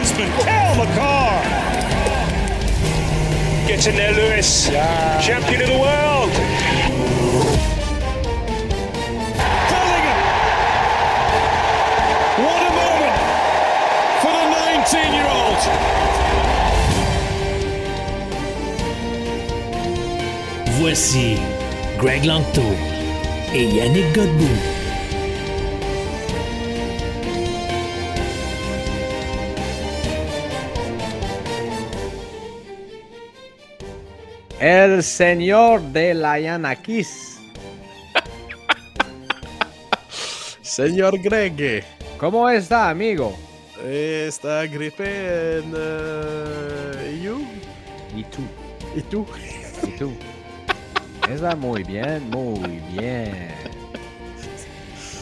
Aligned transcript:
by 0.00 0.06
defenseman, 0.06 0.30
Cal 0.44 0.74
McCarr. 0.76 1.42
Gets 3.66 3.86
in 3.86 3.96
there, 3.96 4.12
Lewis. 4.12 4.68
Yeah. 4.68 5.20
Champion 5.20 5.62
of 5.62 5.68
the 5.68 5.78
world. 5.78 6.30
Bellingham. 9.70 10.18
What 12.44 12.62
a 12.62 12.72
moment 12.80 13.16
for 14.20 14.32
the 14.32 14.44
19-year-old. 14.56 15.60
Voici 20.78 21.38
Greg 21.98 22.24
Langto 22.24 22.74
et 23.52 23.66
Yannick 23.66 24.14
Godbout. 24.14 24.69
El 34.60 35.02
Señor 35.02 35.80
de 35.80 36.12
la 36.12 36.38
Yanakis. 36.38 37.38
Señor 40.60 41.18
Greg, 41.18 41.82
¿Cómo 42.18 42.46
está, 42.50 42.90
amigo? 42.90 43.34
está 43.82 44.66
gripe 44.66 45.60
en 45.60 45.72
eh, 45.74 47.20
you? 47.22 47.42
¿Y 48.14 48.22
tú? 48.24 48.42
¿Y 48.94 49.00
tú? 49.00 49.26
¿Y 49.82 49.98
tú? 49.98 50.12
Está 51.32 51.56
muy 51.56 51.82
bien, 51.82 52.28
muy 52.28 52.82
bien. 52.92 53.48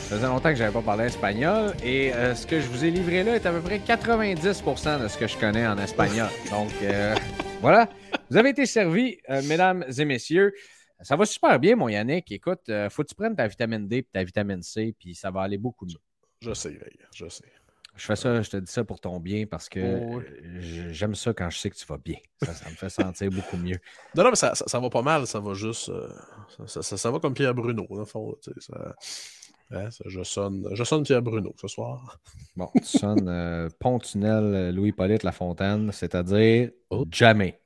Ça 0.09 0.17
faisait 0.17 0.27
longtemps 0.27 0.49
que 0.49 0.57
j'avais 0.57 0.73
pas 0.73 0.83
parlé 0.83 1.05
espagnol 1.05 1.75
et 1.85 2.13
euh, 2.13 2.35
ce 2.35 2.45
que 2.45 2.61
je 2.61 2.67
vous 2.67 2.85
ai 2.85 2.91
livré 2.91 3.23
là 3.23 3.37
est 3.37 3.47
à 3.47 3.53
peu 3.53 3.61
près 3.61 3.79
90% 3.79 5.03
de 5.03 5.07
ce 5.07 5.17
que 5.17 5.29
je 5.29 5.37
connais 5.37 5.65
en 5.65 5.79
espagnol. 5.79 6.29
Donc 6.51 6.73
euh, 6.83 7.15
voilà, 7.61 7.89
vous 8.31 8.37
avez 8.37 8.51
été 8.51 8.67
servi, 8.67 9.19
euh, 9.31 9.43
mesdames 9.43 9.85
et 9.97 10.05
messieurs. 10.05 10.53
Ça 11.01 11.17
va 11.17 11.25
super 11.27 11.59
bien, 11.61 11.77
mon 11.77 11.89
Yannick. 11.89 12.31
Écoute, 12.33 12.69
euh, 12.69 12.91
faut 12.91 13.03
que 13.03 13.09
tu 13.09 13.15
prennes 13.15 13.37
ta 13.37 13.47
vitamine 13.47 13.87
D 13.87 13.99
et 13.99 14.03
ta 14.05 14.25
vitamine 14.25 14.63
C, 14.63 14.95
puis 14.99 15.15
ça 15.15 15.31
va 15.31 15.43
aller 15.43 15.59
beaucoup 15.59 15.87
mieux. 15.87 15.99
Je 16.41 16.53
sais, 16.55 16.79
je 17.15 17.29
sais. 17.29 17.45
Je 17.97 18.05
fais 18.05 18.15
ça, 18.17 18.43
je 18.43 18.51
te 18.51 18.57
dis 18.59 18.71
ça 18.71 18.85
pour 18.85 19.01
ton 19.01 19.19
bien 19.19 19.45
parce 19.47 19.69
que 19.69 19.99
Oh, 20.01 20.19
oui. 20.19 20.25
j'aime 20.93 21.17
ça 21.17 21.33
quand 21.35 21.51
je 21.51 21.59
sais 21.59 21.69
que 21.71 21.75
tu 21.75 21.85
vas 21.87 21.99
bien. 21.99 22.15
Ça, 22.41 22.55
ça 22.55 22.71
me 22.71 22.77
fait 22.77 22.91
sentir 22.91 23.29
beaucoup 23.31 23.57
mieux. 23.57 23.79
Non, 24.15 24.23
non, 24.23 24.31
mais 24.31 24.37
ça, 24.37 24.55
ça, 24.55 24.65
ça 24.69 24.79
va 24.79 24.89
pas 24.89 25.03
mal, 25.03 25.27
ça 25.27 25.41
va 25.41 25.55
juste. 25.55 25.89
euh, 25.89 26.09
ça, 26.67 27.11
va 27.11 27.19
comme 27.19 27.35
Pierre 27.35 27.55
Bruno, 27.55 27.87
dans 27.91 27.99
le 27.99 28.05
fond. 28.05 28.37
ça- 28.59 28.95
hein, 29.71 29.91
ça- 29.91 30.05
je, 30.07 30.23
sonne, 30.23 30.69
je 30.73 30.85
sonne 30.85 31.03
Pierre 31.05 31.23
Bruno 31.23 31.55
ce 31.61 31.69
soir. 31.69 32.19
Bon, 32.57 32.69
tu 32.75 32.85
sonnes 32.99 33.29
euh, 33.29 33.69
Pont-Tunnel 33.81 34.45
euh, 34.55 34.73
Louis-Polyte 34.73 35.23
Lafontaine, 35.23 35.91
c'est-à-dire 35.93 36.71
Oh. 36.91 37.05
jamais. 37.11 37.61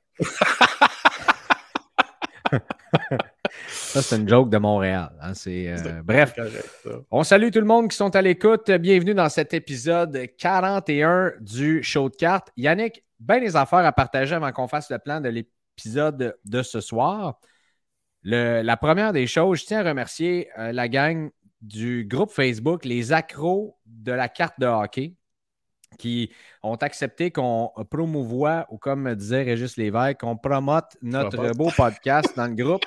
ça, 3.67 4.01
c'est 4.01 4.17
une 4.17 4.27
joke 4.29 4.49
de 4.49 4.57
Montréal. 4.57 5.11
hein, 5.21 5.33
c'est, 5.33 5.69
euh, 5.69 6.01
bref, 6.03 6.35
correct, 6.35 6.87
on 7.11 7.23
salue 7.23 7.49
tout 7.51 7.59
le 7.59 7.65
monde 7.65 7.89
qui 7.89 7.97
sont 7.97 8.15
à 8.15 8.21
l'écoute. 8.21 8.69
Bienvenue 8.71 9.13
dans 9.13 9.29
cet 9.29 9.53
épisode 9.53 10.17
41 10.37 11.33
du 11.39 11.81
show 11.83 12.09
de 12.09 12.15
cartes. 12.15 12.49
Yannick, 12.57 13.03
bien 13.19 13.39
des 13.39 13.55
affaires 13.55 13.79
à 13.85 13.91
partager 13.91 14.35
avant 14.35 14.51
qu'on 14.51 14.67
fasse 14.67 14.89
le 14.91 14.99
plan 14.99 15.21
de 15.21 15.29
l'épisode 15.29 16.37
de 16.45 16.61
ce 16.63 16.81
soir. 16.81 17.39
Le- 18.21 18.61
la 18.61 18.77
première 18.77 19.13
des 19.13 19.27
choses, 19.27 19.59
je 19.61 19.65
tiens 19.65 19.85
à 19.85 19.89
remercier 19.89 20.49
euh, 20.57 20.71
la 20.71 20.87
gang 20.87 21.29
du 21.63 22.05
groupe 22.05 22.29
Facebook, 22.29 22.83
les 22.83 23.13
accros 23.13 23.77
de 23.85 24.11
la 24.11 24.27
carte 24.27 24.59
de 24.59 24.65
hockey, 24.65 25.15
qui 25.97 26.29
ont 26.61 26.75
accepté 26.75 27.31
qu'on 27.31 27.71
promouvoie, 27.89 28.65
ou 28.69 28.77
comme 28.77 29.15
disait 29.15 29.43
Régis 29.43 29.77
Lévesque, 29.77 30.19
qu'on 30.19 30.35
promote 30.35 30.97
notre 31.01 31.37
beau 31.55 31.69
podcast 31.75 32.35
dans 32.35 32.47
le 32.47 32.55
groupe. 32.55 32.83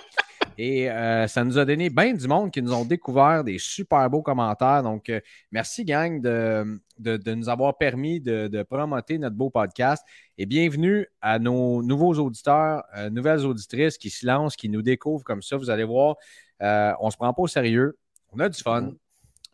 Et 0.59 0.91
euh, 0.91 1.27
ça 1.27 1.45
nous 1.45 1.59
a 1.59 1.65
donné 1.65 1.89
bien 1.91 2.13
du 2.15 2.27
monde 2.29 2.51
qui 2.51 2.61
nous 2.63 2.73
ont 2.73 2.85
découvert 2.85 3.45
des 3.45 3.59
super 3.59 4.09
beaux 4.11 4.23
commentaires. 4.23 4.83
Donc, 4.83 5.09
euh, 5.11 5.21
merci, 5.53 5.85
gang, 5.85 6.21
de, 6.21 6.81
de- 6.99 7.17
de 7.17 7.35
nous 7.35 7.49
avoir 7.49 7.77
permis 7.79 8.21
de, 8.21 8.49
de 8.49 8.63
promoter 8.63 9.19
notre 9.19 9.37
beau 9.37 9.51
podcast. 9.51 10.03
Et 10.39 10.47
bienvenue 10.47 11.07
à 11.21 11.39
nos 11.39 11.83
nouveaux 11.83 12.15
auditeurs, 12.15 12.85
euh, 12.97 13.09
nouvelles 13.11 13.45
auditrices 13.45 13.99
qui 13.99 14.11
se 14.11 14.27
lancent, 14.27 14.57
qui 14.57 14.69
nous 14.69 14.83
découvrent 14.83 15.25
comme 15.25 15.43
ça. 15.43 15.57
Vous 15.57 15.71
allez 15.71 15.85
voir, 15.85 16.17
on 16.61 17.11
se 17.11 17.17
prend 17.17 17.33
pas 17.33 17.43
au 17.43 17.47
sérieux. 17.49 17.97
On 18.37 18.41
a 18.41 18.49
du 18.51 18.63
fun. 18.63 18.93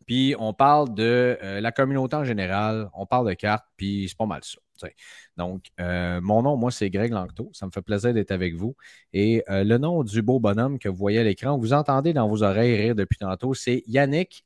Puis 0.06 0.34
on 0.38 0.52
parle 0.52 0.92
de 0.94 1.38
euh, 1.42 1.60
la 1.60 1.70
communauté 1.70 2.16
en 2.16 2.24
général, 2.24 2.90
on 2.94 3.06
parle 3.06 3.28
de 3.28 3.34
cartes, 3.34 3.64
puis 3.76 4.06
c'est 4.08 4.18
pas 4.18 4.26
mal 4.26 4.40
ça. 4.42 4.58
Donc, 5.36 5.66
euh, 5.78 6.20
mon 6.20 6.42
nom, 6.42 6.56
moi, 6.56 6.72
c'est 6.72 6.90
Greg 6.90 7.12
Langto. 7.12 7.50
Ça 7.52 7.66
me 7.66 7.70
fait 7.70 7.82
plaisir 7.82 8.12
d'être 8.12 8.32
avec 8.32 8.56
vous. 8.56 8.74
Et 9.12 9.44
euh, 9.48 9.62
le 9.62 9.78
nom 9.78 10.02
du 10.02 10.22
beau 10.22 10.40
bonhomme 10.40 10.80
que 10.80 10.88
vous 10.88 10.96
voyez 10.96 11.20
à 11.20 11.22
l'écran, 11.22 11.56
vous 11.56 11.72
entendez 11.72 12.12
dans 12.12 12.28
vos 12.28 12.42
oreilles 12.42 12.74
rire 12.74 12.96
depuis 12.96 13.16
tantôt, 13.16 13.54
c'est 13.54 13.84
Yannick, 13.86 14.44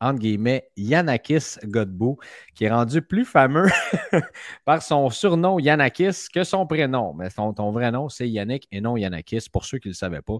entre 0.00 0.18
guillemets, 0.18 0.68
Yanakis 0.76 1.58
Godbout, 1.64 2.18
qui 2.56 2.64
est 2.64 2.70
rendu 2.70 3.00
plus 3.00 3.24
fameux 3.24 3.68
par 4.64 4.82
son 4.82 5.08
surnom 5.08 5.60
Yanakis 5.60 6.26
que 6.34 6.42
son 6.42 6.66
prénom. 6.66 7.14
Mais 7.14 7.30
son, 7.30 7.52
ton 7.52 7.70
vrai 7.70 7.92
nom, 7.92 8.08
c'est 8.08 8.28
Yannick 8.28 8.66
et 8.72 8.80
non 8.80 8.96
Yanakis, 8.96 9.46
pour 9.52 9.64
ceux 9.64 9.78
qui 9.78 9.86
ne 9.86 9.92
le 9.92 9.96
savaient 9.96 10.22
pas 10.22 10.38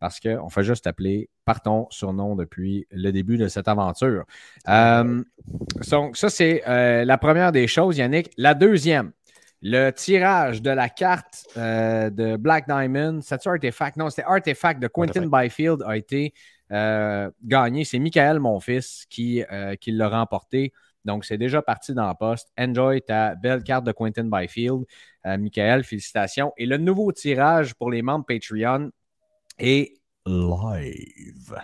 parce 0.00 0.18
qu'on 0.18 0.48
fait 0.48 0.64
juste 0.64 0.84
t'appeler 0.84 1.28
par 1.44 1.62
ton 1.62 1.86
surnom 1.90 2.34
depuis 2.34 2.86
le 2.90 3.12
début 3.12 3.36
de 3.36 3.48
cette 3.48 3.68
aventure. 3.68 4.24
Euh, 4.68 5.22
donc, 5.90 6.16
ça, 6.16 6.30
c'est 6.30 6.62
euh, 6.66 7.04
la 7.04 7.18
première 7.18 7.52
des 7.52 7.66
choses, 7.66 7.98
Yannick. 7.98 8.30
La 8.36 8.54
deuxième, 8.54 9.12
le 9.62 9.90
tirage 9.90 10.62
de 10.62 10.70
la 10.70 10.88
carte 10.88 11.46
euh, 11.56 12.10
de 12.10 12.36
Black 12.36 12.66
Diamond, 12.66 13.20
c'est-tu 13.22 13.48
Artefact? 13.48 13.96
Non, 13.98 14.10
c'était 14.10 14.24
Artefact 14.26 14.80
de 14.80 14.88
Quentin 14.88 15.26
Byfield 15.26 15.82
a 15.86 15.96
été 15.96 16.32
gagné. 16.70 17.84
C'est 17.84 17.98
Michael, 17.98 18.40
mon 18.40 18.58
fils, 18.60 19.04
qui, 19.10 19.42
qui 19.80 19.92
l'a 19.92 20.08
remporté. 20.08 20.72
Donc, 21.04 21.24
c'est 21.24 21.38
déjà 21.38 21.62
parti 21.62 21.94
dans 21.94 22.08
le 22.08 22.14
poste. 22.14 22.52
Enjoy 22.58 23.00
ta 23.02 23.34
belle 23.34 23.62
carte 23.62 23.84
de 23.84 23.92
Quentin 23.92 24.24
Byfield. 24.24 24.84
Euh, 25.26 25.38
Michael, 25.38 25.84
félicitations. 25.84 26.52
Et 26.56 26.66
le 26.66 26.76
nouveau 26.76 27.12
tirage 27.12 27.74
pour 27.74 27.90
les 27.90 28.02
membres 28.02 28.24
Patreon 28.26 28.90
est 29.60 30.00
live. 30.26 31.56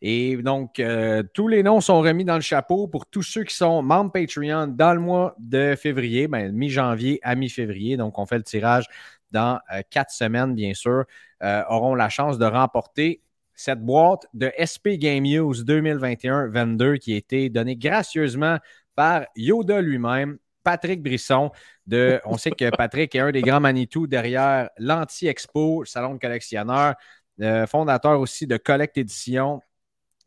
Et 0.00 0.36
donc, 0.36 0.80
euh, 0.80 1.22
tous 1.32 1.46
les 1.46 1.62
noms 1.62 1.80
sont 1.80 2.00
remis 2.00 2.24
dans 2.24 2.34
le 2.34 2.40
chapeau 2.40 2.88
pour 2.88 3.06
tous 3.06 3.22
ceux 3.22 3.44
qui 3.44 3.54
sont 3.54 3.82
membres 3.82 4.10
Patreon 4.10 4.66
dans 4.66 4.94
le 4.94 5.00
mois 5.00 5.36
de 5.38 5.76
février, 5.76 6.26
ben, 6.26 6.52
mi-janvier 6.52 7.20
à 7.22 7.36
mi-février. 7.36 7.96
Donc, 7.96 8.18
on 8.18 8.26
fait 8.26 8.38
le 8.38 8.42
tirage 8.42 8.86
dans 9.30 9.60
euh, 9.72 9.82
quatre 9.90 10.10
semaines, 10.10 10.54
bien 10.54 10.74
sûr, 10.74 11.04
euh, 11.42 11.62
auront 11.68 11.94
la 11.94 12.08
chance 12.08 12.38
de 12.38 12.44
remporter 12.44 13.22
cette 13.54 13.80
boîte 13.80 14.26
de 14.34 14.52
SP 14.58 14.98
Game 14.98 15.24
News 15.24 15.54
2021-22 15.54 16.98
qui 16.98 17.14
a 17.14 17.16
été 17.16 17.48
donnée 17.48 17.76
gracieusement 17.76 18.58
par 18.96 19.26
Yoda 19.36 19.80
lui-même, 19.80 20.38
Patrick 20.64 21.02
Brisson. 21.02 21.50
De, 21.86 22.20
on 22.24 22.38
sait 22.38 22.50
que 22.50 22.70
Patrick 22.76 23.14
est 23.14 23.20
un 23.20 23.30
des 23.30 23.42
grands 23.42 23.60
Manitou 23.60 24.06
derrière 24.06 24.70
l'Anti-Expo, 24.78 25.84
salon 25.84 26.14
de 26.14 26.18
collectionneurs, 26.18 26.94
euh, 27.42 27.66
fondateur 27.66 28.20
aussi 28.20 28.46
de 28.46 28.56
Collect 28.56 28.96
Edition, 28.96 29.60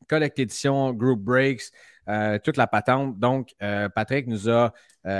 Collect 0.07 0.37
Edition, 0.39 0.93
Group 0.93 1.21
Breaks, 1.21 1.71
euh, 2.07 2.37
toute 2.43 2.57
la 2.57 2.67
patente. 2.67 3.17
Donc, 3.19 3.51
euh, 3.61 3.89
Patrick 3.89 4.27
nous 4.27 4.49
a 4.49 4.73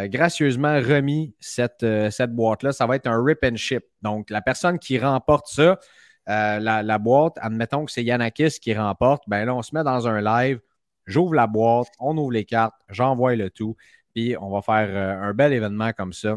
gracieusement 0.08 0.78
remis 0.78 1.36
cette, 1.40 1.86
cette 2.10 2.34
boîte-là. 2.34 2.72
Ça 2.72 2.88
va 2.88 2.96
être 2.96 3.06
un 3.06 3.24
rip 3.24 3.44
and 3.44 3.56
ship. 3.56 3.86
Donc, 4.02 4.32
la 4.32 4.42
personne 4.42 4.80
qui 4.80 4.98
remporte 4.98 5.46
ça, 5.48 5.80
la, 6.26 6.60
la 6.82 6.98
boîte, 6.98 7.38
admettons 7.40 7.86
que 7.86 7.92
c'est 7.92 8.04
Yanakis 8.04 8.60
qui 8.60 8.74
remporte, 8.74 9.24
ben 9.28 9.46
là, 9.46 9.54
on 9.54 9.62
se 9.62 9.76
met 9.76 9.84
dans 9.84 10.08
un 10.08 10.22
live, 10.22 10.60
j'ouvre 11.06 11.36
la 11.36 11.46
boîte, 11.46 11.90
on 12.00 12.18
ouvre 12.18 12.32
les 12.32 12.46
cartes, 12.46 12.74
j'envoie 12.90 13.36
le 13.36 13.52
tout, 13.52 13.76
puis 14.16 14.36
on 14.42 14.50
va 14.50 14.64
faire 14.64 15.22
un 15.22 15.36
bel 15.36 15.54
événement 15.54 15.94
comme 15.94 16.14
ça. 16.14 16.36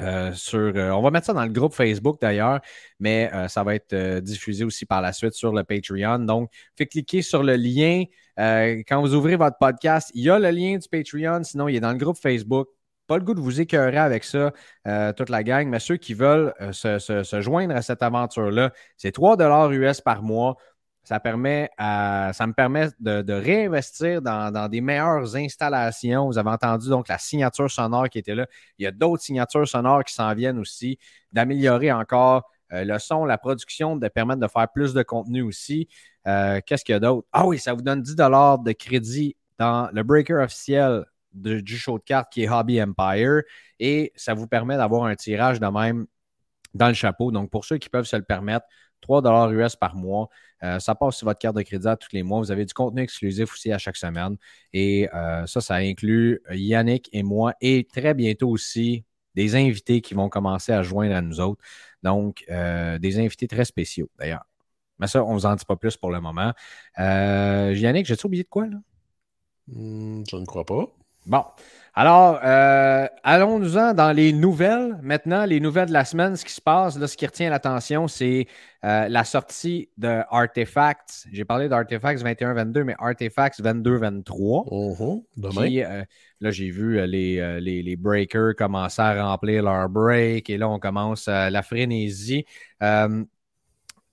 Euh, 0.00 0.32
euh, 0.54 0.90
on 0.90 1.02
va 1.02 1.10
mettre 1.10 1.26
ça 1.26 1.32
dans 1.32 1.44
le 1.44 1.50
groupe 1.50 1.74
Facebook 1.74 2.20
d'ailleurs, 2.20 2.60
mais 3.00 3.30
euh, 3.32 3.48
ça 3.48 3.64
va 3.64 3.74
être 3.74 4.20
diffusé 4.20 4.64
aussi 4.64 4.86
par 4.86 5.02
la 5.02 5.12
suite 5.12 5.32
sur 5.32 5.52
le 5.52 5.64
Patreon. 5.64 6.20
Donc, 6.20 6.50
faites 6.76 6.90
cliquer 6.90 7.22
sur 7.22 7.42
le 7.42 7.56
lien. 7.56 8.04
Quand 8.36 9.00
vous 9.00 9.14
ouvrez 9.14 9.36
votre 9.36 9.58
podcast, 9.58 10.10
il 10.14 10.24
y 10.24 10.30
a 10.30 10.38
le 10.38 10.50
lien 10.50 10.78
du 10.78 10.88
Patreon, 10.88 11.42
sinon 11.42 11.68
il 11.68 11.76
est 11.76 11.80
dans 11.80 11.92
le 11.92 11.98
groupe 11.98 12.16
Facebook. 12.16 12.68
Pas 13.08 13.16
le 13.16 13.24
goût 13.24 13.34
de 13.34 13.40
vous 13.40 13.60
écœurer 13.60 13.96
avec 13.96 14.22
ça, 14.22 14.52
toute 15.16 15.30
la 15.30 15.42
gang, 15.42 15.66
mais 15.66 15.80
ceux 15.80 15.96
qui 15.96 16.14
veulent 16.14 16.54
se 16.72 17.40
joindre 17.40 17.74
à 17.74 17.82
cette 17.82 18.02
aventure-là, 18.02 18.72
c'est 18.96 19.12
3 19.12 19.72
US 19.72 20.00
par 20.00 20.22
mois. 20.22 20.56
Ça, 21.08 21.20
permet 21.20 21.70
ça 21.78 22.46
me 22.46 22.52
permet 22.52 22.88
de, 23.00 23.32
réinvestir 23.32 24.20
dans, 24.20 24.68
des 24.68 24.82
meilleures 24.82 25.34
installations. 25.36 26.26
Vous 26.26 26.36
avez 26.36 26.50
entendu 26.50 26.90
donc 26.90 27.08
la 27.08 27.16
signature 27.16 27.70
sonore 27.70 28.10
qui 28.10 28.18
était 28.18 28.34
là. 28.34 28.46
Il 28.78 28.84
y 28.84 28.86
a 28.86 28.90
d'autres 28.90 29.22
signatures 29.22 29.66
sonores 29.66 30.04
qui 30.04 30.12
s'en 30.12 30.34
viennent 30.34 30.58
aussi, 30.58 30.98
d'améliorer 31.32 31.90
encore 31.90 32.50
euh, 32.74 32.84
le 32.84 32.98
son, 32.98 33.24
la 33.24 33.38
production, 33.38 33.96
de 33.96 34.06
permettre 34.08 34.40
de 34.42 34.48
faire 34.48 34.68
plus 34.70 34.92
de 34.92 35.02
contenu 35.02 35.40
aussi. 35.40 35.88
Euh, 36.26 36.60
Qu'est-ce 36.66 36.84
qu'il 36.84 36.92
y 36.92 36.96
a 36.96 37.00
d'autre? 37.00 37.26
Ah 37.32 37.46
oui, 37.46 37.58
ça 37.58 37.72
vous 37.72 37.80
donne 37.80 38.02
10 38.02 38.14
de 38.14 38.72
crédit 38.72 39.34
dans 39.58 39.88
le 39.94 40.02
breaker 40.02 40.42
officiel 40.42 41.06
du 41.32 41.78
show 41.78 41.98
de 41.98 42.04
cartes 42.04 42.30
qui 42.30 42.42
est 42.42 42.50
Hobby 42.50 42.82
Empire 42.82 43.40
et 43.80 44.12
ça 44.14 44.34
vous 44.34 44.46
permet 44.46 44.76
d'avoir 44.76 45.04
un 45.04 45.14
tirage 45.14 45.58
de 45.58 45.68
même 45.68 46.06
dans 46.74 46.88
le 46.88 46.94
chapeau. 46.94 47.32
Donc, 47.32 47.50
pour 47.50 47.64
ceux 47.64 47.78
qui 47.78 47.88
peuvent 47.88 48.04
se 48.04 48.16
le 48.16 48.24
permettre, 48.24 48.66
3 49.00 49.50
US 49.52 49.76
par 49.76 49.94
mois. 49.96 50.28
Euh, 50.62 50.78
ça 50.80 50.94
passe 50.94 51.16
sur 51.16 51.26
votre 51.26 51.38
carte 51.38 51.56
de 51.56 51.62
crédit 51.62 51.86
à 51.88 51.96
tous 51.96 52.08
les 52.12 52.22
mois. 52.22 52.38
Vous 52.40 52.50
avez 52.50 52.64
du 52.64 52.74
contenu 52.74 53.02
exclusif 53.02 53.52
aussi 53.52 53.72
à 53.72 53.78
chaque 53.78 53.96
semaine. 53.96 54.36
Et 54.72 55.08
euh, 55.14 55.46
ça, 55.46 55.60
ça 55.60 55.76
inclut 55.76 56.42
Yannick 56.50 57.08
et 57.12 57.22
moi 57.22 57.54
et 57.60 57.86
très 57.90 58.14
bientôt 58.14 58.48
aussi 58.48 59.04
des 59.34 59.54
invités 59.54 60.00
qui 60.00 60.14
vont 60.14 60.28
commencer 60.28 60.72
à 60.72 60.82
joindre 60.82 61.14
à 61.14 61.20
nous 61.22 61.40
autres. 61.40 61.62
Donc, 62.02 62.44
euh, 62.50 62.98
des 62.98 63.18
invités 63.18 63.46
très 63.48 63.64
spéciaux 63.64 64.10
d'ailleurs. 64.18 64.44
Mais 64.98 65.06
ça, 65.06 65.24
on 65.24 65.30
ne 65.34 65.34
vous 65.34 65.46
en 65.46 65.54
dit 65.54 65.64
pas 65.64 65.76
plus 65.76 65.96
pour 65.96 66.10
le 66.10 66.20
moment. 66.20 66.52
Euh, 66.98 67.72
Yannick, 67.76 68.06
j'ai-tu 68.06 68.26
oublié 68.26 68.42
de 68.42 68.48
quoi 68.48 68.66
là? 68.66 68.78
Hmm, 69.68 70.24
je 70.28 70.36
ne 70.36 70.44
crois 70.44 70.64
pas. 70.64 70.92
Bon. 71.28 71.44
Alors, 71.94 72.38
euh, 72.44 73.06
allons-nous-en 73.24 73.92
dans 73.92 74.12
les 74.12 74.32
nouvelles. 74.32 74.98
Maintenant, 75.02 75.44
les 75.44 75.58
nouvelles 75.58 75.88
de 75.88 75.92
la 75.92 76.04
semaine, 76.04 76.36
ce 76.36 76.44
qui 76.44 76.52
se 76.52 76.60
passe, 76.60 76.96
là, 76.96 77.08
ce 77.08 77.16
qui 77.16 77.26
retient 77.26 77.50
l'attention, 77.50 78.06
c'est 78.06 78.46
euh, 78.84 79.08
la 79.08 79.24
sortie 79.24 79.88
de 79.98 80.22
Artifacts. 80.30 81.26
J'ai 81.32 81.44
parlé 81.44 81.68
d'Artifacts 81.68 82.22
21-22, 82.22 82.84
mais 82.84 82.94
Artifacts 82.98 83.60
22-23. 83.60 84.64
Mhm, 84.70 85.22
Demain. 85.36 85.60
Puis, 85.60 85.82
euh, 85.82 86.04
là, 86.40 86.50
j'ai 86.52 86.70
vu 86.70 86.98
euh, 86.98 87.06
les, 87.06 87.60
les, 87.60 87.82
les 87.82 87.96
breakers 87.96 88.54
commencer 88.56 89.02
à 89.02 89.26
remplir 89.26 89.64
leur 89.64 89.88
break 89.88 90.48
et 90.50 90.56
là, 90.56 90.68
on 90.68 90.78
commence 90.78 91.26
la 91.26 91.62
frénésie. 91.62 92.44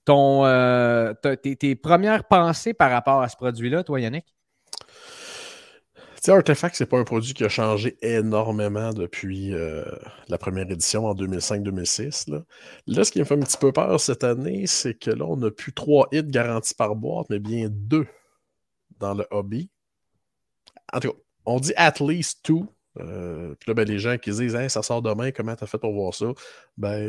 Ton, 0.06 1.14
tes, 1.22 1.56
tes 1.56 1.76
premières 1.76 2.24
pensées 2.26 2.74
par 2.74 2.92
rapport 2.92 3.22
à 3.22 3.30
ce 3.30 3.36
produit-là, 3.36 3.84
toi, 3.84 4.02
Yannick? 4.02 4.35
Sais, 6.26 6.32
Artefact, 6.32 6.76
c'est 6.76 6.88
pas 6.88 6.98
un 6.98 7.04
produit 7.04 7.36
qui 7.36 7.44
a 7.44 7.50
changé 7.50 7.98
énormément 8.02 8.94
depuis 8.94 9.54
euh, 9.54 9.86
la 10.28 10.40
première 10.40 10.68
édition 10.72 11.06
en 11.06 11.14
2005-2006. 11.14 12.32
Là. 12.32 12.42
Là, 12.88 13.04
ce 13.04 13.12
qui 13.12 13.20
me 13.20 13.26
fait 13.26 13.36
un 13.36 13.42
petit 13.42 13.60
peu 13.60 13.72
peur 13.72 14.00
cette 14.00 14.24
année, 14.24 14.66
c'est 14.66 14.96
que 14.96 15.12
là, 15.12 15.24
on 15.24 15.38
n'a 15.38 15.52
plus 15.52 15.72
trois 15.72 16.08
hits 16.12 16.24
garantis 16.24 16.74
par 16.74 16.96
boîte, 16.96 17.28
mais 17.30 17.38
bien 17.38 17.68
deux 17.70 18.08
dans 19.00 19.14
le 19.14 19.28
hobby. 19.30 19.70
En 20.92 21.00
tout 21.00 21.12
cas, 21.12 21.18
on 21.46 21.60
dit 21.60 21.74
at 21.76 21.94
least 22.00 22.40
two. 22.42 22.66
Euh, 23.00 23.54
puis 23.60 23.70
là, 23.70 23.76
ben, 23.76 23.88
les 23.88 24.00
gens 24.00 24.18
qui 24.18 24.32
disent 24.32 24.56
Hein, 24.56 24.68
ça 24.68 24.82
sort 24.82 25.04
demain, 25.04 25.30
comment 25.30 25.56
t'as 25.56 25.68
fait 25.68 25.78
pour 25.78 25.94
voir 25.94 26.16
ça? 26.16 26.34
Ben, 26.76 27.08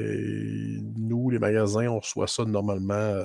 nous, 0.99 1.31
les 1.31 1.39
magasins, 1.39 1.89
on 1.89 2.01
reçoit 2.01 2.29
ça 2.29 2.45
normalement. 2.45 2.93
euh, 2.93 3.25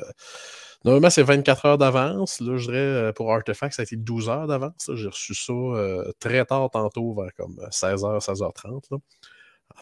Normalement, 0.83 1.09
c'est 1.11 1.23
24 1.23 1.65
heures 1.65 1.77
d'avance. 1.77 2.39
Là, 2.39 2.57
je 2.57 2.65
dirais, 2.65 2.77
euh, 2.77 3.13
pour 3.13 3.31
Artefact, 3.33 3.75
ça 3.75 3.81
a 3.81 3.83
été 3.83 3.95
12 3.95 4.29
heures 4.29 4.47
d'avance. 4.47 4.89
J'ai 4.95 5.07
reçu 5.07 5.35
ça 5.35 5.53
euh, 5.53 6.11
très 6.19 6.43
tard 6.45 6.69
tantôt, 6.71 7.13
vers 7.13 7.33
comme 7.35 7.55
16h, 7.71 8.19
16h30. 8.19 8.87
là. 8.91 8.97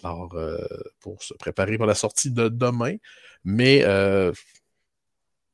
Alors, 0.04 0.36
euh, 0.36 0.58
pour 1.00 1.24
se 1.24 1.34
préparer 1.34 1.78
pour 1.78 1.86
la 1.86 1.96
sortie 1.96 2.32
de 2.32 2.50
demain. 2.50 2.96
Mais 3.46 3.84
euh, 3.86 4.32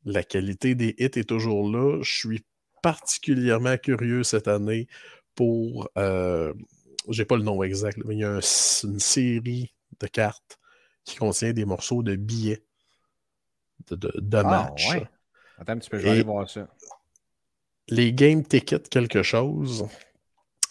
la 0.04 0.24
qualité 0.24 0.76
des 0.76 0.96
hits 0.98 1.06
est 1.20 1.30
toujours 1.30 1.70
là. 1.70 2.00
Je 2.02 2.12
suis 2.18 2.44
particulièrement 2.82 3.78
curieux 3.78 4.24
cette 4.24 4.48
année 4.48 4.88
pour. 5.36 5.90
Euh, 5.98 6.54
J'ai 7.10 7.26
pas 7.26 7.38
le 7.38 7.44
nom 7.44 7.62
exact, 7.62 8.00
mais 8.04 8.16
il 8.16 8.20
y 8.22 8.24
a 8.24 8.32
un- 8.32 8.40
une 8.84 9.00
série 9.00 9.74
de 10.00 10.08
cartes 10.08 10.58
qui 11.04 11.18
contient 11.18 11.54
des 11.54 11.66
morceaux 11.66 12.02
de 12.02 12.16
billets 12.16 12.64
de, 13.92 13.96
de, 13.96 14.12
de 14.16 14.42
match. 14.42 14.88
Ah, 14.90 14.94
ouais. 14.98 15.08
Attends 15.58 15.74
un 15.74 15.78
petit 15.78 15.90
peu, 15.90 15.98
je 15.98 16.04
vais 16.04 16.10
Et- 16.10 16.12
aller 16.14 16.24
voir 16.24 16.50
ça. 16.50 16.68
les 17.88 18.14
game 18.14 18.44
tickets 18.44 18.90
quelque 18.90 19.24
chose. 19.24 19.86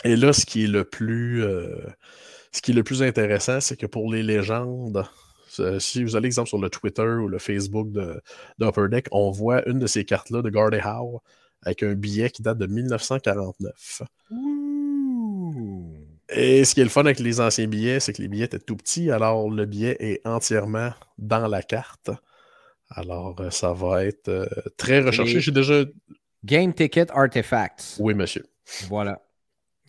Et 0.04 0.16
là, 0.16 0.32
ce 0.32 0.44
qui 0.44 0.64
est 0.64 0.68
le 0.68 0.84
plus, 0.84 1.42
euh, 1.42 1.76
ce 2.52 2.60
qui 2.60 2.72
est 2.72 2.74
le 2.74 2.82
plus 2.84 3.02
intéressant, 3.02 3.60
c'est 3.60 3.76
que 3.76 3.86
pour 3.86 4.12
les 4.12 4.22
légendes, 4.22 5.04
euh, 5.60 5.78
si 5.78 6.02
vous 6.04 6.16
allez, 6.16 6.26
exemple, 6.26 6.48
sur 6.48 6.58
le 6.58 6.68
Twitter 6.68 7.02
ou 7.06 7.28
le 7.28 7.38
Facebook 7.38 7.90
de, 7.90 8.20
de 8.58 8.66
Upper 8.66 8.88
Deck, 8.90 9.06
on 9.12 9.30
voit 9.30 9.66
une 9.68 9.78
de 9.78 9.86
ces 9.86 10.04
cartes-là 10.04 10.42
de 10.42 10.50
Gardey 10.50 10.80
Howe 10.84 11.20
avec 11.62 11.82
un 11.82 11.94
billet 11.94 12.28
qui 12.30 12.42
date 12.42 12.58
de 12.58 12.66
1949. 12.66 14.02
Et 16.30 16.64
ce 16.64 16.74
qui 16.74 16.80
est 16.80 16.84
le 16.84 16.90
fun 16.90 17.02
avec 17.02 17.20
les 17.20 17.40
anciens 17.40 17.66
billets, 17.66 18.00
c'est 18.00 18.12
que 18.12 18.20
les 18.22 18.28
billets 18.28 18.46
étaient 18.46 18.58
tout 18.58 18.76
petits, 18.76 19.10
alors 19.10 19.48
le 19.50 19.64
billet 19.66 19.96
est 20.00 20.26
entièrement 20.26 20.92
dans 21.18 21.46
la 21.46 21.62
carte. 21.62 22.10
Alors, 22.96 23.40
euh, 23.40 23.50
ça 23.50 23.72
va 23.72 24.04
être 24.04 24.28
euh, 24.28 24.46
très 24.76 25.00
recherché. 25.00 25.40
J'ai 25.40 25.50
déjà. 25.52 25.84
Game 26.44 26.74
Ticket 26.74 27.10
Artifacts. 27.10 27.96
Oui, 28.00 28.14
monsieur. 28.14 28.44
Voilà. 28.88 29.20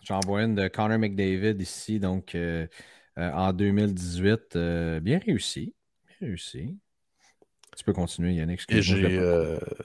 J'en 0.04 0.20
vois 0.22 0.44
une 0.44 0.56
de 0.56 0.68
Connor 0.68 1.00
McDavid 1.00 1.62
ici, 1.62 2.00
donc 2.00 2.36
euh, 2.36 2.68
euh, 3.18 3.32
en 3.32 3.54
2018. 3.54 4.56
euh, 4.56 5.00
bien 5.00 5.20
réussi. 5.20 5.74
Bien 6.08 6.30
réussi. 6.30 6.78
Tu 7.76 7.84
peux 7.84 7.94
continuer, 7.94 8.34
Yannick. 8.34 8.62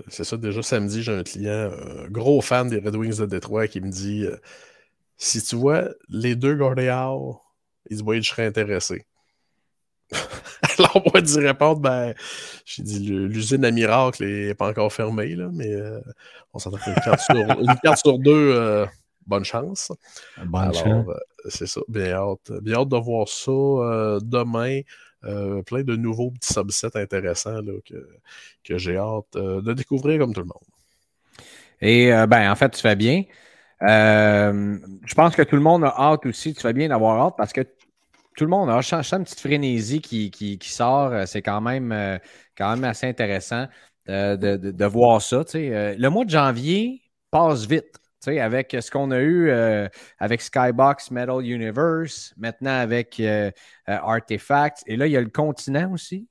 C'est 0.09 0.25
ça, 0.25 0.37
déjà 0.37 0.63
samedi, 0.63 1.03
j'ai 1.03 1.13
un 1.13 1.23
client, 1.25 1.73
un 1.73 2.09
gros 2.09 2.41
fan 2.41 2.69
des 2.69 2.79
Red 2.79 2.95
Wings 2.95 3.19
de 3.19 3.27
Détroit, 3.27 3.67
qui 3.67 3.81
me 3.81 3.91
dit 3.91 4.27
Si 5.17 5.43
tu 5.43 5.57
vois 5.57 5.89
les 6.09 6.37
deux 6.37 6.55
Gordéal, 6.55 7.19
il 7.91 7.97
dit 7.97 8.03
Oui, 8.05 8.23
je 8.23 8.29
serais 8.31 8.47
intéressé. 8.47 9.07
Alors, 10.79 11.03
moi, 11.13 11.21
d'y 11.21 11.39
répondre, 11.39 11.81
ben, 11.81 12.15
j'ai 12.65 12.83
dit 12.83 12.99
L'usine 13.01 13.65
à 13.65 13.71
Miracle 13.71 14.25
n'est 14.25 14.55
pas 14.55 14.69
encore 14.69 14.93
fermée, 14.93 15.35
là, 15.35 15.49
mais 15.53 15.73
euh, 15.73 16.01
on 16.53 16.59
s'entend 16.59 16.79
qu'une 16.79 16.95
carte 16.95 17.21
carte 17.83 17.99
sur 17.99 18.19
deux, 18.19 18.53
euh, 18.55 18.87
bonne 19.27 19.45
chance. 19.45 19.93
Bonne 20.45 20.63
Alors, 20.63 20.75
chance. 20.75 21.07
euh, 21.09 21.49
c'est 21.49 21.67
ça. 21.67 21.81
Bien 21.89 22.13
hâte, 22.13 22.53
bien 22.63 22.77
hâte 22.77 22.89
de 22.89 22.97
voir 22.97 23.29
ça 23.29 23.53
demain. 24.23 24.81
Plein 25.23 25.83
de 25.83 25.97
nouveaux 25.97 26.31
petits 26.31 26.55
subsets 26.55 26.97
intéressants 26.97 27.61
là, 27.61 27.73
que, 27.87 28.09
que 28.65 28.79
j'ai 28.79 28.97
hâte 28.97 29.35
de 29.35 29.73
découvrir 29.75 30.19
comme 30.19 30.33
tout 30.33 30.41
le 30.41 30.47
monde. 30.47 30.65
Et 31.83 32.11
ben, 32.27 32.51
en 32.51 32.57
fait, 32.57 32.71
tu 32.71 32.81
fais 32.81 32.97
bien. 32.97 33.25
Je 33.83 35.15
pense 35.15 35.37
que 35.37 35.43
tout 35.43 35.57
le 35.57 35.63
monde 35.63 35.85
a 35.85 35.95
hâte 35.97 36.25
aussi. 36.25 36.55
Tu 36.55 36.61
fais 36.63 36.73
bien 36.73 36.89
d'avoir 36.89 37.21
hâte 37.27 37.35
parce 37.37 37.53
que 37.53 37.61
tout 38.41 38.47
le 38.47 38.51
monde 38.51 38.71
a 38.71 38.81
je 38.81 38.89
sens- 38.89 39.05
je 39.05 39.09
sens 39.11 39.19
une 39.19 39.25
petite 39.25 39.41
frénésie 39.41 40.01
qui, 40.01 40.59
sort. 40.63 41.13
Euh, 41.13 41.27
C'est 41.27 41.43
quand 41.43 41.61
même, 41.61 41.93
euh, 41.93 42.17
quand 42.57 42.71
même 42.71 42.85
assez 42.85 43.07
intéressant 43.07 43.67
euh, 44.09 44.35
de, 44.39 44.85
voir 44.87 45.21
ça. 45.21 45.43
le 45.53 46.09
mois 46.09 46.25
de 46.25 46.31
janvier 46.31 47.03
passe 47.31 47.67
vite. 47.67 47.97
avec 48.27 48.75
ce 48.81 48.91
qu'on 48.91 49.11
a 49.11 49.21
eu 49.21 49.51
avec 50.19 50.41
Skybox 50.41 51.11
Metal 51.11 51.45
Universe, 51.45 52.33
maintenant 52.39 52.79
avec 52.81 53.21
euh, 53.21 53.51
Artifacts, 53.87 54.83
et 54.87 54.97
là, 54.97 55.07
il 55.07 55.13
y 55.13 55.19
a 55.19 55.21
le 55.21 55.29
continent 55.29 55.93
aussi 55.93 56.27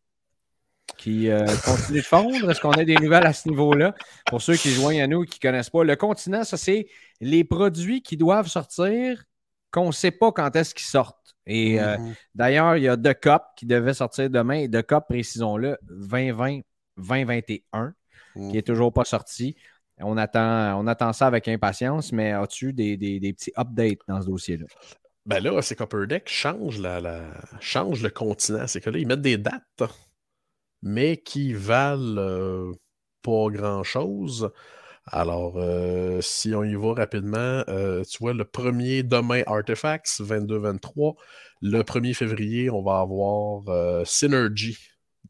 qui 0.97 1.29
continue 1.63 1.99
de 1.99 2.03
fondre. 2.03 2.49
Est-ce 2.49 2.59
qu'on 2.59 2.71
a 2.71 2.85
des 2.85 2.95
nouvelles 2.95 3.27
à 3.27 3.33
ce 3.33 3.47
niveau-là? 3.47 3.93
Pour 4.25 4.41
ceux 4.41 4.55
qui 4.55 4.71
joignent 4.71 5.03
à 5.03 5.07
nous 5.07 5.23
et 5.23 5.27
qui 5.27 5.37
ne 5.43 5.51
connaissent 5.51 5.69
pas, 5.69 5.83
le 5.83 5.95
continent, 5.95 6.43
ça, 6.43 6.57
c'est 6.57 6.87
les 7.21 7.43
produits 7.43 8.01
qui 8.01 8.17
doivent 8.17 8.47
sortir 8.47 9.23
qu'on 9.71 9.88
ne 9.88 9.91
sait 9.91 10.11
pas 10.11 10.31
quand 10.31 10.55
est-ce 10.55 10.73
qu'ils 10.75 10.88
sortent. 10.88 11.35
Et 11.45 11.79
euh, 11.81 11.97
Mhm. 11.97 12.13
d'ailleurs, 12.35 12.75
il 12.77 12.83
y 12.83 12.88
a 12.88 12.95
The 12.97 13.13
Cup 13.19 13.41
qui 13.55 13.65
devait 13.65 13.93
sortir 13.93 14.29
demain, 14.29 14.59
et 14.59 14.69
The 14.69 14.81
Cup, 14.85 15.05
précisons-le, 15.09 15.77
2020-2021, 16.97 17.93
qui 18.35 18.39
n'est 18.55 18.61
toujours 18.61 18.93
pas 18.93 19.05
sorti. 19.05 19.55
On 20.01 20.15
attend, 20.17 20.79
on 20.79 20.88
attend 20.88 21.11
ça 21.13 21.27
avec 21.27 21.47
impatience, 21.47 22.11
mais 22.11 22.31
as-tu 22.31 22.71
des, 22.73 22.95
des- 22.97 23.19
des 23.19 23.33
petits 23.33 23.51
updates 23.57 23.99
dans 24.07 24.21
ce 24.21 24.27
dossier-là? 24.27 24.65
Ben 25.25 25.39
là, 25.43 25.61
c'est 25.61 25.75
qu'Upper 25.75 26.07
Deck 26.07 26.29
change, 26.29 26.79
la, 26.79 27.01
la- 27.01 27.33
change 27.59 28.01
le 28.01 28.09
continent. 28.09 28.65
C'est 28.67 28.79
que 28.81 28.89
là, 28.89 28.97
ils 28.99 29.07
mettent 29.07 29.21
des 29.21 29.38
dates, 29.38 29.83
mais 30.81 31.17
qui 31.17 31.53
valent 31.53 32.17
euh, 32.17 32.71
pas 33.21 33.47
grand-chose. 33.49 34.49
Alors, 35.11 35.57
euh, 35.57 36.21
si 36.21 36.53
on 36.53 36.63
y 36.63 36.75
va 36.75 36.93
rapidement, 36.93 37.63
euh, 37.67 38.03
tu 38.03 38.19
vois, 38.19 38.33
le 38.33 38.45
premier 38.45 39.01
demain 39.01 39.41
Artifacts, 39.47 40.21
22-23. 40.21 41.15
Le 41.61 41.81
1er 41.83 42.13
février, 42.13 42.69
on 42.69 42.83
va 42.83 42.99
avoir 42.99 43.67
euh, 43.69 44.05
Synergy 44.05 44.77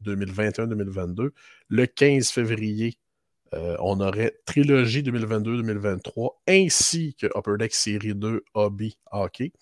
2021-2022. 0.04 1.30
Le 1.68 1.86
15 1.86 2.30
février, 2.30 2.98
on 3.52 4.00
aurait 4.00 4.36
Trilogie 4.46 5.02
2022-2023, 5.02 6.36
ainsi 6.46 7.16
que 7.18 7.26
Upper 7.36 7.56
Deck 7.58 7.74
Série 7.74 8.14
2 8.14 8.44
Hobby 8.54 8.96
Hockey. 9.10 9.52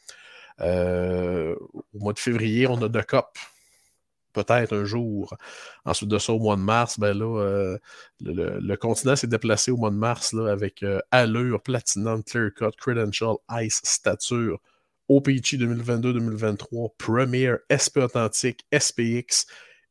Au 0.60 1.54
mois 1.94 2.12
de 2.12 2.18
février, 2.18 2.66
on 2.66 2.82
a 2.82 2.88
The 2.88 3.06
Cup. 3.06 3.26
Peut-être 4.32 4.76
un 4.76 4.84
jour. 4.84 5.34
Ensuite 5.84 6.10
de 6.10 6.18
ça, 6.18 6.32
au 6.32 6.38
mois 6.38 6.56
de 6.56 6.60
mars, 6.60 6.98
ben 6.98 7.16
là, 7.16 7.40
euh, 7.40 7.78
le, 8.20 8.76
continent 8.76 9.16
s'est 9.16 9.26
déplacé 9.26 9.70
au 9.70 9.76
mois 9.76 9.90
de 9.90 9.96
mars 9.96 10.32
là, 10.32 10.50
avec 10.50 10.82
euh, 10.82 11.00
Allure, 11.10 11.62
Platinum, 11.62 12.22
Clear 12.22 12.50
Cut, 12.54 12.76
Credential, 12.78 13.36
Ice, 13.62 13.80
Stature, 13.84 14.58
OPG 15.08 15.56
2022-2023, 15.56 16.90
Premier, 16.98 17.54
SP 17.72 17.98
Authentique, 17.98 18.66
SPX 18.78 19.46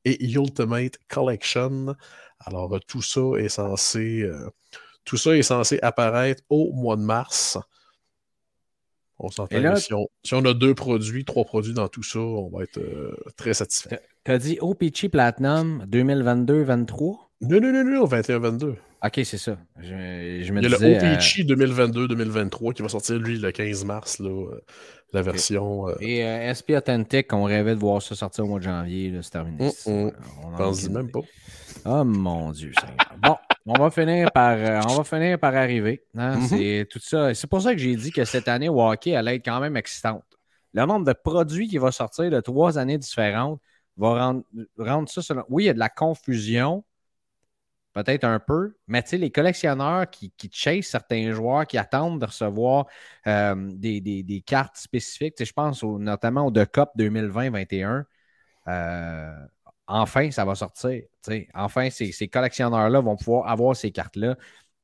et 0.06 0.24
Ultimate 0.24 0.98
Collection. 1.08 1.96
Alors, 2.40 2.76
euh, 2.76 2.80
tout 2.88 3.02
ça 3.02 3.22
est 3.40 3.50
censé. 3.50 4.30
tout 5.04 5.18
ça 5.18 5.36
est 5.36 5.42
censé 5.42 5.80
apparaître 5.82 6.44
au 6.50 6.72
mois 6.74 6.96
de 6.96 7.02
mars. 7.02 7.58
On 9.20 9.30
s'entend. 9.30 9.60
Là- 9.60 9.76
Si, 9.78 9.94
on, 9.94 10.08
si 10.24 10.34
on 10.36 10.46
a 10.46 10.54
deux 10.54 10.76
produits, 10.76 11.26
trois 11.26 11.44
produits 11.44 11.74
dans 11.74 11.88
tout 11.88 12.04
ça, 12.04 12.20
on 12.20 12.50
va 12.50 12.64
être 12.64 12.78
euh, 12.78 13.16
très 13.36 13.54
satisfait. 13.54 14.00
T'as 14.24 14.38
dit 14.38 14.58
OPC 14.62 15.10
Platinum 15.10 15.84
2022-23? 15.90 17.18
Non, 17.42 17.60
non, 17.62 17.72
non, 17.72 17.84
non, 17.84 18.06
21-22. 18.06 18.76
Ok, 19.04 19.20
c'est 19.26 19.38
ça. 19.38 19.58
Je, 19.80 19.86
je 20.44 20.54
me 20.54 20.60
Il 20.62 20.64
y 20.64 20.74
a 20.74 20.78
disais, 20.78 21.00
le 21.00 21.06
euh, 21.06 21.14
OPC 21.16 21.44
2022-2023 21.46 22.74
qui 22.74 22.82
va 22.82 22.90
sortir, 22.90 23.18
lui, 23.18 23.38
le 23.38 23.52
15 23.52 23.86
mars, 23.86 24.20
là, 24.20 24.30
euh, 24.30 24.60
la 25.14 25.22
version. 25.22 25.88
euh, 25.90 25.96
Et 26.00 26.24
euh, 26.26 26.52
SP 26.54 26.72
Authentic, 26.76 27.32
on 27.34 27.44
rêvait 27.44 27.76
de 27.76 27.80
voir 27.80 28.02
ça 28.02 28.16
sortir 28.16 28.46
au 28.46 28.48
mois 28.48 28.60
de 28.60 28.64
janvier. 28.66 29.14
C'est 29.22 29.30
terminé. 29.32 29.72
Mm, 29.86 29.92
mm. 29.92 30.12
On 30.44 30.54
en 30.54 30.58
pense 30.58 30.90
même 30.90 31.12
pas. 31.12 31.20
Oh 31.86 32.04
mon 32.04 32.52
Dieu. 32.52 32.72
Seigneur. 32.80 32.98
Bon, 33.22 33.36
on 33.68 33.74
va 33.74 33.92
finir 33.92 34.32
par, 34.32 34.54
euh, 34.58 34.80
on 34.90 34.96
va 34.98 35.04
finir 35.04 35.38
par 35.40 35.56
arriver. 35.56 36.04
hein. 36.16 36.38
Mhm. 36.38 36.48
C'est 36.48 36.88
tout 36.90 37.00
ça. 37.00 37.34
C'est 37.34 37.48
pour 37.48 37.62
ça 37.62 37.74
que 37.74 37.80
j'ai 37.80 37.96
dit 37.96 38.12
que 38.12 38.24
cette 38.26 38.48
année, 38.48 38.70
hockey 38.70 39.16
allait 39.16 39.36
être 39.36 39.46
quand 39.46 39.60
même 39.60 39.78
excitante. 39.78 40.24
Le 40.74 40.86
nombre 40.86 41.06
de 41.06 41.14
produits 41.14 41.68
qui 41.68 41.78
va 41.78 41.92
sortir 41.92 42.30
de 42.30 42.40
trois 42.40 42.78
années 42.78 42.98
différentes 42.98 43.60
va 43.98 44.26
rendre, 44.26 44.44
rendre 44.78 45.10
ça. 45.10 45.22
selon- 45.22 45.44
Oui, 45.50 45.64
il 45.64 45.68
y 45.68 45.70
a 45.70 45.74
de 45.74 45.80
la 45.80 45.90
confusion, 45.90 46.84
peut-être 47.94 48.26
un 48.26 48.40
peu, 48.40 48.76
mais 48.88 49.02
tu 49.02 49.10
sais, 49.10 49.18
les 49.18 49.32
collectionneurs 49.32 50.08
qui, 50.10 50.32
qui 50.38 50.50
chasent 50.54 50.86
certains 50.86 51.32
joueurs, 51.32 51.66
qui 51.66 51.78
attendent 51.80 52.22
de 52.22 52.26
recevoir 52.28 52.86
euh, 53.26 53.56
des, 53.74 54.02
des- 54.02 54.22
des 54.24 54.42
cartes 54.42 54.78
spécifiques, 54.78 55.44
je 55.44 55.52
pense 55.54 55.84
au- 55.84 55.98
notamment 55.98 56.46
au 56.46 56.52
The 56.52 56.66
Cup 56.72 56.90
2020-21. 56.96 58.06
euh, 58.68 59.32
enfin, 59.88 60.32
ça 60.32 60.46
va 60.46 60.56
sortir. 60.56 61.04
Enfin, 61.54 61.90
ces, 61.90 62.28
collectionneurs-là 62.28 63.02
vont 63.02 63.16
pouvoir 63.16 63.48
avoir 63.48 63.76
ces 63.76 63.92
cartes-là. 63.92 64.38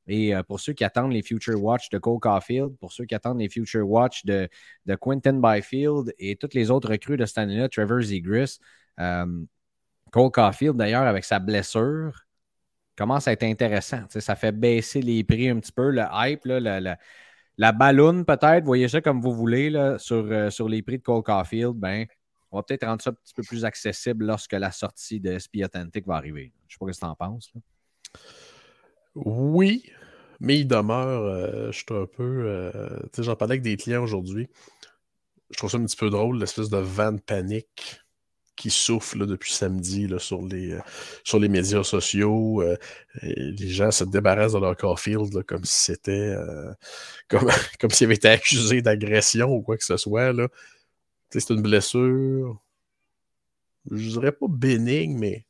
Et 0.06 0.34
euh, 0.34 0.42
pour 0.42 0.60
ceux 0.60 0.74
qui 0.74 0.84
attendent 0.84 1.12
les 1.12 1.22
Future 1.22 1.62
Watch 1.62 1.88
de 1.88 1.98
Cole 1.98 2.20
Caulfield, 2.20 2.76
pour 2.78 2.92
ceux 2.92 3.06
qui 3.06 3.14
attendent 3.14 3.40
les 3.40 3.48
Future 3.48 3.88
Watch 3.88 4.24
de, 4.26 4.48
de 4.84 4.94
Quentin 4.96 5.34
Byfield 5.40 6.12
et 6.18 6.36
toutes 6.36 6.54
les 6.54 6.70
autres 6.70 6.90
recrues 6.90 7.16
de 7.16 7.24
cette 7.24 7.38
année-là, 7.38 7.68
Trevor 7.68 8.02
Zegris, 8.02 8.58
euh, 9.00 9.44
Cole 10.12 10.30
Caulfield, 10.30 10.76
d'ailleurs, 10.76 11.04
avec 11.04 11.24
sa 11.24 11.38
blessure, 11.38 12.26
commence 12.96 13.28
à 13.28 13.32
être 13.32 13.44
intéressant. 13.44 14.04
Ça 14.10 14.36
fait 14.36 14.52
baisser 14.52 15.00
les 15.00 15.24
prix 15.24 15.48
un 15.48 15.58
petit 15.58 15.72
peu, 15.72 15.90
le 15.90 16.02
hype, 16.12 16.44
là, 16.44 16.60
la, 16.60 16.80
la, 16.80 16.98
la 17.58 17.72
balloune 17.72 18.24
peut-être, 18.24 18.64
voyez 18.64 18.88
ça 18.88 19.00
comme 19.00 19.20
vous 19.20 19.32
voulez 19.32 19.74
euh, 19.74 19.98
sur 19.98 20.68
les 20.68 20.82
prix 20.82 20.98
de 20.98 21.02
Cole 21.02 21.22
Caulfield, 21.22 21.74
ben, 21.74 22.06
on 22.54 22.58
va 22.58 22.62
peut-être 22.62 22.86
rendre 22.86 23.02
ça 23.02 23.10
un 23.10 23.14
petit 23.14 23.34
peu 23.34 23.42
plus 23.42 23.64
accessible 23.64 24.26
lorsque 24.26 24.52
la 24.52 24.70
sortie 24.70 25.18
de 25.18 25.36
SP 25.36 25.58
Authentic 25.64 26.06
va 26.06 26.14
arriver. 26.14 26.52
Je 26.68 26.74
sais 26.74 26.78
pas 26.78 26.92
ce 26.92 27.00
que 27.00 27.04
tu 27.04 27.10
en 27.10 27.16
penses. 27.16 27.52
Oui, 29.16 29.90
mais 30.38 30.60
il 30.60 30.66
demeure. 30.66 31.24
euh, 31.24 31.72
je 31.72 31.78
suis 31.78 31.86
un 31.90 32.06
peu. 32.06 32.22
euh, 32.46 33.00
j'en 33.18 33.34
parlais 33.34 33.54
avec 33.54 33.62
des 33.62 33.76
clients 33.76 34.04
aujourd'hui. 34.04 34.48
Je 35.50 35.56
trouve 35.56 35.70
ça 35.70 35.78
un 35.78 35.84
petit 35.84 35.96
peu 35.96 36.10
drôle, 36.10 36.38
l'espèce 36.38 36.68
de 36.68 36.78
vent 36.78 37.12
de 37.12 37.20
panique 37.20 38.00
qui 38.56 38.70
souffle 38.70 39.26
depuis 39.26 39.52
samedi 39.52 40.08
sur, 40.18 40.46
les, 40.46 40.74
euh, 40.74 40.80
sur 41.24 41.40
les 41.40 41.48
médias 41.48 41.82
sociaux. 41.82 42.62
les 43.22 43.68
gens 43.68 43.90
se 43.90 44.04
débarrassent 44.04 44.52
de 44.52 44.60
leur 44.60 44.76
Caulfield 44.76 45.34
là, 45.34 45.42
comme 45.42 45.64
si 45.64 45.92
c'était. 45.92 46.36
comme, 47.28 47.48
avaient 48.00 48.14
été 48.14 48.28
accusés 48.28 48.80
d'agression 48.80 49.50
ou 49.50 49.60
quoi 49.60 49.76
que 49.76 49.84
ce 49.84 49.96
soit. 49.96 50.32
C'est 51.40 51.52
une 51.52 51.62
blessure. 51.62 52.60
Je 53.90 54.08
dirais 54.10 54.32
pas 54.32 54.46
bénigne, 54.48 55.18
mais 55.18 55.46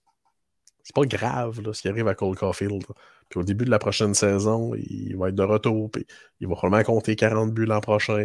c'est 0.82 0.94
pas 0.94 1.06
grave 1.06 1.60
là, 1.62 1.72
ce 1.72 1.82
qui 1.82 1.88
arrive 1.88 2.08
à 2.08 2.14
Cole 2.14 2.36
Caulfield. 2.36 2.84
Puis 3.28 3.40
au 3.40 3.42
début 3.42 3.64
de 3.64 3.70
la 3.70 3.78
prochaine 3.78 4.14
saison, 4.14 4.74
il 4.74 5.16
va 5.16 5.28
être 5.28 5.34
de 5.34 5.42
retour. 5.42 5.90
Puis 5.90 6.06
il 6.40 6.48
va 6.48 6.54
probablement 6.54 6.84
compter 6.84 7.16
40 7.16 7.52
buts 7.52 7.66
l'an 7.66 7.80
prochain. 7.80 8.24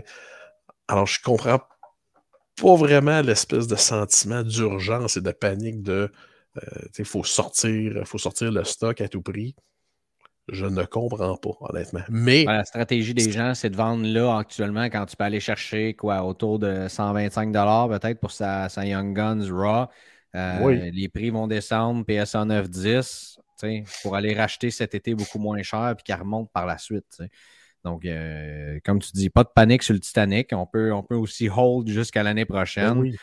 Alors, 0.88 1.06
je 1.06 1.22
comprends 1.22 1.62
pas 2.62 2.76
vraiment 2.76 3.22
l'espèce 3.22 3.68
de 3.68 3.76
sentiment 3.76 4.44
d'urgence 4.44 5.18
et 5.18 5.22
de 5.22 5.32
panique 5.32 5.82
de 5.82 6.12
il 6.98 7.06
faut 7.06 7.24
sortir, 7.24 8.06
faut 8.06 8.18
sortir 8.18 8.52
le 8.52 8.64
stock 8.64 9.00
à 9.00 9.08
tout 9.08 9.22
prix. 9.22 9.56
Je 10.52 10.66
ne 10.66 10.84
comprends 10.84 11.36
pas, 11.38 11.52
honnêtement. 11.62 12.02
Mais 12.10 12.46
la 12.46 12.64
stratégie 12.64 13.14
des 13.14 13.32
gens, 13.32 13.54
c'est 13.54 13.70
de 13.70 13.76
vendre 13.76 14.06
là 14.06 14.38
actuellement 14.38 14.86
quand 14.86 15.06
tu 15.06 15.16
peux 15.16 15.24
aller 15.24 15.40
chercher 15.40 15.94
quoi 15.94 16.24
autour 16.24 16.60
de 16.60 16.88
125 16.88 17.52
peut-être 17.52 18.20
pour 18.20 18.32
sa, 18.32 18.70
sa 18.70 18.86
Young 18.86 19.16
Guns 19.16 19.48
Raw. 19.52 19.88
Euh, 20.36 20.60
Oui. 20.62 20.92
Les 20.92 21.10
prix 21.10 21.30
vont 21.30 21.48
descendre, 21.48 22.06
PSA 22.06 22.46
9-10, 22.46 23.36
tu 23.36 23.42
sais, 23.58 23.84
pour 24.04 24.16
aller 24.16 24.34
racheter 24.34 24.72
cet 24.72 24.96
été 24.96 25.16
beaucoup 25.16 25.40
moins 25.40 25.62
cher 25.64 25.94
puis 25.96 26.04
qu'elle 26.04 26.20
remonte 26.20 26.52
par 26.52 26.66
la 26.66 26.78
suite. 26.78 27.22
Donc, 27.84 28.06
euh, 28.06 28.80
comme 28.84 29.00
tu 29.00 29.12
dis, 29.14 29.30
pas 29.30 29.44
de 29.44 29.50
panique 29.54 29.84
sur 29.84 29.94
le 29.94 30.00
Titanic. 30.00 30.50
On 30.54 30.66
peut, 30.66 30.92
on 30.92 31.02
peut 31.02 31.16
aussi 31.16 31.50
hold 31.50 31.88
jusqu'à 31.88 32.24
l'année 32.24 32.46
ben 32.46 32.56
prochaine. 32.56 32.98
oui. 32.98 33.16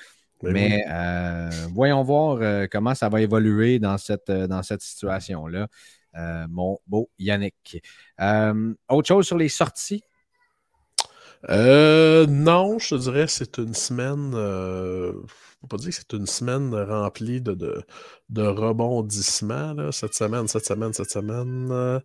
Ben 0.42 0.48
oui. 0.48 0.52
Mais 0.52 0.84
euh, 0.90 1.50
voyons 1.72 2.02
voir 2.02 2.68
comment 2.70 2.94
ça 2.94 3.08
va 3.08 3.22
évoluer 3.22 3.78
dans 3.78 3.96
cette, 3.96 4.30
dans 4.30 4.62
cette 4.62 4.82
situation-là. 4.82 5.68
Euh, 6.16 6.46
mon 6.48 6.78
beau 6.86 7.10
Yannick. 7.18 7.82
Euh, 8.20 8.74
autre 8.88 9.08
chose 9.08 9.26
sur 9.26 9.36
les 9.36 9.48
sorties? 9.48 10.02
Euh, 11.50 12.26
non, 12.26 12.78
je 12.78 12.94
te 12.96 13.00
dirais 13.00 13.26
c'est 13.28 13.58
une 13.58 13.74
semaine. 13.74 14.32
Euh, 14.34 15.12
faut 15.60 15.66
pas 15.66 15.76
dire 15.76 15.90
que 15.90 15.94
c'est 15.94 16.12
une 16.14 16.26
semaine 16.26 16.74
remplie 16.74 17.40
de, 17.40 17.52
de, 17.52 17.82
de 18.30 18.42
rebondissements. 18.42 19.74
là, 19.74 19.92
cette 19.92 20.14
semaine, 20.14 20.48
cette 20.48 20.66
semaine, 20.66 20.92
cette 20.92 21.10
semaine. 21.10 22.00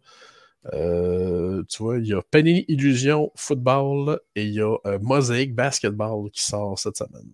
Euh, 0.73 1.63
tu 1.69 1.81
vois, 1.81 1.97
il 1.97 2.05
y 2.07 2.13
a 2.13 2.21
Penny 2.21 2.65
Illusion 2.67 3.31
Football 3.35 4.19
et 4.35 4.43
il 4.43 4.53
y 4.53 4.61
a 4.61 4.75
euh, 4.85 4.99
Mosaic 5.01 5.55
Basketball 5.55 6.29
qui 6.31 6.43
sort 6.43 6.77
cette 6.77 6.97
semaine. 6.97 7.31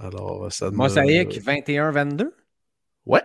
Alors, 0.00 0.50
ça 0.52 0.70
Mosaïque 0.70 1.40
21-22? 1.40 2.30
Ouais. 3.06 3.22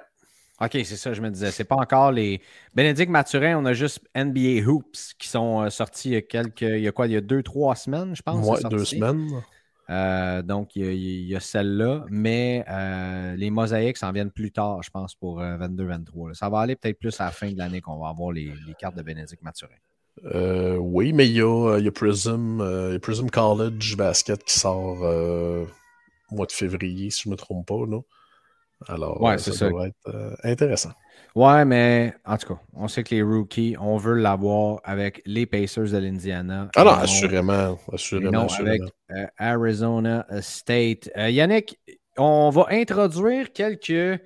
OK, 0.64 0.72
c'est 0.72 0.96
ça, 0.96 1.14
je 1.14 1.22
me 1.22 1.30
disais. 1.30 1.52
C'est 1.52 1.64
pas 1.64 1.76
encore 1.76 2.12
les. 2.12 2.42
Bénédicte 2.74 3.12
Mathurin, 3.12 3.58
on 3.58 3.66
a 3.66 3.74
juste 3.74 4.00
NBA 4.16 4.68
Hoops 4.68 5.14
qui 5.18 5.28
sont 5.28 5.64
euh, 5.64 5.70
sortis 5.70 6.10
il 6.10 6.14
y 6.14 6.18
a 6.18 6.22
quelques. 6.22 6.62
Il 6.62 6.82
y 6.82 6.88
a 6.88 6.92
quoi 6.92 7.08
Il 7.08 7.14
y 7.14 7.18
a 7.18 7.22
deux, 7.22 7.44
trois 7.44 7.76
semaines, 7.76 8.16
je 8.16 8.22
pense. 8.22 8.48
Ouais, 8.48 8.70
deux 8.70 8.86
semaines. 8.86 9.30
Euh, 9.90 10.42
donc, 10.42 10.76
il 10.76 11.26
y 11.26 11.36
a, 11.36 11.40
celle-là, 11.40 12.06
mais 12.10 12.64
euh, 12.70 13.36
les 13.36 13.50
mosaïques 13.50 13.98
s'en 13.98 14.12
viennent 14.12 14.32
plus 14.32 14.52
tard, 14.52 14.82
je 14.82 14.90
pense, 14.90 15.14
pour 15.16 15.42
euh, 15.42 15.58
22-23. 15.58 16.30
là. 16.30 16.34
Ça 16.34 16.50
va 16.50 16.60
aller 16.60 16.76
peut-être 16.76 17.00
plus 17.00 17.20
à 17.20 17.26
la 17.26 17.32
fin 17.32 17.52
de 17.52 17.58
l'année 17.58 17.82
qu'on 17.82 17.98
va 18.00 18.10
avoir 18.10 18.32
les, 18.32 18.54
les 18.66 18.74
cartes 18.76 18.96
de 18.96 19.02
Bénédicte 19.02 19.44
Mathurin. 19.44 19.76
Oui, 20.80 21.12
mais 21.12 21.28
il 21.28 21.34
y 21.34 21.42
a, 21.42 21.78
il 21.80 21.86
y 21.86 21.88
a 21.88 21.92
Prism, 21.92 22.62
il 22.62 22.94
y 22.94 22.96
a 22.96 23.00
Prism 23.00 23.30
College 23.30 23.98
Basket 23.98 24.44
qui 24.44 24.58
sort 24.58 25.02
au 25.02 26.36
mois 26.36 26.46
de 26.46 26.52
février, 26.52 27.10
si 27.10 27.24
je 27.24 27.30
ne 27.30 27.34
me 27.34 27.38
trompe 27.38 27.68
pas. 27.68 27.86
Là. 27.86 28.00
Alors, 28.88 29.22
Ouais, 29.22 29.38
ça, 29.38 29.52
ça. 29.52 29.70
doit 29.70 29.88
être 29.88 29.96
euh, 30.08 30.36
intéressant. 30.44 30.92
Ouais, 31.36 31.66
mais 31.66 32.14
en 32.26 32.38
tout 32.38 32.54
cas, 32.54 32.60
on 32.74 32.88
sait 32.88 33.04
que 33.04 33.16
les 33.16 33.24
rookies, 33.24 33.76
on 33.80 33.98
veut 33.98 34.14
l'avoir 34.14 34.80
avec 34.84 35.22
les 35.26 35.46
Pacers 35.48 35.90
de 35.92 35.98
l'Indiana. 35.98 36.70
Ah 36.76 36.84
non, 36.84 36.92
assurément. 36.92 37.80
assurément, 37.92 38.32
non 38.32 38.46
assurément. 38.46 38.86
avec 38.86 38.94
euh, 39.12 39.26
Arizona 39.38 40.26
State. 40.42 41.10
Euh, 41.18 41.30
Yannick, 41.32 41.80
on 42.18 42.50
va 42.52 42.68
introduire 42.70 43.52
quelques. 43.52 44.22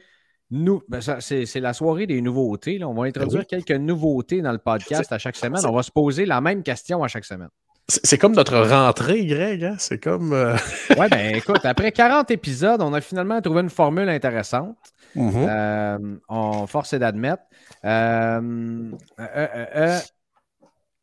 Nou... 0.51 0.81
ben, 0.89 0.99
c'est, 1.19 1.45
c'est 1.45 1.59
la 1.59 1.73
soirée 1.73 2.07
des 2.07 2.21
nouveautés. 2.21 2.77
là. 2.77 2.87
On 2.89 2.93
va 2.93 3.05
introduire 3.05 3.43
Ben 3.49 3.57
oui. 3.57 3.63
quelques 3.63 3.79
nouveautés 3.79 4.41
dans 4.41 4.51
le 4.51 4.57
podcast 4.57 5.11
à 5.11 5.17
chaque 5.17 5.35
semaine. 5.37 5.61
On 5.65 5.71
va 5.73 5.83
se 5.83 5.91
poser 5.91 6.25
la 6.25 6.41
même 6.41 6.63
question 6.63 7.03
à 7.03 7.07
chaque 7.07 7.25
semaine. 7.25 7.49
C'est 7.89 8.17
comme 8.17 8.33
notre 8.35 8.57
rentrée, 8.59 9.25
Greg. 9.25 9.63
hein, 9.63 9.75
C'est 9.79 9.97
comme. 9.99 10.33
euh, 10.33 10.55
Ouais, 10.97 11.07
ben 11.09 11.35
écoute, 11.35 11.63
après 11.65 11.91
40 11.93 12.29
épisodes, 12.31 12.81
on 12.81 12.93
a 12.93 12.99
finalement 13.01 13.39
trouvé 13.41 13.61
une 13.61 13.69
formule 13.69 14.09
intéressante. 14.09 14.75
mhm. 15.15 15.31
Euh, 15.47 15.97
on 16.27 16.67
force 16.67 16.91
est 16.93 16.99
d'admettre. 16.99 17.43
Euh, 17.85 18.91
euh, 19.19 19.99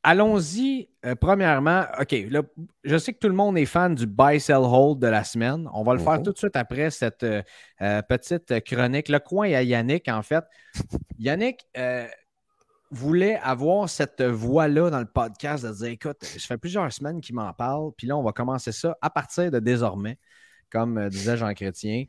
Allons-y. 0.07 0.91
premièrement, 1.19 1.85
OK, 1.99 2.15
là, 2.29 2.43
je 2.85 2.99
sais 2.99 3.15
que 3.15 3.19
tout 3.19 3.29
le 3.29 3.35
monde 3.35 3.57
est 3.57 3.65
fan 3.65 3.95
du 3.95 4.07
buy, 4.07 4.39
sell, 4.39 4.57
hold 4.59 4.99
de 4.99 5.07
la 5.07 5.25
semaine. 5.25 5.67
On 5.73 5.83
va 5.83 5.95
le 5.95 5.99
faire 6.01 6.19
Mhm. 6.19 6.23
tout 6.25 6.33
de 6.33 6.37
suite 6.39 6.57
après 6.57 6.91
cette 6.91 7.25
petite 8.09 8.63
chronique. 8.65 9.09
Le 9.09 9.19
coin 9.21 9.51
à 9.55 9.63
Yannick, 9.63 10.07
en 10.09 10.23
fait. 10.23 10.45
Yannick 11.19 11.67
voulait 12.95 13.37
avoir 13.37 13.89
cette 13.89 14.23
voix-là 14.23 14.91
dans 14.91 15.01
le 15.01 15.07
podcast 15.07 15.65
de 15.65 15.73
dire 15.73 15.89
écoute, 15.89 16.23
ça 16.23 16.39
fait 16.39 16.59
plusieurs 16.59 16.93
semaines 16.93 17.21
qu'il 17.21 17.35
m'en 17.35 17.53
parle, 17.53 17.93
puis 17.97 18.07
là, 18.07 18.17
on 18.17 18.23
va 18.23 18.33
commencer 18.33 18.73
ça 18.73 18.97
à 19.03 19.11
partir 19.11 19.51
de 19.51 19.59
désormais, 19.59 20.19
comme 20.71 20.99
euh, 20.99 21.09
disait 21.09 21.37
Jean 21.37 21.53
Chrétien 21.55 22.07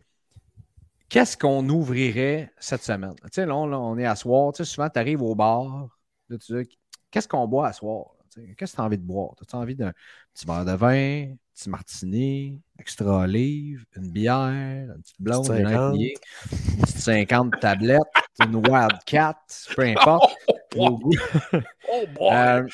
qu'est-ce 1.10 1.38
qu'on 1.38 1.68
ouvrirait 1.70 2.52
cette 2.60 2.84
semaine? 2.84 3.16
Tu 3.24 3.30
sais, 3.32 3.46
là, 3.46 3.56
on, 3.56 3.68
là, 3.68 3.80
on 3.80 3.98
est 3.98 4.06
à 4.06 4.16
soir. 4.16 4.52
Tu 4.54 4.64
sais, 4.64 4.72
souvent, 4.72 4.90
tu 4.90 5.00
arrives 5.00 5.22
au 5.22 5.36
bar. 5.36 5.88
Là, 6.30 6.38
tu 6.38 6.64
dis, 6.64 6.78
qu'est-ce 7.12 7.28
qu'on 7.28 7.48
boit 7.48 7.68
à 7.68 7.74
soir? 7.74 8.08
Tu 8.34 8.42
sais, 8.42 8.56
Qu'est-ce 8.56 8.74
que 8.74 8.78
tu 8.78 8.82
as 8.82 8.86
envie 8.86 8.98
de 8.98 9.04
boire? 9.04 9.32
As-tu 9.42 9.56
envie 9.56 9.76
d'un 9.76 9.94
petit 10.34 10.46
verre 10.46 10.66
de 10.66 10.74
vin, 10.74 11.32
un 11.32 11.36
petit 11.54 11.70
martini, 11.70 12.62
extra 12.80 13.20
olive, 13.20 13.86
une 13.96 14.12
bière, 14.12 14.94
une 14.94 15.02
petite 15.02 15.22
blonde, 15.22 15.48
Petite 15.48 15.62
une 15.62 15.70
50. 15.70 15.96
IPA, 15.96 16.20
une 16.52 16.82
petite 16.82 16.98
50 16.98 17.60
tablettes, 17.62 18.02
une 18.44 18.56
Wildcat, 18.56 19.38
peu 19.76 19.84
importe. 19.84 20.36
Oh 21.88 22.08
boy! 22.14 22.34
Euh, 22.34 22.68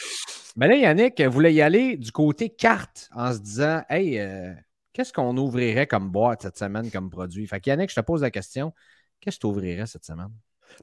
mais 0.55 0.67
là, 0.67 0.75
Yannick 0.75 1.21
voulait 1.21 1.53
y 1.53 1.61
aller 1.61 1.97
du 1.97 2.11
côté 2.11 2.49
carte 2.49 3.09
en 3.13 3.33
se 3.33 3.39
disant 3.39 3.83
Hey, 3.89 4.19
euh, 4.19 4.53
qu'est-ce 4.93 5.13
qu'on 5.13 5.35
ouvrirait 5.37 5.87
comme 5.87 6.09
boîte 6.09 6.43
cette 6.43 6.57
semaine 6.57 6.89
comme 6.89 7.09
produit? 7.09 7.45
Fait 7.45 7.59
que 7.59 7.69
Yannick, 7.69 7.89
je 7.89 7.95
te 7.95 8.01
pose 8.01 8.21
la 8.21 8.31
question 8.31 8.73
qu'est-ce 9.21 9.37
que 9.37 9.41
tu 9.41 9.47
ouvrirais 9.47 9.85
cette 9.85 10.03
semaine? 10.03 10.31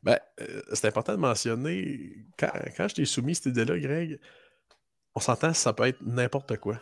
Ben, 0.02 0.18
euh, 0.40 0.62
c'est 0.72 0.86
important 0.86 1.12
de 1.12 1.18
mentionner, 1.18 2.26
quand, 2.38 2.50
quand 2.76 2.88
je 2.88 2.94
t'ai 2.94 3.04
soumis 3.04 3.34
cette 3.34 3.46
idée-là, 3.46 3.78
Greg, 3.78 4.20
on 5.14 5.20
s'entend 5.20 5.52
ça 5.52 5.72
peut 5.72 5.86
être 5.86 6.00
n'importe 6.00 6.56
quoi. 6.58 6.80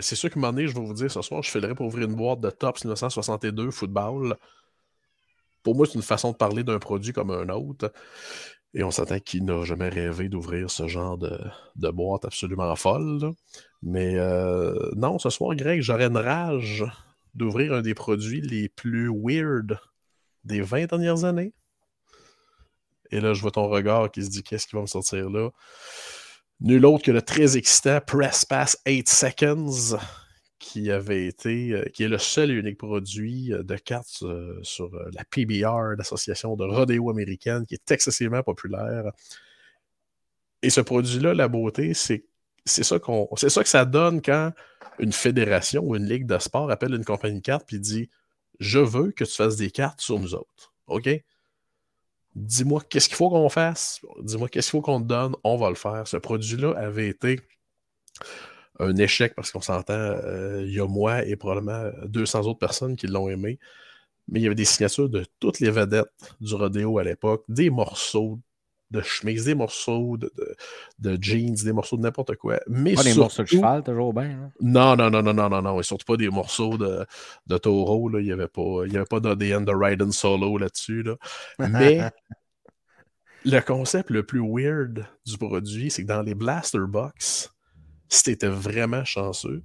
C'est 0.00 0.16
sûr 0.16 0.28
qu'à 0.28 0.38
un 0.38 0.40
moment 0.40 0.52
donné, 0.52 0.66
je 0.66 0.74
vais 0.74 0.80
vous 0.80 0.94
dire 0.94 1.10
ce 1.10 1.22
soir, 1.22 1.42
je 1.42 1.50
filerais 1.50 1.74
pour 1.74 1.86
ouvrir 1.86 2.08
une 2.08 2.16
boîte 2.16 2.40
de 2.40 2.50
Tops 2.50 2.84
1962 2.84 3.70
football. 3.70 4.36
Pour 5.62 5.76
moi, 5.76 5.86
c'est 5.86 5.94
une 5.94 6.02
façon 6.02 6.32
de 6.32 6.36
parler 6.36 6.64
d'un 6.64 6.80
produit 6.80 7.12
comme 7.12 7.30
un 7.30 7.48
autre. 7.50 7.92
Et 8.76 8.84
on 8.84 8.90
s'entend 8.90 9.18
qu'il 9.18 9.46
n'a 9.46 9.64
jamais 9.64 9.88
rêvé 9.88 10.28
d'ouvrir 10.28 10.70
ce 10.70 10.86
genre 10.86 11.16
de, 11.16 11.90
boîte 11.90 12.26
absolument 12.26 12.76
folle. 12.76 13.32
Mais 13.82 14.16
euh, 14.16 14.90
non, 14.94 15.18
ce 15.18 15.30
soir, 15.30 15.56
Greg, 15.56 15.80
j'aurais 15.80 16.04
une 16.04 16.18
rage 16.18 16.84
d'ouvrir 17.34 17.72
un 17.72 17.80
des 17.80 17.94
produits 17.94 18.42
les 18.42 18.68
plus 18.68 19.10
weird 19.10 19.78
des 20.44 20.60
20 20.60 20.90
dernières 20.90 21.24
années. 21.24 21.54
Et 23.10 23.20
là, 23.20 23.32
je 23.32 23.40
vois 23.40 23.50
ton 23.50 23.66
regard 23.66 24.10
qui 24.10 24.22
se 24.22 24.28
dit 24.28 24.42
qu'est-ce 24.42 24.66
qui 24.66 24.76
va 24.76 24.82
me 24.82 24.86
sortir 24.86 25.30
là? 25.30 25.48
Nul 26.60 26.84
autre 26.84 27.04
que 27.04 27.10
le 27.10 27.22
très 27.22 27.56
excitant 27.56 28.00
Press 28.06 28.44
Pass 28.44 28.78
8 28.86 29.08
Seconds, 29.08 29.96
qui 30.58 30.90
avait 30.90 31.26
été, 31.26 31.72
euh, 31.72 31.84
qui 31.92 32.04
est 32.04 32.08
le 32.08 32.18
seul 32.18 32.50
et 32.50 32.54
unique 32.54 32.78
produit 32.78 33.52
euh, 33.52 33.62
de 33.62 33.76
cartes 33.76 34.22
euh, 34.22 34.58
sur 34.62 34.90
la 35.12 35.24
PBR, 35.24 35.96
l'association 35.98 36.56
de 36.56 36.64
rodéo 36.64 37.10
américaine, 37.10 37.66
qui 37.66 37.74
est 37.74 37.90
excessivement 37.90 38.42
populaire. 38.42 39.12
Et 40.62 40.70
ce 40.70 40.80
produit-là, 40.80 41.34
la 41.34 41.48
beauté, 41.48 41.94
c'est 41.94 42.26
ça 42.64 42.98
c'est 43.36 43.48
ça 43.48 43.62
que 43.62 43.68
ça 43.68 43.84
donne 43.84 44.20
quand 44.20 44.52
une 44.98 45.12
fédération 45.12 45.82
ou 45.84 45.94
une 45.94 46.06
ligue 46.06 46.26
de 46.26 46.38
sport 46.38 46.70
appelle 46.70 46.94
une 46.94 47.04
compagnie 47.04 47.36
de 47.36 47.44
cartes 47.44 47.72
et 47.72 47.78
dit 47.78 48.10
Je 48.58 48.80
veux 48.80 49.12
que 49.12 49.24
tu 49.24 49.32
fasses 49.32 49.56
des 49.56 49.70
cartes 49.70 50.00
sur 50.00 50.18
nous 50.18 50.34
autres. 50.34 50.74
OK? 50.88 51.08
Dis-moi 52.34 52.82
qu'est-ce 52.88 53.08
qu'il 53.08 53.16
faut 53.16 53.30
qu'on 53.30 53.48
fasse? 53.48 54.00
Dis-moi 54.22 54.48
qu'est-ce 54.48 54.70
qu'il 54.70 54.78
faut 54.78 54.82
qu'on 54.82 55.00
te 55.00 55.06
donne? 55.06 55.36
On 55.44 55.56
va 55.56 55.68
le 55.68 55.76
faire. 55.76 56.08
Ce 56.08 56.16
produit-là 56.16 56.72
avait 56.76 57.08
été 57.08 57.40
un 58.78 58.96
échec 58.96 59.34
parce 59.34 59.50
qu'on 59.50 59.60
s'entend, 59.60 59.94
euh, 59.94 60.62
il 60.66 60.72
y 60.74 60.80
a 60.80 60.86
moi 60.86 61.24
et 61.24 61.36
probablement 61.36 61.90
200 62.06 62.40
autres 62.46 62.58
personnes 62.58 62.96
qui 62.96 63.06
l'ont 63.06 63.28
aimé. 63.28 63.58
Mais 64.28 64.40
il 64.40 64.42
y 64.42 64.46
avait 64.46 64.54
des 64.56 64.64
signatures 64.64 65.08
de 65.08 65.24
toutes 65.38 65.60
les 65.60 65.70
vedettes 65.70 66.10
du 66.40 66.54
rodéo 66.54 66.98
à 66.98 67.04
l'époque, 67.04 67.44
des 67.48 67.70
morceaux 67.70 68.40
de 68.90 69.00
chemise, 69.00 69.44
des 69.46 69.54
morceaux 69.54 70.16
de, 70.16 70.30
de- 70.36 70.56
de 71.16 71.22
jeans, 71.22 71.54
des 71.54 71.72
morceaux 71.72 71.96
de 71.96 72.02
n'importe 72.02 72.36
quoi. 72.36 72.60
Mais 72.68 72.94
Pas 72.94 73.02
des 73.02 73.08
surtout- 73.10 73.20
morceaux 73.20 73.42
de 73.42 73.48
cheval, 73.48 73.82
toujours 73.82 74.12
bien. 74.14 74.30
hein? 74.30 74.50
non, 74.60 74.94
non, 74.96 75.10
non, 75.10 75.22
non, 75.22 75.34
non, 75.34 75.48
non, 75.48 75.62
non. 75.62 75.80
Et 75.80 75.82
surtout 75.82 76.04
pas 76.06 76.16
des 76.16 76.28
morceaux 76.28 76.76
de, 76.78 77.04
de 77.46 77.58
taureau. 77.58 78.08
Là. 78.08 78.20
Il 78.20 78.26
n'y 78.26 78.32
avait 78.32 78.46
pas, 78.48 78.82
il 78.86 78.92
y 78.92 78.96
avait 78.96 79.04
pas 79.06 79.18
d'ADN 79.20 79.64
de 79.64 79.72
Raiden 79.72 80.12
Solo 80.12 80.56
là-dessus. 80.58 81.02
Là. 81.02 81.16
Mais 81.68 82.00
le 83.44 83.60
concept 83.60 84.10
le 84.10 84.24
plus 84.24 84.40
weird 84.40 85.06
du 85.24 85.38
produit, 85.38 85.90
c'est 85.90 86.02
que 86.02 86.08
dans 86.08 86.22
les 86.22 86.34
Blaster 86.34 86.78
Box, 86.86 87.52
si 88.08 88.24
tu 88.24 88.30
étais 88.30 88.48
vraiment 88.48 89.04
chanceux, 89.04 89.64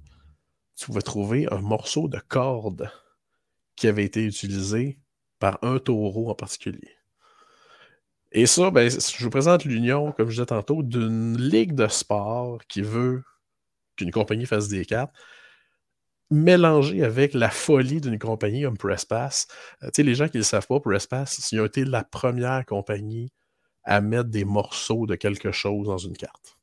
tu 0.76 0.86
pouvais 0.86 1.02
trouver 1.02 1.46
un 1.52 1.60
morceau 1.60 2.08
de 2.08 2.18
corde 2.28 2.90
qui 3.76 3.88
avait 3.88 4.04
été 4.04 4.24
utilisé 4.24 4.98
par 5.38 5.58
un 5.62 5.78
taureau 5.78 6.30
en 6.30 6.34
particulier. 6.34 6.96
Et 8.32 8.46
ça, 8.46 8.70
ben, 8.70 8.88
je 8.88 9.24
vous 9.24 9.30
présente 9.30 9.64
l'union, 9.64 10.12
comme 10.12 10.28
je 10.28 10.36
disais 10.36 10.46
tantôt, 10.46 10.82
d'une 10.82 11.36
ligue 11.36 11.74
de 11.74 11.86
sport 11.86 12.60
qui 12.66 12.80
veut 12.80 13.22
qu'une 13.96 14.10
compagnie 14.10 14.46
fasse 14.46 14.68
des 14.68 14.86
cartes, 14.86 15.14
mélangée 16.30 17.04
avec 17.04 17.34
la 17.34 17.50
folie 17.50 18.00
d'une 18.00 18.18
compagnie 18.18 18.62
comme 18.62 18.78
PressPass. 18.78 19.48
Euh, 19.82 19.88
tu 19.88 19.96
sais, 19.96 20.02
les 20.02 20.14
gens 20.14 20.28
qui 20.28 20.38
ne 20.38 20.42
le 20.42 20.46
savent 20.46 20.66
pas, 20.66 20.80
PressPass, 20.80 21.52
ils 21.52 21.60
ont 21.60 21.66
été 21.66 21.84
la 21.84 22.04
première 22.04 22.64
compagnie 22.64 23.30
à 23.84 24.00
mettre 24.00 24.30
des 24.30 24.44
morceaux 24.44 25.06
de 25.06 25.14
quelque 25.14 25.52
chose 25.52 25.86
dans 25.86 25.98
une 25.98 26.16
carte. 26.16 26.56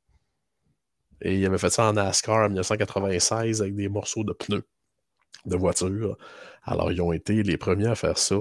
Et 1.21 1.37
ils 1.37 1.45
avaient 1.45 1.57
fait 1.57 1.69
ça 1.69 1.89
en 1.89 1.93
NASCAR 1.93 2.45
en 2.45 2.49
1996 2.49 3.61
avec 3.61 3.75
des 3.75 3.89
morceaux 3.89 4.23
de 4.23 4.33
pneus 4.33 4.63
de 5.45 5.55
voiture. 5.55 6.17
Alors, 6.63 6.91
ils 6.91 7.01
ont 7.01 7.13
été 7.13 7.43
les 7.43 7.57
premiers 7.57 7.87
à 7.87 7.95
faire 7.95 8.17
ça. 8.17 8.35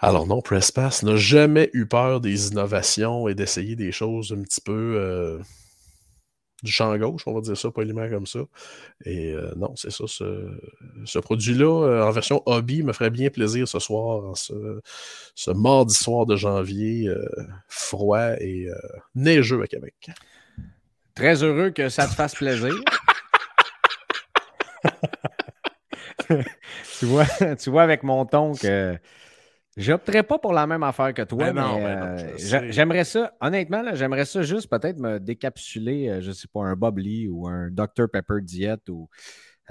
Alors 0.00 0.26
non, 0.26 0.40
PressPass 0.40 1.02
n'a 1.02 1.16
jamais 1.16 1.70
eu 1.72 1.86
peur 1.86 2.20
des 2.20 2.48
innovations 2.48 3.26
et 3.26 3.34
d'essayer 3.34 3.74
des 3.74 3.90
choses 3.90 4.32
un 4.32 4.42
petit 4.42 4.60
peu 4.60 4.94
euh, 4.96 5.38
du 6.62 6.70
champ 6.70 6.96
gauche, 6.96 7.22
on 7.26 7.34
va 7.34 7.40
dire 7.40 7.56
ça 7.56 7.72
poliment 7.72 8.08
comme 8.08 8.26
ça. 8.26 8.40
Et 9.04 9.32
euh, 9.32 9.52
non, 9.56 9.74
c'est 9.74 9.90
ça, 9.90 10.04
ce, 10.06 11.18
produit-là, 11.18 11.84
euh, 11.84 12.04
en 12.04 12.12
version 12.12 12.44
hobby, 12.46 12.84
me 12.84 12.92
ferait 12.92 13.10
bien 13.10 13.28
plaisir 13.28 13.66
ce 13.66 13.80
soir, 13.80 14.36
ce, 14.36 15.50
mardi 15.50 15.94
soir 15.94 16.26
de 16.26 16.36
janvier, 16.36 17.12
froid 17.66 18.34
et 18.40 18.68
neigeux 19.16 19.62
à 19.62 19.66
Québec. 19.66 20.10
Très 21.18 21.42
heureux 21.42 21.70
que 21.70 21.88
ça 21.88 22.06
te 22.06 22.12
fasse 22.12 22.36
plaisir. 22.36 22.72
tu, 27.00 27.06
vois, 27.06 27.26
tu 27.56 27.70
vois 27.70 27.82
avec 27.82 28.04
mon 28.04 28.24
ton 28.24 28.52
que 28.52 28.96
j'opterais 29.76 30.22
pas 30.22 30.38
pour 30.38 30.52
la 30.52 30.68
même 30.68 30.84
affaire 30.84 31.12
que 31.12 31.22
toi, 31.22 31.52
Ben 31.52 31.60
non, 31.60 31.78
mais 31.78 31.82
ben 31.82 31.98
non, 31.98 32.06
euh, 32.22 32.36
j'aimerais 32.70 33.02
ça, 33.02 33.32
honnêtement, 33.40 33.82
là, 33.82 33.96
j'aimerais 33.96 34.26
ça 34.26 34.42
juste 34.42 34.70
peut-être 34.70 35.00
me 35.00 35.18
décapsuler, 35.18 36.08
euh, 36.08 36.20
je 36.20 36.30
sais 36.30 36.46
pas, 36.46 36.60
un 36.60 36.76
Bob 36.76 36.98
Lee 36.98 37.26
ou 37.26 37.48
un 37.48 37.68
Dr 37.68 38.08
Pepper 38.12 38.40
Diet 38.40 38.88
ou 38.88 39.08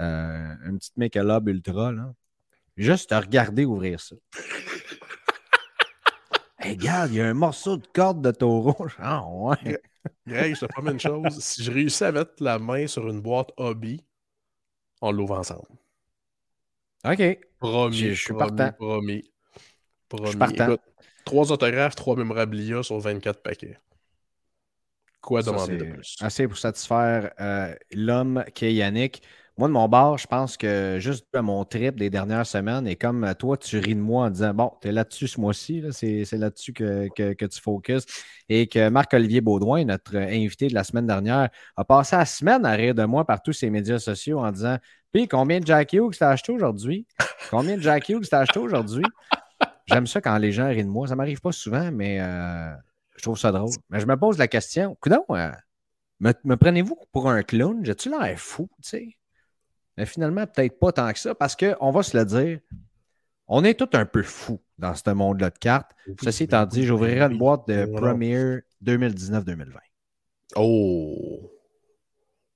euh, 0.00 0.54
une 0.66 0.76
petite 0.76 0.98
Michelob 0.98 1.48
Ultra, 1.48 1.92
là. 1.92 2.12
Juste 2.76 3.08
te 3.08 3.14
regarder 3.14 3.64
ouvrir 3.64 4.00
ça. 4.00 4.16
hey, 6.58 6.76
regarde, 6.76 7.10
il 7.10 7.16
y 7.16 7.22
a 7.22 7.26
un 7.26 7.32
morceau 7.32 7.78
de 7.78 7.86
corde 7.86 8.20
de 8.20 8.32
taureau. 8.32 8.86
Ah 8.98 9.24
ouais. 9.26 9.80
Greg, 10.26 10.54
je 10.54 10.60
te 10.60 10.66
promets 10.66 10.92
une 10.92 11.00
chose, 11.00 11.38
si 11.42 11.62
je 11.64 11.70
réussis 11.72 12.04
à 12.04 12.12
mettre 12.12 12.42
la 12.42 12.58
main 12.58 12.86
sur 12.86 13.08
une 13.08 13.20
boîte 13.20 13.50
hobby, 13.56 14.04
on 15.00 15.12
l'ouvre 15.12 15.38
ensemble. 15.38 15.68
OK. 17.04 17.38
Promis, 17.58 17.96
Je- 17.96 18.08
je 18.14 18.20
suis 18.20 18.34
promis, 18.34 18.56
partant. 18.56 18.76
promis, 18.76 19.32
promis. 20.08 20.28
suis 20.28 20.38
partant. 20.38 20.64
Écoute, 20.72 20.80
trois 21.24 21.52
autographes, 21.52 21.94
trois 21.96 22.16
mémorabilia 22.16 22.82
sur 22.82 22.98
24 22.98 23.42
paquets. 23.42 23.78
Quoi 25.20 25.42
Ça, 25.42 25.50
demander 25.52 25.76
de 25.76 25.84
plus? 25.84 26.16
Assez 26.20 26.46
pour 26.46 26.58
satisfaire 26.58 27.32
euh, 27.40 27.74
l'homme 27.92 28.44
qui 28.54 28.66
est 28.66 28.74
Yannick. 28.74 29.22
Moi, 29.58 29.66
de 29.66 29.72
mon 29.72 29.88
bord, 29.88 30.18
je 30.18 30.26
pense 30.28 30.56
que 30.56 30.98
juste 31.00 31.26
à 31.34 31.42
mon 31.42 31.64
trip 31.64 31.96
des 31.98 32.10
dernières 32.10 32.46
semaines, 32.46 32.86
et 32.86 32.94
comme 32.94 33.24
euh, 33.24 33.34
toi, 33.34 33.56
tu 33.56 33.78
ris 33.78 33.96
de 33.96 34.00
moi 34.00 34.26
en 34.26 34.30
disant 34.30 34.54
Bon, 34.54 34.72
tu 34.80 34.86
es 34.86 34.92
là-dessus 34.92 35.26
ce 35.26 35.40
mois-ci, 35.40 35.82
c'est 35.90 36.38
là-dessus 36.38 36.72
que 36.72 37.44
tu 37.44 37.60
focuses. 37.60 38.06
Et 38.48 38.68
que 38.68 38.88
Marc-Olivier 38.88 39.40
Baudouin, 39.40 39.84
notre 39.84 40.16
euh, 40.16 40.28
invité 40.28 40.68
de 40.68 40.74
la 40.74 40.84
semaine 40.84 41.08
dernière, 41.08 41.48
a 41.76 41.84
passé 41.84 42.14
la 42.14 42.24
semaine 42.24 42.64
à 42.64 42.70
rire 42.74 42.94
de 42.94 43.04
moi 43.04 43.24
par 43.24 43.42
tous 43.42 43.52
ses 43.52 43.68
médias 43.68 43.98
sociaux 43.98 44.38
en 44.38 44.52
disant 44.52 44.78
Puis, 45.12 45.26
combien 45.26 45.58
de 45.58 45.66
Jack 45.66 45.92
Hughes 45.92 46.14
t'as 46.16 46.30
acheté 46.30 46.52
aujourd'hui? 46.52 47.08
Combien 47.50 47.76
de 47.76 47.82
Jack 47.82 48.08
Hughes 48.08 48.28
t'as 48.30 48.40
acheté 48.40 48.60
aujourd'hui? 48.60 49.04
J'aime 49.86 50.06
ça 50.06 50.20
quand 50.20 50.38
les 50.38 50.52
gens 50.52 50.68
rient 50.68 50.84
de 50.84 50.88
moi. 50.88 51.08
Ça 51.08 51.16
m'arrive 51.16 51.40
pas 51.40 51.50
souvent, 51.50 51.90
mais 51.90 52.20
euh, 52.20 52.70
je 53.16 53.22
trouve 53.22 53.36
ça 53.36 53.50
drôle. 53.50 53.70
Mais 53.90 53.98
je 53.98 54.06
me 54.06 54.16
pose 54.16 54.38
la 54.38 54.46
question 54.46 54.96
Coudon, 55.00 55.24
euh, 55.30 55.50
me, 56.20 56.32
me 56.44 56.56
prenez-vous 56.56 56.96
pour 57.10 57.28
un 57.28 57.42
clown? 57.42 57.84
J'ai-tu 57.84 58.08
l'air 58.08 58.38
fou, 58.38 58.68
tu 58.84 58.88
sais? 58.88 59.17
Mais 59.98 60.06
finalement, 60.06 60.46
peut-être 60.46 60.78
pas 60.78 60.92
tant 60.92 61.12
que 61.12 61.18
ça, 61.18 61.34
parce 61.34 61.56
qu'on 61.56 61.90
va 61.90 62.04
se 62.04 62.16
le 62.16 62.24
dire, 62.24 62.60
on 63.48 63.64
est 63.64 63.74
tous 63.74 63.96
un 63.96 64.06
peu 64.06 64.22
fous 64.22 64.60
dans 64.78 64.94
ce 64.94 65.10
monde-là 65.10 65.50
de 65.50 65.58
cartes. 65.58 65.90
Ceci 66.22 66.44
étant 66.44 66.64
dit, 66.66 66.84
j'ouvrirai 66.84 67.22
une 67.22 67.36
boîte 67.36 67.66
de 67.66 67.74
Ben 67.74 67.90
voilà. 67.90 68.12
Premier 68.12 68.60
2019-2020. 68.84 69.72
Oh! 70.54 71.50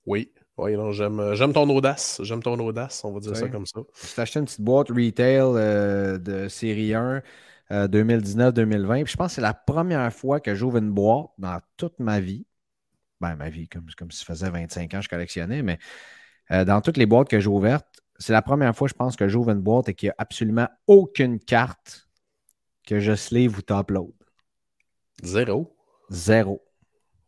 Oui. 0.06 0.30
Oui, 0.56 0.76
non, 0.76 0.92
j'aime, 0.92 1.18
euh, 1.18 1.34
j'aime 1.34 1.52
ton 1.52 1.68
audace. 1.68 2.20
J'aime 2.22 2.44
ton 2.44 2.56
audace, 2.60 3.04
on 3.04 3.12
va 3.12 3.18
dire 3.18 3.36
ça 3.36 3.48
comme 3.48 3.66
ça. 3.66 3.80
J'ai 4.14 4.22
acheté 4.22 4.38
une 4.38 4.44
petite 4.44 4.60
boîte 4.60 4.90
retail 4.90 5.40
euh, 5.40 6.18
de 6.18 6.46
série 6.46 6.94
1 6.94 7.22
euh, 7.72 7.88
2019-2020. 7.88 9.02
Puis 9.02 9.12
je 9.12 9.16
pense 9.16 9.32
que 9.32 9.34
c'est 9.34 9.40
la 9.40 9.54
première 9.54 10.12
fois 10.12 10.38
que 10.38 10.54
j'ouvre 10.54 10.76
une 10.76 10.92
boîte 10.92 11.30
dans 11.38 11.58
toute 11.76 11.98
ma 11.98 12.20
vie. 12.20 12.46
Ben, 13.20 13.34
ma 13.34 13.50
vie, 13.50 13.66
comme, 13.66 13.86
comme 13.98 14.12
si 14.12 14.20
ça 14.20 14.26
faisait 14.26 14.50
25 14.50 14.94
ans 14.94 14.98
que 14.98 15.04
je 15.04 15.08
collectionnais, 15.08 15.62
mais 15.62 15.80
euh, 16.50 16.64
dans 16.64 16.80
toutes 16.80 16.96
les 16.96 17.06
boîtes 17.06 17.28
que 17.28 17.40
j'ai 17.40 17.48
ouvertes, 17.48 17.86
c'est 18.18 18.32
la 18.32 18.42
première 18.42 18.74
fois, 18.76 18.88
je 18.88 18.94
pense, 18.94 19.16
que 19.16 19.28
j'ouvre 19.28 19.50
une 19.50 19.60
boîte 19.60 19.88
et 19.88 19.94
qu'il 19.94 20.08
n'y 20.08 20.10
a 20.10 20.14
absolument 20.18 20.68
aucune 20.86 21.38
carte 21.40 22.08
que 22.86 22.98
je 23.00 23.14
sleeve 23.14 23.58
ou 23.58 23.62
t'upload. 23.62 24.12
Zéro? 25.22 25.76
Zéro. 26.10 26.62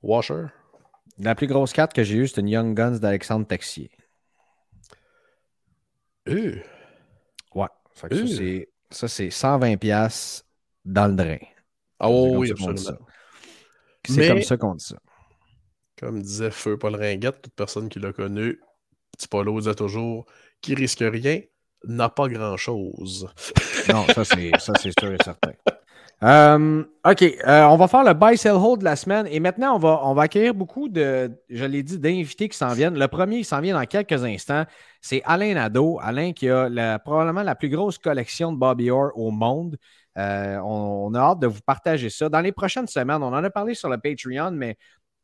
Washer? 0.03 0.47
La 1.19 1.35
plus 1.35 1.47
grosse 1.47 1.73
carte 1.73 1.93
que 1.93 2.03
j'ai 2.03 2.17
eue, 2.17 2.29
c'est 2.29 2.41
une 2.41 2.49
Young 2.49 2.75
Guns 2.77 2.99
d'Alexandre 2.99 3.47
Texier. 3.47 3.91
Euh, 6.29 6.57
Ouais. 7.55 7.69
Fait 7.95 8.09
que 8.09 8.17
ça, 8.17 8.23
Euh. 8.23 8.27
c'est- 8.27 8.69
ça, 8.91 9.09
c'est 9.09 9.31
120$ 9.31 9.77
piastres 9.77 10.45
dans 10.85 11.07
le 11.07 11.15
drain. 11.15 11.39
Ah 12.01 12.09
C'est 12.09 12.37
oui, 12.37 12.51
absolument. 12.51 12.99
C'est 14.07 14.29
comme 14.29 14.43
ça 14.43 14.57
qu'on 14.57 14.75
dit 14.75 14.85
ça. 14.85 14.97
Comme 15.99 16.21
disait 16.21 16.51
Feu 16.51 16.77
Paul 16.77 16.97
Ringuette, 16.97 17.43
toute 17.43 17.55
personne 17.55 17.89
qui 17.89 18.01
l'a 18.01 18.13
connu, 18.13 18.61
petit 19.15 19.29
Paulo 19.29 19.59
disait 19.59 19.75
toujours 19.75 20.27
qui 20.61 20.75
risque 20.75 21.03
rien 21.03 21.41
n'a 21.87 22.09
pas 22.09 22.29
grand-chose. 22.29 23.29
Non, 23.93 24.07
ça 24.09 24.25
c'est 24.25 24.51
sûr 24.99 25.13
et 25.13 25.23
certain. 25.23 25.53
Euh, 26.23 26.85
OK, 27.05 27.23
euh, 27.23 27.65
on 27.65 27.77
va 27.77 27.87
faire 27.87 28.05
le 28.05 28.15
buy 28.15 28.39
sell 28.39 28.53
hold 28.53 28.81
de 28.81 28.85
la 28.85 28.97
semaine 28.97 29.27
et 29.29 29.41
maintenant 29.41 29.77
on 29.77 29.79
va, 29.79 30.01
on 30.05 30.55
beaucoup 30.55 30.89
de, 30.89 31.31
je 31.51 31.65
l'ai 31.67 31.83
dit, 31.83 31.99
d'invités 31.99 32.49
qui 32.49 32.57
s'en 32.57 32.73
viennent. 32.73 32.99
Le 32.99 33.09
premier 33.09 33.39
qui 33.39 33.45
s'en 33.45 33.61
vient 33.61 33.75
dans 33.75 33.85
quelques 33.85 34.25
instants, 34.25 34.65
c'est 35.03 35.21
Alain 35.25 35.53
Nadeau. 35.53 35.99
Alain 36.01 36.33
qui 36.33 36.49
a 36.49 36.99
probablement 37.01 37.43
la 37.43 37.55
plus 37.55 37.69
grosse 37.69 37.99
collection 37.99 38.53
de 38.53 38.59
Bobby 38.59 38.91
Orr 38.91 39.11
au 39.17 39.31
monde. 39.31 39.77
Euh, 40.17 40.57
on, 40.65 41.11
on 41.11 41.15
a 41.15 41.19
hâte 41.19 41.41
de 41.41 41.49
vous 41.49 41.61
partager 41.67 42.09
ça. 42.09 42.29
Dans 42.29 42.41
les 42.41 42.53
prochaines 42.53 42.87
semaines, 42.87 43.23
on 43.23 43.35
en 43.35 43.45
a 43.45 43.51
parlé 43.51 43.75
sur 43.75 43.89
le 43.91 43.99
Patreon, 43.99 44.53
mais 44.53 44.79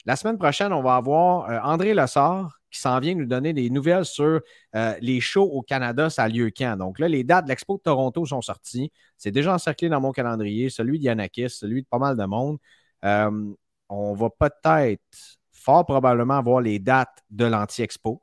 la 0.07 0.17
semaine 0.17 0.39
prochaine, 0.39 0.73
on 0.73 0.83
va 0.83 0.97
avoir 0.97 1.51
euh, 1.51 1.59
André 1.63 1.95
Lessard 1.95 2.61
qui 2.71 2.79
s'en 2.81 2.99
vient 3.01 3.15
nous 3.15 3.27
donner 3.27 3.53
des 3.53 3.69
nouvelles 3.69 4.05
sur 4.05 4.41
euh, 4.77 4.95
les 5.01 5.21
shows 5.21 5.51
au 5.51 5.63
Canada, 5.63 6.09
ça 6.09 6.25
a 6.25 6.29
lieu 6.29 6.51
quand? 6.57 6.77
Donc 6.77 6.99
là, 6.99 7.09
les 7.09 7.25
dates 7.25 7.45
de 7.45 7.51
l'Expo 7.51 7.77
de 7.77 7.83
Toronto 7.83 8.25
sont 8.25 8.43
sorties. 8.43 8.93
C'est 9.17 9.33
déjà 9.33 9.55
encerclé 9.55 9.89
dans 9.89 10.01
mon 10.01 10.13
calendrier, 10.13 10.71
celui 10.71 10.99
d'Yanakis, 10.99 11.51
celui 11.51 11.83
de 11.83 11.87
pas 11.89 11.99
mal 11.99 12.17
de 12.17 12.25
monde. 12.25 12.59
Euh, 13.05 13.53
on 13.89 14.15
va 14.15 14.31
peut-être, 14.31 15.39
fort 15.53 15.85
probablement, 15.85 16.39
avoir 16.39 16.61
les 16.61 16.79
dates 16.79 17.25
de 17.31 17.45
l'Anti-Expo. 17.45 18.23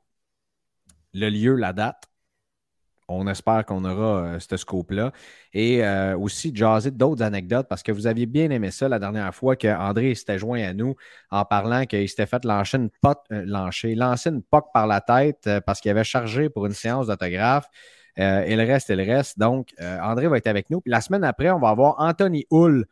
Le 1.12 1.28
lieu, 1.28 1.54
la 1.54 1.72
date. 1.72 2.04
On 3.08 3.26
espère 3.26 3.64
qu'on 3.64 3.84
aura 3.84 4.22
euh, 4.22 4.38
ce 4.38 4.56
scope-là. 4.56 5.12
Et 5.54 5.82
euh, 5.84 6.16
aussi 6.16 6.54
jaser 6.54 6.90
d'autres 6.90 7.22
anecdotes 7.22 7.66
parce 7.68 7.82
que 7.82 7.90
vous 7.90 8.06
aviez 8.06 8.26
bien 8.26 8.50
aimé 8.50 8.70
ça 8.70 8.88
la 8.88 8.98
dernière 8.98 9.34
fois 9.34 9.56
qu'André 9.56 10.14
s'était 10.14 10.38
joint 10.38 10.62
à 10.62 10.74
nous 10.74 10.94
en 11.30 11.44
parlant 11.46 11.86
qu'il 11.86 12.06
s'était 12.08 12.26
fait 12.26 12.44
lancer 12.44 12.76
une, 12.76 12.90
pote, 13.00 13.20
euh, 13.32 13.44
lancer, 13.46 14.28
une 14.28 14.42
poque 14.42 14.68
par 14.74 14.86
la 14.86 15.00
tête 15.00 15.48
parce 15.64 15.80
qu'il 15.80 15.90
avait 15.90 16.04
chargé 16.04 16.50
pour 16.50 16.66
une 16.66 16.74
séance 16.74 17.06
d'autographe. 17.06 17.68
Et 18.16 18.56
le 18.56 18.64
reste, 18.64 18.90
et 18.90 18.96
le 18.96 19.04
reste. 19.04 19.38
Donc, 19.38 19.68
André 19.78 20.26
va 20.26 20.38
être 20.38 20.48
avec 20.48 20.70
nous. 20.70 20.82
La 20.86 21.00
semaine 21.00 21.22
après, 21.22 21.50
on 21.50 21.60
va 21.60 21.68
avoir 21.68 21.94
Anthony 22.00 22.46
Hull, 22.50 22.84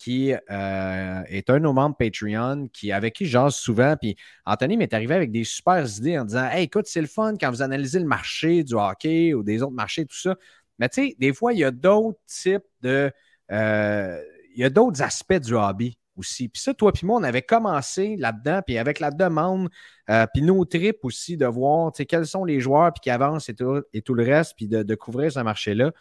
qui 0.00 0.32
euh, 0.32 1.22
est 1.28 1.50
un 1.50 1.54
de 1.54 1.64
nos 1.64 1.74
membres 1.74 1.94
Patreon, 1.94 2.68
qui, 2.72 2.90
avec 2.90 3.14
qui 3.14 3.26
je 3.26 3.32
jase 3.32 3.54
souvent. 3.54 3.96
Puis 4.00 4.16
Anthony 4.46 4.78
m'est 4.78 4.94
arrivé 4.94 5.14
avec 5.14 5.30
des 5.30 5.44
super 5.44 5.86
idées 5.86 6.18
en 6.18 6.24
disant 6.24 6.48
Hey, 6.50 6.64
écoute, 6.64 6.86
c'est 6.86 7.02
le 7.02 7.06
fun 7.06 7.34
quand 7.38 7.50
vous 7.50 7.60
analysez 7.60 7.98
le 7.98 8.06
marché 8.06 8.64
du 8.64 8.74
hockey 8.74 9.34
ou 9.34 9.42
des 9.42 9.62
autres 9.62 9.74
marchés, 9.74 10.06
tout 10.06 10.16
ça. 10.16 10.36
Mais 10.78 10.88
tu 10.88 11.08
sais, 11.08 11.16
des 11.18 11.34
fois, 11.34 11.52
il 11.52 11.58
y 11.58 11.64
a 11.64 11.70
d'autres 11.70 12.18
types 12.26 12.64
de. 12.80 13.12
euh, 13.52 14.22
il 14.54 14.60
y 14.60 14.64
a 14.64 14.70
d'autres 14.70 15.02
aspects 15.02 15.34
du 15.34 15.54
hobby 15.54 15.98
aussi. 16.16 16.48
Puis 16.48 16.62
ça, 16.62 16.72
toi 16.72 16.92
puis 16.92 17.06
moi, 17.06 17.20
on 17.20 17.22
avait 17.22 17.42
commencé 17.42 18.16
là-dedans, 18.16 18.62
puis 18.66 18.78
avec 18.78 19.00
la 19.00 19.10
demande, 19.10 19.68
euh, 20.08 20.26
puis 20.32 20.42
nos 20.42 20.64
trips 20.64 21.04
aussi 21.04 21.36
de 21.36 21.46
voir 21.46 21.92
quels 21.92 22.26
sont 22.26 22.44
les 22.44 22.58
joueurs 22.58 22.92
puis 22.92 23.00
qui 23.02 23.10
avancent 23.10 23.50
et 23.50 23.54
tout, 23.54 23.82
et 23.92 24.00
tout 24.00 24.14
le 24.14 24.24
reste, 24.24 24.54
puis 24.56 24.66
de, 24.66 24.82
de 24.82 24.94
couvrir 24.94 25.30
ce 25.30 25.40
marché-là. 25.40 25.92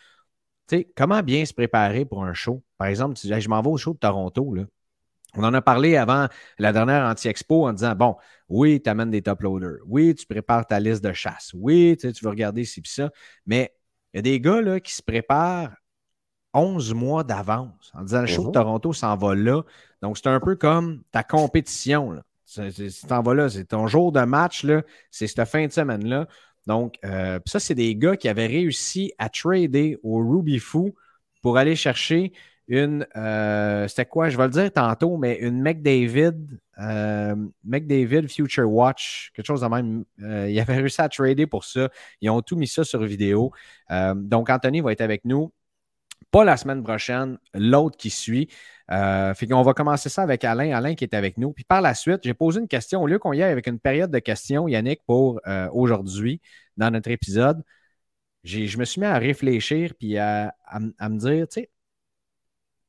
Sais, 0.69 0.88
comment 0.95 1.21
bien 1.23 1.45
se 1.45 1.53
préparer 1.53 2.05
pour 2.05 2.23
un 2.23 2.34
show? 2.34 2.63
Par 2.77 2.88
exemple, 2.88 3.15
tu 3.15 3.27
dis, 3.27 3.34
Hey, 3.34 3.41
je 3.41 3.49
m'en 3.49 3.62
vais 3.62 3.69
au 3.69 3.77
show 3.77 3.93
de 3.93 3.99
Toronto. 3.99 4.53
Là. 4.53 4.63
On 5.36 5.43
en 5.43 5.53
a 5.53 5.62
parlé 5.62 5.95
avant 5.95 6.27
la 6.58 6.73
dernière 6.73 7.05
anti-expo 7.05 7.67
en 7.67 7.73
disant 7.73 7.95
bon, 7.95 8.15
oui, 8.47 8.82
tu 8.82 8.89
amènes 8.89 9.12
des 9.12 9.21
top 9.21 9.41
loaders. 9.41 9.77
Oui, 9.86 10.15
tu 10.15 10.25
prépares 10.25 10.65
ta 10.65 10.79
liste 10.79 11.03
de 11.03 11.13
chasse. 11.13 11.51
Oui, 11.53 11.95
tu, 11.99 12.08
sais, 12.08 12.13
tu 12.13 12.23
veux 12.23 12.29
regarder 12.32 12.65
ci 12.65 12.82
puis 12.82 12.91
ça. 12.91 13.12
Mais 13.45 13.73
il 14.13 14.17
y 14.17 14.19
a 14.19 14.21
des 14.21 14.39
gars 14.39 14.62
là, 14.62 14.79
qui 14.79 14.93
se 14.93 15.03
préparent 15.03 15.71
11 16.53 16.93
mois 16.95 17.23
d'avance 17.23 17.91
en 17.93 18.01
disant 18.03 18.21
le 18.21 18.27
show 18.27 18.41
de 18.43 18.47
Mhm. 18.47 18.53
Toronto 18.53 18.93
s'en 18.93 19.15
va 19.15 19.36
là. 19.36 19.62
Donc, 20.01 20.17
c'est 20.17 20.27
un 20.27 20.39
peu 20.39 20.55
comme 20.55 21.03
ta 21.12 21.23
compétition. 21.23 22.12
Là. 22.12 22.23
T'en 23.08 23.21
vas 23.21 23.34
là, 23.36 23.49
c'est 23.49 23.65
ton 23.65 23.86
jour 23.86 24.12
de 24.12 24.21
match, 24.21 24.65
c'est 25.12 25.27
cette 25.27 25.45
fin 25.45 25.67
de 25.67 25.71
semaine-là. 25.71 26.27
Donc, 26.69 26.99
euh, 27.03 27.39
ça, 27.47 27.60
c'est 27.60 27.73
des 27.73 27.95
gars 27.95 28.15
qui 28.15 28.29
avaient 28.29 28.45
réussi 28.45 29.12
à 29.17 29.27
trader 29.29 29.97
au 30.03 30.19
Ruby 30.19 30.60
Foo 30.60 30.93
pour 31.41 31.58
aller 31.58 31.75
chercher 31.75 32.32
une. 32.67 33.08
euh, 33.17 33.88
c'était 33.88 34.05
quoi? 34.05 34.29
Je 34.29 34.38
vais 34.38 34.43
le 34.43 34.51
dire 34.51 34.71
tantôt, 34.71 35.17
mais 35.17 35.38
une 35.39 35.62
McDavid, 35.63 36.36
euh, 36.79 37.36
McDavid 37.63 38.27
Future 38.29 38.71
Watch, 38.71 39.32
quelque 39.36 39.47
chose 39.47 39.62
de 39.62 39.67
même. 39.67 40.05
Ils 40.19 40.60
avaient 40.60 40.75
réussi 40.77 41.01
à 41.01 41.10
trader 41.10 41.47
pour 41.47 41.63
ça. 41.63 41.89
Ils 42.21 42.29
ont 42.29 42.41
tout 42.43 42.55
mis 42.55 42.67
ça 42.67 42.84
sur 42.84 43.03
vidéo. 43.03 43.51
Donc, 44.15 44.51
Anthony 44.51 44.82
va 44.82 44.91
être 44.91 45.01
avec 45.01 45.25
nous. 45.25 45.51
Pas 46.32 46.43
la 46.43 46.58
semaine 46.58 46.84
prochaine, 46.84 47.39
l'autre 47.55 47.97
qui 47.97 48.12
suit. 48.12 48.49
Euh, 48.91 49.34
fait 49.34 49.47
qu'on 49.47 49.62
va 49.62 49.73
commencer 49.73 50.10
ça 50.10 50.23
avec 50.23 50.43
Alain. 50.43 50.75
Alain 50.75 50.95
qui 50.95 51.04
est 51.04 51.13
avec 51.13 51.38
nous. 51.38 51.54
Puis 51.54 51.63
par 51.63 51.82
la 51.82 51.93
suite, 51.93 52.21
j'ai 52.23 52.34
posé 52.34 52.60
une 52.60 52.67
question. 52.67 53.04
Au 53.04 53.08
lieu 53.08 53.19
qu'on 53.19 53.34
y 53.34 53.43
aille 53.43 53.52
avec 53.52 53.67
une 53.67 53.80
période 53.80 54.12
de 54.12 54.19
questions, 54.19 54.67
Yannick, 54.67 55.02
pour 55.06 55.39
euh, 55.47 55.69
aujourd'hui, 55.73 56.41
dans 56.78 56.91
notre 56.91 57.10
épisode, 57.12 57.63
je 58.43 58.78
me 58.78 58.86
suis 58.86 59.02
mis 59.02 59.08
à 59.08 59.17
réfléchir 59.17 59.93
puis 59.99 60.17
à, 60.17 60.56
à 60.65 61.10
me 61.10 61.17
dire, 61.19 61.47
tu 61.47 61.62
sais, 61.62 61.69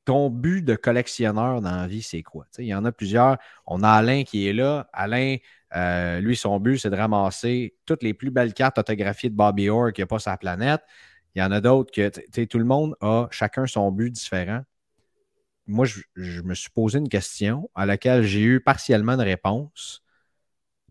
ton 0.05 0.31
but 0.31 0.63
de 0.63 0.75
collectionneur 0.75 1.61
dans 1.61 1.77
la 1.77 1.87
vie, 1.87 2.03
c'est 2.03 2.23
quoi? 2.23 2.47
Il 2.59 2.65
y 2.65 2.75
en 2.75 2.85
a 2.85 2.93
plusieurs. 2.93 3.37
On 3.67 3.83
a 3.83 3.91
Alain 3.91 4.25
qui 4.25 4.49
est 4.49 4.53
là. 4.53 4.89
Alain, 4.93 5.37
euh, 5.77 6.21
lui, 6.21 6.37
son 6.37 6.59
but, 6.59 6.79
c'est 6.79 6.91
de 6.91 6.97
ramasser 6.97 7.77
toutes 7.87 8.03
les 8.03 8.15
plus 8.15 8.31
belles 8.31 8.55
cartes 8.55 8.79
autographiées 8.79 9.31
de 9.31 9.37
Bobby 9.37 9.69
Orr 9.69 9.93
qu'il 9.93 10.03
n'y 10.03 10.05
a 10.05 10.07
pas 10.09 10.19
la 10.27 10.37
planète. 10.37 10.81
Il 11.35 11.41
y 11.41 11.43
en 11.45 11.53
a 11.53 11.61
d'autres 11.61 11.93
que, 11.93 12.45
tout 12.45 12.59
le 12.59 12.65
monde 12.65 12.97
a 13.01 13.29
chacun 13.31 13.67
son 13.67 13.93
but 13.93 14.11
différent. 14.11 14.63
Moi, 15.71 15.87
je, 15.87 16.43
me 16.43 16.55
suis 16.55 16.71
posé 16.71 16.99
une 16.99 17.09
question 17.09 17.71
à 17.75 17.87
laquelle 17.87 18.23
j'ai 18.23 18.43
eu 18.43 18.61
partiellement 18.61 19.13
une 19.13 19.21
réponse. 19.21 20.03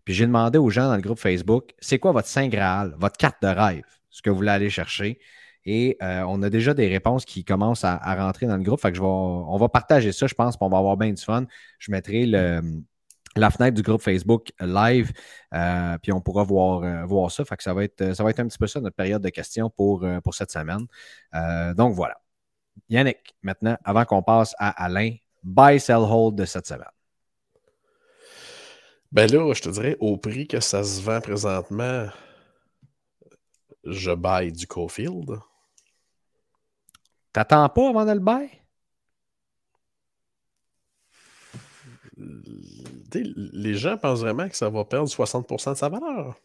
Puis 0.04 0.14
j'ai 0.14 0.26
demandé 0.26 0.58
aux 0.58 0.70
gens 0.70 0.88
dans 0.88 0.96
le 0.96 1.02
groupe 1.02 1.18
Facebook, 1.18 1.74
c'est 1.78 1.98
quoi 1.98 2.12
votre 2.12 2.28
Saint 2.28 2.48
Graal, 2.48 2.94
votre 2.98 3.16
carte 3.18 3.42
de 3.42 3.48
rêve, 3.48 3.84
ce 4.08 4.22
que 4.22 4.30
vous 4.30 4.36
voulez 4.36 4.50
aller 4.50 4.70
chercher? 4.70 5.20
Et 5.66 5.98
euh, 6.02 6.24
on 6.26 6.42
a 6.42 6.50
déjà 6.50 6.72
des 6.74 6.88
réponses 6.88 7.24
qui 7.26 7.44
commencent 7.44 7.84
à, 7.84 7.98
rentrer 8.16 8.46
dans 8.46 8.56
le 8.56 8.62
groupe. 8.62 8.80
Fait 8.80 8.90
que 8.90 8.96
je 8.96 9.02
vais, 9.02 9.06
on 9.06 9.56
va 9.58 9.68
partager 9.68 10.12
ça, 10.12 10.26
je 10.26 10.34
pense, 10.34 10.56
puis 10.56 10.64
on 10.64 10.70
va 10.70 10.78
avoir 10.78 10.96
bien 10.96 11.12
du 11.12 11.22
fun. 11.22 11.44
Je 11.78 11.92
mettrai 11.92 12.24
la 12.24 13.50
fenêtre 13.50 13.74
du 13.76 13.82
groupe 13.82 14.00
Facebook 14.02 14.52
live, 14.60 15.12
euh, 15.54 15.98
puis 16.02 16.12
on 16.12 16.20
pourra 16.22 16.44
voir, 16.44 16.82
euh, 16.82 17.04
voir 17.04 17.30
ça. 17.30 17.44
Fait 17.44 17.56
que 17.56 17.62
ça 17.62 17.74
va, 17.74 17.84
être, 17.84 18.14
ça 18.14 18.24
va 18.24 18.30
être 18.30 18.40
un 18.40 18.48
petit 18.48 18.58
peu 18.58 18.66
ça, 18.66 18.80
notre 18.80 18.96
période 18.96 19.22
de 19.22 19.28
questions 19.28 19.68
pour, 19.70 20.06
pour 20.24 20.34
cette 20.34 20.50
semaine. 20.50 20.86
Donc 21.76 21.94
voilà. 21.94 22.16
Yannick, 22.88 23.34
maintenant, 23.42 23.76
avant 23.84 24.04
qu'on 24.04 24.22
passe 24.22 24.54
à 24.58 24.70
Alain, 24.84 25.14
buy, 25.42 25.78
sell, 25.80 25.96
hold 25.98 26.36
de 26.36 26.44
cette 26.44 26.66
semaine. 26.66 26.84
Ben 29.12 29.30
là, 29.30 29.52
je 29.54 29.62
te 29.62 29.68
dirais, 29.68 29.96
au 30.00 30.16
prix 30.16 30.46
que 30.46 30.60
ça 30.60 30.84
se 30.84 31.00
vend 31.02 31.20
présentement, 31.20 32.06
je 33.84 34.12
baille 34.12 34.52
du 34.52 34.66
Cofield. 34.66 35.38
T'attends 37.32 37.68
pas 37.68 37.88
avant 37.88 38.04
de 38.04 38.12
le 38.12 38.20
buy? 38.20 38.48
T'sais, 43.10 43.22
Les 43.34 43.74
gens 43.74 43.96
pensent 43.96 44.20
vraiment 44.20 44.48
que 44.48 44.56
ça 44.56 44.68
va 44.68 44.84
perdre 44.84 45.08
60% 45.08 45.72
de 45.72 45.76
sa 45.76 45.88
valeur. 45.88 46.36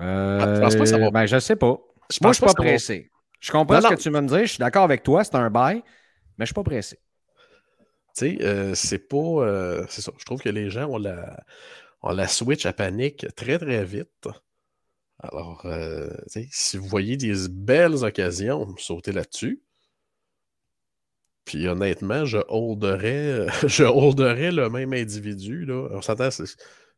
Euh, 0.00 0.38
Ah, 0.40 0.46
tu 0.54 0.60
penses 0.60 0.74
pas 0.74 0.84
que 0.84 0.86
ça 0.90 0.98
va- 0.98 1.10
ben, 1.10 1.26
je 1.26 1.38
sais 1.38 1.56
pas. 1.56 1.78
Je 2.10 2.18
Moi, 2.22 2.32
je 2.32 2.38
suis 2.38 2.46
pas 2.46 2.54
pressé. 2.54 3.10
Je 3.42 3.52
comprends 3.52 3.80
Non, 3.80 3.82
ce 3.82 3.88
non. 3.90 3.96
que 3.96 4.02
tu 4.02 4.10
veux 4.10 4.20
me 4.22 4.28
dire. 4.28 4.40
Je 4.40 4.46
suis 4.52 4.58
d'accord 4.58 4.84
avec 4.84 5.02
toi. 5.02 5.24
C'est 5.24 5.34
un 5.36 5.50
buy, 5.50 5.82
mais 6.38 6.44
je 6.44 6.46
suis 6.46 6.54
pas 6.54 6.62
pressé. 6.64 6.98
Tu 8.16 8.36
sais, 8.38 8.44
euh, 8.44 8.74
c'est 8.74 8.98
pas. 8.98 9.16
euh, 9.16 9.86
c'est 9.88 10.02
ça. 10.02 10.12
Je 10.18 10.24
trouve 10.24 10.40
que 10.42 10.50
les 10.50 10.70
gens 10.70 10.86
ont 10.90 10.98
la, 10.98 11.44
ont 12.02 12.12
la 12.12 12.28
switch 12.28 12.66
à 12.66 12.72
panique 12.72 13.26
très, 13.36 13.58
très 13.58 13.84
vite. 13.84 14.28
Alors, 15.20 15.62
euh, 15.66 16.10
si 16.50 16.76
vous 16.78 16.86
voyez 16.88 17.16
des 17.16 17.48
belles 17.50 18.04
occasions, 18.04 18.74
sautez 18.78 19.12
là-dessus. 19.12 19.62
Puis 21.44 21.66
honnêtement, 21.68 22.24
je 22.24 22.38
holderais, 22.48 23.46
je 23.66 23.84
holderais 23.84 24.52
le 24.52 24.68
même 24.70 24.92
individu. 24.92 25.64
Là. 25.64 25.88
On 25.92 26.02
s'entend, 26.02 26.30
c'est, 26.30 26.44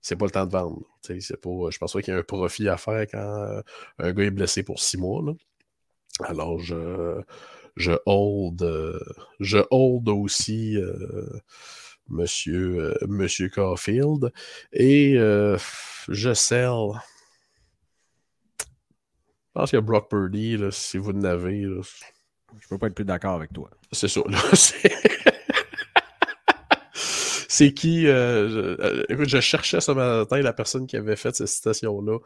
c'est 0.00 0.16
pas 0.16 0.26
le 0.26 0.30
temps 0.30 0.46
de 0.46 0.52
vendre. 0.52 0.82
C'est 1.02 1.40
pas, 1.40 1.70
je 1.70 1.78
pense 1.78 1.92
pas 1.92 2.02
qu'il 2.02 2.12
y 2.12 2.16
a 2.16 2.20
un 2.20 2.22
profit 2.22 2.68
à 2.68 2.76
faire 2.76 3.06
quand 3.10 3.62
un 3.98 4.12
gars 4.12 4.24
est 4.24 4.30
blessé 4.30 4.62
pour 4.62 4.80
six 4.80 4.98
mois. 4.98 5.22
là. 5.24 5.32
Alors, 6.22 6.60
je, 6.60 7.20
je 7.76 7.92
hold, 8.06 8.62
euh, 8.62 9.00
je 9.40 9.58
hold 9.70 10.08
aussi 10.08 10.76
euh, 10.76 10.94
Monsieur, 12.08 12.94
euh, 13.02 13.06
Monsieur 13.08 13.48
Caulfield 13.48 14.30
et 14.72 15.14
euh, 15.16 15.58
je 16.08 16.34
sell. 16.34 16.90
Je 18.60 19.60
pense 19.60 19.70
que 19.70 19.76
Brock 19.78 20.10
Purdy, 20.10 20.56
là, 20.56 20.70
si 20.70 20.98
vous 20.98 21.10
en 21.10 21.24
avez, 21.24 21.62
là, 21.62 21.80
Je 22.60 22.68
peux 22.68 22.78
pas 22.78 22.88
être 22.88 22.94
plus 22.94 23.04
d'accord 23.04 23.34
avec 23.34 23.52
toi. 23.52 23.70
c'est 23.92 24.08
ça. 24.08 24.20
C'est... 27.48 27.72
qui 27.72 28.02
je, 28.02 28.08
euh, 28.08 29.04
écoute, 29.08 29.28
je 29.28 29.40
cherchais 29.40 29.80
ce 29.80 29.92
matin 29.92 30.40
la 30.40 30.52
personne 30.52 30.88
qui 30.88 30.96
avait 30.96 31.14
fait 31.14 31.34
cette 31.36 31.46
citation-là. 31.46 32.18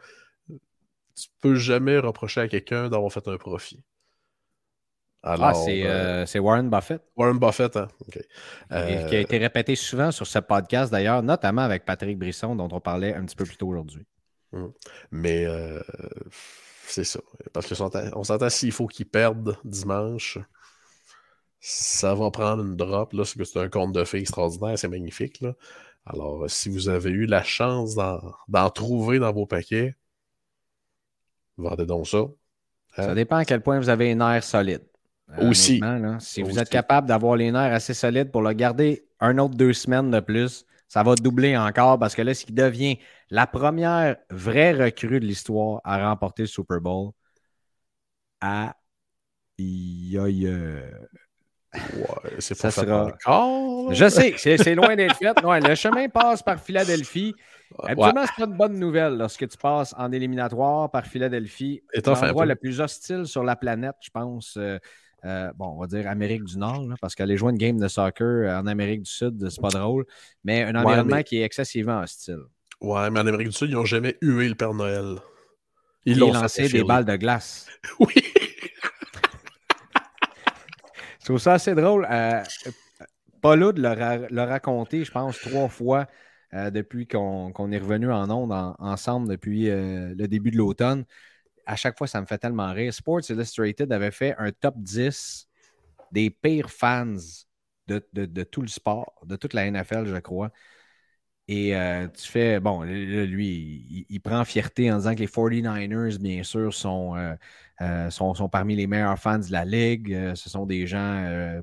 Tu 1.19 1.27
peux 1.41 1.55
jamais 1.55 1.99
reprocher 1.99 2.41
à 2.41 2.47
quelqu'un 2.47 2.87
d'avoir 2.87 3.11
fait 3.11 3.27
un 3.27 3.37
profit. 3.37 3.83
Alors, 5.21 5.47
ah, 5.47 6.25
c'est 6.25 6.39
Warren 6.39 6.69
Buffett. 6.69 7.01
Warren 7.17 7.37
Buffett, 7.37 7.75
hein? 7.75 7.89
OK. 8.07 8.19
Qui 8.69 9.15
a 9.15 9.19
été 9.19 9.37
répété 9.37 9.75
souvent 9.75 10.11
sur 10.11 10.25
ce 10.25 10.39
podcast, 10.39 10.91
d'ailleurs, 10.91 11.21
notamment 11.21 11.63
avec 11.63 11.83
Patrick 11.83 12.17
Brisson, 12.17 12.55
dont 12.55 12.69
on 12.71 12.79
parlait 12.79 13.13
un 13.13 13.25
petit 13.25 13.35
peu 13.35 13.43
plus 13.43 13.57
tôt 13.57 13.67
aujourd'hui. 13.67 14.05
Hum. 14.53 14.71
Mais 15.11 15.45
c'est 16.87 17.03
ça. 17.03 17.19
Parce 17.51 17.67
qu'on 17.67 18.23
s'entend 18.23 18.49
s'il 18.49 18.71
faut 18.71 18.87
qu'ils 18.87 19.09
perdent 19.09 19.57
dimanche, 19.65 20.39
ça 21.59 22.15
va 22.15 22.31
prendre 22.31 22.63
une 22.63 22.77
drop. 22.77 23.11
Là, 23.11 23.25
c'est 23.25 23.57
un 23.57 23.67
conte 23.67 23.91
de 23.91 24.05
fées 24.05 24.19
extraordinaire, 24.19 24.79
c'est 24.79 24.87
magnifique. 24.87 25.41
Là. 25.41 25.53
Alors, 26.05 26.49
si 26.49 26.69
vous 26.69 26.87
avez 26.87 27.09
eu 27.09 27.25
la 27.25 27.43
chance 27.43 27.95
d'en 28.47 28.69
trouver 28.69 29.19
dans 29.19 29.33
vos 29.33 29.45
paquets, 29.45 29.97
vendez 31.61 31.85
donc 31.85 32.07
ça. 32.07 32.17
Hein? 32.17 32.29
Ça 32.95 33.15
dépend 33.15 33.37
à 33.37 33.45
quel 33.45 33.61
point 33.61 33.79
vous 33.79 33.89
avez 33.89 34.11
un 34.11 34.33
air 34.33 34.43
solide. 34.43 34.81
Euh, 35.37 35.49
Aussi. 35.49 35.79
si 36.19 36.41
vous 36.41 36.57
êtes 36.57 36.69
capable 36.69 37.07
d'avoir 37.07 37.35
les 37.35 37.51
nerfs 37.51 37.73
assez 37.73 37.93
solides 37.93 38.31
pour 38.31 38.41
le 38.41 38.51
garder 38.53 39.05
un 39.19 39.37
autre 39.37 39.55
deux 39.55 39.73
semaines 39.73 40.09
de 40.09 40.19
plus, 40.19 40.65
ça 40.87 41.03
va 41.03 41.13
doubler 41.15 41.55
encore 41.55 41.99
parce 41.99 42.15
que 42.15 42.23
là, 42.23 42.33
ce 42.33 42.45
qui 42.45 42.53
devient 42.53 42.97
la 43.29 43.45
première 43.45 44.15
vraie 44.31 44.71
recrue 44.71 45.19
de 45.19 45.25
l'histoire 45.25 45.81
à 45.83 46.09
remporter 46.09 46.43
le 46.43 46.47
Super 46.47 46.81
Bowl, 46.81 47.11
à 48.41 48.75
Ouais, 51.73 52.39
c'est 52.39 52.59
pas 52.59 52.71
ça 52.71 52.83
sera... 52.83 53.05
encore. 53.05 53.93
Je 53.93 54.09
sais, 54.09 54.35
c'est 54.37 54.73
loin 54.75 54.95
d'être 54.95 55.15
fait. 55.15 55.33
le 55.43 55.75
chemin 55.75 56.09
passe 56.09 56.41
par 56.41 56.59
Philadelphie. 56.59 57.35
Absolument, 57.77 58.25
c'est 58.25 58.45
pas 58.45 58.49
une 58.49 58.57
bonne 58.57 58.79
nouvelle 58.79 59.17
lorsque 59.17 59.47
tu 59.47 59.57
passes 59.57 59.93
en 59.97 60.11
éliminatoire 60.11 60.89
par 60.89 61.05
Philadelphie. 61.05 61.81
L'endroit 62.05 62.45
le 62.45 62.55
plus 62.55 62.81
hostile 62.81 63.25
sur 63.25 63.43
la 63.43 63.55
planète, 63.55 63.95
je 64.01 64.09
pense. 64.09 64.57
Euh, 64.57 64.79
euh, 65.25 65.51
bon, 65.55 65.73
on 65.75 65.79
va 65.79 65.87
dire 65.87 66.07
Amérique 66.07 66.45
du 66.45 66.57
Nord, 66.57 66.85
parce 67.01 67.13
qu'aller 67.13 67.37
jouer 67.37 67.51
une 67.51 67.57
game 67.57 67.77
de 67.77 67.87
soccer 67.87 68.49
en 68.49 68.65
Amérique 68.67 69.03
du 69.03 69.11
Sud, 69.11 69.49
c'est 69.49 69.61
pas 69.61 69.69
drôle, 69.69 70.05
mais 70.43 70.63
un 70.63 70.75
environnement 70.75 71.21
qui 71.23 71.37
est 71.37 71.43
excessivement 71.43 72.01
hostile. 72.01 72.39
Ouais, 72.81 73.09
mais 73.11 73.19
en 73.19 73.27
Amérique 73.27 73.49
du 73.49 73.53
Sud, 73.53 73.69
ils 73.69 73.75
n'ont 73.75 73.85
jamais 73.85 74.17
hué 74.21 74.47
le 74.47 74.55
Père 74.55 74.73
Noël. 74.73 75.17
Ils 76.05 76.23
ont 76.23 76.31
lancé 76.31 76.69
des 76.69 76.83
balles 76.83 77.05
de 77.05 77.15
glace. 77.15 77.67
Oui. 77.99 78.13
Je 81.19 81.25
trouve 81.25 81.37
ça 81.39 81.53
assez 81.53 81.75
drôle. 81.75 82.07
Euh, 82.09 82.41
Paulo 83.41 83.71
l'a 83.73 84.45
raconté, 84.45 85.03
je 85.03 85.11
pense, 85.11 85.37
trois 85.39 85.67
fois 85.67 86.07
euh, 86.53 86.71
depuis 86.71 87.07
qu'on 87.07 87.71
est 87.71 87.77
revenu 87.77 88.11
en 88.11 88.29
ondes 88.29 88.75
ensemble 88.79 89.29
depuis 89.29 89.69
euh, 89.69 90.13
le 90.15 90.27
début 90.27 90.51
de 90.51 90.57
l'automne 90.57 91.05
à 91.65 91.75
chaque 91.75 91.97
fois, 91.99 92.07
ça 92.07 92.19
me 92.19 92.25
fait 92.25 92.39
tellement 92.39 92.73
rire. 92.73 92.91
Sports 92.91 93.29
Illustrated 93.29 93.91
avait 93.93 94.09
fait 94.09 94.35
un 94.39 94.51
top 94.51 94.73
10 94.77 95.47
des 96.11 96.31
pires 96.31 96.71
fans 96.71 97.15
de, 97.87 98.43
tout 98.43 98.61
le 98.63 98.67
sport, 98.67 99.13
de 99.25 99.35
toute 99.35 99.53
la 99.53 99.69
NFL, 99.69 100.05
je 100.07 100.17
crois. 100.17 100.51
Et 101.47 101.75
euh, 101.75 102.07
tu 102.07 102.27
fais, 102.27 102.59
bon, 102.59 102.81
lui, 102.83 104.07
il, 104.09 104.19
prend 104.19 104.43
fierté 104.45 104.91
en 104.91 104.97
disant 104.97 105.13
que 105.13 105.19
les 105.19 105.27
49ers, 105.27 106.17
bien 106.19 106.41
sûr, 106.41 106.73
sont, 106.73 107.15
sont, 108.09 108.49
parmi 108.49 108.75
les 108.75 108.87
meilleurs 108.87 109.19
fans 109.19 109.37
de 109.37 109.51
la 109.51 109.65
ligue. 109.65 110.33
ce 110.33 110.49
sont 110.49 110.65
des 110.65 110.87
gens 110.87 111.61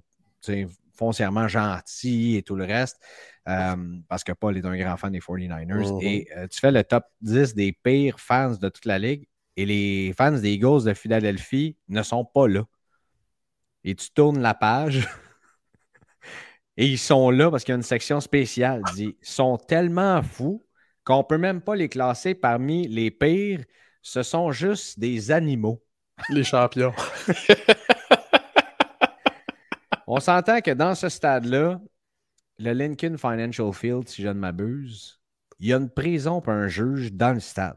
foncièrement 0.96 1.48
gentils 1.48 2.36
et 2.36 2.42
tout 2.42 2.56
le 2.56 2.64
reste. 2.64 3.00
Parce 3.46 4.24
que 4.24 4.32
Paul 4.32 4.56
est 4.56 4.66
un 4.66 4.76
grand 4.76 4.96
fan 4.96 5.12
des 5.12 5.20
49ers. 5.20 5.66
Mm-hmm. 5.66 6.04
Et 6.04 6.28
tu 6.50 6.58
fais 6.58 6.72
le 6.72 6.82
top 6.82 7.04
10 7.20 7.54
des 7.54 7.72
pires 7.72 8.18
fans 8.18 8.54
de 8.54 8.68
toute 8.68 8.84
la 8.84 8.98
ligue 8.98 9.28
et 9.56 9.64
les 9.64 10.12
fans 10.12 10.32
des 10.32 10.52
Eagles 10.52 10.84
de 10.84 10.94
Philadelphie 10.94 11.76
ne 11.88 12.02
sont 12.02 12.24
pas 12.24 12.46
là. 12.46 12.64
Et 13.84 13.94
tu 13.94 14.10
tournes 14.10 14.40
la 14.40 14.54
page 14.54 15.08
et 16.76 16.86
ils 16.86 16.98
sont 16.98 17.30
là 17.30 17.50
parce 17.50 17.64
qu'il 17.64 17.72
y 17.72 17.74
a 17.74 17.76
une 17.76 17.82
section 17.82 18.20
spéciale. 18.20 18.82
Dit, 18.94 19.16
ils 19.20 19.28
sont 19.28 19.56
tellement 19.56 20.22
fous 20.22 20.66
qu'on 21.04 21.18
ne 21.18 21.22
peut 21.22 21.38
même 21.38 21.62
pas 21.62 21.76
les 21.76 21.88
classer 21.88 22.34
parmi 22.34 22.88
les 22.88 23.10
pires. 23.10 23.64
Ce 24.02 24.22
sont 24.22 24.50
juste 24.50 24.98
des 24.98 25.30
animaux. 25.30 25.82
Les 26.30 26.44
champions. 26.44 26.94
On 30.06 30.20
s'entend 30.20 30.60
que 30.60 30.70
dans 30.70 30.94
ce 30.94 31.08
stade-là, 31.08 31.80
le 32.58 32.72
Lincoln 32.72 33.16
Financial 33.18 33.72
Field, 33.72 34.08
si 34.08 34.22
je 34.22 34.28
ne 34.28 34.34
m'abuse, 34.34 35.20
il 35.60 35.68
y 35.68 35.72
a 35.72 35.76
une 35.76 35.90
prison 35.90 36.40
pour 36.40 36.52
un 36.52 36.68
juge 36.68 37.12
dans 37.12 37.32
le 37.32 37.40
stade. 37.40 37.76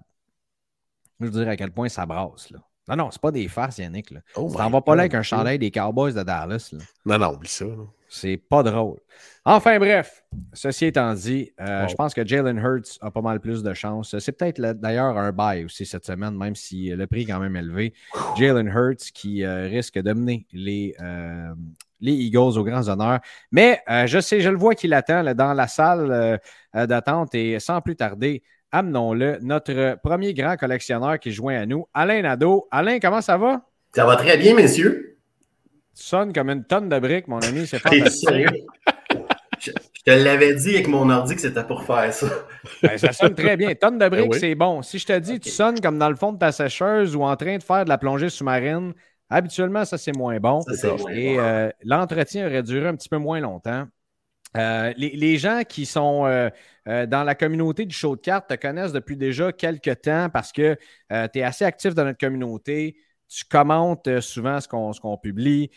Je 1.19 1.25
veux 1.25 1.31
dire 1.31 1.49
à 1.49 1.55
quel 1.57 1.71
point 1.71 1.89
ça 1.89 2.05
brasse. 2.05 2.49
Là. 2.49 2.59
Non, 2.87 2.95
non, 2.95 3.11
c'est 3.11 3.21
pas 3.21 3.31
des 3.31 3.47
farces, 3.47 3.77
Yannick. 3.77 4.09
Là. 4.11 4.21
Oh 4.35 4.49
ça 4.49 4.67
va 4.67 4.81
pas 4.81 4.95
là 4.95 5.03
avec 5.03 5.13
un 5.13 5.21
chandail 5.21 5.59
des 5.59 5.69
Cowboys 5.69 6.13
de 6.13 6.23
Dallas. 6.23 6.69
Là. 6.71 6.79
Non, 7.05 7.17
non, 7.19 7.35
oublie 7.35 7.49
ça. 7.49 7.65
C'est 8.11 8.37
pas 8.37 8.63
drôle. 8.63 8.99
Enfin, 9.45 9.77
bref, 9.77 10.23
ceci 10.53 10.85
étant 10.85 11.13
dit, 11.13 11.51
euh, 11.59 11.87
je 11.87 11.93
pense 11.93 12.15
que 12.15 12.25
Jalen 12.25 12.57
Hurts 12.57 12.97
a 13.01 13.11
pas 13.11 13.21
mal 13.21 13.39
plus 13.39 13.61
de 13.61 13.73
chance. 13.75 14.17
C'est 14.17 14.31
peut-être 14.31 14.59
d'ailleurs 14.59 15.15
un 15.15 15.31
bail 15.31 15.65
aussi 15.65 15.85
cette 15.85 16.05
semaine, 16.05 16.35
même 16.35 16.55
si 16.55 16.89
le 16.89 17.05
prix 17.05 17.21
est 17.21 17.25
quand 17.25 17.39
même 17.39 17.55
élevé. 17.55 17.93
Jalen 18.35 18.67
Hurts 18.67 19.11
qui 19.13 19.43
euh, 19.43 19.67
risque 19.67 19.99
de 19.99 20.13
mener 20.13 20.47
les, 20.51 20.95
euh, 20.99 21.53
les 22.01 22.13
Eagles 22.13 22.57
aux 22.57 22.63
grands 22.63 22.87
honneurs. 22.87 23.19
Mais 23.51 23.81
je 24.05 24.19
sais, 24.19 24.41
je 24.41 24.49
le 24.49 24.57
vois 24.57 24.75
qu'il 24.75 24.93
attend 24.93 25.23
dans 25.33 25.53
la 25.53 25.67
salle 25.67 26.39
d'attente 26.73 27.35
et 27.35 27.59
sans 27.59 27.81
plus 27.81 27.95
tarder, 27.95 28.43
amenons-le, 28.71 29.39
notre 29.41 29.97
premier 30.01 30.33
grand 30.33 30.55
collectionneur 30.57 31.19
qui 31.19 31.31
joint 31.31 31.61
à 31.61 31.65
nous, 31.65 31.87
Alain 31.93 32.21
Nadeau. 32.21 32.67
Alain, 32.71 32.99
comment 32.99 33.21
ça 33.21 33.37
va? 33.37 33.61
Ça 33.95 34.05
va 34.05 34.15
très 34.15 34.37
bien, 34.37 34.53
messieurs. 34.55 35.17
Tu 35.95 36.03
sonnes 36.03 36.31
comme 36.31 36.49
une 36.49 36.63
tonne 36.63 36.89
de 36.89 36.99
briques, 36.99 37.27
mon 37.27 37.39
ami. 37.39 37.65
C'est 37.65 37.79
fantastique. 37.79 38.47
Je, 39.59 39.71
te 40.05 40.11
l'avais 40.11 40.55
dit 40.55 40.75
avec 40.75 40.87
mon 40.87 41.09
ordi 41.09 41.35
que 41.35 41.41
c'était 41.41 41.65
pour 41.65 41.83
faire 41.83 42.13
ça. 42.13 42.27
Ben, 42.81 42.97
ça 42.97 43.11
sonne 43.11 43.35
très 43.35 43.57
bien. 43.57 43.75
Tonne 43.75 43.97
de 43.97 44.07
briques, 44.07 44.31
ben 44.31 44.39
c'est 44.39 44.55
bon. 44.55 44.81
Si 44.81 44.99
je 44.99 45.05
te 45.05 45.19
dis, 45.19 45.39
tu 45.39 45.49
sonnes 45.49 45.81
comme 45.81 45.99
dans 45.99 46.09
le 46.09 46.15
fond 46.15 46.31
de 46.31 46.37
ta 46.37 46.53
sécheuse 46.53 47.15
ou 47.15 47.23
en 47.23 47.35
train 47.35 47.57
de 47.57 47.63
faire 47.63 47.83
de 47.83 47.89
la 47.89 47.97
plongée 47.97 48.29
sous-marine, 48.29 48.93
habituellement, 49.29 49.85
ça, 49.85 49.97
c'est 49.97 50.15
moins 50.15 50.39
bon. 50.39 50.61
Et 51.11 51.39
euh, 51.39 51.69
l'entretien 51.83 52.47
aurait 52.47 52.63
duré 52.63 52.87
un 52.87 52.95
petit 52.95 53.09
peu 53.09 53.17
moins 53.17 53.39
longtemps. 53.39 53.87
Euh, 54.57 54.93
les, 54.97 55.37
gens 55.37 55.61
qui 55.67 55.85
sont 55.85 56.25
euh, 56.25 56.49
euh, 56.87 57.05
dans 57.05 57.23
la 57.23 57.35
communauté 57.35 57.85
du 57.85 57.95
show 57.95 58.15
de 58.15 58.21
cartes 58.21 58.49
te 58.49 58.55
connaissent 58.55 58.93
depuis 58.93 59.15
déjà 59.15 59.51
quelques 59.51 60.01
temps 60.01 60.29
parce 60.29 60.51
que 60.51 60.75
tu 61.09 61.39
es 61.39 61.43
assez 61.43 61.65
actif 61.65 61.93
dans 61.93 62.05
notre 62.05 62.17
communauté. 62.17 62.97
Tu 63.27 63.45
commentes 63.45 64.21
souvent 64.21 64.59
ce 64.59 64.67
qu'on 64.67 65.17
publie. 65.17 65.69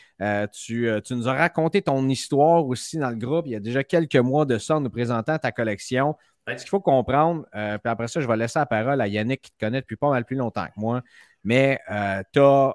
Tu, 0.53 0.91
nous 1.11 1.29
as 1.29 1.35
raconté 1.35 1.83
ton 1.83 2.09
histoire 2.09 2.67
aussi 2.67 2.97
dans 2.97 3.11
le 3.11 3.17
groupe 3.17 3.47
il 3.47 3.53
y 3.53 3.57
a 3.57 3.61
déjà 3.61 3.85
quelques 3.85 4.17
mois 4.17 4.47
de 4.47 4.57
ça 4.57 4.77
en 4.77 4.81
nous 4.81 4.91
présentant 4.91 5.37
ta 5.37 5.53
collection. 5.53 6.17
Ce 6.49 6.55
qu'il 6.55 6.71
faut 6.71 6.81
comprendre, 6.81 7.45
puis 7.53 7.91
après 7.91 8.09
ça, 8.09 8.21
je 8.21 8.27
vais 8.27 8.37
laisser 8.37 8.59
la 8.59 8.67
parole 8.67 9.01
à 9.01 9.07
Yannick 9.07 9.43
qui 9.43 9.53
te 9.53 9.59
connaît 9.65 9.83
depuis 9.83 9.97
pas 9.97 10.11
mal 10.11 10.25
plus 10.25 10.37
longtemps 10.37 10.65
que 10.65 10.81
moi. 10.81 11.03
Mais 11.45 11.79
tu 12.33 12.41
as 12.41 12.75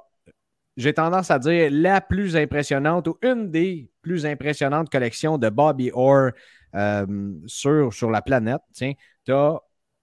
j'ai 0.77 0.93
tendance 0.93 1.31
à 1.31 1.39
dire, 1.39 1.69
la 1.71 1.99
plus 2.01 2.37
impressionnante 2.37 3.07
ou 3.07 3.17
une 3.23 3.49
des 3.49 3.89
plus 4.01 4.25
impressionnantes 4.25 4.89
collections 4.89 5.37
de 5.37 5.49
Bobby 5.49 5.91
Orr 5.93 6.29
euh, 6.75 7.33
sur, 7.47 7.91
sur 7.91 8.11
la 8.11 8.21
planète. 8.21 8.61
Tiens, 8.73 8.93
tu 9.25 9.33
as 9.33 9.59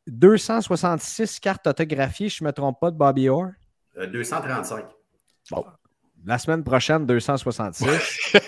266 0.09 1.41
cartes 1.41 1.67
autographiées, 1.67 2.29
je 2.29 2.43
ne 2.43 2.49
me 2.49 2.53
trompe 2.53 2.81
pas, 2.81 2.91
de 2.91 2.97
Bobby 2.97 3.29
Orr? 3.29 3.51
235. 3.97 4.79
Euh, 4.79 4.87
bon. 5.53 5.65
La 6.27 6.39
semaine 6.39 6.65
prochaine, 6.65 7.07
266. 7.07 7.87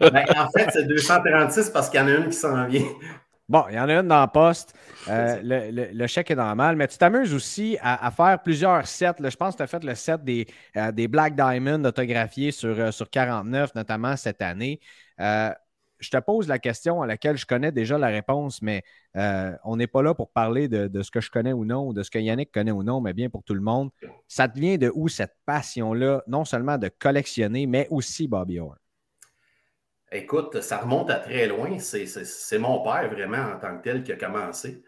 Ben, 0.00 0.24
en 0.36 0.48
fait, 0.50 0.70
c'est 0.72 0.86
236 0.86 1.70
parce 1.70 1.90
qu'il 1.90 2.00
y 2.00 2.02
en 2.02 2.06
a 2.06 2.10
une 2.12 2.28
qui 2.28 2.36
s'en 2.36 2.66
vient. 2.66 2.86
Bon, 3.48 3.64
il 3.68 3.76
y 3.76 3.78
en 3.78 3.88
a 3.88 3.94
une 3.94 4.08
dans 4.08 4.22
le 4.22 4.26
poste. 4.28 4.74
Euh, 5.08 5.40
le, 5.92 6.06
chèque 6.08 6.32
est 6.32 6.36
normal, 6.36 6.74
mais 6.74 6.88
tu 6.88 6.98
t'amuses 6.98 7.32
aussi 7.32 7.78
à, 7.80 8.10
faire 8.10 8.42
plusieurs 8.42 8.86
sets. 8.86 9.12
je 9.20 9.36
pense 9.36 9.54
que 9.54 9.58
tu 9.58 9.62
as 9.62 9.66
fait 9.68 9.84
le 9.84 9.94
set 9.94 10.24
des, 10.24 10.46
euh, 10.76 10.90
des 10.90 11.06
Black 11.06 11.36
Diamond 11.36 11.84
autographiés 11.84 12.50
sur, 12.50 12.78
euh, 12.78 12.90
sur 12.90 13.08
49, 13.08 13.74
notamment 13.76 14.16
cette 14.16 14.42
année. 14.42 14.80
je 15.18 16.10
te 16.10 16.18
pose 16.18 16.48
la 16.48 16.58
question 16.58 17.02
à 17.02 17.06
laquelle 17.06 17.36
je 17.36 17.46
connais 17.46 17.70
déjà 17.70 17.96
la 17.98 18.08
réponse, 18.08 18.60
mais 18.62 18.82
on 19.64 19.76
n'est 19.76 19.86
pas 19.86 20.02
là 20.02 20.12
pour 20.12 20.30
parler 20.30 20.66
de, 20.68 20.88
de, 20.88 21.02
ce 21.02 21.10
que 21.12 21.20
je 21.20 21.30
connais 21.30 21.52
ou 21.52 21.64
non, 21.64 21.86
ou 21.86 21.94
de 21.94 22.02
ce 22.02 22.10
que 22.10 22.18
Yannick 22.18 22.50
connaît 22.52 22.72
ou 22.72 22.82
non, 22.82 23.00
mais 23.00 23.12
bien 23.12 23.30
pour 23.30 23.44
tout 23.44 23.54
le 23.54 23.60
monde. 23.60 23.90
Ça 24.26 24.48
te 24.48 24.58
vient 24.58 24.76
de 24.76 24.90
où 24.94 25.08
cette 25.08 25.36
passion-là, 25.46 26.22
non 26.26 26.44
seulement 26.44 26.78
de 26.78 26.88
collectionner, 26.98 27.66
mais 27.66 27.86
aussi 27.90 28.26
Bobby 28.26 28.58
Orr? 28.58 28.76
Écoute, 30.12 30.60
ça 30.60 30.78
remonte 30.78 31.10
à 31.10 31.16
très 31.16 31.46
loin. 31.46 31.78
C'est 31.78 32.58
mon 32.58 32.82
père 32.82 33.08
vraiment 33.10 33.54
en 33.54 33.58
tant 33.58 33.76
que 33.76 33.82
tel 33.82 34.02
qui 34.02 34.12
a 34.12 34.16
commencé. 34.16 34.82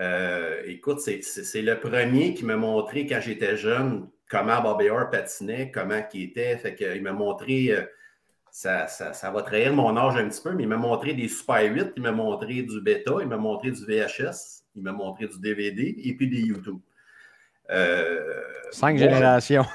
Euh, 0.00 0.62
écoute, 0.66 1.00
c'est 1.00 1.62
le 1.62 1.80
premier 1.80 2.34
qui 2.34 2.44
m'a 2.44 2.56
montré 2.56 3.06
quand 3.06 3.20
j'étais 3.20 3.56
jeune 3.56 4.08
comment 4.28 4.60
Bobby 4.60 4.88
Orr 4.88 5.10
patinait, 5.10 5.70
comment 5.70 6.02
il 6.12 6.22
était. 6.22 6.56
Fait 6.56 6.76
il 6.80 7.02
m'a 7.02 7.12
montré, 7.12 7.70
euh, 7.70 7.82
ça, 8.50 8.86
va 9.32 9.42
trahir 9.42 9.72
mon 9.72 9.96
âge 9.96 10.16
un 10.16 10.28
petit 10.28 10.42
peu, 10.42 10.52
mais 10.52 10.64
il 10.64 10.68
m'a 10.68 10.76
montré 10.76 11.14
des 11.14 11.28
Super 11.28 11.62
8, 11.62 11.92
il 11.96 12.02
m'a 12.02 12.12
montré 12.12 12.62
du 12.62 12.80
bêta, 12.80 13.12
il 13.20 13.28
m'a 13.28 13.36
montré 13.36 13.70
du 13.70 13.84
VHS, 13.84 14.64
il 14.74 14.82
m'a 14.82 14.92
montré 14.92 15.26
du 15.26 15.38
DVD 15.40 15.94
et 16.04 16.14
puis 16.14 16.28
des 16.28 16.40
YouTube. 16.40 16.78
Euh, 17.70 18.42
Cinq 18.70 18.98
générations. 18.98 19.66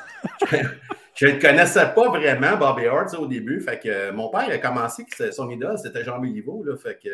je 1.16 1.28
ne 1.28 1.40
connaissais 1.40 1.94
pas 1.94 2.10
vraiment, 2.10 2.58
Bobby 2.58 2.88
Hart, 2.88 3.14
au 3.16 3.28
début. 3.28 3.62
Fait 3.62 3.80
que 3.80 4.12
mon 4.12 4.30
père 4.30 4.50
a 4.50 4.58
commencé, 4.58 5.06
son 5.32 5.50
idole, 5.50 5.78
c'était 5.78 6.04
Jean 6.04 6.20
Béliveau. 6.20 6.64
Là, 6.64 6.78
fait 6.78 6.98
que 7.02 7.10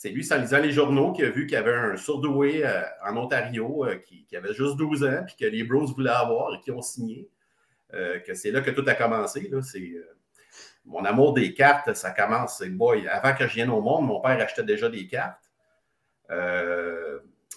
c'est 0.00 0.08
lui, 0.08 0.26
en 0.32 0.38
lisant 0.38 0.60
les 0.60 0.72
journaux, 0.72 1.12
qui 1.12 1.22
a 1.22 1.28
vu 1.28 1.46
qu'il 1.46 1.56
y 1.56 1.56
avait 1.58 1.74
un 1.74 1.94
surdoué 1.98 2.64
euh, 2.64 2.80
en 3.04 3.18
Ontario 3.18 3.84
euh, 3.84 3.96
qui, 3.96 4.34
avait 4.34 4.54
juste 4.54 4.76
12 4.78 5.04
ans, 5.04 5.24
puis 5.26 5.36
que 5.38 5.44
les 5.44 5.62
Bros 5.62 5.84
voulaient 5.84 6.08
avoir 6.08 6.54
et 6.54 6.60
qui 6.60 6.70
ont 6.70 6.80
signé. 6.80 7.28
Euh, 7.92 8.18
que 8.20 8.32
c'est 8.32 8.50
là 8.50 8.62
que 8.62 8.70
tout 8.70 8.82
a 8.86 8.94
commencé. 8.94 9.50
Mon 10.86 11.04
amour 11.04 11.34
des 11.34 11.52
cartes, 11.52 11.92
ça 11.92 12.12
commence. 12.12 12.62
Boy, 12.62 13.06
avant 13.08 13.34
que 13.34 13.46
je 13.46 13.52
vienne 13.52 13.68
au 13.68 13.82
monde, 13.82 14.06
mon 14.06 14.22
père 14.22 14.40
achetait 14.40 14.62
déjà 14.62 14.88
des 14.88 15.06
cartes. 15.06 15.50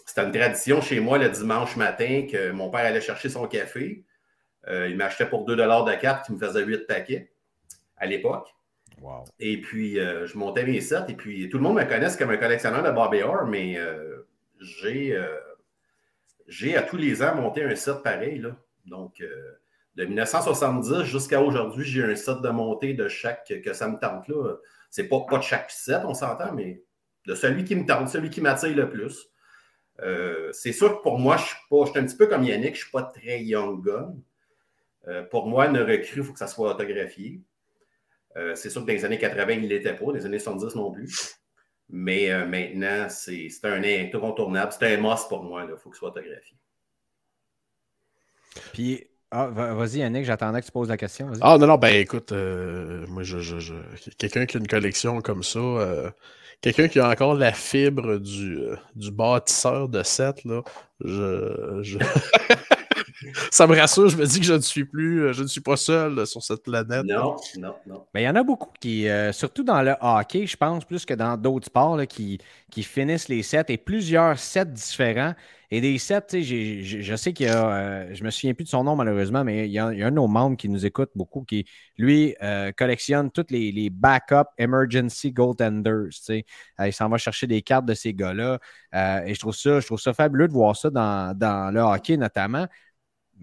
c'était 0.06 0.26
une 0.26 0.34
tradition 0.34 0.82
chez 0.82 1.00
moi 1.00 1.18
le 1.20 1.30
dimanche 1.30 1.78
matin 1.78 2.28
que 2.30 2.52
mon 2.52 2.70
père 2.70 2.82
allait 2.82 3.00
chercher 3.00 3.30
son 3.30 3.48
café. 3.48 4.04
Il 4.68 4.96
m'achetait 4.96 5.26
pour 5.26 5.46
2 5.46 5.56
de 5.56 6.00
cartes, 6.00 6.28
il 6.30 6.36
me 6.36 6.40
faisait 6.40 6.64
8 6.64 6.88
paquets 6.88 7.32
à 7.98 8.06
l'époque. 8.06 8.54
Et 9.40 9.60
puis, 9.60 9.96
je 9.96 10.38
montais 10.38 10.66
mes 10.66 10.82
sets. 10.82 11.06
Et 11.10 11.16
puis, 11.16 11.50
tout 11.50 11.58
le 11.58 11.64
monde 11.64 11.76
me 11.76 11.84
connaît 11.84 12.16
comme 12.18 12.30
un 12.30 12.38
collectionneur 12.38 12.84
de 12.84 12.92
Bobby 12.92 13.22
Orr, 13.22 13.46
mais 13.46 13.78
j'ai, 14.60 15.22
j'ai 16.48 16.78
à 16.78 16.84
tous 16.84 16.98
les 16.98 17.22
ans 17.22 17.36
monté 17.36 17.64
un 17.64 17.76
set 17.76 18.02
pareil. 18.04 18.40
Là. 18.40 18.56
Donc, 18.86 19.22
de 19.96 20.06
1970 20.06 21.04
jusqu'à 21.04 21.42
aujourd'hui, 21.42 21.86
j'ai 21.86 22.04
un 22.04 22.16
set 22.16 22.42
de 22.42 22.50
montée 22.50 22.94
de 22.94 23.08
chaque 23.08 23.54
que 23.64 23.74
ça 23.74 23.88
me 23.88 24.00
tente. 24.00 24.28
là. 24.28 24.56
C'est 24.90 25.08
pas, 25.08 25.22
pas 25.28 25.40
de 25.40 25.44
chaque 25.44 25.72
set, 25.72 26.02
on 26.06 26.14
s'entend, 26.14 26.54
mais 26.54 26.84
de 27.26 27.36
celui 27.36 27.64
qui 27.64 27.76
me 27.76 27.86
tente, 27.86 28.10
celui 28.10 28.30
qui 28.30 28.42
m'attire 28.42 28.76
le 28.76 28.90
plus. 28.90 29.28
c'est 30.54 30.72
sûr 30.72 30.98
que 30.98 31.04
pour 31.04 31.20
moi, 31.20 31.36
je 31.38 31.46
suis 31.46 31.58
pas. 31.70 31.86
Je 31.86 31.92
suis 31.92 32.00
un 32.00 32.06
petit 32.06 32.18
peu 32.18 32.28
comme 32.28 32.44
Yannick, 32.44 32.76
je 32.76 32.80
ne 32.80 32.84
suis 32.84 32.92
pas 32.92 33.04
très 33.04 33.42
young 33.44 33.84
gun. 33.84 34.16
Pour 35.32 35.48
moi, 35.48 35.68
une 35.68 35.78
recrue, 35.78 36.20
il 36.20 36.24
faut 36.24 36.34
que 36.34 36.40
ça 36.40 36.48
soit 36.48 36.72
autographié. 36.72 37.42
Euh, 38.36 38.56
c'est 38.56 38.70
sûr 38.70 38.82
que 38.82 38.88
dans 38.88 38.94
les 38.94 39.06
années 39.06 39.18
80, 39.18 39.54
il 39.54 39.62
ne 39.64 39.68
l'était 39.68 39.94
pas, 39.94 40.06
dans 40.06 40.12
les 40.12 40.26
années 40.26 40.40
70 40.40 40.76
non 40.76 40.92
plus. 40.92 41.36
Mais 41.90 42.32
euh, 42.32 42.46
maintenant, 42.46 43.08
c'est 43.10 43.50
un 43.64 43.84
incontournable. 43.84 44.72
C'est 44.78 44.94
un 44.94 44.98
must 44.98 45.28
pour 45.28 45.44
moi. 45.44 45.66
Il 45.70 45.76
faut 45.78 45.90
que 45.90 45.96
ce 45.96 46.00
soit 46.00 46.10
autographié. 46.10 46.58
Puis, 48.72 49.08
ah, 49.32 49.48
vas-y, 49.48 50.00
Yannick, 50.00 50.26
j'attendais 50.26 50.62
que 50.62 50.66
tu 50.66 50.72
poses 50.72 50.90
la 50.90 50.98
question. 50.98 51.32
Ah, 51.42 51.58
non, 51.58 51.68
non, 51.68 51.78
ben 51.78 51.96
écoute, 51.96 52.32
euh, 52.32 53.06
moi, 53.08 53.24
je, 53.24 53.40
je, 53.40 53.74
quelqu'un 54.18 54.46
qui 54.46 54.58
a 54.58 54.60
une 54.60 54.68
collection 54.68 55.22
comme 55.22 55.44
ça, 55.44 56.14
quelqu'un 56.62 56.88
qui 56.88 57.00
a 57.00 57.10
encore 57.10 57.34
la 57.34 57.52
fibre 57.52 58.18
du, 58.18 58.60
du 58.96 59.12
bâtisseur 59.12 59.90
de 59.90 60.04
7, 60.04 60.46
là, 60.46 60.62
je. 61.02 61.98
ça 63.52 63.68
me 63.68 63.76
rassure, 63.76 64.10
je 64.10 64.18
me 64.18 64.26
dis 64.26 64.40
que 64.40 64.46
je 64.46 64.54
ne 64.54 64.60
suis 64.60 64.86
plus, 64.86 65.24
euh, 65.24 65.34
je 65.34 65.44
ne 65.44 65.48
suis 65.48 65.62
pas 65.62 65.78
seul 65.78 66.26
sur 66.28 66.42
cette 66.42 66.64
planète. 66.64 67.06
Non, 67.06 67.36
non, 67.58 67.76
non. 67.86 68.06
Mais 68.14 68.24
il 68.24 68.26
y 68.26 68.30
en 68.30 68.36
a 68.36 68.44
beaucoup 68.44 68.72
qui, 68.80 69.08
euh, 69.08 69.32
surtout 69.32 69.64
dans 69.64 69.82
le 69.82 69.96
hockey, 70.02 70.46
je 70.46 70.58
pense, 70.58 70.86
plus 70.86 71.06
que 71.06 71.14
dans 71.14 71.38
d'autres 71.38 71.68
sports, 71.68 72.00
qui, 72.08 72.40
qui 72.72 72.84
finissent 72.84 73.30
les 73.30 73.44
sets 73.44 73.66
et 73.70 73.78
plusieurs 73.78 74.38
sets 74.38 74.66
différents. 74.66 75.34
Et 75.72 75.82
des 75.82 75.98
sets, 75.98 76.28
je 76.44 77.16
sais 77.16 77.34
qu'il 77.34 77.48
y 77.48 77.50
a, 77.50 77.68
euh, 77.68 78.10
je 78.14 78.24
me 78.24 78.30
souviens 78.30 78.54
plus 78.54 78.66
de 78.66 78.70
son 78.70 78.84
nom 78.84 78.96
malheureusement, 78.96 79.44
mais 79.44 79.66
il 79.68 79.72
y, 79.72 79.80
a, 79.80 79.88
un 79.88 80.12
de 80.12 80.16
nos 80.16 80.28
membres 80.28 80.56
qui 80.56 80.70
nous 80.70 80.86
écoute 80.86 81.10
beaucoup, 81.16 81.42
qui 81.42 81.66
lui 81.98 82.36
collectionne 82.78 83.32
toutes 83.32 83.50
les, 83.50 83.72
les 83.72 83.90
backup 83.90 84.50
emergency 84.60 85.32
goaltenders. 85.32 86.10
il 86.30 86.94
s'en 86.94 87.10
va 87.10 87.18
chercher 87.18 87.48
des 87.48 87.64
cartes 87.64 87.86
de 87.86 87.96
ces 87.96 88.14
gars-là. 88.14 88.60
et 89.26 89.34
je 89.34 89.40
trouve 89.40 89.56
ça, 89.56 89.80
je 89.80 89.86
trouve 89.88 90.00
ça 90.00 90.14
fabuleux 90.14 90.48
de 90.48 90.54
voir 90.54 90.76
ça 90.76 90.92
dans, 90.92 91.36
dans 91.36 91.74
le 91.74 91.80
hockey 91.80 92.18
notamment 92.18 92.68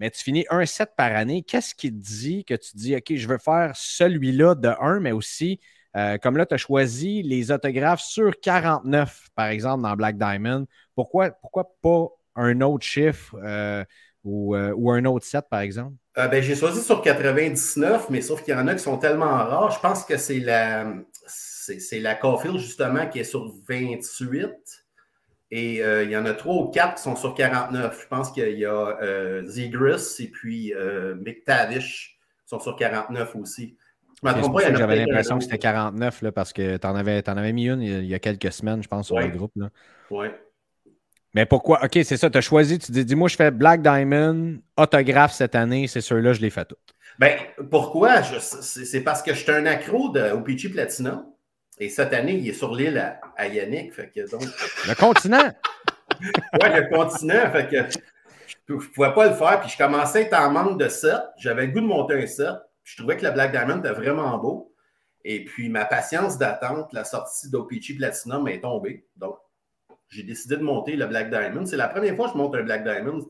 mais 0.01 0.09
tu 0.09 0.23
finis 0.23 0.45
un 0.49 0.65
set 0.65 0.93
par 0.97 1.15
année. 1.15 1.43
Qu'est-ce 1.43 1.75
qui 1.75 1.91
te 1.91 1.95
dit 1.95 2.43
que 2.43 2.55
tu 2.55 2.71
dis, 2.75 2.95
OK, 2.95 3.13
je 3.15 3.27
veux 3.27 3.37
faire 3.37 3.71
celui-là 3.75 4.55
de 4.55 4.69
1, 4.81 4.99
mais 4.99 5.11
aussi, 5.11 5.59
euh, 5.95 6.17
comme 6.17 6.37
là, 6.37 6.47
tu 6.47 6.55
as 6.55 6.57
choisi 6.57 7.21
les 7.21 7.51
autographes 7.51 8.01
sur 8.01 8.39
49, 8.41 9.27
par 9.35 9.45
exemple, 9.45 9.83
dans 9.83 9.95
Black 9.95 10.17
Diamond. 10.17 10.65
Pourquoi, 10.95 11.29
pourquoi 11.29 11.75
pas 11.83 12.07
un 12.35 12.61
autre 12.61 12.83
chiffre 12.83 13.37
euh, 13.43 13.85
ou, 14.23 14.55
euh, 14.55 14.73
ou, 14.75 14.89
un 14.91 15.05
autre 15.05 15.23
set, 15.23 15.45
par 15.51 15.59
exemple? 15.59 15.93
ben, 16.15 16.41
J'ai 16.41 16.55
choisi 16.55 16.81
sur 16.81 17.03
99, 17.03 18.09
mais 18.09 18.21
sauf 18.21 18.41
qu'il 18.43 18.55
y 18.55 18.57
en 18.57 18.67
a 18.67 18.73
qui 18.73 18.81
sont 18.81 18.97
tellement 18.97 19.25
rares. 19.25 19.69
Je 19.69 19.79
pense 19.81 20.03
que 20.03 20.17
c'est 20.17 20.39
la, 20.39 20.95
c'est, 21.27 21.99
la 21.99 22.15
Caulfield, 22.15 22.57
justement, 22.57 23.07
qui 23.07 23.19
est 23.19 23.23
sur 23.23 23.53
28. 23.69 24.49
Et 25.51 25.83
euh, 25.83 26.03
il 26.03 26.09
y 26.09 26.15
en 26.15 26.25
a 26.25 26.33
trois 26.33 26.55
ou 26.55 26.67
quatre 26.69 26.95
qui 26.95 27.03
sont 27.03 27.17
sur 27.17 27.35
49. 27.35 28.01
Je 28.01 28.07
pense 28.07 28.31
qu'il 28.31 28.57
y 28.57 28.65
a 28.65 28.97
euh, 29.01 29.43
et 29.45 30.27
puis 30.27 30.73
euh, 30.73 31.15
McTavish 31.15 32.17
qui 32.43 32.49
sont 32.49 32.59
sur 32.59 32.77
49 32.77 33.35
aussi. 33.35 33.77
J'avais 34.23 34.97
l'impression 34.97 35.37
que 35.39 35.43
c'était 35.43 35.57
49 35.57 36.21
là, 36.21 36.31
parce 36.31 36.53
que 36.53 36.77
tu 36.77 36.87
en, 36.87 36.95
avais, 36.95 37.27
en 37.27 37.37
avais 37.37 37.53
mis 37.53 37.67
une 37.67 37.81
il 37.81 38.05
y 38.05 38.13
a 38.13 38.19
quelques 38.19 38.51
semaines, 38.51 38.81
je 38.81 38.87
pense, 38.87 39.07
sur 39.07 39.19
le 39.19 39.27
groupe. 39.27 39.51
Oui. 40.09 40.27
Mais 41.33 41.45
pourquoi? 41.45 41.83
OK, 41.83 41.99
c'est 42.03 42.17
ça, 42.17 42.29
tu 42.29 42.37
as 42.37 42.41
choisi, 42.41 42.77
tu 42.77 42.91
dis, 42.91 43.05
dis-moi, 43.05 43.29
je 43.29 43.37
fais 43.37 43.51
Black 43.51 43.81
Diamond, 43.81 44.57
autographe 44.75 45.31
cette 45.31 45.55
année, 45.55 45.87
c'est 45.87 46.01
ceux-là, 46.01 46.33
je 46.33 46.41
les 46.41 46.49
fais 46.49 46.65
toutes. 46.65 46.93
Ben, 47.19 47.37
pourquoi? 47.69 48.21
C'est 48.21 49.01
parce 49.01 49.21
que 49.21 49.33
je 49.33 49.39
suis 49.39 49.51
un 49.51 49.65
accro 49.65 50.09
de, 50.09 50.31
au 50.31 50.41
Peachy 50.41 50.69
Platinum. 50.69 51.23
Et 51.81 51.89
cette 51.89 52.13
année, 52.13 52.33
il 52.33 52.47
est 52.47 52.53
sur 52.53 52.75
l'île 52.75 53.19
à, 53.35 53.47
Yannick. 53.47 53.91
Fait 53.91 54.11
que 54.13 54.29
donc... 54.29 54.43
Le 54.87 54.93
continent! 54.93 55.51
oui, 56.21 56.29
le 56.53 56.95
continent. 56.95 57.51
Fait 57.51 57.67
que 57.67 57.99
je 58.67 58.73
ne 58.73 58.77
pouvais 58.77 59.13
pas 59.15 59.27
le 59.27 59.33
faire. 59.33 59.59
Puis 59.61 59.71
je 59.71 59.77
commençais 59.79 60.19
à 60.19 60.21
être 60.21 60.39
en 60.39 60.51
manque 60.51 60.79
de 60.79 60.87
set. 60.87 61.19
J'avais 61.39 61.65
le 61.65 61.71
goût 61.71 61.81
de 61.81 61.87
monter 61.87 62.21
un 62.21 62.27
set. 62.27 62.53
Je 62.83 62.97
trouvais 62.97 63.17
que 63.17 63.25
le 63.25 63.31
Black 63.31 63.51
Diamond 63.51 63.79
était 63.79 63.93
vraiment 63.93 64.37
beau. 64.37 64.75
Et 65.25 65.43
puis 65.43 65.69
ma 65.69 65.85
patience 65.85 66.37
d'attente, 66.37 66.93
la 66.93 67.03
sortie 67.03 67.49
d'OPG 67.49 67.97
Platinum 67.97 68.47
est 68.47 68.61
tombée. 68.61 69.07
Donc, 69.15 69.37
j'ai 70.09 70.21
décidé 70.21 70.57
de 70.57 70.63
monter 70.63 70.95
le 70.95 71.07
Black 71.07 71.31
Diamond. 71.31 71.65
C'est 71.65 71.77
la 71.77 71.87
première 71.87 72.15
fois 72.15 72.27
que 72.27 72.33
je 72.33 72.37
monte 72.37 72.53
un 72.53 72.61
Black 72.61 72.83
Diamond. 72.83 73.27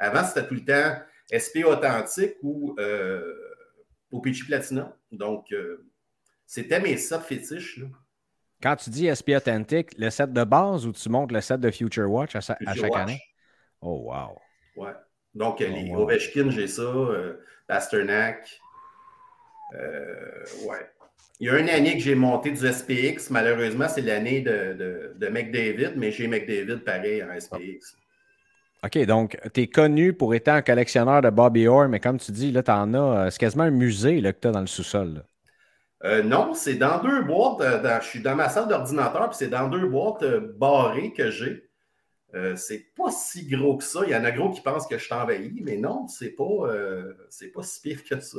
Avant, 0.00 0.24
c'était 0.24 0.48
tout 0.48 0.54
le 0.54 0.64
temps 0.64 0.96
SP 1.30 1.62
authentique 1.64 2.34
ou 2.42 2.74
euh, 2.80 3.22
OPG 4.10 4.46
Platinum. 4.48 4.90
Donc, 5.12 5.52
euh, 5.52 5.86
c'était 6.46 6.80
mes 6.80 6.96
sets 6.96 7.20
fétiches. 7.20 7.80
Quand 8.62 8.76
tu 8.76 8.90
dis 8.90 9.08
SP 9.12 9.36
Authentic, 9.36 9.98
le 9.98 10.10
set 10.10 10.32
de 10.32 10.44
base 10.44 10.86
ou 10.86 10.92
tu 10.92 11.08
montes 11.08 11.32
le 11.32 11.40
set 11.40 11.60
de 11.60 11.70
Future 11.70 12.10
Watch 12.10 12.34
à, 12.36 12.40
chaque 12.40 12.60
année? 12.96 13.20
Oh, 13.80 14.10
wow. 14.10 14.38
Ouais. 14.76 14.92
Donc, 15.34 15.56
oh, 15.60 15.64
les 15.64 15.92
Ovechkin, 15.94 16.50
j'ai 16.50 16.68
ça. 16.68 16.82
Euh, 16.82 17.34
Pasternak. 17.66 18.60
Euh, 19.74 20.44
ouais. 20.66 20.90
Il 21.40 21.48
y 21.48 21.50
a 21.50 21.58
une 21.58 21.68
année 21.68 21.94
que 21.94 22.00
j'ai 22.00 22.14
monté 22.14 22.52
du 22.52 22.72
SPX. 22.72 23.30
Malheureusement, 23.30 23.88
c'est 23.88 24.02
l'année 24.02 24.40
de, 24.40 25.14
de, 25.18 25.28
McDavid, 25.28 25.94
mais 25.96 26.12
j'ai 26.12 26.28
McDavid 26.28 26.78
pareil 26.84 27.22
en 27.22 27.38
SPX. 27.38 27.96
OK, 28.84 28.98
donc 29.06 29.38
tu 29.52 29.62
es 29.62 29.66
connu 29.66 30.12
pour 30.12 30.34
être 30.34 30.48
un 30.48 30.62
collectionneur 30.62 31.22
de 31.22 31.30
Bobby 31.30 31.66
Orr, 31.66 31.88
mais 31.88 32.00
comme 32.00 32.18
tu 32.18 32.30
dis, 32.32 32.52
là, 32.52 32.62
tu 32.62 32.70
en 32.70 32.94
as. 32.94 32.98
Euh, 33.26 33.30
c'est 33.30 33.38
quasiment 33.38 33.64
un 33.64 33.70
musée 33.70 34.20
là, 34.20 34.32
que 34.32 34.40
tu 34.40 34.48
as 34.48 34.52
dans 34.52 34.60
le 34.60 34.66
sous-sol. 34.66 35.24
Euh, 36.04 36.22
non, 36.22 36.52
c'est 36.52 36.74
dans 36.74 37.02
deux 37.02 37.22
boîtes. 37.22 37.60
Euh, 37.62 38.00
je 38.00 38.06
suis 38.06 38.20
dans 38.20 38.34
ma 38.34 38.48
salle 38.48 38.68
d'ordinateur, 38.68 39.30
puis 39.30 39.38
c'est 39.38 39.48
dans 39.48 39.68
deux 39.68 39.86
boîtes 39.86 40.22
euh, 40.22 40.52
barrées 40.58 41.12
que 41.12 41.30
j'ai. 41.30 41.68
c'est 42.56 42.94
pas 42.94 43.10
si 43.10 43.46
gros 43.46 43.78
que 43.78 43.84
ça. 43.84 44.00
Il 44.06 44.12
y 44.12 44.16
en 44.16 44.24
a 44.24 44.30
gros 44.30 44.50
qui 44.50 44.60
pensent 44.60 44.86
que 44.86 44.98
je 44.98 45.08
t'envahis, 45.08 45.62
mais 45.62 45.76
non, 45.76 46.06
c'est 46.08 46.30
pas, 46.30 46.68
c'est 47.30 47.52
pas 47.52 47.62
si 47.62 47.80
pire 47.80 48.04
que 48.04 48.18
ça. 48.20 48.38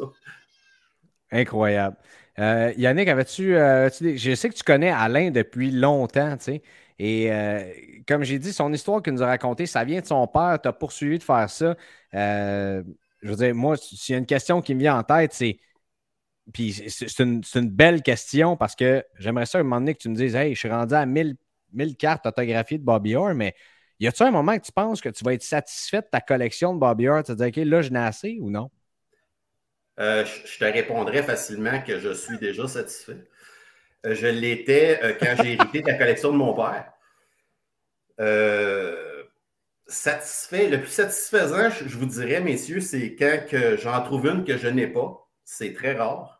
Incroyable. 1.32 1.96
Yannick, 2.38 3.08
avais-tu, 3.08 3.54
Je 3.54 4.36
sais 4.36 4.50
que 4.50 4.54
tu 4.54 4.64
connais 4.64 4.92
Alain 4.92 5.32
depuis 5.32 5.72
longtemps, 5.72 6.36
tu 6.38 6.44
sais. 6.44 6.62
Et 7.00 7.32
comme 8.06 8.24
j'ai 8.26 8.38
dit, 8.38 8.52
son 8.52 8.74
histoire 8.74 9.02
qu'il 9.02 9.14
nous 9.14 9.24
a 9.24 9.28
racontée, 9.28 9.66
ça 9.66 9.86
vient 9.86 10.02
de 10.02 10.06
son 10.06 10.28
père. 10.28 10.60
Tu 10.62 10.68
as 10.68 10.74
poursuivi 10.74 11.18
de 11.18 11.24
faire 11.24 11.50
ça. 11.50 11.78
je 12.12 12.84
veux 13.24 13.36
dire, 13.38 13.56
moi, 13.56 13.78
s'il 13.78 14.14
y 14.14 14.16
a 14.18 14.20
une 14.20 14.26
question 14.26 14.62
qui 14.62 14.76
me 14.76 14.82
vient 14.82 15.00
en 15.00 15.04
tête, 15.04 15.32
c'est 15.32 15.58
puis 16.54 16.74
c'est 16.74 17.20
une, 17.20 17.42
belle 17.70 18.04
question 18.04 18.56
parce 18.56 18.76
que 18.76 19.04
j'aimerais 19.18 19.46
ça 19.46 19.60
un 19.60 19.64
moment 19.64 19.80
donné 19.80 19.96
que 19.96 20.00
tu 20.00 20.10
me 20.10 20.16
dises 20.16 20.36
Hey, 20.36 20.54
je 20.54 20.60
suis 20.60 20.70
rendu 20.70 20.94
à 20.94 21.06
1000, 21.06 21.36
cartes 21.98 22.26
autographiées 22.26 22.78
de 22.78 22.84
Bobby 22.84 23.16
Orr, 23.16 23.34
mais 23.34 23.56
y 24.00 24.08
a-tu 24.08 24.24
un 24.24 24.32
moment 24.32 24.58
que 24.58 24.64
tu 24.64 24.72
penses 24.72 25.02
que 25.02 25.10
tu 25.10 25.24
vas 25.24 25.34
être 25.34 25.44
satisfait 25.44 26.02
de 26.02 26.08
ta 26.12 26.22
collection 26.22 26.74
de 26.74 26.80
Bobby 26.80 27.08
Orr? 27.08 27.24
Tu 27.24 27.36
te 27.36 27.44
dis 27.44 27.62
OK, 27.62 27.66
là, 27.66 27.82
je 27.82 27.90
n'ai 27.90 28.00
assez 28.00 28.38
ou 28.42 28.52
non? 28.52 28.70
Euh, 30.00 30.26
je 30.46 30.60
te 30.60 30.66
répondrais 30.66 31.24
facilement 31.24 31.82
que 31.82 32.00
je 32.00 32.14
suis 32.14 32.38
déjà 32.38 32.68
satisfait. 32.68 33.28
Euh, 34.06 34.14
je 34.14 34.28
l'étais 34.28 35.00
euh, 35.04 35.14
quand 35.20 35.42
j'ai 35.42 35.54
hérité 35.54 35.82
de 35.82 35.88
la 35.88 35.94
collection 35.96 36.32
de 36.32 36.38
mon 36.38 36.54
père. 36.54 36.92
satisfait, 39.88 40.70
le 40.70 40.80
plus 40.80 40.92
satisfaisant, 40.92 41.70
je, 41.70 41.98
vous 41.98 42.06
dirais, 42.06 42.42
messieurs, 42.42 42.82
c'est 42.82 43.16
quand 43.16 43.40
j'en 43.78 44.02
trouve 44.04 44.28
une 44.28 44.44
que 44.44 44.58
je 44.58 44.68
n'ai 44.68 44.88
pas. 44.88 45.28
C'est 45.44 45.74
très 45.74 45.94
rare. 45.94 46.35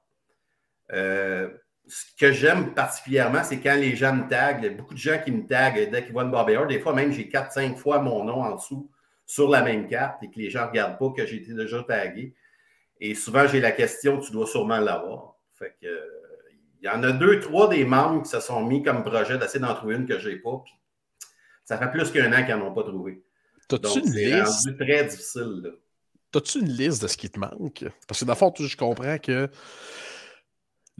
Euh, 0.92 1.50
ce 1.88 2.06
que 2.20 2.32
j'aime 2.32 2.74
particulièrement, 2.74 3.44
c'est 3.44 3.60
quand 3.60 3.76
les 3.76 3.96
gens 3.96 4.14
me 4.14 4.28
taguent. 4.28 4.60
Il 4.64 4.66
y 4.66 4.74
a 4.74 4.78
beaucoup 4.78 4.94
de 4.94 5.00
gens 5.00 5.20
qui 5.24 5.32
me 5.32 5.46
taguent 5.46 5.90
dès 5.92 6.04
qu'ils 6.04 6.14
voient 6.14 6.24
une 6.24 6.32
Bobby 6.32 6.56
Des 6.68 6.80
fois, 6.80 6.94
même, 6.94 7.12
j'ai 7.12 7.30
4-5 7.30 7.76
fois 7.76 8.00
mon 8.00 8.24
nom 8.24 8.42
en 8.42 8.56
dessous 8.56 8.90
sur 9.26 9.50
la 9.50 9.62
même 9.62 9.88
carte 9.88 10.22
et 10.24 10.30
que 10.30 10.40
les 10.40 10.50
gens 10.50 10.64
ne 10.64 10.68
regardent 10.68 10.98
pas 10.98 11.12
que 11.16 11.26
j'ai 11.26 11.38
été 11.38 11.54
déjà 11.54 11.84
tagué. 11.84 12.36
Et 13.00 13.16
souvent, 13.16 13.48
j'ai 13.48 13.60
la 13.60 13.72
question, 13.72 14.20
tu 14.20 14.32
dois 14.32 14.48
sûrement 14.48 14.80
l'avoir. 14.80 15.36
Fait 15.54 15.76
que, 15.82 15.88
euh, 15.88 16.26
il 16.82 16.86
y 16.86 16.90
en 16.90 17.02
a 17.04 17.12
deux, 17.12 17.40
trois 17.40 17.68
des 17.68 17.84
membres 17.86 18.24
qui 18.24 18.30
se 18.30 18.40
sont 18.40 18.64
mis 18.64 18.84
comme 18.84 19.04
projet 19.04 19.38
d'essayer 19.38 19.60
d'en 19.60 19.74
trouver 19.74 19.96
une 19.96 20.06
que 20.06 20.20
je 20.20 20.30
n'ai 20.30 20.36
pas. 20.36 20.62
Puis 20.64 20.74
ça 21.64 21.78
fait 21.78 21.90
plus 21.90 22.12
qu'un 22.12 22.32
an 22.32 22.46
qu'ils 22.46 22.56
n'en 22.56 22.68
ont 22.68 22.74
pas 22.74 22.84
trouvé. 22.84 23.24
T'as-tu 23.68 24.00
une 24.00 24.14
liste? 24.14 24.66
rendu 24.68 24.78
très 24.78 25.04
difficile. 25.06 25.62
là. 25.64 25.70
T'as-tu 26.32 26.60
une 26.60 26.70
liste 26.70 27.02
de 27.02 27.08
ce 27.08 27.18
qui 27.18 27.30
te 27.30 27.40
manque? 27.40 27.86
Parce 28.08 28.20
que 28.20 28.26
dans 28.26 28.34
le 28.34 28.38
fond, 28.38 28.54
je 28.58 28.78
comprends 28.78 29.18
que 29.18 29.50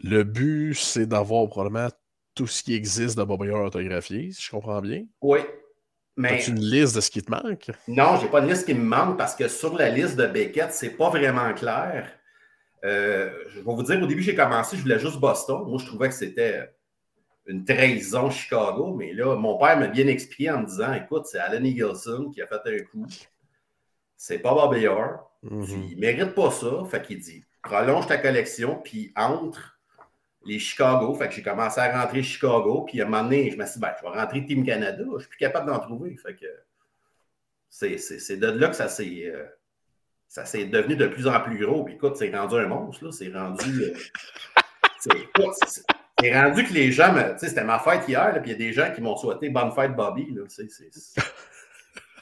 le 0.02 0.22
but, 0.24 0.74
c'est 0.74 1.06
d'avoir 1.06 1.48
probablement 1.48 1.88
tout 2.34 2.46
ce 2.46 2.62
qui 2.62 2.74
existe 2.74 3.16
de 3.18 3.24
Bobby 3.24 3.48
Orr 3.50 3.66
autographié, 3.66 4.30
si 4.32 4.42
je 4.42 4.50
comprends 4.50 4.80
bien. 4.80 5.04
Oui. 5.22 5.40
Mais 6.18 6.34
As-tu 6.40 6.50
une 6.50 6.60
liste 6.64 6.96
de 6.96 7.00
ce 7.00 7.10
qui 7.10 7.22
te 7.22 7.30
manque? 7.30 7.70
non, 7.88 8.16
je 8.16 8.24
n'ai 8.24 8.30
pas 8.30 8.40
de 8.40 8.48
liste 8.48 8.64
qui 8.66 8.74
me 8.74 8.84
manque 8.84 9.18
parce 9.18 9.34
que 9.34 9.48
sur 9.48 9.76
la 9.76 9.90
liste 9.90 10.16
de 10.16 10.26
Beckett, 10.26 10.72
c'est 10.72 10.90
pas 10.90 11.10
vraiment 11.10 11.52
clair. 11.52 12.10
Euh, 12.84 13.30
je 13.48 13.56
vais 13.56 13.62
vous 13.64 13.82
dire, 13.82 14.02
au 14.02 14.06
début, 14.06 14.22
j'ai 14.22 14.34
commencé, 14.34 14.76
je 14.76 14.82
voulais 14.82 14.98
juste 14.98 15.18
Boston. 15.18 15.64
Moi, 15.66 15.78
je 15.78 15.86
trouvais 15.86 16.08
que 16.08 16.14
c'était 16.14 16.70
une 17.46 17.64
trahison 17.64 18.30
Chicago, 18.30 18.94
mais 18.94 19.12
là, 19.12 19.36
mon 19.36 19.58
père 19.58 19.78
m'a 19.78 19.88
bien 19.88 20.06
expliqué 20.06 20.50
en 20.50 20.60
me 20.60 20.66
disant 20.66 20.92
écoute, 20.94 21.26
c'est 21.26 21.38
Allen 21.38 21.64
Eagleson 21.66 22.30
qui 22.30 22.40
a 22.42 22.46
fait 22.46 22.60
un 22.64 22.82
coup. 22.84 23.06
C'est 24.16 24.38
pas 24.38 24.54
Bobby 24.54 24.86
Orr. 24.86 25.30
Mhm. 25.42 25.64
Puis, 25.64 25.88
il 25.92 25.98
mérite 25.98 26.34
pas 26.34 26.50
ça. 26.50 26.82
Fait 26.90 27.02
qu'il 27.02 27.18
dit 27.18 27.44
prolonge 27.62 28.06
ta 28.06 28.16
collection, 28.16 28.80
puis 28.82 29.12
entre 29.16 29.75
les 30.46 30.58
Chicago. 30.58 31.14
Fait 31.14 31.28
que 31.28 31.34
j'ai 31.34 31.42
commencé 31.42 31.80
à 31.80 32.00
rentrer 32.00 32.22
Chicago, 32.22 32.82
puis 32.86 33.00
à 33.00 33.04
un 33.04 33.08
moment 33.08 33.22
donné, 33.24 33.50
je 33.50 33.56
me 33.56 33.64
suis 33.64 33.74
dit, 33.74 33.80
ben, 33.80 33.92
je 33.98 34.02
vais 34.08 34.18
rentrer 34.18 34.44
Team 34.46 34.64
Canada. 34.64 35.02
Je 35.14 35.20
suis 35.20 35.28
plus 35.28 35.38
capable 35.38 35.66
d'en 35.70 35.78
trouver. 35.78 36.16
Fait 36.16 36.34
que 36.34 36.46
c'est, 37.68 37.98
c'est, 37.98 38.18
c'est 38.18 38.36
de 38.36 38.46
là 38.46 38.68
que 38.68 38.76
ça 38.76 38.88
s'est, 38.88 39.24
euh, 39.26 39.44
ça 40.28 40.44
s'est 40.44 40.64
devenu 40.66 40.96
de 40.96 41.06
plus 41.06 41.26
en 41.26 41.40
plus 41.40 41.58
gros. 41.58 41.84
Puis 41.84 41.94
écoute, 41.94 42.16
c'est 42.16 42.34
rendu 42.34 42.54
un 42.56 42.66
monstre. 42.66 43.04
Là. 43.04 43.12
C'est 43.12 43.32
rendu. 43.32 43.82
euh, 43.82 43.92
c'est, 45.00 45.12
écoute, 45.18 45.54
c'est- 45.66 45.84
c'est 46.18 46.32
rendu 46.34 46.64
que 46.64 46.72
les 46.72 46.92
gens, 46.92 47.12
me- 47.12 47.32
tu 47.34 47.40
sais, 47.40 47.48
c'était 47.48 47.62
ma 47.64 47.78
fête 47.78 48.08
hier, 48.08 48.32
là, 48.32 48.40
puis 48.40 48.50
il 48.50 48.52
y 48.52 48.54
a 48.54 48.58
des 48.58 48.72
gens 48.72 48.90
qui 48.94 49.02
m'ont 49.02 49.16
souhaité 49.18 49.50
bonne 49.50 49.70
fête, 49.72 49.94
Bobby. 49.94 50.26
Là, 50.34 50.44
c'est, 50.48 50.70
c'est, 50.70 50.88
c'est, 50.90 51.20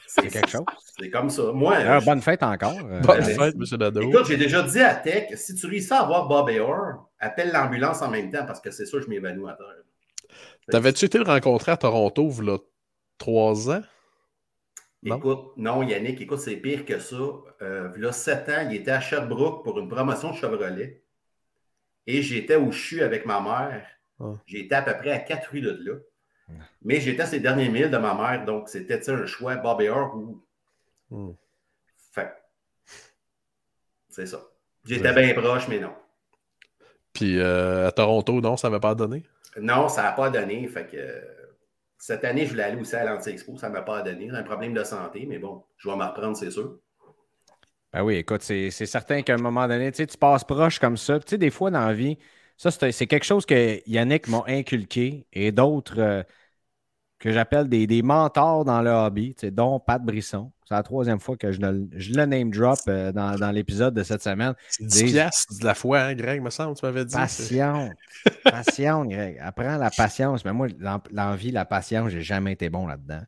C'est 0.07 0.27
quelque 0.27 0.49
chose. 0.49 0.65
C'est 0.99 1.09
comme 1.09 1.29
ça. 1.29 1.43
Moi, 1.53 1.75
Ah, 1.77 1.99
je- 1.99 2.05
bonne 2.05 2.21
fête 2.21 2.43
encore. 2.43 2.77
euh, 2.89 2.99
Bonne 3.01 3.23
fête, 3.23 3.55
M. 3.55 3.63
Nadeau. 3.79 4.01
Écoute, 4.01 4.25
j'ai 4.27 4.35
déjà 4.37 4.63
dit 4.63 4.81
à 4.81 4.95
Tech, 4.95 5.29
si 5.37 5.55
tu 5.55 5.65
réussis 5.67 5.93
à 5.93 6.01
avoir 6.01 6.27
Bob 6.27 6.49
Orr, 6.59 7.09
appelle 7.25 7.51
l'ambulance 7.51 8.01
en 8.01 8.09
même 8.09 8.31
temps 8.31 8.45
parce 8.45 8.61
que 8.61 8.71
c'est 8.71 8.85
sûr 8.85 8.99
que 8.99 9.05
je 9.05 9.09
m'évanouis 9.09 9.49
à 9.49 9.53
terre. 9.53 9.83
T'avais-tu 10.69 11.05
été 11.05 11.17
le 11.17 11.23
rencontrer 11.25 11.71
à 11.71 11.77
Toronto, 11.77 12.31
là, 12.41 12.57
trois 13.17 13.69
ans? 13.69 13.81
Non? 15.03 15.17
Écoute, 15.17 15.57
non, 15.57 15.83
Yannick, 15.83 16.19
écoute, 16.21 16.39
c'est 16.39 16.55
pire 16.55 16.83
que 16.85 16.97
ça. 16.97 17.15
Euh, 17.61 17.91
là, 17.95 18.11
sept 18.11 18.49
ans, 18.49 18.67
il 18.69 18.75
était 18.75 18.91
à 18.91 18.99
Sherbrooke 18.99 19.63
pour 19.63 19.77
une 19.79 19.87
promotion 19.87 20.31
de 20.31 20.35
Chevrolet. 20.35 21.03
Et 22.07 22.21
j'étais 22.21 22.55
au 22.55 22.71
CHU 22.71 23.01
avec 23.01 23.25
ma 23.25 23.39
mère. 23.39 23.85
Ah. 24.19 24.33
J'étais 24.47 24.75
à 24.75 24.81
peu 24.81 24.93
près 24.97 25.11
à 25.11 25.19
quatre 25.19 25.51
rues 25.51 25.61
de 25.61 25.71
là. 25.71 25.97
Mais 26.83 26.99
j'étais 26.99 27.23
à 27.23 27.25
ces 27.25 27.39
derniers 27.39 27.69
milles 27.69 27.89
de 27.89 27.97
ma 27.97 28.13
mère, 28.13 28.45
donc 28.45 28.69
c'était 28.69 29.09
un 29.09 29.25
choix 29.25 29.55
Bob 29.55 29.81
Orr 29.81 30.15
ou. 30.15 30.45
Hmm. 31.09 31.33
Fait. 32.11 32.31
C'est 34.09 34.27
ça. 34.27 34.41
J'étais 34.85 35.13
bien 35.13 35.33
proche, 35.33 35.67
mais 35.67 35.79
non. 35.79 35.93
Puis 37.15 37.39
euh, 37.39 37.87
à 37.87 37.91
Toronto, 37.91 38.39
non, 38.41 38.57
ça 38.57 38.69
n'avait 38.69 38.81
pas 38.81 38.93
donné? 38.93 39.23
Non, 39.59 39.87
ça 39.87 40.03
n'a 40.03 40.11
pas 40.11 40.29
donné. 40.29 40.67
Fait 40.67 40.85
que 40.85 41.23
cette 41.97 42.23
année, 42.25 42.45
je 42.45 42.51
voulais 42.51 42.63
aller 42.63 42.79
aussi 42.79 42.95
à 42.95 43.05
l'Anti-Expo. 43.05 43.57
Ça 43.57 43.69
ne 43.69 43.73
m'a 43.73 43.81
pas 43.81 44.01
donné. 44.03 44.27
J'ai 44.29 44.35
un 44.35 44.43
problème 44.43 44.73
de 44.73 44.83
santé, 44.83 45.25
mais 45.27 45.39
bon, 45.39 45.63
je 45.77 45.89
vais 45.89 45.95
me 45.95 46.03
reprendre, 46.03 46.37
c'est 46.37 46.51
sûr. 46.51 46.77
Ben 47.93 48.03
oui, 48.03 48.15
écoute, 48.15 48.41
c'est 48.41 48.69
c'est 48.69 48.85
certain 48.85 49.21
qu'à 49.21 49.35
un 49.35 49.37
moment 49.37 49.67
donné, 49.67 49.89
tu 49.91 49.97
sais, 49.97 50.07
tu 50.07 50.17
passes 50.17 50.43
proche 50.43 50.79
comme 50.79 50.97
ça. 50.97 51.19
Tu 51.19 51.29
sais, 51.29 51.37
des 51.37 51.49
fois 51.49 51.71
dans 51.71 51.85
la 51.85 51.93
vie, 51.93 52.17
ça, 52.57 52.69
c'est 52.69 52.91
c'est 52.91 53.07
quelque 53.07 53.23
chose 53.23 53.45
que 53.45 53.81
Yannick 53.89 54.27
m'a 54.27 54.43
inculqué 54.47 55.25
et 55.31 55.53
d'autres 55.53 55.99
euh, 55.99 56.23
que 57.19 57.31
j'appelle 57.31 57.67
des, 57.69 57.87
des 57.87 58.01
mentors 58.01 58.65
dans 58.65 58.81
le 58.81 58.91
hobby, 58.91 59.35
dont 59.51 59.79
Pat 59.79 60.01
Brisson. 60.03 60.51
C'est 60.67 60.73
la 60.73 60.81
troisième 60.83 61.19
fois 61.19 61.37
que 61.37 61.51
je 61.51 61.61
le, 61.61 61.87
je 61.95 62.11
le 62.13 62.25
name 62.25 62.49
drop 62.49 62.79
euh, 62.87 63.11
dans, 63.11 63.35
dans 63.37 63.51
l'épisode 63.51 63.93
de 63.93 64.01
cette 64.01 64.23
semaine. 64.23 64.53
C'est 64.67 64.85
10 64.85 65.03
piastres 65.13 65.59
de 65.59 65.63
la 65.65 65.75
foi, 65.75 65.99
hein, 66.01 66.13
Greg, 66.15 66.41
me 66.41 66.49
semble, 66.49 66.75
tu 66.75 66.83
m'avais 66.85 67.05
dit. 67.05 67.13
Passion. 67.13 67.91
Passion, 68.43 69.05
Greg. 69.05 69.37
Apprends 69.39 69.77
la 69.77 69.91
patience. 69.91 70.43
Mais 70.43 70.53
moi, 70.53 70.67
l'en- 70.79 71.03
l'envie, 71.11 71.51
la 71.51 71.65
patience, 71.65 72.09
j'ai 72.09 72.21
jamais 72.21 72.53
été 72.53 72.69
bon 72.69 72.87
là-dedans. 72.87 73.21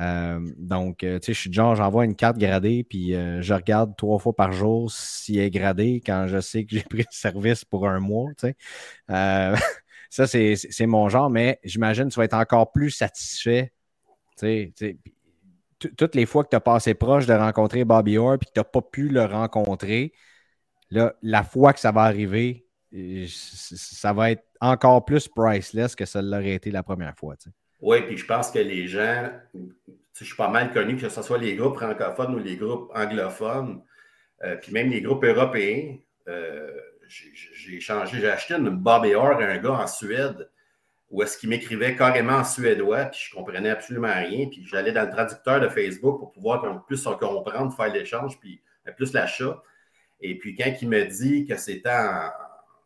Euh, 0.00 0.40
donc, 0.56 1.04
euh, 1.04 1.18
tu 1.18 1.26
sais, 1.26 1.32
je 1.34 1.40
suis 1.40 1.52
genre, 1.52 1.76
j'envoie 1.76 2.06
une 2.06 2.16
carte 2.16 2.38
gradée, 2.38 2.82
puis 2.88 3.14
euh, 3.14 3.42
je 3.42 3.52
regarde 3.52 3.94
trois 3.96 4.18
fois 4.18 4.34
par 4.34 4.52
jour 4.52 4.90
s'il 4.90 5.38
est 5.38 5.50
gradé 5.50 6.02
quand 6.04 6.28
je 6.28 6.40
sais 6.40 6.64
que 6.64 6.74
j'ai 6.74 6.82
pris 6.88 7.00
le 7.00 7.04
service 7.10 7.64
pour 7.66 7.86
un 7.86 8.00
mois, 8.00 8.30
tu 8.38 8.48
sais. 8.48 8.56
Ça, 10.10 10.26
c'est 10.26 10.86
mon 10.86 11.08
genre, 11.08 11.30
mais 11.30 11.60
j'imagine 11.64 12.04
que 12.04 12.10
tu 12.10 12.18
vas 12.18 12.24
être 12.24 12.34
encore 12.34 12.72
plus 12.72 12.90
satisfait, 12.90 13.72
toutes 15.78 16.14
les 16.14 16.26
fois 16.26 16.44
que 16.44 16.50
tu 16.50 16.56
as 16.56 16.60
passé 16.60 16.94
proche 16.94 17.26
de 17.26 17.32
rencontrer 17.32 17.84
Bobby 17.84 18.18
Orr 18.18 18.38
puis 18.38 18.48
que 18.48 18.52
tu 18.52 18.60
n'as 18.60 18.64
pas 18.64 18.82
pu 18.82 19.08
le 19.08 19.24
rencontrer, 19.24 20.12
la 20.90 21.44
fois 21.44 21.72
que 21.72 21.80
ça 21.80 21.92
va 21.92 22.02
arriver, 22.02 22.66
euh, 22.92 23.26
ça 23.28 24.12
va 24.12 24.32
être 24.32 24.44
encore 24.60 25.04
plus 25.04 25.28
priceless 25.28 25.94
que 25.94 26.04
ça 26.04 26.20
l'aurait 26.20 26.54
été 26.54 26.70
la 26.70 26.82
première 26.82 27.16
fois. 27.16 27.36
tu 27.36 27.48
sais. 27.48 27.54
Oui, 27.80 28.02
puis 28.02 28.16
je 28.16 28.26
pense 28.26 28.50
que 28.50 28.58
les 28.58 28.88
gens, 28.88 29.30
je 29.54 30.24
suis 30.24 30.36
pas 30.36 30.48
mal 30.48 30.72
connu, 30.72 30.96
que 30.96 31.08
ce 31.08 31.22
soit 31.22 31.38
les 31.38 31.54
groupes 31.54 31.76
francophones 31.76 32.34
ou 32.34 32.38
les 32.38 32.56
groupes 32.56 32.90
anglophones, 32.94 33.82
euh, 34.44 34.56
puis 34.56 34.72
même 34.72 34.90
les 34.90 35.00
groupes 35.00 35.24
européens. 35.24 35.96
euh, 36.28 36.70
j'ai- 37.10 37.76
échangé, 37.76 38.18
j'ai 38.20 38.30
acheté 38.30 38.54
une 38.54 38.70
Bob 38.70 39.04
Orr 39.04 39.40
à 39.40 39.44
un 39.44 39.58
gars 39.58 39.72
en 39.72 39.86
Suède 39.86 40.48
où 41.10 41.22
est-ce 41.22 41.36
qu'il 41.36 41.48
m'écrivait 41.48 41.96
carrément 41.96 42.34
en 42.34 42.44
suédois, 42.44 43.06
puis 43.06 43.20
je 43.28 43.34
comprenais 43.34 43.70
absolument 43.70 44.14
rien, 44.14 44.46
puis 44.46 44.64
j'allais 44.64 44.92
dans 44.92 45.02
le 45.02 45.10
traducteur 45.10 45.60
de 45.60 45.68
Facebook 45.68 46.20
pour 46.20 46.30
pouvoir 46.30 46.62
se 46.88 47.08
comprendre, 47.08 47.74
faire 47.74 47.92
l'échange, 47.92 48.38
puis 48.38 48.62
euh, 48.86 48.92
plus 48.92 49.12
l'achat. 49.12 49.60
Et 50.20 50.38
puis 50.38 50.54
quand 50.54 50.72
il 50.80 50.88
me 50.88 51.04
dit 51.04 51.46
que 51.46 51.56
c'était 51.56 51.90
en, 51.90 52.30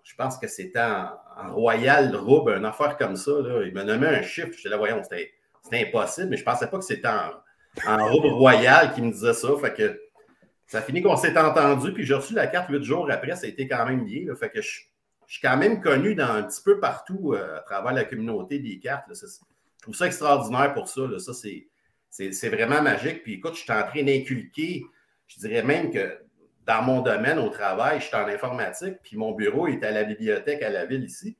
je 0.03 0.15
pense 0.15 0.39
que 0.39 0.49
c'était 0.49 0.81
en, 0.81 1.11
Royal 1.51 2.15
Rouble, 2.15 2.53
une 2.53 2.65
affaire 2.65 2.97
comme 2.97 3.17
ça, 3.17 3.33
il 3.67 3.75
m'a 3.75 3.83
nommé 3.83 4.07
un 4.07 4.23
chiffre, 4.23 4.53
j'étais 4.57 4.69
là, 4.69 4.77
voyons, 4.77 5.03
c'était 5.03 5.33
c'était 5.63 5.89
impossible, 5.89 6.29
mais 6.29 6.37
je 6.37 6.45
pensais 6.45 6.69
pas 6.69 6.79
que 6.79 6.85
c'était 6.85 7.09
en, 7.09 7.33
en 7.87 8.07
Rouble 8.07 8.29
Royal 8.29 8.95
qui 8.95 9.03
me 9.03 9.11
disait 9.11 9.33
ça, 9.33 9.49
fait 9.61 9.75
que 9.75 10.01
ça 10.67 10.79
a 10.79 10.83
fini 10.83 11.03
qu'on 11.03 11.17
s'est 11.17 11.37
entendu, 11.39 11.93
puis 11.93 12.05
j'ai 12.05 12.15
reçu 12.15 12.35
la 12.35 12.47
carte 12.47 12.71
huit 12.71 12.83
jours 12.83 13.11
après, 13.11 13.37
ça 13.37 13.47
a 13.47 13.49
été 13.49 13.69
quand 13.69 13.85
même 13.87 14.07
là. 14.07 14.35
fait 14.35 14.51
que 14.51 14.61
je, 14.61 14.81
je 15.27 15.35
suis 15.35 15.43
quand 15.43 15.57
même 15.57 15.81
connu 15.81 16.15
dans 16.15 16.31
un 16.31 16.43
petit 16.43 16.63
peu 16.63 16.81
partout 16.81 17.33
euh, 17.35 17.59
à 17.59 17.61
travers 17.61 17.93
la 17.93 18.05
communauté 18.05 18.59
des 18.59 18.79
cartes. 18.79 19.07
je 19.11 19.27
trouve 19.83 19.95
ça 19.95 20.07
extraordinaire 20.07 20.75
pour 20.75 20.89
ça. 20.89 21.03
Ça, 21.19 21.33
c'est 21.35 22.49
vraiment 22.49 22.83
magique. 22.83 23.23
Puis 23.23 23.35
écoute, 23.35 23.55
je 23.55 23.61
suis 23.61 23.73
en 23.73 23.85
train 23.85 24.03
d'inculquer, 24.03 24.85
je 25.27 25.41
dirais 25.41 25.63
même 25.63 25.91
que 25.91 26.19
dans 26.67 26.83
mon 26.83 27.03
domaine 27.03 27.39
au 27.39 27.51
travail, 27.51 28.01
je 28.01 28.07
suis 28.07 28.17
en 28.17 28.27
informatique, 28.27 28.97
puis 29.03 29.17
mon 29.17 29.33
bureau 29.33 29.67
est 29.67 29.83
à 29.85 29.91
la 29.91 30.05
bibliothèque 30.05 30.63
à 30.63 30.71
la 30.71 30.87
ville 30.87 31.05
ici. 31.05 31.37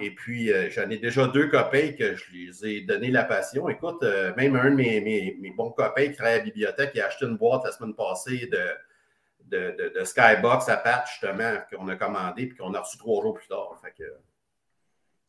Et 0.00 0.14
puis, 0.14 0.52
euh, 0.52 0.68
j'en 0.70 0.88
ai 0.90 0.98
déjà 0.98 1.26
deux 1.26 1.48
copains 1.48 1.92
que 1.92 2.14
je 2.16 2.24
les 2.32 2.66
ai 2.66 2.80
donné 2.82 3.10
la 3.10 3.24
passion. 3.24 3.68
Écoute, 3.68 4.02
euh, 4.02 4.34
même 4.36 4.54
un 4.56 4.70
de 4.70 4.74
mes, 4.76 5.00
mes- 5.00 5.50
bons 5.56 5.70
copains 5.70 6.08
qui 6.08 6.12
travaille 6.14 6.34
à 6.34 6.38
la 6.38 6.44
bibliothèque, 6.44 6.90
il 6.94 7.00
a 7.00 7.06
acheté 7.06 7.24
une 7.24 7.36
boîte 7.38 7.62
la 7.64 7.72
semaine 7.72 7.94
passée 7.94 8.46
de, 8.52 9.56
de, 9.56 9.90
de- 9.98 10.04
Skybox 10.04 10.68
à 10.68 10.76
patch, 10.76 11.12
justement, 11.12 11.54
qu'on 11.72 11.88
a 11.88 11.96
commandé 11.96 12.46
puis 12.46 12.58
qu'on 12.58 12.74
a 12.74 12.80
reçu 12.80 12.98
trois 12.98 13.22
jours 13.22 13.34
plus 13.34 13.48
tard. 13.48 13.78
Fait 13.82 13.92
que, 13.96 14.04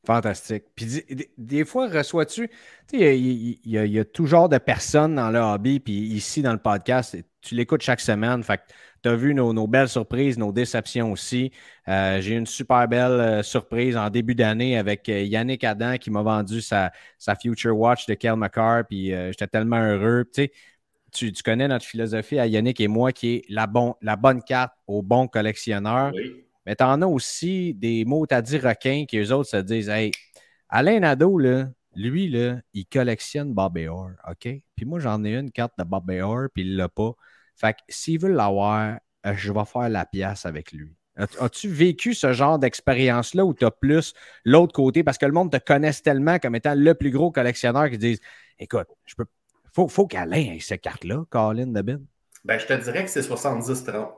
Fantastique. 0.05 0.65
Puis 0.76 1.03
des 1.38 1.65
fois, 1.65 1.88
reçois-tu, 1.89 2.47
tu 2.88 2.99
sais, 2.99 3.20
il 3.20 3.26
y, 3.28 3.59
y 3.65 3.88
y 3.89 3.99
a 3.99 4.05
tout 4.05 4.26
genre 4.26 4.47
de 4.47 4.57
personnes 4.57 5.15
dans 5.15 5.30
le 5.32 5.39
hobby, 5.39 5.80
puis 5.82 5.93
ici 5.93 6.41
dans 6.41 6.53
le 6.53 6.59
podcast, 6.59 7.18
tu 7.41 7.55
l'écoutes 7.55 7.82
chaque 7.82 7.99
semaine. 7.99 8.41
Fait 8.43 8.57
que 8.57 8.63
tu 9.08 9.14
as 9.14 9.16
vu 9.16 9.34
nos, 9.34 9.53
nos 9.53 9.68
belles 9.68 9.89
surprises, 9.89 10.38
nos 10.38 10.51
déceptions 10.51 11.12
aussi. 11.12 11.51
Euh, 11.88 12.20
J'ai 12.22 12.36
eu 12.36 12.38
une 12.38 12.45
super 12.45 12.88
belle 12.88 13.12
euh, 13.12 13.43
surprise 13.43 13.95
en 13.95 14.10
début 14.10 14.36
d'année 14.36 14.78
avec 14.78 15.08
euh, 15.10 15.22
Yannick 15.22 15.64
Adam 15.64 15.97
qui 15.97 16.12
m'a 16.12 16.22
vendu 16.22 16.62
sa, 16.62 16.91
sa 17.18 17.36
Future 17.36 17.78
Watch 17.78 18.05
de 18.05 18.14
Kel 18.16 18.36
McCarr, 18.36 18.84
puis 18.88 19.14
euh, 19.14 19.32
j'étais 19.32 19.47
tellement 19.47 19.82
heureux. 19.82 20.26
Tu 20.34 20.49
tu, 21.14 21.32
tu 21.32 21.41
connais 21.41 21.68
notre 21.68 21.86
philosophie 21.86 22.38
à 22.38 22.47
Yannick 22.47 22.82
et 22.82 22.88
moi 22.89 23.12
qui 23.14 23.36
est 23.36 23.45
la, 23.49 23.66
bon, 23.66 23.95
la 24.01 24.16
bonne 24.18 24.43
carte 24.43 24.74
au 24.88 25.01
bon 25.01 25.28
collectionneur. 25.28 26.12
oui. 26.14 26.43
Mais 26.66 26.76
t'en 26.76 27.01
as 27.01 27.08
aussi 27.08 27.74
des 27.74 28.03
mots 28.03 28.26
à 28.30 28.41
dire 28.41 28.62
requins 28.62 29.05
qui 29.08 29.18
eux 29.20 29.32
autres 29.32 29.49
se 29.49 29.55
disent 29.58 29.88
Hey, 29.88 30.12
Alain 30.68 30.99
Nadeau, 30.99 31.38
là, 31.39 31.70
lui, 31.95 32.28
là, 32.28 32.58
il 32.74 32.86
collectionne 32.86 33.53
Bob 33.53 33.78
Orr, 33.89 34.12
OK? 34.30 34.49
Puis 34.76 34.86
moi, 34.86 34.99
j'en 34.99 35.24
ai 35.24 35.36
une 35.36 35.49
carte 35.49 35.74
de 35.80 35.86
Bob 35.86 36.12
Orr, 36.12 36.49
puis 36.53 36.64
il 36.64 36.76
l'a 36.76 36.89
pas. 36.89 37.14
Fait 37.58 37.74
que 37.74 37.80
s'il 37.89 38.20
veut 38.20 38.30
l'avoir, 38.32 38.97
euh, 39.26 39.34
je 39.36 39.51
vais 39.51 39.66
faire 39.66 39.89
la 39.89 40.05
pièce 40.05 40.45
avec 40.45 40.72
lui. 40.72 40.95
As- 41.16 41.41
As-tu 41.41 41.68
vécu 41.70 42.14
ce 42.14 42.32
genre 42.34 42.60
d'expérience-là 42.60 43.45
où 43.45 43.53
tu 43.53 43.66
as 43.66 43.72
plus 43.72 44.14
l'autre 44.45 44.74
côté? 44.74 45.03
Parce 45.03 45.18
que 45.18 45.26
le 45.26 45.32
monde 45.32 45.51
te 45.51 45.58
connaisse 45.58 46.01
tellement 46.03 46.39
comme 46.39 46.55
étant 46.55 46.76
le 46.76 46.93
plus 46.93 47.12
gros 47.12 47.32
collectionneur 47.32 47.89
qui 47.89 47.97
disent 47.97 48.20
Écoute, 48.60 48.88
je 49.05 49.16
peux. 49.16 49.26
Faut, 49.74 49.88
faut 49.88 50.08
qu'Alain 50.08 50.38
ait 50.55 50.60
cette 50.60 50.82
carte-là, 50.82 51.24
Colin 51.30 51.68
Debin. 51.68 51.99
Ben, 52.45 52.58
je 52.60 52.66
te 52.66 52.74
dirais 52.74 53.03
que 53.03 53.10
c'est 53.10 53.22
70-30. 53.22 54.10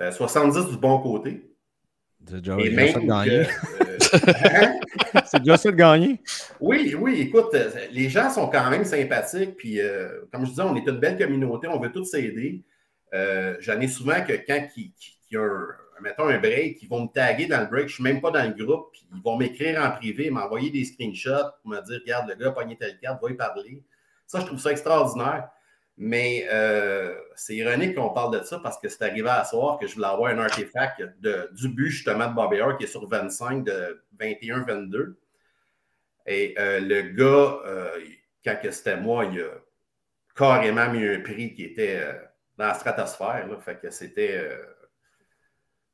Euh, 0.00 0.10
70 0.10 0.66
du 0.70 0.76
bon 0.76 1.00
côté. 1.00 1.53
C'est 2.26 2.40
déjà, 2.40 2.56
Et 2.58 2.70
déjà 2.70 2.76
même 2.76 2.92
ça 2.92 3.00
de 3.00 3.04
que, 3.04 3.08
gagner. 3.08 3.40
euh, 3.40 4.18
hein? 4.44 4.80
C'est 5.26 5.38
déjà 5.40 5.56
ça 5.56 5.70
de 5.70 5.76
gagner. 5.76 6.20
Oui, 6.60 6.94
oui, 6.98 7.20
écoute, 7.20 7.50
euh, 7.54 7.70
les 7.90 8.08
gens 8.08 8.30
sont 8.30 8.48
quand 8.48 8.70
même 8.70 8.84
sympathiques. 8.84 9.56
Puis, 9.56 9.80
euh, 9.80 10.22
comme 10.32 10.44
je 10.44 10.50
disais, 10.50 10.62
on 10.62 10.74
est 10.76 10.86
une 10.86 10.98
belle 10.98 11.18
communauté, 11.18 11.68
on 11.68 11.78
veut 11.78 11.92
tous 11.92 12.04
s'aider. 12.04 12.62
Euh, 13.12 13.56
J'en 13.60 13.80
ai 13.80 13.88
souvent 13.88 14.22
que 14.26 14.32
quand 14.46 14.66
qui, 14.74 14.92
qui 15.28 15.36
a 15.36 15.40
un, 15.42 15.66
mettons 16.02 16.26
un 16.28 16.38
break, 16.38 16.82
ils 16.82 16.88
vont 16.88 17.02
me 17.02 17.08
taguer 17.08 17.46
dans 17.46 17.60
le 17.60 17.66
break, 17.66 17.88
je 17.88 17.92
ne 17.92 17.94
suis 17.94 18.02
même 18.04 18.20
pas 18.20 18.30
dans 18.30 18.42
le 18.44 18.64
groupe, 18.64 18.88
puis 18.92 19.06
ils 19.14 19.22
vont 19.22 19.36
m'écrire 19.36 19.80
en 19.82 19.90
privé, 19.92 20.30
m'envoyer 20.30 20.70
des 20.70 20.84
screenshots 20.84 21.50
pour 21.62 21.70
me 21.70 21.80
dire 21.82 22.00
Regarde, 22.02 22.28
le 22.30 22.34
gars 22.36 22.48
a 22.48 22.52
pogné 22.52 22.76
telle 22.76 22.98
carte, 22.98 23.22
va 23.22 23.30
y 23.30 23.34
parler. 23.34 23.82
Ça, 24.26 24.40
je 24.40 24.46
trouve 24.46 24.58
ça 24.58 24.72
extraordinaire. 24.72 25.48
Mais 25.96 26.46
euh, 26.50 27.14
c'est 27.36 27.54
ironique 27.54 27.94
qu'on 27.94 28.10
parle 28.10 28.38
de 28.38 28.44
ça 28.44 28.58
parce 28.58 28.78
que 28.78 28.88
c'est 28.88 29.02
arrivé 29.02 29.28
à 29.28 29.44
soir 29.44 29.78
que 29.78 29.86
je 29.86 29.94
voulais 29.94 30.08
avoir 30.08 30.32
un 30.32 30.38
artefact 30.38 31.02
de, 31.20 31.48
du 31.52 31.68
but 31.68 31.90
justement 31.90 32.28
de 32.28 32.34
Bobby 32.34 32.56
qui 32.78 32.84
est 32.84 32.88
sur 32.88 33.08
25 33.08 33.64
de 33.64 34.04
21-22. 34.18 35.14
Et 36.26 36.54
euh, 36.58 36.80
le 36.80 37.02
gars, 37.02 37.60
euh, 37.66 37.98
quand 38.44 38.58
c'était 38.70 38.96
moi, 38.96 39.26
il 39.26 39.40
a 39.40 39.50
carrément 40.34 40.90
mis 40.90 41.06
un 41.06 41.20
prix 41.20 41.54
qui 41.54 41.64
était 41.64 42.00
euh, 42.02 42.12
dans 42.56 42.68
la 42.68 42.74
stratosphère. 42.74 43.46
Fait 43.62 43.78
que 43.80 43.90
c'était. 43.90 44.50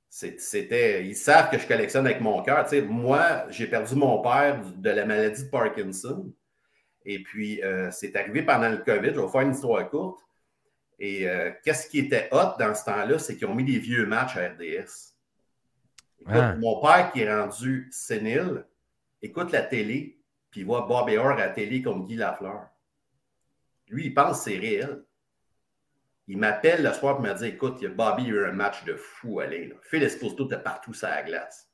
c'était. 0.09 1.05
Ils 1.05 1.17
savent 1.17 1.51
que 1.51 1.59
je 1.59 1.67
collectionne 1.67 2.07
avec 2.07 2.21
mon 2.21 2.43
cœur. 2.43 2.67
Moi, 2.89 3.47
j'ai 3.51 3.67
perdu 3.67 3.95
mon 3.97 4.23
père 4.23 4.63
de 4.77 4.91
la 4.91 5.05
maladie 5.05 5.45
de 5.45 5.51
Parkinson. 5.51 6.33
Et 7.05 7.23
puis, 7.23 7.63
euh, 7.63 7.91
c'est 7.91 8.15
arrivé 8.17 8.43
pendant 8.43 8.69
le 8.69 8.79
COVID. 8.79 9.09
Je 9.09 9.15
vais 9.15 9.23
vous 9.23 9.29
faire 9.29 9.41
une 9.43 9.53
histoire 9.53 9.89
courte. 9.89 10.21
Et 10.99 11.29
euh, 11.29 11.51
qu'est-ce 11.65 11.89
qui 11.89 11.99
était 11.99 12.29
hot 12.31 12.59
dans 12.59 12.75
ce 12.75 12.85
temps-là, 12.85 13.19
c'est 13.19 13.37
qu'ils 13.37 13.47
ont 13.47 13.55
mis 13.55 13.65
des 13.65 13.79
vieux 13.79 14.07
matchs 14.07 14.37
à 14.37 14.49
RDS. 14.49 15.15
Écoute, 16.21 16.35
Ah. 16.35 16.55
Mon 16.57 16.81
père 16.83 17.11
qui 17.13 17.23
est 17.23 17.35
rendu 17.35 17.89
sénile, 17.91 18.67
écoute 19.23 19.51
la 19.53 19.63
télé, 19.63 20.19
puis 20.51 20.61
il 20.61 20.67
voit 20.67 20.83
Bob 20.83 21.09
Orr 21.09 21.31
à 21.31 21.37
la 21.37 21.49
télé 21.49 21.81
comme 21.81 22.05
Guy 22.05 22.17
Lafleur. 22.17 22.69
Lui, 23.89 24.07
il 24.07 24.15
pense 24.15 24.45
que 24.45 24.51
c'est 24.51 24.59
réel. 24.59 25.03
Il 26.29 26.39
m'appelle 26.39 26.83
le 26.85 26.93
soir 26.93 27.17
pour 27.17 27.25
me 27.25 27.33
dire 27.33 27.47
Écoute, 27.47 27.79
il 27.81 27.85
y 27.85 27.87
a 27.87 27.91
Bobby, 27.91 28.25
il 28.25 28.29
y 28.29 28.33
a 28.33 28.35
eu 28.35 28.45
un 28.47 28.53
match 28.53 28.85
de 28.85 28.95
fou, 28.95 29.41
allez. 29.41 29.67
Là. 29.67 29.75
Phil 29.83 30.03
Esposito 30.03 30.47
était 30.47 30.63
partout 30.63 30.93
sur 30.93 31.09
la 31.09 31.23
glace. 31.23 31.69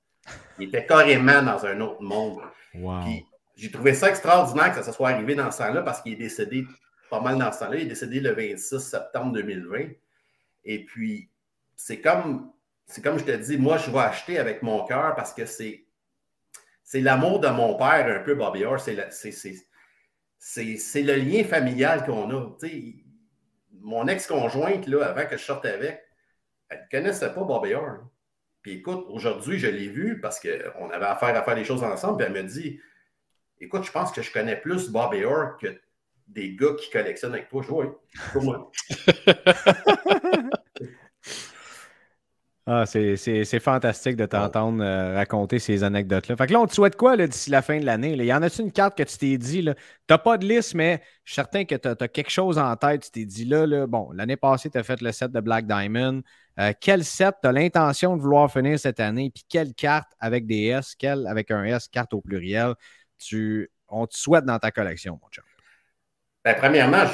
Il 0.59 0.69
était 0.69 0.87
carrément 0.87 1.43
dans 1.43 1.67
un 1.67 1.81
autre 1.81 2.01
monde. 2.01 2.41
Wow. 2.75 3.01
Puis 3.03 3.27
j'ai 3.57 3.71
trouvé 3.71 3.95
ça 3.95 4.11
extraordinaire 4.11 4.75
que 4.75 4.83
ça 4.83 4.93
soit 4.93 5.09
arrivé 5.11 5.35
dans 5.35 5.51
ce 5.51 5.59
temps-là 5.59 5.83
parce 5.83 6.03
qu'il 6.03 6.13
est 6.13 6.17
décédé 6.17 6.67
pas 7.09 7.21
mal 7.21 7.39
dans 7.39 7.51
ce 7.51 7.61
temps-là. 7.61 7.77
Il 7.77 7.83
est 7.83 7.87
décédé 7.87 8.21
le 8.21 8.33
26 8.33 8.79
septembre 8.81 9.33
2020. 9.33 9.89
Et 10.65 10.85
puis, 10.85 11.31
c'est 11.75 12.01
comme, 12.01 12.53
c'est 12.87 13.03
comme 13.03 13.19
je 13.19 13.25
te 13.25 13.31
dis, 13.31 13.57
moi, 13.57 13.79
je 13.79 13.91
vais 13.91 13.99
acheter 13.99 14.39
avec 14.39 14.63
mon 14.63 14.85
cœur 14.85 15.15
parce 15.15 15.33
que 15.33 15.47
c'est, 15.47 15.87
c'est 16.83 17.01
l'amour 17.01 17.41
de 17.41 17.49
mon 17.49 17.77
père, 17.77 18.07
un 18.07 18.23
peu, 18.23 18.35
Bobby 18.35 18.65
Orr. 18.65 18.79
C'est, 18.79 19.33
c'est, 20.39 21.03
le 21.03 21.17
lien 21.17 21.45
familial 21.45 22.05
qu'on 22.05 22.31
a. 22.31 22.57
Mon 23.81 24.07
ex-conjointe, 24.09 24.87
là, 24.87 25.07
avant 25.07 25.27
que 25.27 25.37
je 25.37 25.43
sorte 25.43 25.65
avec, 25.65 26.03
elle 26.69 26.81
ne 26.81 26.99
connaissait 26.99 27.33
pas 27.33 27.45
Bobby 27.45 27.73
Orr. 27.75 28.01
Puis 28.63 28.73
écoute, 28.73 29.07
aujourd'hui, 29.09 29.59
je 29.59 29.69
l'ai 29.69 29.89
vu 29.89 30.21
parce 30.21 30.41
qu'on 30.41 30.91
avait 30.91 31.07
affaire 31.07 31.37
à 31.37 31.43
faire 31.43 31.55
des 31.55 31.65
choses 31.65 31.85
ensemble. 31.85 32.19
Puis 32.19 32.27
elle 32.27 32.33
me 32.33 32.49
dit 32.49 32.81
Écoute, 33.61 33.85
je 33.85 33.93
pense 33.93 34.13
que 34.13 34.23
je 34.23 34.33
connais 34.33 34.57
plus 34.57 34.91
Bobby 34.91 35.25
Orr 35.25 35.57
que 35.59 35.69
des 36.29 36.55
gars 36.55 36.75
qui 36.79 36.91
collectionnent 36.91 37.35
avec 37.35 37.49
toi. 37.49 37.63
Moi. 38.35 38.71
Ah, 42.69 42.85
c'est- 42.85 43.61
fantastique 43.61 44.17
de 44.17 44.27
t'entendre 44.27 44.83
euh, 44.83 45.15
raconter 45.15 45.61
ces 45.61 45.85
anecdotes-là. 45.85 46.37
Fait 46.37 46.49
que 46.49 46.53
là, 46.53 46.61
on 46.61 46.67
te 46.67 46.75
souhaite 46.75 46.97
quoi 46.97 47.17
d'ici 47.17 47.49
la 47.49 47.63
fin 47.63 47.79
de 47.79 47.85
l'année? 47.85 48.17
là? 48.17 48.25
Y 48.25 48.33
en 48.33 48.43
a-tu 48.43 48.61
une 48.61 48.73
carte 48.73 48.99
que 48.99 49.05
tu 49.05 49.19
t'es 49.19 49.39
dit? 49.39 49.63
Tu 49.63 49.73
n'as 50.11 50.19
pas 50.19 50.37
de 50.37 50.45
liste, 50.45 50.75
mais 50.75 51.01
je 51.23 51.31
suis 51.33 51.35
certain 51.37 51.65
que 51.65 51.77
tu 51.77 51.87
as, 51.87 52.09
quelque 52.09 52.31
chose 52.31 52.59
en 52.59 52.75
tête. 52.75 53.05
Tu 53.05 53.11
t'es 53.13 53.25
dit 53.25 53.45
là, 53.45 53.67
là 53.67 53.87
bon, 53.87 54.11
l'année 54.11 54.37
passée, 54.37 54.69
tu 54.69 54.79
as 54.79 54.83
fait 54.83 55.01
le 55.01 55.13
set 55.13 55.31
de 55.31 55.39
Black 55.39 55.69
Diamond. 55.69 56.23
Euh, 56.59 56.73
quel 56.81 57.05
set 57.05 57.37
tu 57.41 57.49
as 57.49 57.53
l'intention 57.53 58.17
de 58.17 58.23
vouloir 58.23 58.51
finir 58.51 58.81
cette 58.81 58.99
année? 58.99 59.31
Puis 59.33 59.45
quelle 59.49 59.73
carte 59.73 60.11
avec 60.19 60.45
des 60.45 60.65
S, 60.65 60.97
quelle 60.99 61.29
avec 61.29 61.53
un 61.53 61.63
S, 61.63 61.87
carte 61.87 62.15
au 62.15 62.21
pluriel, 62.21 62.75
tu, 63.19 63.71
on 63.89 64.07
te 64.07 64.17
souhaite 64.17 64.45
dans 64.45 64.59
ta 64.59 64.71
collection, 64.71 65.19
mon 65.23 65.29
chum? 65.31 65.45
Ben, 66.45 66.55
premièrement, 66.55 67.05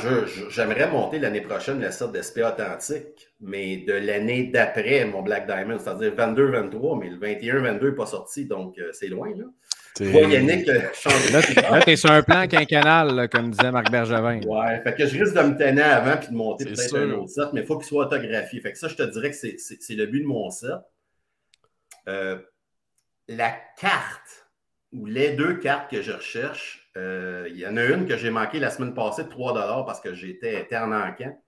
j'aimerais 0.51 0.91
monter 0.91 1.19
l'année 1.19 1.41
prochaine 1.41 1.81
le 1.81 1.91
set 1.91 2.13
d'SP 2.13 2.41
authentique, 2.41 3.31
mais 3.41 3.79
de 3.79 3.95
l'année 3.95 4.51
d'après 4.53 5.07
mon 5.07 5.23
Black 5.23 5.47
Diamond, 5.47 5.79
c'est-à-dire 5.79 6.13
22-23, 6.15 7.01
mais 7.01 7.09
le 7.09 7.17
21-22 7.17 7.85
n'est 7.85 7.97
pas 7.97 8.05
sorti, 8.05 8.45
donc 8.45 8.79
euh, 8.79 8.91
c'est 8.93 9.09
loin. 9.09 9.31
Là. 9.35 9.45
Je 9.99 10.05
vois 10.05 10.23
Yannick 10.23 10.69
euh, 10.69 10.81
changer. 10.95 11.33
Là, 11.33 11.81
tu 11.83 11.91
es 11.91 11.97
sur 11.97 12.11
un 12.11 12.23
plan 12.23 12.47
quinquennal, 12.47 13.15
là, 13.15 13.29
comme 13.29 13.51
disait 13.51 13.71
Marc 13.71 13.91
Bergevin. 13.91 14.41
Ouais, 14.41 14.81
fait 14.83 14.95
que 14.95 15.07
je 15.07 15.19
risque 15.19 15.35
de 15.35 15.43
me 15.43 15.57
tenir 15.57 15.87
avant 15.87 16.17
puis 16.17 16.29
de 16.29 16.35
monter 16.35 16.65
peut-être 16.65 16.97
un 16.97 17.11
autre 17.13 17.31
set, 17.31 17.49
mais 17.53 17.61
il 17.61 17.67
faut 17.67 17.77
qu'il 17.79 17.87
soit 17.87 18.07
autographié. 18.07 18.61
Fait 18.61 18.73
que 18.73 18.79
ça, 18.79 18.89
je 18.89 18.97
te 18.97 19.03
dirais 19.03 19.31
que 19.31 19.37
c'est 19.37 19.95
le 19.95 20.07
but 20.07 20.21
de 20.21 20.27
mon 20.27 20.51
set. 20.51 20.73
Euh, 22.09 22.39
la 23.29 23.55
carte 23.79 24.42
ou 24.93 25.07
les 25.07 25.33
deux 25.33 25.55
cartes 25.55 25.91
que 25.91 26.03
je 26.03 26.13
recherche, 26.13 26.91
euh, 26.97 27.49
il 27.51 27.59
y 27.59 27.67
en 27.67 27.77
a 27.77 27.85
une 27.85 28.07
que 28.07 28.17
j'ai 28.17 28.31
manquée 28.31 28.61
la 28.61 28.71
semaine 28.71 28.95
passée 28.95 29.25
de 29.25 29.29
3 29.29 29.55
parce 29.87 30.01
que 30.01 30.15
j'étais 30.15 30.67
en 30.77 30.93
encan. 30.93 31.39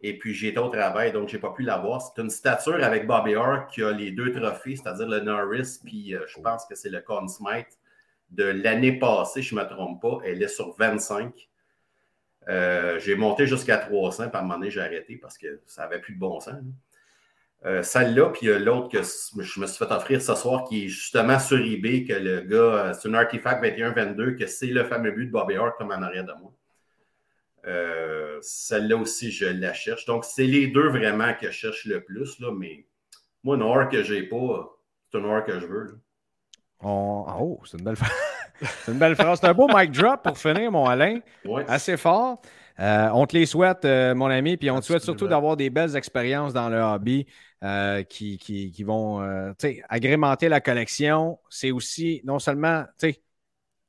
Et 0.00 0.18
puis 0.18 0.34
j'étais 0.34 0.58
au 0.58 0.68
travail, 0.68 1.12
donc 1.12 1.28
je 1.28 1.36
n'ai 1.36 1.40
pas 1.40 1.50
pu 1.50 1.62
l'avoir. 1.62 2.02
C'est 2.02 2.20
une 2.20 2.28
stature 2.28 2.82
avec 2.84 3.06
Bobby 3.06 3.36
Orr 3.36 3.68
qui 3.68 3.82
a 3.82 3.90
les 3.90 4.10
deux 4.10 4.32
trophées, 4.32 4.76
c'est-à-dire 4.76 5.08
le 5.08 5.20
Norris, 5.20 5.78
puis 5.82 6.14
euh, 6.14 6.24
je 6.26 6.40
pense 6.40 6.66
que 6.66 6.74
c'est 6.74 6.90
le 6.90 7.00
Conn 7.00 7.28
Smythe 7.28 7.78
de 8.30 8.44
l'année 8.44 8.98
passée, 8.98 9.42
je 9.42 9.54
ne 9.54 9.60
me 9.60 9.66
trompe 9.66 10.02
pas. 10.02 10.18
Elle 10.24 10.42
est 10.42 10.48
sur 10.48 10.74
25. 10.76 11.48
Euh, 12.48 12.98
j'ai 12.98 13.14
monté 13.14 13.46
jusqu'à 13.46 13.78
300, 13.78 14.28
puis 14.28 14.36
à 14.36 14.40
un 14.40 14.42
moment 14.42 14.58
donné, 14.58 14.70
j'ai 14.70 14.80
arrêté 14.80 15.16
parce 15.16 15.38
que 15.38 15.62
ça 15.66 15.82
n'avait 15.82 16.00
plus 16.00 16.14
de 16.14 16.18
bon 16.18 16.40
sens. 16.40 16.62
Euh, 17.66 17.82
Celle-là, 17.82 18.28
puis 18.30 18.40
il 18.46 18.48
y 18.50 18.52
a 18.52 18.58
l'autre 18.58 18.88
que 18.90 18.98
je 19.02 19.58
me 19.60 19.66
suis 19.66 19.78
fait 19.78 19.90
offrir 19.90 20.20
ce 20.20 20.34
soir 20.34 20.64
qui 20.64 20.84
est 20.84 20.88
justement 20.88 21.38
sur 21.38 21.56
eBay, 21.58 22.04
que 22.04 22.12
le 22.12 22.40
gars, 22.42 22.56
euh, 22.56 22.92
c'est 22.92 23.08
un 23.08 23.14
artefact 23.14 23.62
21-22, 23.64 24.36
que 24.36 24.46
c'est 24.46 24.66
le 24.66 24.84
fameux 24.84 25.12
but 25.12 25.26
de 25.26 25.32
Bobby 25.32 25.54
Hart 25.56 25.76
comme 25.78 25.90
en 25.90 26.02
arrière 26.02 26.24
de 26.24 26.32
moi. 26.40 26.52
Euh, 27.66 28.38
Celle-là 28.42 28.96
aussi, 28.96 29.30
je 29.30 29.46
la 29.46 29.72
cherche. 29.72 30.04
Donc, 30.04 30.24
c'est 30.24 30.44
les 30.44 30.66
deux 30.66 30.88
vraiment 30.88 31.32
que 31.40 31.46
je 31.46 31.52
cherche 31.52 31.86
le 31.86 32.02
plus, 32.02 32.38
là, 32.40 32.50
mais 32.52 32.84
moi, 33.42 33.56
or 33.58 33.88
que 33.88 34.02
j'ai 34.02 34.24
pas, 34.24 34.68
c'est 35.10 35.18
une 35.18 35.24
or 35.24 35.42
que 35.44 35.58
je 35.58 35.66
veux. 35.66 35.84
là. 35.84 35.92
On- 36.80 37.24
Oh, 37.40 37.60
c'est 37.64 37.78
une 37.78 37.84
belle 37.84 37.96
phrase. 37.96 38.10
c'est 38.84 38.92
une 38.92 38.98
belle 38.98 39.16
phrase. 39.16 39.40
C'est 39.40 39.46
un 39.48 39.54
beau 39.54 39.68
mic 39.74 39.90
drop 39.90 40.22
pour 40.22 40.36
finir, 40.36 40.70
mon 40.70 40.84
Alain. 40.86 41.20
Ouais. 41.46 41.64
Assez 41.66 41.96
fort. 41.96 42.42
Euh, 42.80 43.08
on 43.14 43.24
te 43.26 43.36
les 43.36 43.46
souhaite, 43.46 43.84
euh, 43.84 44.14
mon 44.14 44.26
ami, 44.26 44.56
puis 44.56 44.68
on 44.70 44.80
te 44.80 44.84
souhaite 44.84 45.02
surtout 45.02 45.28
d'avoir 45.28 45.56
des 45.56 45.70
belles 45.70 45.96
expériences 45.96 46.52
dans 46.52 46.68
le 46.68 46.80
hobby 46.80 47.24
euh, 47.64 48.02
qui, 48.04 48.38
qui- 48.38 48.70
qui 48.72 48.84
vont 48.84 49.22
euh, 49.22 49.52
agrémenter 49.88 50.48
la 50.50 50.60
collection. 50.60 51.38
C'est 51.50 51.70
aussi 51.72 52.20
non 52.24 52.38
seulement 52.38 52.84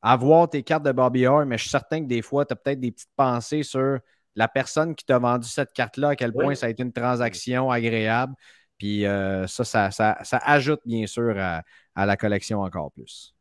avoir 0.01 0.49
tes 0.49 0.63
cartes 0.63 0.83
de 0.83 0.91
Bobby 0.91 1.25
Orr, 1.25 1.45
mais 1.45 1.57
je 1.57 1.63
suis 1.63 1.71
certain 1.71 2.01
que 2.01 2.07
des 2.07 2.21
fois, 2.21 2.45
tu 2.45 2.53
as 2.53 2.55
peut-être 2.55 2.79
des 2.79 2.91
petites 2.91 3.09
pensées 3.15 3.63
sur 3.63 3.99
la 4.35 4.47
personne 4.47 4.95
qui 4.95 5.05
t'a 5.05 5.17
vendu 5.19 5.47
cette 5.47 5.73
carte-là, 5.73 6.09
à 6.09 6.15
quel 6.15 6.33
Oui. 6.33 6.45
point 6.45 6.55
ça 6.55 6.67
a 6.67 6.69
été 6.69 6.83
une 6.83 6.93
transaction 6.93 7.71
agréable. 7.71 8.35
Puis 8.77 9.05
euh, 9.05 9.47
ça, 9.47 9.63
ça, 9.63 9.91
ça- 9.91 10.17
ça 10.23 10.37
ajoute 10.43 10.81
bien 10.85 11.07
sûr 11.07 11.35
à, 11.39 11.63
à 11.95 12.05
la 12.05 12.17
collection 12.17 12.61
encore 12.61 12.91
plus. 12.91 13.33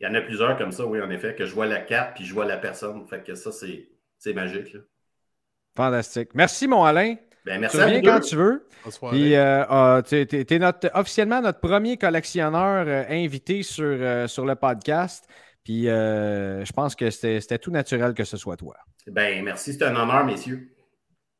Il 0.00 0.04
y 0.04 0.06
en 0.06 0.12
a 0.14 0.20
plusieurs 0.20 0.58
comme 0.58 0.70
ça, 0.70 0.84
oui, 0.84 1.00
en 1.00 1.08
effet, 1.08 1.34
que 1.34 1.46
je 1.46 1.54
vois 1.54 1.64
la 1.64 1.80
carte 1.80 2.14
puis 2.16 2.26
je 2.26 2.34
vois 2.34 2.44
la 2.44 2.58
personne. 2.58 3.06
Fait 3.06 3.22
que 3.24 3.34
ça, 3.34 3.50
c'est 3.52 3.88
c'est 4.18 4.34
magique. 4.34 4.74
là. 4.74 4.80
Fantastique. 5.76 6.30
Merci, 6.34 6.66
mon 6.68 6.84
Alain. 6.84 7.16
Ben, 7.44 7.60
merci 7.60 7.76
Tu 7.76 7.82
reviens 7.82 8.02
quand 8.02 8.20
tu 8.20 8.36
veux. 8.36 8.66
Bonsoir. 8.84 9.12
Puis, 9.12 9.34
euh, 9.34 9.64
euh, 9.70 10.02
tu 10.02 10.16
es, 10.16 10.90
officiellement 10.94 11.40
notre 11.40 11.60
premier 11.60 11.96
collectionneur 11.96 12.86
euh, 12.86 13.04
invité 13.08 13.62
sur, 13.62 13.84
euh, 13.84 14.28
sur 14.28 14.44
le 14.44 14.54
podcast. 14.54 15.26
Puis, 15.64 15.88
euh, 15.88 16.64
je 16.64 16.72
pense 16.72 16.94
que 16.94 17.10
c'était 17.10 17.40
c'était 17.40 17.58
tout 17.58 17.70
naturel 17.70 18.14
que 18.14 18.24
ce 18.24 18.36
soit 18.36 18.56
toi. 18.56 18.76
Ben, 19.06 19.44
merci, 19.44 19.74
c'est 19.74 19.84
un 19.84 19.96
honneur, 19.96 20.24
messieurs. 20.24 20.72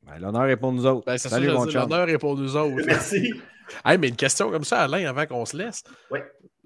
Ben, 0.03 0.19
L'honneur 0.19 0.47
est 0.47 0.57
pour 0.57 0.73
nous 0.73 0.87
autres. 0.87 1.07
Ben, 1.07 1.19
Salut, 1.19 1.49
mon 1.53 1.65
l'honneur 1.65 2.09
est 2.09 2.19
pour 2.19 2.37
nous 2.37 2.57
autres. 2.57 2.83
Merci. 2.87 3.33
Hey, 3.85 3.97
mais 3.99 4.09
une 4.09 4.17
question 4.17 4.51
comme 4.51 4.65
ça, 4.65 4.83
Alain, 4.83 5.09
avant 5.09 5.27
qu'on 5.27 5.45
se 5.47 5.57
laisse. 5.57 5.85
Oui. 6.11 6.19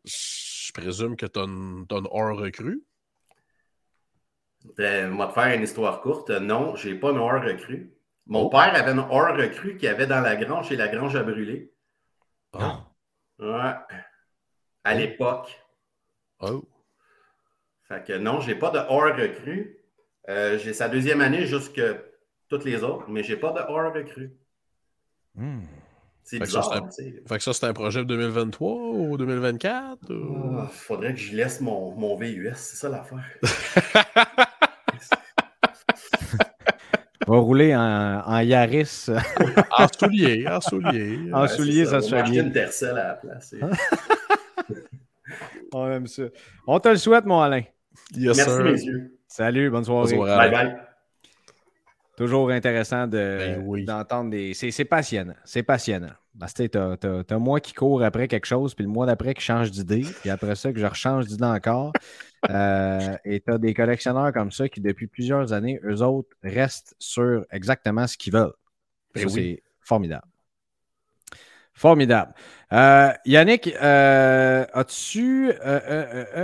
Je 0.05 0.73
présume 0.73 1.17
que 1.17 1.27
tu 1.27 1.39
as 1.39 1.45
une, 1.45 1.85
hors 1.91 2.39
recrue. 2.39 2.83
Ben, 4.79 5.13
on 5.13 5.19
va 5.19 5.27
te 5.27 5.35
faire 5.35 5.55
une 5.55 5.63
histoire 5.63 6.01
courte. 6.01 6.31
Non, 6.31 6.75
j'ai 6.77 6.95
pas 6.95 7.11
une 7.11 7.19
hors 7.19 7.43
recrue. 7.43 7.96
Mon 8.27 8.49
père 8.49 8.75
avait 8.75 8.91
une 8.93 8.99
hors 8.99 9.37
recrue 9.37 9.77
qu'il 9.77 9.89
avait 9.89 10.07
dans 10.07 10.21
la 10.21 10.37
grange 10.37 10.69
chez 10.69 10.77
la 10.77 10.89
grange 10.89 11.15
à 11.17 11.23
brûler. 11.23 11.73
Oh. 12.55 12.59
Ouais. 13.39 13.73
À 14.85 14.95
l'époque. 14.95 15.61
Oh. 16.41 16.65
Fait 17.83 18.05
que 18.05 18.15
non, 18.19 18.41
j'ai 18.41 18.55
pas 18.57 18.71
de 18.71 18.79
hors 18.79 19.17
recrue. 19.17 19.79
Euh, 20.29 20.59
j'ai 20.59 20.73
sa 20.73 20.89
deuxième 20.89 21.21
année 21.21 21.47
jusque 21.47 21.81
toutes 22.49 22.65
les 22.65 22.83
autres, 22.83 23.09
mais 23.09 23.23
j'ai 23.23 23.37
pas 23.37 23.53
de 23.53 23.61
hors 23.61 23.93
recrue. 23.95 24.33
Hmm. 25.35 25.61
C'est 26.25 26.39
Fait 26.39 26.45
que 26.47 26.51
ça, 26.51 26.61
bizarre. 26.63 26.83
un-. 26.83 26.91
Fait 27.29 27.37
que 27.37 27.43
ça, 27.45 27.53
c'est 27.53 27.67
un 27.67 27.73
projet 27.73 28.05
2023 28.05 28.69
ou 28.73 29.17
2024? 29.17 30.13
ou- 30.13 30.57
Ah, 30.59 30.67
faudrait 30.73 31.15
que 31.15 31.21
je 31.21 31.37
laisse 31.37 31.61
mon, 31.61 31.95
mon 31.95 32.17
VUS, 32.17 32.51
c'est 32.57 32.75
ça 32.77 32.89
l'affaire. 32.89 33.23
Va 37.29 37.41
rouler 37.57 37.75
en, 37.75 38.23
en 38.27 38.39
Yaris. 38.41 39.07
En 39.79 39.87
soulier, 39.99 40.47
en 40.49 40.61
soulier. 40.61 41.19
En 41.33 41.43
Ouais, 41.43 41.49
soulier, 41.49 41.85
ça 41.87 41.99
On 41.99 42.01
se 42.03 42.15
une 42.39 42.53
Tercel 42.53 42.91
à 42.91 43.09
la 43.09 43.15
place. 43.15 43.55
On 45.73 45.91
aime 45.91 46.07
ça. 46.07 46.23
On 46.67 46.79
te 46.79 46.89
le 46.89 46.97
souhaite, 46.97 47.25
mon 47.27 47.41
Alain. 47.41 47.63
Yes, 48.15 48.37
Merci, 48.37 48.53
sir. 48.53 48.65
messieurs. 48.65 49.19
Salut, 49.27 49.71
bonne 49.71 49.85
soirée. 49.85 50.17
Bonne 50.17 50.27
soirée. 50.27 50.51
Bye 50.51 50.67
bye. 50.67 50.77
Toujours 52.17 52.51
intéressant 52.51 53.07
de, 53.07 53.39
Ben 53.39 53.63
oui. 53.67 53.85
d'entendre 53.85 54.31
des. 54.31 54.55
C'est, 54.55 54.71
c'est 54.71 54.87
passionnant. 54.87 55.35
C'est 55.45 55.63
passionnant. 55.63 56.13
Parce 56.39 56.53
que 56.53 56.67
t'as, 56.67 56.97
t'as, 56.97 57.25
t'as 57.25 57.39
moi 57.39 57.61
qui 57.61 57.73
court 57.73 58.03
après 58.03 58.29
quelque 58.29 58.47
chose, 58.47 58.75
puis 58.75 58.85
le 58.85 58.91
mois 58.91 59.07
d'après 59.07 59.35
qui 59.35 59.43
change 59.43 59.71
d'idée, 59.71 60.05
puis 60.21 60.31
après 60.31 60.55
ça 60.55 60.73
que 60.73 60.79
je 60.79 60.87
rechange 60.87 61.27
d'idée 61.27 61.45
encore. 61.45 61.93
Euh, 62.51 63.17
et 63.25 63.41
tu 63.41 63.51
as 63.51 63.59
des 63.59 63.75
collectionneurs 63.75 64.33
comme 64.33 64.53
ça 64.53 64.69
qui, 64.69 64.81
depuis 64.81 65.09
plusieurs 65.09 65.53
années, 65.53 65.81
eux 65.83 66.03
autres, 66.03 66.29
restent 66.45 66.95
sur 67.01 67.45
exactement 67.51 68.07
ce 68.07 68.17
qu'ils 68.17 68.33
veulent. 68.35 68.53
Ben 69.15 69.27
Ça, 69.27 69.35
oui. 69.35 69.35
C'est 69.35 69.63
formidable. 69.81 70.29
Formidable. 71.75 72.35
Euh, 72.73 73.13
Yannick, 73.25 73.75
euh, 73.83 74.65
as-tu 74.75 75.51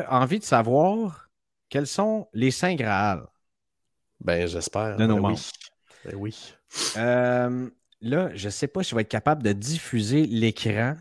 envie 0.08 0.40
de 0.40 0.44
savoir 0.44 1.28
quels 1.68 1.86
sont 1.86 2.26
les 2.32 2.50
Saints 2.50 2.74
Graal? 2.74 3.28
Ben, 4.24 4.46
j'espère. 4.46 4.96
De 4.96 5.06
nos 5.06 5.16
Ben 5.16 5.20
membres. 5.20 5.36
oui. 5.36 5.50
Ben 6.04 6.14
oui. 6.16 6.54
Euh, 6.96 7.70
là, 8.00 8.30
je 8.34 8.46
ne 8.46 8.50
sais 8.50 8.68
pas 8.68 8.82
si 8.82 8.90
je 8.90 8.94
vais 8.94 9.02
être 9.02 9.08
capable 9.08 9.42
de 9.42 9.52
diffuser 9.52 10.26
l'écran 10.26 10.96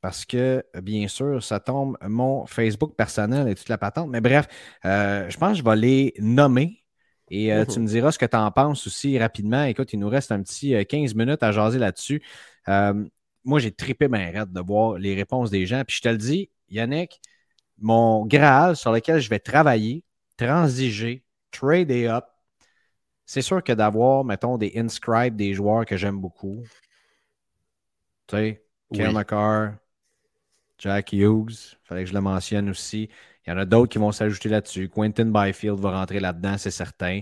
parce 0.00 0.24
que, 0.24 0.64
bien 0.80 1.08
sûr, 1.08 1.42
ça 1.42 1.60
tombe 1.60 1.96
mon 2.02 2.46
Facebook 2.46 2.94
personnel 2.96 3.48
et 3.48 3.54
toute 3.54 3.68
la 3.68 3.78
patente. 3.78 4.08
Mais 4.08 4.20
bref, 4.20 4.46
euh, 4.84 5.28
je 5.28 5.36
pense 5.36 5.52
que 5.52 5.58
je 5.58 5.64
vais 5.64 5.76
les 5.76 6.14
nommer 6.18 6.84
et 7.30 7.52
euh, 7.52 7.64
tu 7.64 7.80
me 7.80 7.86
diras 7.86 8.12
ce 8.12 8.18
que 8.18 8.26
tu 8.26 8.36
en 8.36 8.50
penses 8.50 8.86
aussi 8.86 9.18
rapidement. 9.18 9.64
Écoute, 9.64 9.92
il 9.92 9.98
nous 9.98 10.08
reste 10.08 10.32
un 10.32 10.42
petit 10.42 10.74
euh, 10.74 10.84
15 10.84 11.14
minutes 11.14 11.42
à 11.42 11.52
jaser 11.52 11.78
là-dessus. 11.78 12.22
Moi, 13.44 13.60
j'ai 13.60 13.72
trippé 13.72 14.08
ma 14.08 14.18
raide 14.18 14.52
de 14.52 14.60
voir 14.60 14.98
les 14.98 15.14
réponses 15.14 15.50
des 15.50 15.64
gens. 15.64 15.82
Puis 15.86 15.96
je 15.96 16.02
te 16.02 16.08
le 16.08 16.18
dis, 16.18 16.50
Yannick, 16.68 17.20
mon 17.78 18.26
Graal 18.26 18.76
sur 18.76 18.92
lequel 18.92 19.20
je 19.20 19.30
vais 19.30 19.38
travailler, 19.38 20.04
transiger, 20.36 21.24
trader 21.50 22.08
up, 22.08 22.24
c'est 23.28 23.42
sûr 23.42 23.62
que 23.62 23.72
d'avoir, 23.72 24.24
mettons, 24.24 24.58
des 24.58 24.72
inscribes 24.76 25.36
des 25.36 25.54
joueurs 25.54 25.84
que 25.86 25.98
j'aime 25.98 26.18
beaucoup. 26.20 26.64
Tu 28.26 28.36
sais, 28.36 28.64
Oui. 28.90 28.98
McCarr, 29.12 29.78
Jack 30.78 31.12
Hughes, 31.12 31.76
fallait 31.84 32.04
que 32.04 32.10
je 32.10 32.14
le 32.14 32.20
mentionne 32.20 32.70
aussi. 32.70 33.08
Il 33.46 33.50
y 33.50 33.52
en 33.52 33.58
a 33.58 33.64
d'autres 33.64 33.92
qui 33.92 33.98
vont 33.98 34.12
s'ajouter 34.12 34.48
là-dessus. 34.48 34.88
Quentin 34.88 35.26
Byfield 35.26 35.78
va 35.80 35.92
rentrer 35.98 36.20
là-dedans, 36.20 36.58
c'est 36.58 36.70
certain. 36.70 37.20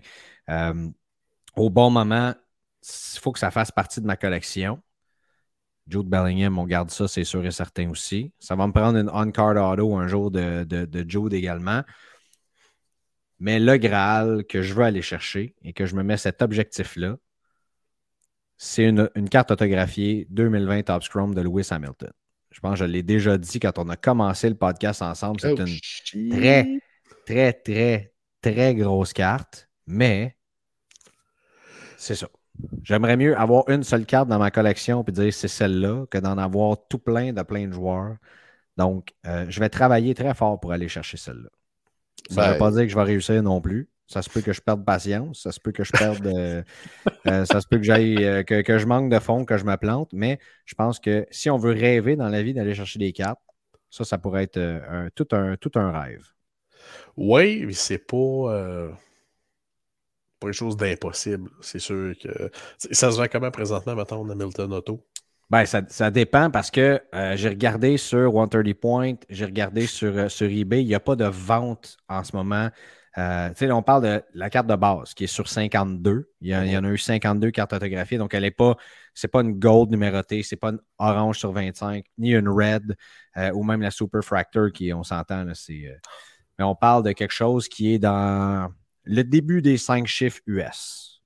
Euh, 0.50 0.90
au 1.56 1.70
bon 1.70 1.90
moment, 1.90 2.34
il 2.82 3.20
faut 3.20 3.32
que 3.32 3.38
ça 3.38 3.50
fasse 3.50 3.72
partie 3.72 4.00
de 4.00 4.06
ma 4.06 4.16
collection. 4.16 4.82
Jude 5.88 6.08
Bellingham, 6.08 6.58
on 6.58 6.64
garde 6.64 6.90
ça, 6.90 7.06
c'est 7.06 7.24
sûr 7.24 7.44
et 7.46 7.50
certain 7.52 7.88
aussi. 7.90 8.32
Ça 8.40 8.56
va 8.56 8.66
me 8.66 8.72
prendre 8.72 8.98
une 8.98 9.08
on-card 9.10 9.56
auto 9.56 9.96
un 9.96 10.08
jour 10.08 10.30
de, 10.30 10.64
de, 10.64 10.84
de 10.84 11.08
Jude 11.08 11.32
également. 11.32 11.82
Mais 13.38 13.58
le 13.60 13.76
Graal 13.76 14.44
que 14.46 14.62
je 14.62 14.74
veux 14.74 14.84
aller 14.84 15.02
chercher 15.02 15.54
et 15.62 15.72
que 15.72 15.86
je 15.86 15.94
me 15.96 16.02
mets 16.02 16.16
cet 16.16 16.42
objectif-là, 16.42 17.16
c'est 18.56 18.84
une, 18.84 19.10
une 19.14 19.28
carte 19.28 19.50
autographiée 19.50 20.26
2020 20.30 20.82
Top 20.84 21.02
Scrum 21.02 21.34
de 21.34 21.40
Lewis 21.42 21.68
Hamilton. 21.70 22.10
Je 22.50 22.60
pense 22.60 22.72
que 22.72 22.78
je 22.78 22.84
l'ai 22.84 23.02
déjà 23.02 23.36
dit 23.36 23.60
quand 23.60 23.78
on 23.78 23.88
a 23.90 23.96
commencé 23.96 24.48
le 24.48 24.54
podcast 24.56 25.02
ensemble. 25.02 25.40
C'est 25.40 25.52
Oh, 25.52 25.56
une 25.58 25.66
shit. 25.66 26.30
très, 26.30 26.72
très, 27.26 27.52
très, 27.52 28.14
très 28.40 28.74
grosse 28.74 29.12
carte, 29.12 29.68
mais 29.86 30.36
c'est 31.96 32.14
ça. 32.14 32.28
J'aimerais 32.82 33.16
mieux 33.16 33.36
avoir 33.38 33.68
une 33.68 33.82
seule 33.84 34.06
carte 34.06 34.28
dans 34.28 34.38
ma 34.38 34.50
collection 34.50 35.04
et 35.06 35.12
dire 35.12 35.32
c'est 35.34 35.48
celle-là 35.48 36.06
que 36.10 36.18
d'en 36.18 36.38
avoir 36.38 36.76
tout 36.88 36.98
plein 36.98 37.32
de 37.32 37.42
plein 37.42 37.66
de 37.68 37.72
joueurs. 37.72 38.16
Donc, 38.76 39.14
euh, 39.26 39.46
je 39.48 39.60
vais 39.60 39.68
travailler 39.70 40.14
très 40.14 40.34
fort 40.34 40.60
pour 40.60 40.72
aller 40.72 40.88
chercher 40.88 41.16
celle-là. 41.18 41.50
Ça 42.30 42.42
ne 42.42 42.46
Ben- 42.46 42.52
veut 42.52 42.58
pas 42.58 42.70
dire 42.70 42.82
que 42.82 42.88
je 42.88 42.96
vais 42.96 43.02
réussir 43.02 43.42
non 43.42 43.60
plus. 43.60 43.88
Ça 44.08 44.22
se 44.22 44.30
peut 44.30 44.40
que 44.40 44.52
je 44.52 44.60
perde 44.60 44.84
patience, 44.84 45.42
ça 45.42 45.50
se 45.52 45.58
peut 45.58 45.72
que 45.72 45.82
je 45.82 45.92
perde, 45.92 46.26
euh, 46.28 46.62
euh, 47.26 47.44
ça 47.44 47.60
se 47.60 47.66
peut 47.66 47.78
que 47.78 47.82
j'aille, 47.82 48.24
euh, 48.24 48.42
que, 48.44 48.62
que 48.62 48.78
je 48.78 48.86
manque 48.86 49.10
de 49.10 49.18
fond, 49.18 49.44
que 49.44 49.58
je 49.58 49.64
me 49.64 49.76
plante, 49.76 50.10
mais 50.12 50.38
je 50.64 50.74
pense 50.74 51.00
que 51.00 51.26
si 51.30 51.50
on 51.50 51.56
veut 51.58 51.72
rêver 51.72 52.14
dans 52.16 52.28
la 52.28 52.42
vie 52.42 52.54
d'aller 52.54 52.74
chercher 52.74 52.98
des 53.00 53.12
cartes, 53.12 53.40
ça, 53.90 54.04
ça 54.04 54.18
pourrait 54.18 54.44
être 54.44 54.58
un- 54.58 55.08
tout, 55.14 55.26
un, 55.32 55.56
tout 55.56 55.72
un 55.76 55.90
rêve. 55.90 56.24
Oui, 57.16 57.64
mais 57.66 57.72
c'est 57.72 57.98
pas, 57.98 58.90
pas 60.38 60.48
quelque 60.48 60.52
chose 60.54 60.76
d'impossible. 60.76 61.50
C'est 61.60 61.78
sûr 61.78 62.14
que. 62.18 62.50
Ça 62.78 63.10
se 63.10 63.16
vend 63.16 63.26
comment 63.30 63.50
présentement, 63.50 63.94
mettons, 63.94 64.20
en 64.20 64.30
Hamilton 64.30 64.72
Auto? 64.72 65.04
Ben, 65.48 65.64
ça, 65.64 65.82
ça 65.88 66.10
dépend 66.10 66.50
parce 66.50 66.72
que 66.72 67.00
euh, 67.14 67.36
j'ai 67.36 67.48
regardé 67.48 67.98
sur 67.98 68.32
130 68.32 68.74
Point, 68.74 69.14
j'ai 69.30 69.44
regardé 69.44 69.86
sur, 69.86 70.16
euh, 70.16 70.28
sur 70.28 70.50
eBay, 70.50 70.82
il 70.82 70.88
n'y 70.88 70.94
a 70.94 71.00
pas 71.00 71.14
de 71.14 71.24
vente 71.24 71.96
en 72.08 72.24
ce 72.24 72.34
moment. 72.34 72.68
Euh, 73.16 73.50
on 73.70 73.82
parle 73.82 74.02
de 74.02 74.22
la 74.34 74.50
carte 74.50 74.66
de 74.66 74.74
base 74.74 75.14
qui 75.14 75.24
est 75.24 75.28
sur 75.28 75.48
52. 75.48 76.28
Il 76.40 76.48
y, 76.48 76.50
il 76.50 76.72
y 76.72 76.76
en 76.76 76.84
a 76.84 76.88
eu 76.88 76.98
52 76.98 77.50
cartes 77.52 77.72
autographiées, 77.72 78.18
donc 78.18 78.34
elle 78.34 78.42
n'est 78.42 78.50
pas, 78.50 78.76
c'est 79.14 79.28
pas 79.28 79.40
une 79.40 79.58
gold 79.58 79.90
numérotée, 79.90 80.42
c'est 80.42 80.56
pas 80.56 80.70
une 80.70 80.80
orange 80.98 81.38
sur 81.38 81.52
25, 81.52 82.04
ni 82.18 82.34
une 82.34 82.48
red, 82.48 82.96
ou 83.54 83.62
même 83.64 83.80
la 83.80 83.90
Super 83.90 84.22
Fractor 84.22 84.70
qui, 84.72 84.92
on 84.92 85.02
s'entend, 85.02 85.46
c'est. 85.54 85.96
mais 86.58 86.64
on 86.64 86.74
parle 86.74 87.04
de 87.04 87.12
quelque 87.12 87.32
chose 87.32 87.68
qui 87.68 87.94
est 87.94 87.98
dans 87.98 88.70
le 89.04 89.22
début 89.24 89.62
des 89.62 89.78
cinq 89.78 90.06
chiffres 90.06 90.40
US. 90.46 91.22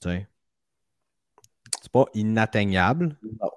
Tu 0.00 0.10
sais? 0.10 0.28
C'est 1.84 1.92
pas 1.92 2.06
inatteignable. 2.14 3.18
Non. 3.22 3.50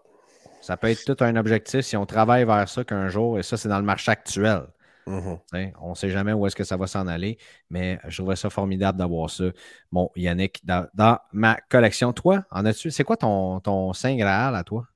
Ça 0.62 0.78
peut 0.78 0.90
être 0.90 1.06
tout 1.06 1.24
un 1.24 1.36
objectif 1.38 1.82
si 1.82 1.98
on 1.98 2.06
travaille 2.06 2.46
vers 2.46 2.68
ça 2.70 2.84
qu'un 2.84 3.10
jour, 3.10 3.40
et 3.40 3.44
ça, 3.44 3.58
c'est 3.58 3.70
dans 3.70 3.80
le 3.80 3.86
marché 3.86 4.12
actuel. 4.12 4.68
Mhm. 5.08 5.40
Tu 5.54 5.58
sais, 5.58 5.74
On 5.82 5.92
ne 5.92 5.96
sait 5.96 6.10
jamais 6.10 6.34
où 6.34 6.46
est-ce 6.48 6.56
que 6.56 6.66
ça 6.66 6.78
va 6.78 6.88
s'en 6.88 7.08
aller, 7.08 7.38
mais 7.70 8.00
je 8.08 8.18
trouverais 8.18 8.36
ça 8.36 8.50
formidable 8.50 8.98
d'avoir 9.00 9.30
ça. 9.30 9.46
Bon, 9.92 10.12
Yannick, 10.18 10.66
dans, 10.66 10.88
dans 10.94 11.20
ma 11.32 11.56
collection, 11.70 12.14
toi, 12.14 12.44
en 12.52 12.66
as-tu? 12.66 12.92
C'est 12.92 13.06
quoi 13.06 13.18
ton, 13.18 13.60
ton 13.62 13.94
Saint 13.94 14.16
Graal 14.18 14.56
à 14.56 14.64
toi? 14.66 14.88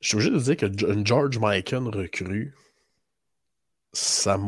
Je 0.00 0.08
suis 0.08 0.16
obligé 0.16 0.30
de 0.30 0.38
dire 0.38 0.56
que 0.58 1.04
George 1.04 1.38
Mikan 1.40 1.90
recrue, 1.90 2.54
ça 3.94 4.38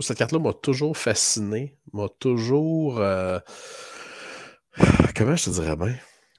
cette 0.00 0.18
carte-là 0.18 0.38
m'a 0.38 0.52
toujours 0.52 0.96
fasciné, 0.96 1.76
m'a 1.92 2.08
toujours. 2.18 2.98
euh, 2.98 3.38
Comment 5.16 5.36
je 5.36 5.44
te 5.46 5.50
dirais 5.50 5.76
bien? 5.76 5.94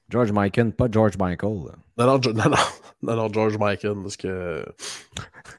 George 0.08 0.32
Michael, 0.32 0.72
pas 0.72 0.88
George 0.90 1.16
Michael. 1.18 1.50
Non, 1.96 2.06
non, 2.06 2.18
non, 2.34 2.34
non, 2.34 2.56
non, 3.02 3.16
non, 3.16 3.32
George 3.32 3.56
Mikan, 3.58 4.02
parce 4.02 4.16
que 4.16 4.64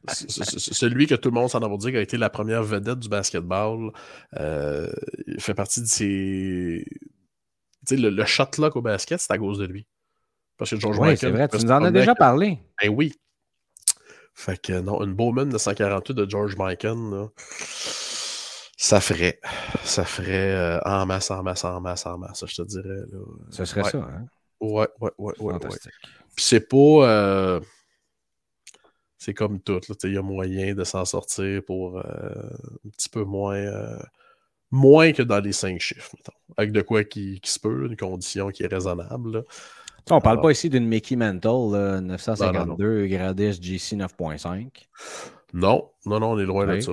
celui 0.07 1.07
que 1.07 1.15
tout 1.15 1.29
le 1.29 1.33
monde 1.33 1.49
s'en 1.49 1.59
a 1.59 1.77
dit 1.77 1.91
qui 1.91 1.97
a 1.97 2.01
été 2.01 2.17
la 2.17 2.29
première 2.29 2.61
vedette 2.63 2.99
du 2.99 3.09
basketball. 3.09 3.91
Euh, 4.39 4.91
il 5.25 5.41
fait 5.41 5.55
partie 5.55 5.81
de 5.81 5.87
ces. 5.87 6.85
Tu 6.85 7.95
sais, 7.95 7.97
le, 7.97 8.09
le 8.09 8.25
shot 8.25 8.45
lock 8.59 8.75
au 8.75 8.81
basket, 8.81 9.19
c'est 9.19 9.33
à 9.33 9.37
cause 9.37 9.57
de 9.57 9.65
lui. 9.65 9.87
Parce 10.57 10.69
que 10.69 10.79
George 10.79 10.99
Oui, 10.99 11.09
Mikan. 11.09 11.19
c'est 11.19 11.31
vrai, 11.31 11.47
tu 11.47 11.57
nous 11.57 11.71
en 11.71 11.83
as 11.83 11.91
déjà 11.91 12.13
parlé. 12.13 12.59
Ben 12.81 12.89
oui. 12.89 13.13
Fait 14.35 14.59
que 14.59 14.79
non, 14.79 15.03
une 15.03 15.13
Bowman 15.13 15.49
de 15.49 15.57
148 15.57 16.13
de 16.13 16.29
George 16.29 16.55
là, 16.57 16.75
ça 18.85 18.99
ferait. 18.99 19.39
Ça 19.83 20.03
ferait 20.03 20.53
euh, 20.53 20.79
en 20.85 21.05
masse, 21.05 21.31
en 21.31 21.41
masse, 21.41 21.63
en 21.63 21.79
masse, 21.79 22.05
en 22.05 22.17
masse, 22.17 22.43
je 22.45 22.55
te 22.55 22.61
dirais. 22.67 22.83
Là. 23.11 23.19
Ce 23.49 23.63
serait 23.65 23.83
Ouais. 23.83 23.89
ça. 23.91 23.97
Hein? 23.99 24.25
Ouais, 24.59 24.87
ouais, 24.99 25.11
ouais, 25.17 25.33
ouais. 25.39 25.53
ouais. 25.53 25.69
Puis 26.35 26.45
c'est 26.45 26.67
pas. 26.67 26.77
euh, 26.77 27.59
C'est 29.17 29.33
comme 29.33 29.59
tout. 29.61 29.79
Il 30.03 30.13
y 30.13 30.17
a 30.17 30.21
moyen 30.21 30.73
de 30.75 30.83
s'en 30.83 31.05
sortir 31.05 31.61
pour 31.65 31.97
euh, 31.97 32.03
un 32.85 32.89
petit 32.89 33.07
peu 33.09 33.23
moins. 33.23 33.63
moins 34.71 35.13
que 35.13 35.21
dans 35.23 35.39
les 35.39 35.53
cinq 35.53 35.79
chiffres, 35.79 36.11
mettons. 36.17 36.37
Avec 36.57 36.71
de 36.73 36.81
quoi 36.81 37.03
qui, 37.05 37.39
qui 37.39 37.51
se 37.51 37.59
peut, 37.59 37.85
une 37.87 37.95
condition 37.95 38.49
qui 38.49 38.63
est 38.63 38.67
raisonnable. 38.67 39.31
là. 39.37 39.41
On 40.09 40.19
parle 40.19 40.39
Ah. 40.39 40.41
pas 40.41 40.51
ici 40.51 40.69
d'une 40.69 40.85
Mickey 40.87 41.15
Mantle 41.15 41.71
là, 41.77 42.01
952 42.01 43.07
Gradis 43.07 43.53
GC 43.61 43.95
9.5. 43.95 44.89
Non, 45.53 45.89
non, 46.05 46.19
non, 46.19 46.31
on 46.31 46.39
est 46.39 46.45
loin 46.45 46.67
Oui. 46.67 46.75
de 46.77 46.81
ça. 46.81 46.91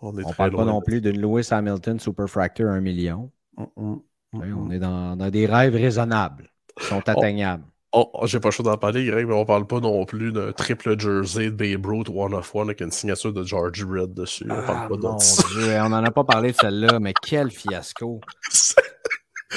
On 0.00 0.12
très 0.12 0.34
parle 0.34 0.56
pas 0.56 0.64
non 0.64 0.80
plus 0.80 1.00
d'une 1.00 1.20
Lewis 1.20 1.48
Hamilton 1.50 1.98
Super 1.98 2.28
Fractor 2.28 2.68
1 2.70 2.80
million. 2.80 3.30
Mm, 3.56 3.64
mm, 3.76 3.96
mm, 4.32 4.58
On 4.58 4.70
est 4.70 4.78
dans, 4.78 5.16
dans 5.16 5.30
des 5.30 5.46
rêves 5.46 5.74
raisonnables 5.74 6.50
qui 6.78 6.86
sont 6.86 7.02
atteignables. 7.08 7.64
Oh, 7.92 8.10
oh, 8.12 8.26
j'ai 8.26 8.38
pas 8.38 8.50
choix 8.50 8.64
d'en 8.66 8.76
parler, 8.76 9.06
Greg, 9.06 9.26
mais 9.26 9.34
on 9.34 9.46
parle 9.46 9.66
pas 9.66 9.80
non 9.80 10.04
plus 10.04 10.30
d'un 10.30 10.52
triple 10.52 11.00
jersey 11.00 11.46
de 11.46 11.50
Babe 11.50 11.86
Ruth 11.86 12.08
One 12.14 12.34
of 12.34 12.54
One 12.54 12.68
avec 12.68 12.82
une 12.82 12.90
signature 12.92 13.32
de 13.32 13.42
George 13.42 13.82
Red 13.82 14.12
dessus. 14.12 14.46
On 14.50 14.54
Ah, 14.54 14.62
parle 14.62 15.00
pas. 15.00 15.16
Dieu, 15.54 15.80
on 15.80 15.88
n'en 15.88 16.04
a 16.04 16.10
pas 16.10 16.24
parlé 16.24 16.52
de 16.52 16.56
celle-là, 16.60 17.00
mais 17.00 17.14
quel 17.22 17.50
fiasco. 17.50 18.20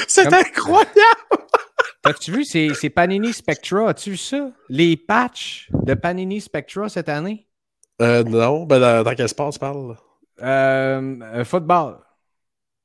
C'est 0.08 0.24
Comme- 0.24 0.34
incroyable! 0.36 0.96
As-tu 2.04 2.32
vu, 2.32 2.46
c'est 2.46 2.90
Panini 2.90 3.32
Spectra. 3.32 3.90
As-tu 3.90 4.12
vu 4.12 4.18
ça? 4.18 4.50
Les 4.70 4.98
patchs 4.98 5.70
de 5.84 5.94
Panini 5.94 6.42
Spectra 6.42 6.90
cette 6.90 7.10
année? 7.10 7.48
Euh, 8.02 8.24
non, 8.24 8.64
ben 8.66 8.80
dans, 8.80 9.04
dans 9.04 9.14
quel 9.14 9.30
sport 9.30 9.52
tu 9.52 9.60
parles? 9.60 9.96
Euh, 10.42 11.20
euh, 11.22 11.46
football. 11.46 12.00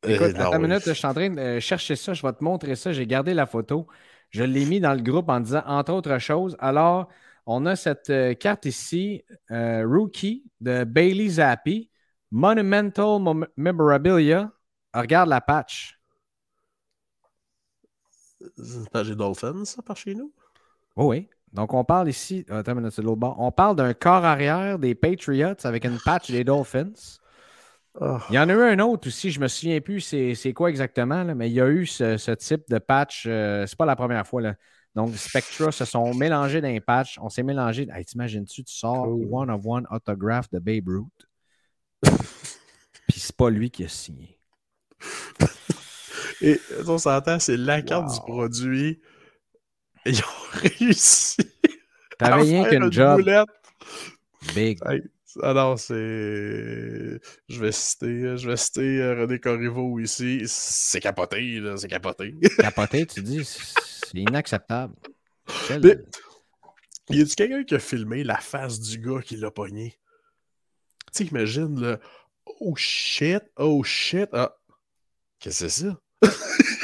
Écoute, 0.06 0.32
Euh, 0.36 0.38
non, 0.38 0.52
une 0.52 0.62
minute, 0.62 0.82
je 0.86 0.92
suis 0.92 1.06
en 1.06 1.14
train 1.14 1.30
de 1.30 1.38
euh, 1.40 1.60
chercher 1.60 1.96
ça. 1.96 2.14
Je 2.14 2.22
vais 2.26 2.32
te 2.32 2.44
montrer 2.44 2.76
ça. 2.76 2.92
J'ai 2.92 3.06
gardé 3.06 3.34
la 3.34 3.46
photo. 3.46 3.86
Je 4.30 4.44
l'ai 4.44 4.64
mis 4.64 4.80
dans 4.80 4.94
le 4.94 5.02
groupe 5.02 5.28
en 5.28 5.40
disant 5.40 5.62
entre 5.66 5.92
autres 5.92 6.18
choses. 6.18 6.56
Alors, 6.60 7.08
on 7.46 7.66
a 7.66 7.76
cette 7.76 8.12
carte 8.38 8.66
ici, 8.66 9.24
euh, 9.50 9.84
Rookie 9.86 10.44
de 10.60 10.84
Bailey 10.84 11.28
Zappi, 11.28 11.90
Monumental 12.30 13.20
Mem- 13.20 13.46
Memorabilia. 13.56 14.52
Ah, 14.92 15.02
regarde 15.02 15.28
la 15.28 15.40
patch. 15.40 16.00
C'est 18.56 19.04
J'ai 19.04 19.14
Dolphins, 19.16 19.64
ça, 19.64 19.82
par 19.82 19.96
chez 19.96 20.14
nous? 20.14 20.32
Oh 20.96 21.10
oui. 21.10 21.28
Donc, 21.52 21.72
on 21.74 21.84
parle 21.84 22.08
ici. 22.08 22.44
Attends 22.50 22.72
une 22.72 22.78
minute, 22.78 22.92
c'est 22.92 23.02
de 23.02 23.06
l'autre 23.06 23.20
bord. 23.20 23.36
On 23.40 23.50
parle 23.52 23.76
d'un 23.76 23.94
corps 23.94 24.24
arrière 24.24 24.78
des 24.78 24.94
Patriots 24.94 25.54
avec 25.64 25.84
une 25.84 26.00
patch 26.00 26.30
des 26.30 26.44
Dolphins. 26.44 26.92
Il 28.30 28.34
y 28.34 28.38
en 28.38 28.48
a 28.48 28.52
eu 28.52 28.62
un 28.62 28.78
autre 28.80 29.08
aussi, 29.08 29.30
je 29.30 29.40
me 29.40 29.48
souviens 29.48 29.80
plus 29.80 30.00
c'est 30.00 30.52
quoi 30.52 30.68
exactement, 30.70 31.22
là, 31.24 31.34
mais 31.34 31.48
il 31.48 31.54
y 31.54 31.60
a 31.60 31.68
eu 31.68 31.86
ce, 31.86 32.16
ce 32.18 32.30
type 32.32 32.62
de 32.68 32.78
patch. 32.78 33.24
euh, 33.26 33.66
c'est 33.66 33.76
pas 33.78 33.86
la 33.86 33.96
première 33.96 34.26
fois. 34.26 34.42
Là. 34.42 34.54
Donc, 34.94 35.14
Spectra 35.16 35.72
se 35.72 35.84
sont 35.84 36.12
mélangés 36.14 36.60
dans 36.60 36.68
les 36.68 36.80
patchs. 36.80 37.18
On 37.22 37.28
s'est 37.30 37.42
mélangé. 37.42 37.86
Hey, 37.92 38.04
T'imagines-tu, 38.04 38.64
tu 38.64 38.74
sors 38.74 39.04
Cool. 39.04 39.26
one 39.30 39.50
of 39.50 39.60
one 39.64 39.86
autograph 39.90 40.50
de 40.50 40.58
Babe 40.58 40.88
Ruth? 40.88 41.26
Puis 43.08 43.20
c'est 43.20 43.36
pas 43.36 43.50
lui 43.50 43.70
qui 43.70 43.84
a 43.84 43.88
signé. 43.88 44.38
Et 46.42 46.60
on 46.86 46.98
s'entend, 46.98 47.38
c'est 47.38 47.56
la 47.56 47.80
carte 47.82 48.06
Wow. 48.08 48.12
du 48.14 48.20
produit. 48.20 49.00
Et 50.04 50.10
ils 50.10 50.20
ont 50.20 50.42
réussi. 50.52 51.36
T'avais 52.18 52.42
rien 52.42 52.64
qu'une 52.68 52.84
une 52.84 52.92
job 52.92 53.20
boulette. 53.20 53.46
big. 54.54 54.78
Hey, 54.86 55.02
alors, 55.42 55.78
c'est. 55.78 55.94
Je 55.94 57.60
vais 57.60 57.72
citer, 57.72 58.36
je 58.36 58.48
vais 58.48 58.56
citer 58.56 59.00
euh, 59.00 59.20
René 59.22 59.38
Corriveau 59.38 59.98
ici. 59.98 60.42
C'est 60.46 61.00
capoté, 61.00 61.60
là, 61.60 61.76
c'est 61.76 61.88
capoté. 61.88 62.34
Capoté, 62.58 63.06
tu 63.06 63.22
dis, 63.22 63.44
c'est 63.44 64.14
inacceptable. 64.18 64.94
Quel- 65.68 65.80
Mais- 65.82 67.16
y 67.16 67.20
a-tu 67.22 67.34
quelqu'un 67.36 67.64
qui 67.64 67.74
a 67.74 67.78
filmé 67.78 68.24
la 68.24 68.38
face 68.38 68.80
du 68.80 68.98
gars 68.98 69.20
qui 69.22 69.36
l'a 69.36 69.50
pogné? 69.50 69.98
Tu 71.14 71.24
sais, 71.24 71.30
imagine, 71.30 71.80
là. 71.80 71.98
Oh 72.60 72.74
shit, 72.76 73.42
oh 73.56 73.82
shit. 73.84 74.28
Ah. 74.32 74.56
Qu'est-ce 75.38 75.64
que 75.64 75.68
c'est 75.68 75.84
ça? 75.88 76.00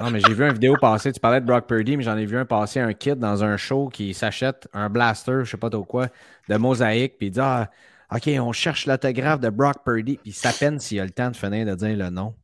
Non, 0.00 0.10
mais 0.10 0.20
j'ai 0.20 0.34
vu 0.34 0.44
une 0.44 0.52
vidéo 0.52 0.76
passer. 0.80 1.12
Tu 1.12 1.20
parlais 1.20 1.40
de 1.40 1.46
Brock 1.46 1.66
Purdy, 1.66 1.96
mais 1.96 2.02
j'en 2.02 2.16
ai 2.16 2.26
vu 2.26 2.36
un 2.36 2.44
passer 2.44 2.80
un 2.80 2.92
kid 2.92 3.18
dans 3.18 3.44
un 3.44 3.56
show 3.56 3.88
qui 3.88 4.12
s'achète 4.12 4.68
un 4.72 4.88
blaster, 4.90 5.40
je 5.44 5.50
sais 5.50 5.56
pas 5.56 5.70
trop 5.70 5.84
quoi, 5.84 6.08
de 6.48 6.56
mosaïque, 6.56 7.16
puis 7.16 7.28
il 7.28 7.30
dit 7.30 7.40
Ah, 7.40 7.70
OK, 8.12 8.28
on 8.40 8.52
cherche 8.52 8.86
l'autographe 8.86 9.40
de 9.40 9.50
Brock 9.50 9.84
Purdy, 9.84 10.18
puis 10.18 10.36
à 10.44 10.52
peine 10.52 10.78
s'il 10.80 11.00
a 11.00 11.04
le 11.04 11.10
temps 11.10 11.30
de 11.30 11.36
finir 11.36 11.64
de 11.66 11.74
dire 11.74 11.96
le 11.96 12.10
nom. 12.10 12.34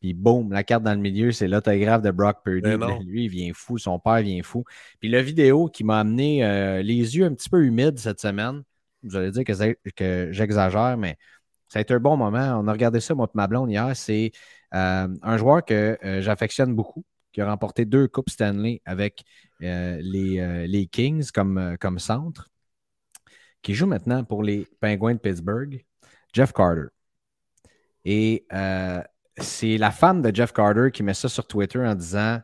Puis 0.00 0.12
boum, 0.12 0.52
la 0.52 0.62
carte 0.62 0.82
dans 0.82 0.94
le 0.94 1.00
milieu, 1.00 1.32
c'est 1.32 1.48
l'autographe 1.48 2.02
de 2.02 2.10
Brock 2.10 2.42
Purdy. 2.44 2.68
Lui, 3.04 3.24
il 3.24 3.28
vient 3.28 3.52
fou, 3.54 3.78
son 3.78 3.98
père 3.98 4.20
vient 4.20 4.42
fou. 4.42 4.64
Puis 5.00 5.08
la 5.08 5.22
vidéo 5.22 5.68
qui 5.68 5.84
m'a 5.84 6.00
amené 6.00 6.44
euh, 6.44 6.82
les 6.82 7.16
yeux 7.16 7.24
un 7.24 7.34
petit 7.34 7.48
peu 7.48 7.64
humides 7.64 7.98
cette 7.98 8.20
semaine, 8.20 8.62
vous 9.02 9.16
allez 9.16 9.30
dire 9.30 9.44
que 9.44 10.28
j'exagère, 10.32 10.96
mais 10.98 11.16
ça 11.68 11.78
a 11.78 11.82
été 11.82 11.94
un 11.94 12.00
bon 12.00 12.16
moment. 12.16 12.60
On 12.62 12.68
a 12.68 12.72
regardé 12.72 13.00
ça, 13.00 13.14
moi 13.14 13.26
et 13.26 13.36
ma 13.36 13.46
blonde, 13.46 13.70
hier. 13.70 13.96
C'est 13.96 14.32
euh, 14.76 15.08
un 15.22 15.36
joueur 15.38 15.64
que 15.64 15.98
euh, 16.04 16.20
j'affectionne 16.20 16.74
beaucoup, 16.74 17.04
qui 17.32 17.40
a 17.40 17.48
remporté 17.48 17.84
deux 17.86 18.08
Coupes 18.08 18.30
Stanley 18.30 18.82
avec 18.84 19.24
euh, 19.62 19.98
les, 20.02 20.86
Kings 20.88 21.30
comme, 21.32 21.76
comme 21.80 21.98
centre, 21.98 22.48
qui 23.62 23.74
joue 23.74 23.86
maintenant 23.86 24.24
pour 24.24 24.42
les 24.42 24.66
Penguins 24.80 25.14
de 25.14 25.18
Pittsburgh, 25.18 25.84
Jeff 26.32 26.52
Carter. 26.52 26.88
Et 28.04 28.46
c'est 29.38 29.78
la 29.78 29.90
femme 29.90 30.22
de 30.22 30.34
Jeff 30.34 30.52
Carter 30.52 30.90
qui 30.92 31.02
met 31.02 31.14
ça 31.14 31.28
sur 31.28 31.46
Twitter 31.46 31.80
en 31.80 31.94
disant 31.94 32.40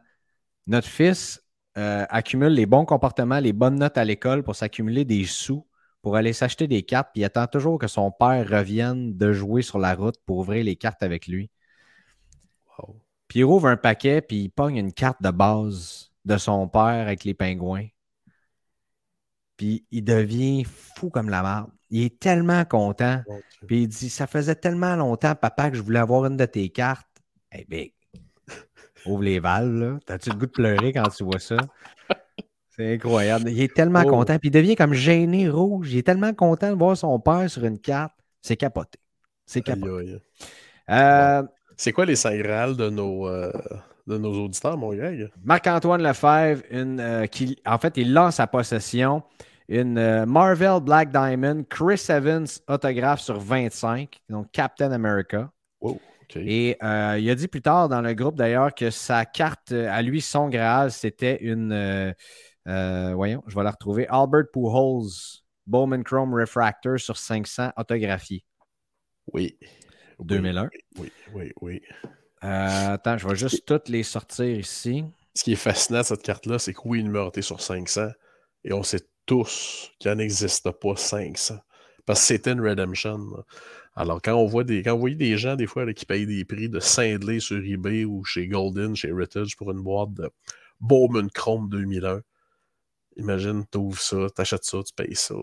Notre 0.66 0.88
fils 0.88 1.42
accumule 1.74 2.52
les 2.52 2.66
bons 2.66 2.84
comportements, 2.84 3.38
les 3.40 3.52
bonnes 3.52 3.76
notes 3.76 3.98
à 3.98 4.04
l'école 4.04 4.42
pour 4.42 4.56
s'accumuler 4.56 5.04
des 5.04 5.24
sous 5.24 5.66
pour 6.02 6.16
aller 6.16 6.32
s'acheter 6.32 6.66
des 6.66 6.82
cartes, 6.82 7.10
puis 7.12 7.22
il 7.22 7.24
attend 7.24 7.46
toujours 7.46 7.78
que 7.78 7.86
son 7.86 8.10
père 8.10 8.48
revienne 8.48 9.16
de 9.16 9.32
jouer 9.32 9.62
sur 9.62 9.78
la 9.78 9.94
route 9.94 10.16
pour 10.26 10.38
ouvrir 10.38 10.64
les 10.64 10.74
cartes 10.76 11.02
avec 11.02 11.28
lui. 11.28 11.48
Puis 13.32 13.40
il 13.40 13.44
rouvre 13.44 13.68
un 13.68 13.78
paquet, 13.78 14.20
puis 14.20 14.42
il 14.42 14.50
pogne 14.50 14.76
une 14.76 14.92
carte 14.92 15.22
de 15.22 15.30
base 15.30 16.10
de 16.26 16.36
son 16.36 16.68
père 16.68 16.82
avec 16.82 17.24
les 17.24 17.32
pingouins. 17.32 17.86
Puis 19.56 19.86
il 19.90 20.04
devient 20.04 20.64
fou 20.64 21.08
comme 21.08 21.30
la 21.30 21.42
merde. 21.42 21.70
Il 21.88 22.02
est 22.04 22.18
tellement 22.18 22.62
content. 22.66 23.22
Puis 23.66 23.84
il 23.84 23.88
dit 23.88 24.10
Ça 24.10 24.26
faisait 24.26 24.54
tellement 24.54 24.96
longtemps, 24.96 25.34
papa, 25.34 25.70
que 25.70 25.78
je 25.78 25.82
voulais 25.82 25.98
avoir 26.00 26.26
une 26.26 26.36
de 26.36 26.44
tes 26.44 26.68
cartes. 26.68 27.08
Eh 27.52 27.64
bien, 27.64 27.86
ouvre 29.06 29.22
les 29.22 29.40
valves, 29.40 29.76
là. 29.76 29.98
T'as-tu 30.04 30.28
le 30.28 30.36
goût 30.36 30.44
de 30.46 30.50
pleurer 30.50 30.92
quand 30.92 31.08
tu 31.08 31.24
vois 31.24 31.38
ça? 31.38 31.56
C'est 32.76 32.94
incroyable. 32.96 33.48
Il 33.50 33.62
est 33.62 33.72
tellement 33.74 34.02
Oh. 34.06 34.10
content. 34.10 34.38
Puis 34.38 34.48
il 34.50 34.52
devient 34.52 34.76
comme 34.76 34.92
gêné 34.92 35.48
rouge. 35.48 35.90
Il 35.94 35.96
est 35.98 36.02
tellement 36.02 36.34
content 36.34 36.70
de 36.70 36.76
voir 36.78 36.98
son 36.98 37.18
père 37.18 37.48
sur 37.48 37.64
une 37.64 37.78
carte. 37.78 38.12
C'est 38.42 38.56
capoté. 38.58 38.98
C'est 39.46 39.66
Aïe, 39.68 39.80
capoté. 39.80 40.10
aïe. 40.10 40.20
Euh, 40.90 41.42
C'est 41.76 41.92
quoi 41.92 42.04
les 42.04 42.16
saint 42.16 42.36
Graal 42.36 42.76
de 42.76 42.90
nos, 42.90 43.28
euh, 43.28 43.52
de 44.06 44.18
nos 44.18 44.32
auditeurs, 44.44 44.76
mon 44.76 44.94
Greg? 44.94 45.30
Marc-Antoine 45.44 46.02
Lefebvre, 46.02 46.62
une, 46.70 47.00
euh, 47.00 47.26
qui, 47.26 47.58
en 47.66 47.78
fait, 47.78 47.96
il 47.96 48.12
lance 48.12 48.36
sa 48.36 48.46
possession 48.46 49.22
une 49.68 49.96
euh, 49.96 50.26
Marvel 50.26 50.80
Black 50.80 51.10
Diamond, 51.10 51.64
Chris 51.68 52.04
Evans 52.08 52.46
autographe 52.68 53.20
sur 53.20 53.38
25, 53.38 54.20
donc 54.28 54.50
Captain 54.52 54.92
America. 54.92 55.50
Wow. 55.80 56.00
Et 56.36 56.76
euh, 56.82 57.18
il 57.18 57.28
a 57.28 57.34
dit 57.34 57.48
plus 57.48 57.60
tard 57.60 57.88
dans 57.88 58.00
le 58.00 58.14
groupe 58.14 58.36
d'ailleurs 58.36 58.74
que 58.74 58.90
sa 58.90 59.24
carte 59.26 59.72
à 59.72 60.00
lui, 60.02 60.20
son 60.20 60.48
Graal, 60.48 60.90
c'était 60.90 61.42
une. 61.42 61.72
euh, 61.72 63.12
voyons, 63.14 63.42
je 63.46 63.54
vais 63.54 63.62
la 63.62 63.70
retrouver. 63.70 64.06
Albert 64.08 64.44
Pujols, 64.52 65.10
Bowman 65.66 66.02
Chrome 66.04 66.34
Refractor 66.34 66.98
sur 66.98 67.16
500 67.18 67.70
autographié. 67.76 68.44
Oui. 69.32 69.58
2001. 70.24 70.70
Oui, 70.98 71.12
oui, 71.34 71.52
oui. 71.60 71.82
Euh, 72.44 72.94
attends, 72.94 73.18
je 73.18 73.28
vais 73.28 73.36
juste 73.36 73.64
toutes 73.66 73.88
les 73.88 74.02
sortir 74.02 74.58
ici. 74.58 75.04
Ce 75.34 75.44
qui 75.44 75.52
est 75.52 75.56
fascinant 75.56 76.00
de 76.00 76.04
cette 76.06 76.22
carte-là, 76.22 76.58
c'est 76.58 76.74
que 76.74 76.80
oui, 76.84 76.98
il 76.98 77.04
numéroté 77.04 77.40
sur 77.42 77.60
500, 77.60 78.08
et 78.64 78.72
on 78.72 78.82
sait 78.82 79.06
tous 79.26 79.92
qu'il 79.98 80.12
n'existe 80.12 80.70
pas 80.70 80.96
500. 80.96 81.58
Parce 82.04 82.20
que 82.20 82.26
c'était 82.26 82.52
une 82.52 82.60
redemption. 82.60 83.18
là. 83.18 83.44
Alors, 83.94 84.22
quand 84.22 84.34
on 84.34 84.46
voit 84.46 84.64
des, 84.64 84.82
quand 84.82 84.94
vous 84.94 85.00
voyez 85.00 85.16
des 85.16 85.36
gens, 85.36 85.54
des 85.54 85.66
fois, 85.66 85.84
là, 85.84 85.92
qui 85.92 86.06
payent 86.06 86.26
des 86.26 86.44
prix 86.44 86.68
de 86.68 86.80
cinglés 86.80 87.40
sur 87.40 87.58
eBay 87.58 88.04
ou 88.04 88.24
chez 88.24 88.48
Golden, 88.48 88.96
chez 88.96 89.08
Heritage 89.08 89.56
pour 89.56 89.70
une 89.70 89.82
boîte 89.82 90.14
de 90.14 90.30
Bowman 90.80 91.30
Chrome 91.30 91.68
2001, 91.68 92.22
imagine, 93.16 93.64
tu 93.70 93.78
ouvres 93.78 94.00
ça, 94.00 94.26
tu 94.34 94.40
achètes 94.40 94.64
ça, 94.64 94.78
tu 94.82 94.94
payes 94.94 95.14
ça. 95.14 95.34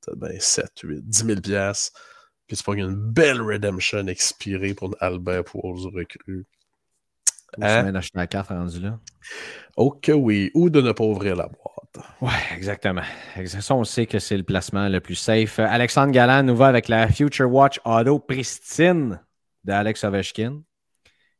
T'as 0.00 0.14
ben 0.16 0.38
7, 0.38 0.80
8, 0.82 1.08
10 1.08 1.24
000 1.26 1.40
piastres, 1.40 1.98
Puis 2.46 2.56
tu 2.56 2.62
pognes 2.62 2.80
une 2.80 2.94
belle 2.96 3.40
redemption 3.40 4.06
expirée 4.08 4.74
pour 4.74 4.94
Albert 5.00 5.44
Pujols 5.44 5.90
recrue. 5.94 6.46
Hein? 7.60 7.76
tu 7.78 7.82
viens 7.84 7.92
d'acheter 7.92 8.18
la 8.18 8.26
carte 8.26 8.48
rendue 8.48 8.80
là? 8.80 8.98
Oh 9.76 9.90
que 9.90 10.12
oui. 10.12 10.50
Ou 10.54 10.70
de 10.70 10.80
ne 10.80 10.92
pas 10.92 11.04
ouvrir 11.04 11.36
la 11.36 11.48
boîte. 11.48 12.06
Ouais, 12.22 12.56
exactement. 12.56 13.02
Exa- 13.36 13.60
Ça, 13.60 13.74
on 13.74 13.84
sait 13.84 14.06
que 14.06 14.18
c'est 14.18 14.36
le 14.36 14.42
placement 14.42 14.88
le 14.88 15.00
plus 15.00 15.14
safe. 15.14 15.58
Alexandre 15.58 16.12
Galland 16.12 16.44
nous 16.44 16.56
va 16.56 16.68
avec 16.68 16.88
la 16.88 17.08
Future 17.08 17.50
Watch 17.52 17.78
Auto 17.84 18.18
pristine 18.18 19.20
de 19.64 19.72
Alex 19.72 20.02
Ovechkin. 20.04 20.62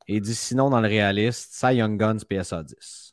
Et 0.08 0.16
il 0.16 0.20
dit 0.20 0.34
sinon, 0.34 0.68
dans 0.68 0.80
le 0.80 0.88
réaliste, 0.88 1.54
ça 1.54 1.72
Young 1.72 1.98
Guns 1.98 2.18
PSA 2.28 2.62
10. 2.64 3.11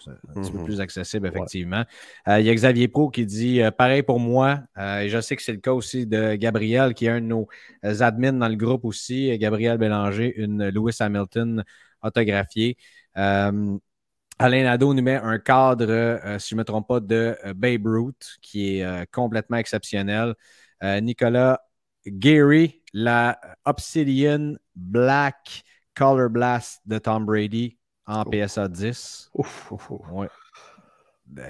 C'est 0.00 0.10
un 0.10 0.42
petit 0.42 0.50
peu 0.52 0.58
Mhm. 0.58 0.64
plus 0.64 0.80
accessible, 0.80 1.28
effectivement. 1.28 1.84
Euh, 2.26 2.40
il 2.40 2.46
y 2.46 2.50
a 2.50 2.54
Xavier 2.54 2.88
Pro 2.88 3.10
qui 3.10 3.24
dit 3.24 3.62
euh, 3.62 3.70
pareil 3.70 4.02
pour 4.02 4.20
moi. 4.20 4.60
Euh, 4.76 5.00
et 5.00 5.08
je 5.08 5.20
sais 5.20 5.36
que 5.36 5.42
c'est 5.42 5.52
le 5.52 5.58
cas 5.60 5.72
aussi 5.72 6.06
de 6.06 6.34
Gabriel, 6.34 6.94
qui 6.94 7.06
est 7.06 7.10
un 7.10 7.20
de 7.20 7.26
nos 7.26 7.48
admins 7.82 8.32
dans 8.32 8.48
le 8.48 8.56
groupe 8.56 8.84
aussi. 8.84 9.36
Gabriel 9.38 9.78
Bélanger, 9.78 10.34
une 10.36 10.68
Lewis 10.68 10.96
Hamilton 11.00 11.64
autographiée. 12.02 12.76
Alain 13.14 14.62
Nadeau 14.62 14.94
nous 14.94 15.02
met 15.02 15.16
un 15.16 15.38
cadre, 15.38 16.20
si 16.38 16.50
je 16.50 16.54
ne 16.54 16.58
me 16.60 16.64
trompe 16.64 16.86
pas, 16.86 17.00
de 17.00 17.36
Babe 17.54 17.86
Ruth, 17.86 18.36
qui 18.42 18.78
est 18.78 19.06
complètement 19.10 19.56
exceptionnel. 19.56 20.34
Nicolas 20.82 21.60
Gary, 22.06 22.82
la 22.92 23.40
Obsidian 23.64 24.54
Black 24.76 25.62
Color 25.94 26.30
Blast 26.30 26.80
de 26.86 26.98
Tom 26.98 27.24
Brady 27.26 27.77
en 28.08 28.24
Oh. 28.26 28.30
PSA 28.30 28.68
10. 28.68 29.30
Ouf, 29.34 29.70
ouf, 29.72 29.90
ouf. 29.90 30.00
Ouais. 30.10 30.28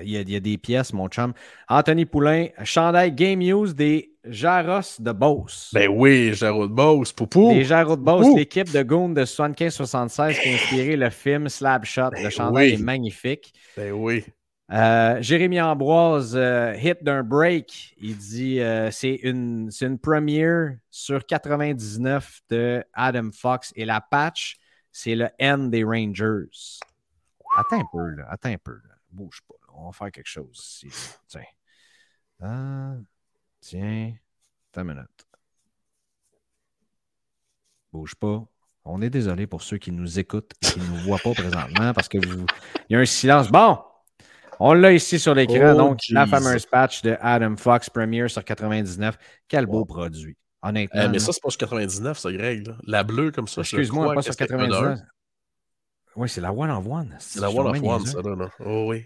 il 0.03 0.11
y, 0.11 0.17
a, 0.17 0.21
il 0.21 0.31
y 0.31 0.37
a 0.37 0.41
des 0.41 0.59
pièces, 0.59 0.93
mon 0.93 1.09
chum. 1.09 1.33
Anthony 1.69 2.05
Poulain, 2.05 2.49
chandail 2.65 3.13
Game 3.13 3.41
Use 3.41 3.75
des 3.75 4.11
Jaros 4.25 4.99
de 4.99 5.13
Beauce. 5.13 5.71
Ben 5.73 5.89
oui, 5.89 6.35
Jarod 6.35 6.71
Boss, 6.71 7.13
Poupou. 7.13 7.51
Les 7.53 7.65
Jaros 7.65 7.97
de 7.97 8.03
Beauce, 8.03 8.27
l'équipe 8.37 8.71
de 8.71 8.83
Goon 8.83 9.11
de 9.11 9.25
75-76 9.25 10.41
qui 10.41 10.49
a 10.49 10.53
inspiré 10.53 10.97
le 10.97 11.11
film 11.11 11.49
Slab 11.49 11.85
Shot. 11.85 12.11
Le 12.23 12.29
chandail 12.29 12.71
oui. 12.71 12.75
est 12.75 12.83
magnifique. 12.83 13.55
Ben 13.77 13.93
oui. 13.93 14.25
Euh, 14.71 15.17
Jérémy 15.23 15.61
Ambroise, 15.63 16.35
euh, 16.37 16.75
hit 16.75 17.03
d'un 17.03 17.23
break. 17.23 17.95
Il 18.03 18.17
dit 18.19 18.61
euh, 18.61 18.91
c'est 18.91 19.15
une, 19.23 19.71
c'est 19.71 19.87
une 19.87 19.99
première 19.99 20.77
sur 20.91 21.25
99 21.25 22.41
de 22.51 22.85
Adam 22.93 23.31
Fox 23.33 23.73
et 23.77 23.87
la 23.87 24.03
patch, 24.03 24.59
c'est 25.01 25.15
le 25.15 25.29
N 25.39 25.71
des 25.71 25.85
Rangers. 25.85 26.51
Attends 27.57 27.81
un 27.81 27.85
peu, 27.93 28.05
là. 28.17 28.27
Attends 28.29 28.49
un 28.49 28.59
peu. 28.59 28.73
Là. 28.73 28.95
Bouge 29.13 29.41
pas. 29.47 29.55
là. 29.63 29.75
On 29.77 29.87
va 29.87 29.93
faire 29.93 30.11
quelque 30.11 30.27
chose 30.29 30.81
ici. 30.83 30.89
Tiens. 31.29 31.43
Ah, 32.43 32.95
tiens. 33.61 34.15
Attends 34.73 34.83
une 34.83 34.95
minute. 34.95 35.27
Bouge 37.93 38.17
pas. 38.17 38.45
On 38.85 39.01
est 39.01 39.11
désolé 39.11 39.47
pour 39.47 39.63
ceux 39.63 39.79
qui 39.79 39.93
nous 39.93 40.19
écoutent 40.19 40.51
et 40.63 40.67
qui 40.67 40.81
ne 40.81 40.87
nous 40.87 40.97
voient 40.97 41.19
pas 41.23 41.33
présentement 41.33 41.93
parce 41.93 42.09
que 42.09 42.19
vous... 42.19 42.45
il 42.89 42.95
y 42.95 42.97
a 42.97 42.99
un 42.99 43.05
silence. 43.05 43.49
Bon, 43.53 43.79
on 44.59 44.73
l'a 44.73 44.93
ici 44.93 45.21
sur 45.21 45.35
l'écran. 45.35 45.75
Oh, 45.75 45.79
donc, 45.79 46.01
la 46.11 46.27
fameuse 46.27 46.67
patch 46.67 47.03
de 47.03 47.17
Adam 47.21 47.57
Fox 47.57 47.89
Premier 47.89 48.29
sur 48.29 48.45
99. 48.45 49.17
Quel 49.47 49.67
beau 49.67 49.79
Wow. 49.81 49.85
produit. 49.85 50.37
Honnêtement. 50.63 51.03
Eh, 51.05 51.09
mais 51.09 51.19
ça, 51.19 51.33
c'est 51.33 51.43
pas 51.43 51.51
sur 51.51 51.59
99, 51.59 52.19
ça, 52.19 52.33
Greg. 52.33 52.67
là. 52.67 52.75
La 52.85 53.05
bleue 53.05 53.31
comme 53.31 53.47
ça. 53.49 53.61
Excuse-moi, 53.61 54.15
pas 54.15 54.23
sur 54.23 54.33
c'était 54.33 54.53
un 54.53 54.59
99. 54.59 54.83
heure. 54.83 54.99
Oui, 56.17 56.29
c'est 56.29 56.41
la 56.41 56.53
One 56.53 56.71
of 56.71 56.87
One. 56.87 57.17
C'est 57.21 57.41
la 57.41 57.51
One 57.51 57.77
of 57.77 57.83
One, 57.83 58.07
ça, 58.07 58.21
là. 58.23 58.35
là. 58.35 58.49
Oh 58.65 58.87
oui. 58.89 59.05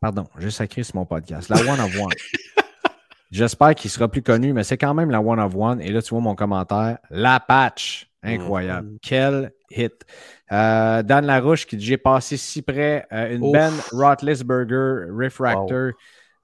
Pardon, 0.00 0.28
j'ai 0.38 0.50
sacré 0.50 0.82
sur 0.82 0.96
mon 0.96 1.06
podcast. 1.06 1.48
La 1.48 1.56
One 1.60 1.80
of 1.80 1.94
One. 1.96 2.10
J'espère 3.30 3.74
qu'il 3.74 3.90
sera 3.90 4.08
plus 4.08 4.22
connu, 4.22 4.52
mais 4.52 4.64
c'est 4.64 4.78
quand 4.78 4.94
même 4.94 5.10
la 5.10 5.20
One 5.20 5.38
of 5.38 5.54
One. 5.54 5.80
Et 5.80 5.90
là, 5.92 6.02
tu 6.02 6.10
vois 6.10 6.20
mon 6.20 6.34
commentaire. 6.34 6.98
La 7.10 7.38
patch. 7.40 8.10
Incroyable. 8.22 8.88
Mhm. 8.88 8.98
Quel 9.00 9.52
hit. 9.70 10.04
Euh, 10.50 11.02
Dan 11.02 11.26
Larouche 11.26 11.66
qui 11.66 11.76
dit 11.76 11.84
J'ai 11.84 11.98
passé 11.98 12.36
si 12.36 12.62
près 12.62 13.06
euh, 13.12 13.36
une 13.36 13.44
Ouf. 13.44 13.52
Ben 13.52 13.72
Roethlisberger 13.92 15.10
Refractor 15.12 15.92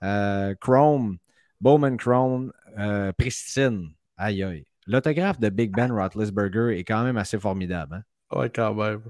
euh, 0.02 0.54
Chrome, 0.60 1.16
Bowman 1.60 1.96
Chrome, 1.96 2.52
euh, 2.78 3.12
Pristine. 3.12 3.88
Aïe 4.16 4.42
aïe. 4.42 4.66
L'autographe 4.86 5.40
de 5.40 5.48
Big 5.48 5.72
Ben 5.74 5.90
Roethlisberger 5.90 6.78
est 6.78 6.84
quand 6.84 7.02
même 7.04 7.16
assez 7.16 7.38
formidable. 7.38 7.96
hein? 7.96 8.38
Ouais, 8.38 8.50
quand 8.50 8.74
même. 8.74 9.02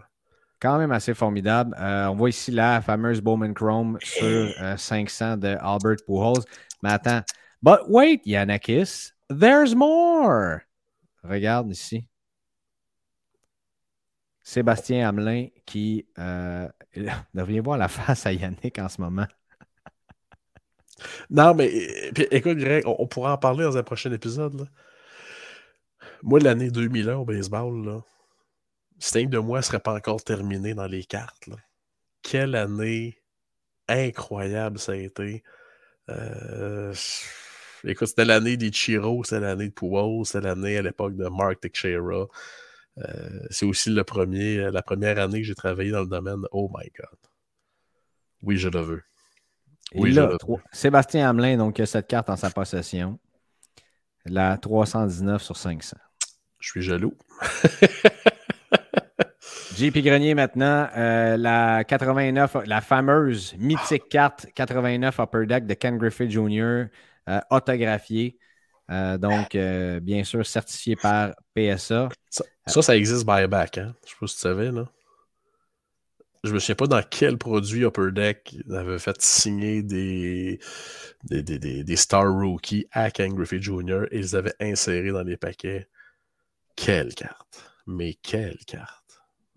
Quand 0.60 0.78
même 0.78 0.92
assez 0.92 1.14
formidable. 1.14 1.74
Euh, 1.78 2.06
on 2.06 2.14
voit 2.14 2.28
ici 2.30 2.50
la 2.50 2.80
fameuse 2.80 3.20
Bowman 3.20 3.52
Chrome 3.54 3.98
sur 4.02 4.24
euh, 4.60 4.76
500 4.76 5.36
de 5.38 5.56
Albert 5.60 5.96
Pujols. 6.06 6.44
Mais 6.82 6.92
attends. 6.92 7.22
But 7.62 7.80
wait, 7.88 8.20
Yanakis, 8.24 9.12
there's 9.28 9.74
more. 9.74 10.60
Regarde 11.22 11.70
ici. 11.70 12.08
Sébastien 14.42 15.08
Hamelin 15.08 15.48
qui 15.66 16.06
euh, 16.18 16.68
devrait 17.34 17.60
voir 17.60 17.78
la 17.78 17.88
face 17.88 18.26
à 18.26 18.32
Yannick 18.32 18.78
en 18.78 18.88
ce 18.88 19.00
moment. 19.00 19.26
Non, 21.30 21.54
mais 21.54 21.70
euh, 22.18 22.26
écoute, 22.30 22.58
Greg, 22.58 22.84
on, 22.86 22.96
on 22.98 23.06
pourra 23.06 23.32
en 23.34 23.38
parler 23.38 23.64
dans 23.64 23.76
un 23.76 23.82
prochain 23.82 24.12
épisode. 24.12 24.60
là. 24.60 24.66
Moi, 26.24 26.40
l'année 26.40 26.70
2001 26.70 27.16
au 27.16 27.24
baseball, 27.24 27.84
là, 27.84 28.00
Sting 28.98 29.28
de 29.28 29.38
moi 29.38 29.58
ne 29.58 29.62
serait 29.62 29.78
pas 29.80 29.94
encore 29.94 30.22
terminé 30.24 30.72
dans 30.74 30.86
les 30.86 31.04
cartes. 31.04 31.46
là. 31.46 31.56
Quelle 32.22 32.54
année 32.54 33.18
incroyable 33.88 34.78
ça 34.78 34.92
a 34.92 34.96
été. 34.96 35.42
Euh, 36.08 36.94
écoute, 37.84 38.08
c'était 38.08 38.24
l'année 38.24 38.56
des 38.56 38.70
Chiro, 38.72 39.22
c'était 39.24 39.40
l'année 39.40 39.68
de 39.68 39.74
Pujols, 39.74 40.24
c'était 40.24 40.40
l'année 40.46 40.78
à 40.78 40.82
l'époque 40.82 41.16
de 41.16 41.28
Mark 41.28 41.60
Teixeira. 41.60 42.26
Euh, 42.98 43.40
c'est 43.50 43.66
aussi 43.66 43.90
le 43.90 44.04
premier, 44.04 44.70
la 44.70 44.82
première 44.82 45.18
année 45.18 45.40
que 45.40 45.46
j'ai 45.46 45.54
travaillé 45.54 45.90
dans 45.90 46.00
le 46.02 46.06
domaine. 46.08 46.40
Oh 46.52 46.70
my 46.74 46.88
God. 46.98 47.18
Oui, 48.42 48.56
je 48.56 48.68
le 48.70 48.80
veux. 48.80 49.02
Oui, 49.94 50.12
là, 50.12 50.28
je- 50.32 50.36
trois- 50.38 50.60
Sébastien 50.72 51.28
Hamelin, 51.28 51.58
donc, 51.58 51.78
a 51.80 51.84
cette 51.86 52.06
carte 52.06 52.30
en 52.30 52.36
sa 52.36 52.50
possession. 52.50 53.18
La 54.24 54.56
319 54.56 55.42
sur 55.42 55.56
500. 55.58 55.96
Je 56.64 56.70
suis 56.70 56.82
jaloux. 56.82 57.14
JP 59.76 59.98
Grenier 59.98 60.34
maintenant, 60.34 60.88
euh, 60.96 61.36
la 61.36 61.84
89, 61.84 62.56
la 62.64 62.80
fameuse 62.80 63.54
mythique 63.58 64.08
carte 64.08 64.46
89 64.54 65.18
Upper 65.20 65.46
Deck 65.46 65.66
de 65.66 65.74
Ken 65.74 65.98
Griffith 65.98 66.30
Jr. 66.30 66.84
euh, 67.28 67.40
autographiée. 67.50 68.38
Euh, 68.90 69.18
donc, 69.18 69.56
bien 70.02 70.24
sûr, 70.24 70.46
certifié 70.46 70.96
par 70.96 71.34
PSA. 71.54 72.08
Ça, 72.30 72.44
ça, 72.66 72.82
ça 72.82 72.96
existe 72.96 73.26
buyback, 73.26 73.78
hein? 73.78 73.94
Je 74.04 74.10
sais 74.10 74.16
pas 74.20 74.26
si 74.26 74.34
tu 74.36 74.40
savais, 74.40 74.70
là. 74.70 74.88
Je 76.44 76.52
me 76.52 76.58
souviens 76.58 76.74
pas 76.74 76.86
dans 76.86 77.02
quel 77.02 77.38
produit 77.38 77.84
Upper 77.84 78.10
Deck 78.12 78.56
avait 78.70 78.98
fait 78.98 79.20
signer 79.22 79.82
des, 79.82 80.60
des, 81.24 81.42
des, 81.42 81.58
des- 81.58 81.84
des 81.84 81.96
Star 81.96 82.30
Rookies 82.30 82.86
à 82.92 83.10
Ken 83.10 83.32
Griffey 83.34 83.60
Jr. 83.60 84.04
et 84.10 84.16
ils 84.18 84.20
les 84.20 84.34
avaient 84.34 84.54
insérés 84.60 85.10
dans 85.10 85.22
les 85.22 85.36
paquets. 85.38 85.88
Quelle 86.76 87.14
carte! 87.14 87.72
Mais 87.86 88.14
quelle 88.14 88.58
carte! 88.66 89.00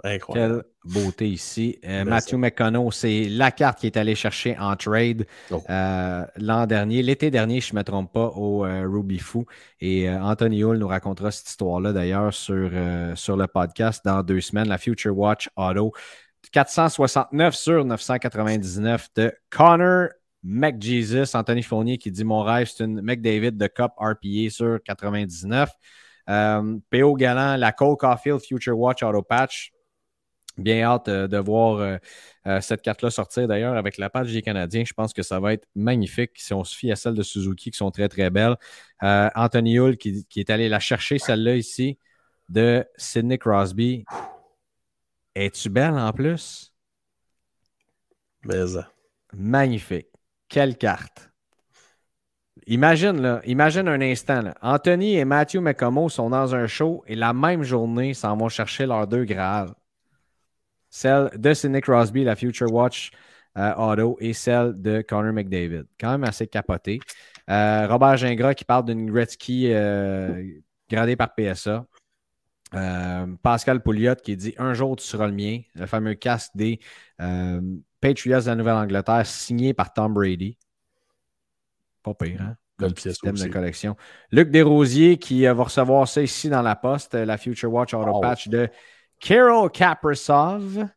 Incroyable. 0.04 0.64
Quelle 0.64 0.94
beauté 0.94 1.28
ici. 1.28 1.80
Euh, 1.84 2.06
Matthew 2.06 2.36
McConnell, 2.36 2.88
c'est 2.92 3.26
la 3.30 3.50
carte 3.52 3.80
qui 3.80 3.88
est 3.88 3.98
allé 3.98 4.14
chercher 4.14 4.56
en 4.60 4.76
trade 4.76 5.26
Oh. 5.50 5.64
euh, 5.70 6.24
l'an 6.36 6.68
dernier, 6.68 7.02
l'été 7.02 7.32
dernier, 7.32 7.62
je 7.62 7.74
ne 7.74 7.80
me 7.80 7.84
trompe 7.84 8.14
pas, 8.14 8.28
au 8.36 8.64
euh, 8.64 8.88
Ruby 8.88 9.18
Foo. 9.18 9.46
Et 9.82 10.08
Anthony 10.08 10.64
Hull 10.64 10.78
nous 10.78 10.88
racontera 10.88 11.32
cette 11.32 11.50
histoire-là 11.50 11.94
d'ailleurs 11.94 12.32
sur, 12.32 12.70
sur 13.16 13.38
le 13.38 13.48
podcast 13.48 14.06
dans 14.06 14.22
deux 14.22 14.40
semaines, 14.42 14.68
la 14.68 14.78
Future 14.78 15.18
Watch 15.18 15.50
Auto. 15.56 15.94
469 16.52 17.56
sur 17.56 17.84
999 17.84 19.08
de 19.16 19.34
Connor 19.50 20.10
McJesus. 20.44 21.36
Anthony 21.36 21.64
Fournier 21.64 21.98
qui 21.98 22.12
dit 22.12 22.24
Mon 22.24 22.44
rêve, 22.44 22.70
c'est 22.74 22.84
une 22.86 23.02
McDavid 23.02 23.52
de 23.58 23.68
Cup 23.68 23.92
RPA 23.98 24.50
sur 24.50 24.80
99. 24.86 25.70
Euh, 26.30 26.78
PO 26.90 27.16
Galant, 27.16 27.58
la 27.58 27.72
Cole 27.72 27.98
Caulfield 27.98 28.42
Future 28.42 28.78
Watch 28.78 29.04
Auto 29.04 29.22
Patch. 29.22 29.72
Bien 30.58 30.84
hâte 30.84 31.08
euh, 31.08 31.28
de 31.28 31.38
voir 31.38 32.00
euh, 32.48 32.62
cette 32.62 32.82
carte-là 32.82 33.12
sortir 33.12 33.48
d'ailleurs 33.48 33.76
avec 33.76 33.98
la 33.98 34.10
patch 34.10 34.32
des 34.32 34.42
Canadiens. 34.42 34.84
Je 34.86 34.94
pense 34.94 35.14
que 35.14 35.22
ça 35.22 35.40
va 35.40 35.54
être 35.54 35.68
magnifique 35.76 36.32
si 36.36 36.54
on 36.54 36.64
se 36.64 36.76
fie 36.76 36.92
à 36.92 36.96
celles 36.96 37.14
de 37.14 37.22
Suzuki 37.22 37.72
qui 37.72 37.78
sont 37.78 37.92
très 37.92 38.10
très 38.10 38.30
belles. 38.30 38.56
Euh, 39.04 39.30
Anthony 39.36 39.78
Hull 39.78 39.98
qui, 39.98 40.26
qui 40.26 40.40
est 40.40 40.50
allé 40.50 40.68
la 40.68 40.80
chercher, 40.80 41.20
celle-là 41.20 41.56
ici, 41.56 42.00
de 42.50 42.86
Sidney 42.96 43.38
Crosby. 43.38 44.06
Es-tu 45.36 45.70
belle 45.70 45.94
en 45.94 46.12
plus? 46.12 46.74
Mais 48.44 48.66
ça. 48.66 48.90
Magnifique. 49.34 50.08
Quelle 50.48 50.78
carte. 50.78 51.30
Imagine, 52.68 53.22
là, 53.22 53.42
imagine 53.46 53.88
un 53.88 54.02
instant. 54.02 54.52
Anthony 54.62 55.16
et 55.16 55.26
Matthew 55.26 55.60
McComo 55.60 56.10
sont 56.10 56.30
dans 56.30 56.54
un 56.54 56.68
show 56.68 57.02
et 57.08 57.16
la 57.16 57.32
même 57.34 57.64
journée 57.64 58.14
s'en 58.14 58.36
vont 58.36 58.50
chercher 58.50 58.86
leurs 58.86 59.08
deux 59.08 59.24
graves. 59.24 59.74
Celle 60.90 61.30
de 61.36 61.54
Sidney 61.54 61.80
Crosby, 61.82 62.26
la 62.26 62.36
Future 62.36 62.72
Watch 62.72 63.12
euh, 63.58 63.74
Auto, 63.76 64.18
et 64.20 64.34
celle 64.34 64.82
de 64.82 65.02
Connor 65.02 65.32
McDavid. 65.32 65.86
Quand 66.00 66.12
même 66.12 66.26
assez 66.26 66.48
capoté. 66.48 67.00
Euh, 67.50 67.88
Robert 67.88 68.18
Gingras 68.18 68.54
qui 68.54 68.66
parle 68.66 68.86
d'une 68.86 69.10
Gretzky 69.10 69.72
euh, 69.72 70.44
gradée 70.90 71.16
par 71.16 71.34
PSA. 71.36 71.86
Euh, 72.74 73.28
Pascal 73.42 73.82
Pouliot 73.82 74.16
qui 74.16 74.36
dit 74.36 74.54
Un 74.58 74.74
jour 74.74 74.98
tu 74.98 75.06
seras 75.06 75.28
le 75.28 75.34
mien, 75.34 75.62
le 75.76 75.86
fameux 75.86 76.16
casque 76.16 76.52
des 76.56 76.80
euh, 77.22 77.62
Patriots 78.02 78.42
de 78.42 78.46
la 78.48 78.56
Nouvelle-Angleterre 78.56 79.26
signé 79.26 79.74
par 79.74 79.94
Tom 79.94 80.14
Brady. 80.14 80.58
Pas 82.14 82.26
pire, 82.26 82.42
hein? 82.42 82.56
Comme 82.78 82.94
pièce 82.94 83.14
système 83.14 83.34
aussi. 83.34 83.48
de 83.48 83.54
collection. 83.54 83.96
Luc 84.32 84.52
Desrosiers 84.52 85.18
qui 85.18 85.48
euh, 85.48 85.54
va 85.54 85.64
recevoir 85.64 86.08
ça 86.08 86.22
ici 86.22 86.50
dans 86.50 86.62
la 86.62 86.76
poste, 86.76 87.16
euh, 87.16 87.26
la 87.26 87.38
Future 87.38 87.74
Watch 87.74 87.94
Auto 87.96 88.12
Wow. 88.12 88.22
Patch 88.22 88.50
de 88.50 88.70
Carol 89.20 89.72
Kaprasov. 89.72 90.88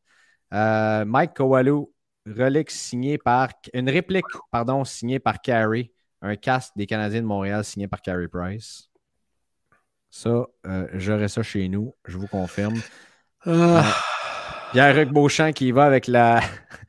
Euh, 0.52 1.04
Mike 1.04 1.34
Kowalou, 1.34 1.92
relique 2.26 2.70
signée 2.70 3.18
par 3.18 3.48
une 3.72 3.88
réplique, 3.88 4.24
pardon, 4.50 4.84
signée 4.84 5.18
par 5.18 5.40
Carey. 5.40 5.92
Un 6.22 6.36
casque 6.36 6.72
des 6.76 6.86
Canadiens 6.86 7.22
de 7.22 7.26
Montréal 7.26 7.64
signé 7.64 7.88
par 7.88 8.02
Carey 8.02 8.28
Price. 8.28 8.90
Ça, 10.10 10.44
euh, 10.66 10.88
j'aurai 10.94 11.28
ça 11.28 11.42
chez 11.42 11.68
nous, 11.68 11.94
je 12.04 12.18
vous 12.18 12.26
confirme. 12.26 12.80
Ah, 13.46 13.84
Pierre-Luc 14.72 15.10
Beauchamp 15.10 15.52
qui 15.52 15.68
y 15.68 15.72
va 15.72 15.84
avec 15.84 16.08
la 16.08 16.40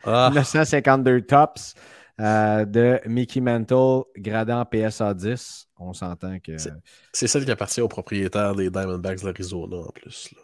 ah, 0.04 0.32
952 0.36 1.22
Tops 1.22 1.76
euh, 2.20 2.66
de 2.66 3.00
Mickey 3.08 3.42
Mantle, 3.42 4.04
gradant 4.18 4.66
PSA 4.66 5.14
10. 5.14 5.68
On 5.78 5.94
s'entend 5.94 6.40
que. 6.40 6.58
C'est- 6.58 7.28
celle 7.28 7.46
qui 7.46 7.52
appartient 7.52 7.82
au 7.82 7.88
propriétaire 7.88 8.56
des 8.56 8.70
Diamondbacks 8.70 9.22
de 9.22 9.26
l'Arizona 9.28 9.78
en 9.78 9.92
plus. 9.92 10.32
Là. 10.32 10.38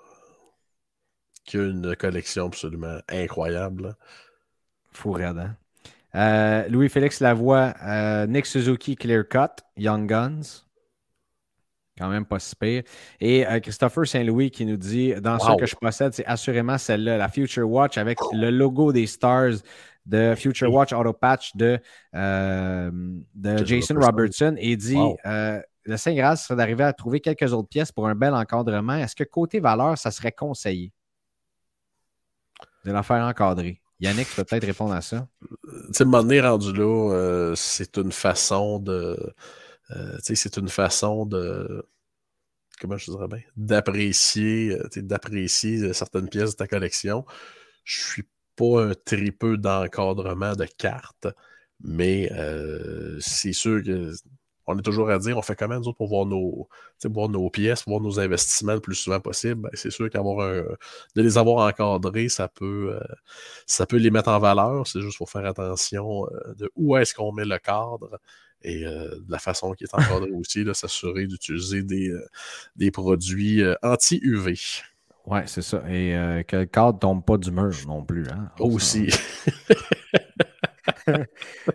Qui 1.46 1.58
a 1.58 1.64
une 1.64 1.96
collection 1.96 2.48
absolument 2.48 3.00
incroyable. 3.10 3.96
Fou 4.92 5.12
raide, 5.12 5.38
hein? 5.38 5.56
Euh, 6.16 6.68
Louis-Félix 6.70 7.20
Lavoie, 7.20 7.74
euh, 7.84 8.26
Nick 8.26 8.46
Suzuki, 8.46 8.96
Clear 8.96 9.28
Cut, 9.28 9.64
Young 9.76 10.08
Guns. 10.08 10.64
Quand 11.98 12.10
même 12.10 12.26
pas 12.26 12.40
si 12.40 12.56
pire. 12.56 12.84
Et 13.20 13.46
euh, 13.48 13.60
Christopher 13.60 14.06
Saint-Louis 14.06 14.52
qui 14.52 14.66
nous 14.66 14.78
dit 14.78 15.14
Dans 15.16 15.40
ce 15.40 15.56
que 15.58 15.66
je 15.66 15.76
possède, 15.76 16.14
c'est 16.14 16.26
assurément 16.26 16.78
celle-là, 16.78 17.18
la 17.18 17.28
Future 17.28 17.70
Watch 17.70 17.98
avec 17.98 18.20
le 18.34 18.52
logo 18.52 18.92
des 18.92 19.08
Stars 19.08 19.54
de 20.08 20.34
Future 20.36 20.74
Watch 20.74 20.94
Auto 20.94 21.14
Patch 21.14 21.56
de, 21.56 21.80
euh, 22.16 22.90
de 23.36 23.66
Jason 23.66 23.96
Robertson. 24.00 24.56
Et 24.58 24.76
dit 24.76 24.96
Wow. 24.96 25.18
euh, 25.26 25.62
Le 25.84 25.98
Saint 25.98 26.16
Graal 26.16 26.38
serait 26.38 26.56
d'arriver 26.56 26.86
à 26.86 26.94
trouver 26.94 27.20
quelques 27.20 27.54
autres 27.54 27.68
pièces 27.70 27.92
pour 27.92 28.08
un 28.08 28.16
bel 28.16 28.34
encadrement. 28.34 28.96
Est-ce 28.96 29.16
que 29.16 29.26
côté 29.26 29.60
valeur, 29.60 29.98
ça 29.98 30.10
serait 30.12 30.32
conseillé? 30.32 30.92
De 32.86 32.92
la 32.92 33.04
faire 33.04 33.24
encadrer 33.26 33.82
Yannick, 34.00 34.30
tu 34.30 34.36
peux 34.36 34.44
peut-être 34.44 34.66
répondre 34.66 34.94
à 34.94 35.02
ça. 35.02 35.28
Tu 35.42 35.68
sais, 35.92 36.06
m'en 36.06 36.22
donné, 36.22 36.40
rendu 36.40 36.72
là, 36.72 37.12
euh, 37.14 37.56
c'est 37.56 37.98
une 37.98 38.12
façon 38.12 38.80
de. 38.80 39.18
euh, 39.92 40.18
tu 40.18 40.24
sais, 40.24 40.36
c'est 40.36 40.58
une 40.58 40.70
façon 40.70 41.26
de. 41.26 41.86
Comment 42.80 42.96
je 42.96 43.10
dirais 43.10 43.28
bien? 43.28 43.42
D'apprécier, 43.56 44.78
d'apprécier 44.98 45.94
certaines 45.94 46.30
pièces 46.30 46.52
de 46.52 46.56
ta 46.58 46.68
collection. 46.68 47.26
Je 47.84 48.00
suis 48.02 48.24
pas 48.58 48.84
un 48.84 48.94
tripeux 49.06 49.58
d'encadrement 49.58 50.54
de 50.56 50.66
cartes, 50.66 51.28
mais 51.82 52.30
euh, 52.34 53.18
c'est 53.22 53.54
sûr 53.54 53.84
que 53.84 54.12
on 54.68 54.78
est 54.78 54.82
toujours 54.82 55.10
à 55.10 55.18
dire, 55.18 55.38
on 55.38 55.42
fait 55.42 55.56
comment 55.56 55.80
nous 55.80 55.88
autres 55.88 55.98
pour 55.98 56.10
voir 56.10 56.26
nos, 56.26 56.68
voir 57.06 57.30
nos 57.30 57.50
pièces, 57.50 57.84
pour 57.84 57.92
voir 57.94 58.02
nos 58.02 58.20
investissements 58.20 58.74
le 58.74 58.82
plus 58.82 58.96
souvent 58.96 59.22
possible? 59.22 59.62
Ben, 59.62 59.70
c'est 59.74 59.90
sûr 59.90 60.10
qu'avoir 60.10 60.42
un, 60.46 60.64
de 61.16 61.22
les 61.22 61.38
avoir 61.38 61.66
encadrés, 61.68 62.28
ça 62.28 62.50
peut, 62.50 62.94
euh, 62.94 63.16
ça 63.66 63.86
peut 63.86 63.96
les 63.96 64.12
mettre 64.12 64.28
en 64.30 64.40
valeur. 64.40 64.86
C'est 64.86 65.02
juste 65.02 65.18
pour 65.18 65.30
faire 65.30 65.46
attention 65.46 66.26
euh, 66.28 66.54
de 66.56 66.70
où 66.76 66.98
est-ce 66.98 67.14
qu'on 67.16 67.32
met 67.32 67.46
le 67.46 67.58
cadre 67.60 68.20
et 68.62 68.86
euh, 68.86 69.10
de 69.20 69.32
la 69.32 69.40
façon 69.40 69.72
qui 69.72 69.86
est 69.86 69.94
encadré 69.94 70.32
aussi, 70.36 70.66
là, 70.66 70.74
s'assurer 70.74 71.28
d'utiliser 71.28 71.84
des, 71.84 72.12
des 72.76 72.92
produits 72.92 73.64
anti-UV 73.82 74.56
Oui, 75.28 75.40
c'est 75.46 75.62
ça. 75.62 75.84
Et 75.90 76.16
euh, 76.16 76.42
que 76.44 76.56
le 76.56 76.66
cadre 76.66 76.94
ne 76.94 77.00
tombe 77.00 77.24
pas 77.26 77.38
du 77.38 77.52
mur 77.52 77.72
non 77.86 78.04
plus. 78.04 78.26
Hein? 78.32 78.50
aussi. 78.60 79.08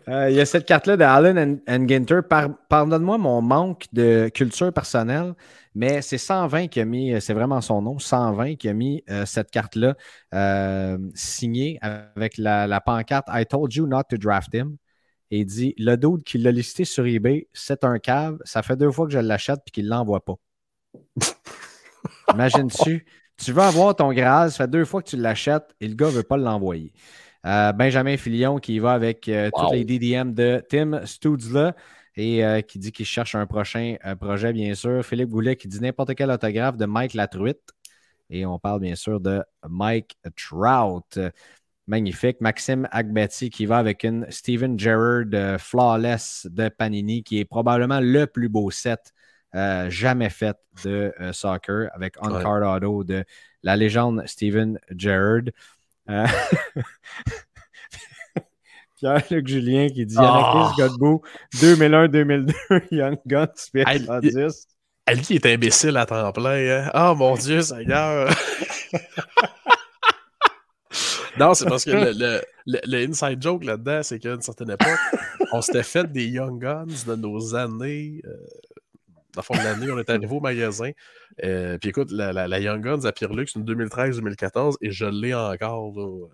Euh, 0.09 0.29
il 0.31 0.37
y 0.37 0.41
a 0.41 0.47
cette 0.47 0.67
carte-là 0.67 0.97
de 0.97 1.05
Allen 1.05 1.61
and 1.67 1.89
Ginter. 1.89 2.21
Par- 2.29 2.51
Pardonne-moi 2.69 3.17
mon 3.19 3.41
manque 3.41 3.87
de 3.93 4.31
culture 4.35 4.73
personnelle, 4.73 5.35
mais 5.75 6.03
c'est 6.03 6.19
120 6.19 6.69
qui 6.69 6.81
a 6.81 6.85
mis, 6.85 7.19
c'est 7.21 7.33
vraiment 7.33 7.61
son 7.63 7.81
nom, 7.81 7.99
120 7.99 8.57
qui 8.57 8.69
a 8.69 8.75
mis 8.75 9.03
euh, 9.11 9.25
cette 9.25 9.51
carte-là 9.51 9.95
euh, 10.35 10.99
signée 11.15 11.79
avec 11.81 12.37
la, 12.37 12.67
la 12.67 12.81
pancarte 12.81 13.27
I 13.31 13.47
told 13.47 13.75
you 13.75 13.87
not 13.87 14.05
to 14.11 14.17
draft 14.19 14.53
him. 14.55 14.77
Et 15.31 15.41
il 15.41 15.47
dit 15.47 15.75
Le 15.79 15.97
dude 15.97 16.25
qui 16.25 16.37
l'a 16.39 16.53
listé 16.53 16.85
sur 16.85 17.07
eBay, 17.07 17.49
c'est 17.55 17.85
un 17.85 17.99
cave. 17.99 18.39
Ça 18.45 18.63
fait 18.63 18.77
deux 18.77 18.91
fois 18.91 19.07
que 19.07 19.13
je 19.13 19.19
l'achète 19.19 19.61
et 19.67 19.71
qu'il 19.71 19.85
ne 19.87 19.91
l'envoie 19.91 20.25
pas. 20.25 20.35
Imagine-tu, 22.35 23.07
tu 23.45 23.53
veux 23.53 23.63
avoir 23.63 23.95
ton 23.97 24.13
Graal, 24.13 24.51
ça 24.51 24.65
fait 24.65 24.71
deux 24.71 24.85
fois 24.85 25.03
que 25.03 25.09
tu 25.09 25.17
l'achètes 25.17 25.75
et 25.81 25.89
le 25.89 25.95
gars 25.95 26.07
ne 26.07 26.13
veut 26.13 26.23
pas 26.23 26.37
l'envoyer. 26.37 26.93
Euh, 27.45 27.73
Benjamin 27.73 28.17
Filion 28.17 28.59
qui 28.59 28.79
va 28.79 28.93
avec 28.93 29.29
euh, 29.29 29.51
Wow. 29.53 29.67
tous 29.69 29.73
les 29.75 29.85
DDM 29.85 30.33
de 30.33 30.63
Tim 30.69 31.05
Studzla 31.05 31.75
et 32.15 32.45
euh, 32.45 32.61
qui 32.61 32.79
dit 32.79 32.93
qu'il 32.93 33.07
cherche 33.07 33.35
un 33.35 33.47
prochain 33.47 33.97
projet, 34.21 34.53
bien 34.53 34.75
sûr. 34.75 35.05
Philippe 35.05 35.31
Goulet 35.31 35.57
qui 35.57 35.67
dit 35.67 35.81
n'importe 35.81 36.15
quel 36.15 36.31
autographe 36.31 36.77
de 36.77 36.87
Mike 36.87 37.15
Latruite. 37.15 37.71
Et 38.31 38.47
on 38.47 38.59
parle 38.59 38.81
bien 38.81 38.95
sûr 38.95 39.21
de 39.21 39.43
Mike 39.69 40.17
Trout. 40.37 41.19
Magnifique. 41.89 42.41
Maxime 42.41 42.89
Agbetti 42.93 43.51
qui 43.51 43.67
va 43.67 43.79
avec 43.79 44.05
une 44.05 44.25
Steven 44.31 44.79
Gerrard 44.79 45.59
Flawless 45.59 46.47
de 46.49 46.69
Panini 46.69 47.25
qui 47.25 47.41
est 47.41 47.45
probablement 47.45 47.99
le 48.01 48.27
plus 48.27 48.49
beau 48.49 48.71
set 48.71 49.13
euh, 49.55 49.91
jamais 49.91 50.31
fait 50.31 50.57
de 50.85 51.13
euh, 51.21 51.33
soccer 51.33 51.89
avec 51.95 52.15
On-Card 52.23 52.63
Auto 52.77 53.05
de 53.05 53.25
la 53.63 53.77
légende 53.77 54.23
Steven 54.27 54.79
Gerrard. 54.97 55.43
Euh, 56.11 56.27
Pierre-Luc 58.97 59.47
Julien 59.49 59.89
qui 59.89 60.07
dit 60.07 60.15
Ah. 60.19 60.73
Yannick 60.79 60.93
Godbout 60.99 61.23
2001-2002 61.57 62.55
Young 62.93 63.19
Guns 63.27 63.49
Hey, 63.75 64.01
PSA 64.01 64.21
10. 64.21 64.67
Ali 65.07 65.35
est 65.37 65.47
imbécile 65.47 65.97
à 65.97 66.07
temps 66.07 66.31
plein. 66.33 66.85
Hein? 66.87 66.91
Oh 66.95 67.15
mon 67.17 67.35
Dieu, 67.35 67.61
Seigneur! 67.63 68.29
non, 71.39 71.55
c'est 71.55 71.65
parce 71.67 71.85
que 71.85 71.91
le, 71.91 72.13
le- 72.13 72.43
le- 72.67 72.81
le 72.85 73.09
inside 73.09 73.43
joke 73.43 73.65
là-dedans, 73.65 74.03
c'est 74.05 74.19
qu'à 74.21 74.35
une 74.35 74.43
certaine 74.43 74.71
époque, 74.71 74.99
on 75.53 75.61
s'était 75.61 75.83
fait 75.83 76.11
des 76.11 76.27
Young 76.29 76.61
Guns 76.61 76.87
de 77.07 77.15
nos 77.17 77.55
années. 77.57 78.21
Euh, 78.25 78.37
dans 79.35 79.41
le 79.41 79.43
fond 79.43 79.55
de 79.55 79.65
l'année, 79.65 79.91
on 79.91 79.99
est 79.99 80.11
arrivé 80.11 80.27
au 80.31 80.41
magasin. 80.41 80.91
Euh, 81.45 81.79
puis 81.79 81.91
écoute, 81.91 82.11
la, 82.11 82.33
la- 82.33 82.49
la 82.49 82.59
Young 82.61 82.83
Guns 82.83 83.05
à 83.05 83.13
Pierre-Luc, 83.13 83.49
c'est 83.49 83.59
une 83.59 83.65
2013-2014 83.65 84.75
et 84.81 84.91
je 84.91 85.05
l'ai 85.07 85.35
encore. 85.35 85.93
Là, 85.97 86.03
euh, 86.03 86.27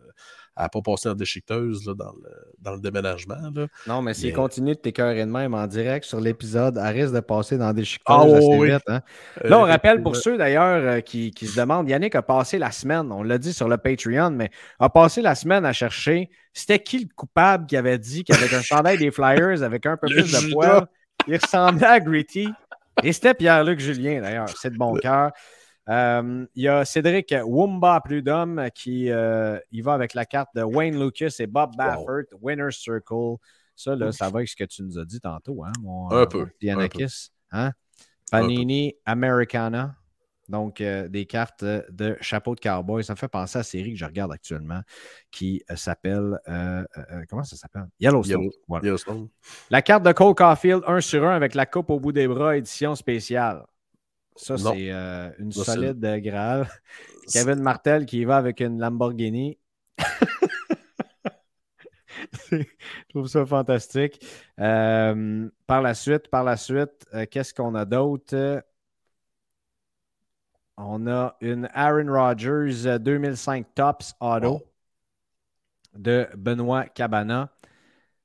elle 0.57 0.65
n'a 0.65 0.69
pas 0.71 0.81
passé 0.83 1.09
en 1.09 1.15
déchiqueteuse 1.15 1.87
là, 1.87 1.95
dans, 1.95 2.11
le, 2.21 2.31
dans 2.59 2.73
le 2.75 2.81
déménagement. 2.81 3.37
Là. 3.55 3.69
Non, 3.87 4.03
mais 4.03 4.13
s'il 4.13 4.31
Mais- 4.31 4.33
continue 4.33 4.75
de 4.75 4.81
t'écœurer 4.81 5.25
de 5.25 5.31
même 5.31 5.55
en 5.55 5.65
direct 5.69 6.05
sur 6.05 6.19
l'épisode, 6.21 6.81
elle 6.85 7.01
risque 7.01 7.15
de 7.15 7.21
passer 7.21 7.57
dans 7.57 7.73
des 7.73 7.85
Ah, 8.07 8.23
assez 8.25 8.45
oui, 8.57 8.73
vite. 8.73 8.83
hein. 8.89 9.01
Là, 9.45 9.61
on 9.61 9.63
Euh, 9.63 9.69
rappelle 9.69 10.03
pour 10.03 10.17
ceux 10.17 10.37
d'ailleurs 10.37 10.83
euh, 10.97 11.01
qui, 11.01 11.31
qui 11.31 11.47
se 11.47 11.61
demandent, 11.61 11.89
Yannick 11.89 12.17
a 12.17 12.23
passé 12.23 12.59
la 12.59 12.73
semaine, 12.73 13.13
on 13.13 13.23
l'a 13.23 13.39
dit 13.39 13.53
sur 13.53 13.69
le 13.69 13.77
Patreon, 13.77 14.31
mais 14.33 14.51
a 14.81 14.89
passé 14.89 15.23
la 15.23 15.37
semaine 15.37 15.65
à 15.65 15.73
chercher 15.73 16.29
c'était 16.53 16.81
qui 16.81 16.99
le 17.05 17.09
coupable 17.15 17.67
qui 17.67 17.77
avait 17.77 17.99
dit 17.99 18.25
qu'avec 18.25 18.53
un 18.53 18.63
chandail 18.63 18.99
des 18.99 19.13
Flyers 19.13 19.63
avec 19.63 19.87
un 19.87 19.97
peu 19.97 20.09
Le 20.09 20.23
plus 20.25 20.33
de 20.49 20.53
poids, 20.53 20.89
il 21.29 21.37
ressemblait 21.37 21.87
à 21.87 22.01
Gritty. 22.01 22.49
Et 23.03 23.13
c'était 23.13 23.35
Pierre-Luc 23.35 23.81
Julien 23.81 24.21
d'ailleurs, 24.21 24.49
c'est 24.49 24.71
de 24.71 24.77
bon 24.77 24.95
cœur. 24.95 25.33
Euh, 25.89 26.47
Il 26.55 26.63
y 26.63 26.69
a 26.69 26.85
Cédric 26.85 27.35
Wumba 27.45 28.01
Prudhomme 28.01 28.69
qui 28.75 29.11
euh, 29.11 29.59
va 29.83 29.95
avec 29.95 30.15
la 30.15 30.27
carte 30.27 30.51
de 30.55 30.63
Wayne 30.63 31.03
Lucas 31.03 31.35
et 31.39 31.47
Bob 31.47 31.77
Baffert, 31.77 32.25
Winner's 32.41 32.77
Circle. 32.77 33.37
Ça, 33.75 33.95
là, 33.95 34.11
ça 34.13 34.29
va 34.29 34.39
avec 34.39 34.49
ce 34.49 34.57
que 34.57 34.65
tu 34.65 34.83
nous 34.83 34.99
as 34.99 35.05
dit 35.05 35.21
tantôt, 35.21 35.65
hein, 35.65 35.73
mon, 35.81 36.11
Un 36.11 36.27
peu, 36.27 36.41
mon 36.41 36.47
petit 36.47 36.71
un 36.71 36.75
peu. 36.75 36.83
Yanakis, 36.83 37.31
hein? 37.53 37.73
Panini 38.31 38.95
Americana. 39.07 39.97
Donc, 40.49 40.81
euh, 40.81 41.09
des 41.09 41.27
cartes 41.27 41.63
euh, 41.63 41.83
de 41.91 42.17
chapeau 42.21 42.55
de 42.55 42.61
cowboy. 42.61 43.05
Ça 43.05 43.13
me 43.13 43.19
fait 43.19 43.29
penser 43.29 43.59
à 43.59 43.61
la 43.61 43.65
série 43.65 43.93
que 43.93 43.99
je 43.99 44.05
regarde 44.07 44.33
actuellement 44.33 44.81
qui 45.31 45.63
euh, 45.71 45.77
s'appelle. 45.77 46.39
euh, 46.49 46.85
euh, 46.97 47.03
euh, 47.13 47.25
comment 47.29 47.45
ça 47.45 47.57
s'appelle? 47.57 47.87
Yellowstone. 48.01 48.43
Yellow- 48.43 48.53
Voilà. 48.67 48.85
Yellowstone. 48.87 49.29
La 49.71 49.83
carte 49.83 50.05
de 50.05 50.13
Cole 50.13 50.35
Caulfield 50.35 50.83
1 50.87 51.01
sur 51.01 51.25
1 51.25 51.37
avec 51.37 51.55
la 51.55 51.67
coupe 51.67 51.91
au 51.91 52.01
bout 52.01 52.13
des 52.13 52.27
bras, 52.27 52.57
édition 52.57 52.95
spéciale. 52.95 53.65
Ça, 54.37 54.57
c'est 54.57 54.89
une 55.39 55.53
Ça, 55.53 55.75
solide 55.75 56.01
Graal. 56.23 56.67
Kevin 57.33 57.61
Martel 57.61 58.07
qui 58.07 58.21
y 58.21 58.25
va 58.25 58.37
avec 58.39 58.61
une 58.61 58.81
Lamborghini. 58.81 59.59
Je 62.51 62.65
trouve 63.09 63.27
ça 63.29 63.45
fantastique. 63.45 64.25
Par 64.57 65.83
la 65.83 65.95
suite, 65.95 66.29
par 66.29 66.45
la 66.45 66.57
suite, 66.57 67.07
qu'est-ce 67.31 67.53
qu'on 67.53 67.75
a 67.75 67.85
d'autre? 67.85 68.63
On 70.81 71.09
a 71.09 71.37
une 71.41 71.68
Aaron 71.74 72.07
Rodgers 72.12 72.87
euh, 72.87 72.99
2005 72.99 73.74
Tops 73.74 74.14
Auto 74.20 74.53
Wow. 74.53 74.62
de 75.95 76.29
Benoît 76.37 76.85
Cabana. 76.87 77.51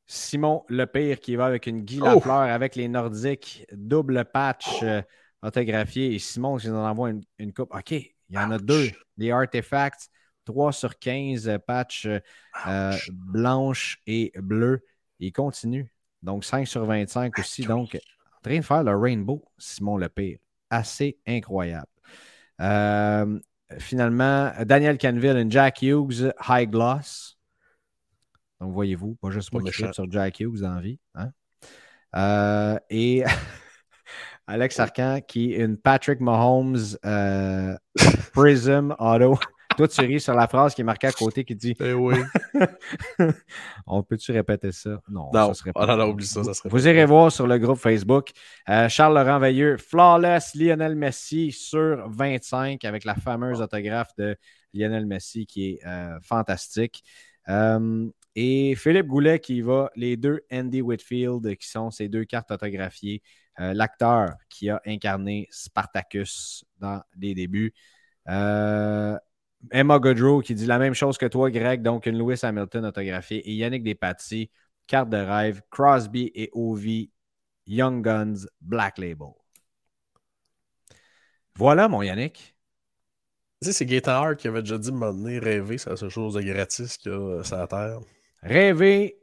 Simon 0.06 0.64
Lepire 0.70 1.20
qui 1.20 1.36
va 1.36 1.46
avec 1.46 1.66
une 1.66 1.82
Guy 1.82 2.00
Oh! 2.02 2.06
Lafleur 2.06 2.42
avec 2.42 2.76
les 2.76 2.88
Nordiques, 2.88 3.66
double 3.72 4.26
patch 4.26 4.84
euh, 4.84 5.02
autographié. 5.42 6.14
Et 6.14 6.20
Simon 6.20 6.58
qui 6.58 6.68
nous 6.68 6.76
en 6.76 6.88
envoie 6.88 7.10
une, 7.10 7.24
une 7.40 7.54
coupe. 7.54 7.74
OK, 7.74 7.92
il 7.92 8.14
y 8.30 8.38
en 8.38 8.52
a 8.52 8.60
deux. 8.60 8.90
Les 9.18 9.32
Artifacts, 9.32 10.10
3 10.46 10.72
sur 10.74 11.00
15 11.00 11.48
euh, 11.50 11.58
patch 11.58 12.06
euh, 12.06 12.20
euh, 12.68 12.96
blanche 13.12 13.98
et 14.06 14.32
bleu. 14.36 14.82
Il 15.20 15.32
continue. 15.32 15.92
Donc 16.22 16.46
5 16.46 16.68
sur 16.68 16.86
25 16.86 17.40
aussi. 17.40 17.64
Donc, 17.64 17.96
en 17.96 18.42
train 18.42 18.58
de 18.58 18.62
faire 18.62 18.84
le 18.84 18.96
Rainbow, 18.96 19.44
Simon 19.58 19.98
Lepire. 19.98 20.38
Assez 20.70 21.18
incroyable. 21.26 21.88
Euh, 22.62 23.40
finalement, 23.80 24.52
Daniel 24.66 24.98
Canville, 24.98 25.38
une 25.38 25.52
Jack 25.52 25.82
Hughes 25.82 26.34
High 26.48 26.70
Gloss. 26.70 27.38
Donc, 28.60 28.74
voyez-vous, 28.74 29.16
pas 29.16 29.32
juste 29.32 29.52
moi 29.52 29.62
qui 29.64 29.72
sur 29.72 30.12
Jack 30.12 30.40
Hughes 30.40 30.62
dans 30.62 30.76
la 30.76 30.82
vie. 30.82 31.00
hein. 31.16 31.32
Euh, 32.16 32.78
et 32.90 33.24
Alex 34.48 34.80
Arcan 34.80 35.20
qui 35.28 35.54
est 35.54 35.66
une 35.66 35.78
Patrick 35.78 36.20
Mahomes 36.20 36.78
euh, 37.06 37.76
Prism 38.34 38.96
Auto. 39.00 39.38
Toi, 39.78 39.88
tu 39.88 40.02
ris 40.02 40.20
sur 40.20 40.34
la 40.34 40.48
phrase 40.48 40.74
qui 40.76 40.82
est 40.82 40.84
marquée 40.84 41.08
à 41.08 41.12
côté 41.12 41.44
qui 41.44 41.56
dit 41.56 41.76
Eh 41.80 41.94
oui. 41.94 42.16
On 43.88 44.04
peut-tu 44.04 44.32
répéter 44.32 44.72
ça? 44.72 45.02
Non, 45.10 45.30
Non. 45.34 45.48
ça 45.50 45.54
serait 45.54 45.72
Ah 45.76 45.86
non, 45.86 45.98
non, 45.98 46.10
oublie 46.10 46.26
ça, 46.26 46.44
ça 46.44 46.54
serait 46.54 46.70
Vous 46.70 46.78
pas 46.78 46.90
irez 46.90 47.06
voir 47.06 47.32
sur 47.32 47.48
le 47.48 47.58
groupe 47.58 47.78
Facebook. 47.78 48.32
Euh, 48.70 48.88
Charles-Laurent 48.90 49.40
Veilleux, 49.40 49.78
Flawless 49.78 50.56
Lionel 50.56 50.96
Messi 50.96 51.52
sur 51.52 52.08
25 52.10 52.84
avec 52.86 53.06
la 53.06 53.16
fameuse 53.16 53.62
autographe 53.62 54.16
de 54.18 54.36
Lionel 54.74 55.06
Messi 55.06 55.46
qui 55.46 55.72
est 55.72 55.86
euh, 55.86 56.20
fantastique. 56.22 57.04
Euh, 57.50 58.08
et 58.36 58.76
Philippe 58.76 59.08
Goulet 59.08 59.40
qui 59.40 59.62
va, 59.62 59.92
les 59.96 60.18
deux 60.18 60.42
Andy 60.52 60.82
Whitfield, 60.82 61.56
qui 61.58 61.68
sont 61.68 61.92
ces 61.92 62.10
deux 62.10 62.26
cartes 62.26 62.52
autographiées. 62.52 63.22
Euh, 63.60 63.74
l'acteur 63.74 64.34
qui 64.50 64.70
a 64.70 64.82
incarné 64.86 65.48
Spartacus 65.52 66.66
dans 66.80 67.04
les 67.20 67.36
débuts. 67.36 67.74
Euh, 68.28 69.16
Emma 69.72 70.00
Godreau 70.00 70.42
qui 70.42 70.56
dit 70.56 70.66
la 70.66 70.80
même 70.80 70.94
chose 70.94 71.18
que 71.18 71.26
toi, 71.26 71.50
Greg, 71.50 71.82
donc 71.82 72.06
une 72.06 72.18
Lewis 72.18 72.40
Hamilton 72.44 72.86
autographiée. 72.86 73.48
Et 73.50 73.54
Yannick 73.54 73.84
Despatie, 73.84 74.50
carte 74.88 75.10
de 75.10 75.18
rêve, 75.18 75.62
Crosby 75.70 76.32
et 76.36 76.50
Ovi, 76.54 77.12
Young 77.66 78.04
Guns, 78.04 78.46
Black 78.62 78.98
Label. 78.98 79.30
Voilà, 81.56 81.88
mon 81.88 82.02
Yannick. 82.02 82.56
Tu 83.62 83.72
sais, 83.72 83.86
c'est 83.88 84.08
Hart 84.08 84.36
qui 84.36 84.48
avait 84.48 84.62
déjà 84.62 84.78
dit 84.78 84.92
m'emmener 84.92 85.40
rêver, 85.40 85.78
c'est 85.78 85.90
la 85.90 85.96
seule 85.96 86.10
chose 86.10 86.34
de 86.34 86.42
gratis 86.42 86.98
qu'il 86.98 87.12
y 87.12 87.16
a 87.16 87.44
sur 87.44 87.56
la 87.56 87.68
Terre. 87.68 88.00
Rêver, 88.42 89.18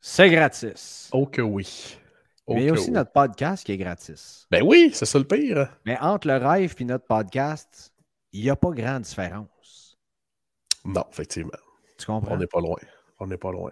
c'est 0.00 0.30
gratis. 0.30 1.08
Oh 1.12 1.26
que 1.26 1.42
oui. 1.42 1.98
Oh 2.46 2.54
Mais 2.54 2.60
il 2.60 2.66
y 2.66 2.68
a 2.68 2.72
que 2.72 2.78
aussi 2.78 2.90
oui. 2.90 2.94
notre 2.94 3.10
podcast 3.10 3.66
qui 3.66 3.72
est 3.72 3.76
gratis. 3.76 4.46
Ben 4.52 4.62
oui, 4.62 4.90
c'est 4.92 5.06
ça 5.06 5.18
le 5.18 5.24
pire. 5.24 5.68
Mais 5.84 5.98
entre 5.98 6.28
le 6.28 6.36
rêve 6.36 6.76
et 6.78 6.84
notre 6.84 7.06
podcast, 7.06 7.92
il 8.32 8.42
n'y 8.42 8.50
a 8.50 8.54
pas 8.54 8.70
grande 8.70 9.02
différence. 9.02 9.48
Non, 10.86 11.04
effectivement. 11.10 11.50
Tu 11.98 12.06
comprends? 12.06 12.34
On 12.34 12.36
n'est 12.36 12.46
pas 12.46 12.60
loin. 12.60 12.76
On 13.18 13.26
n'est 13.26 13.36
pas 13.36 13.50
loin. 13.52 13.70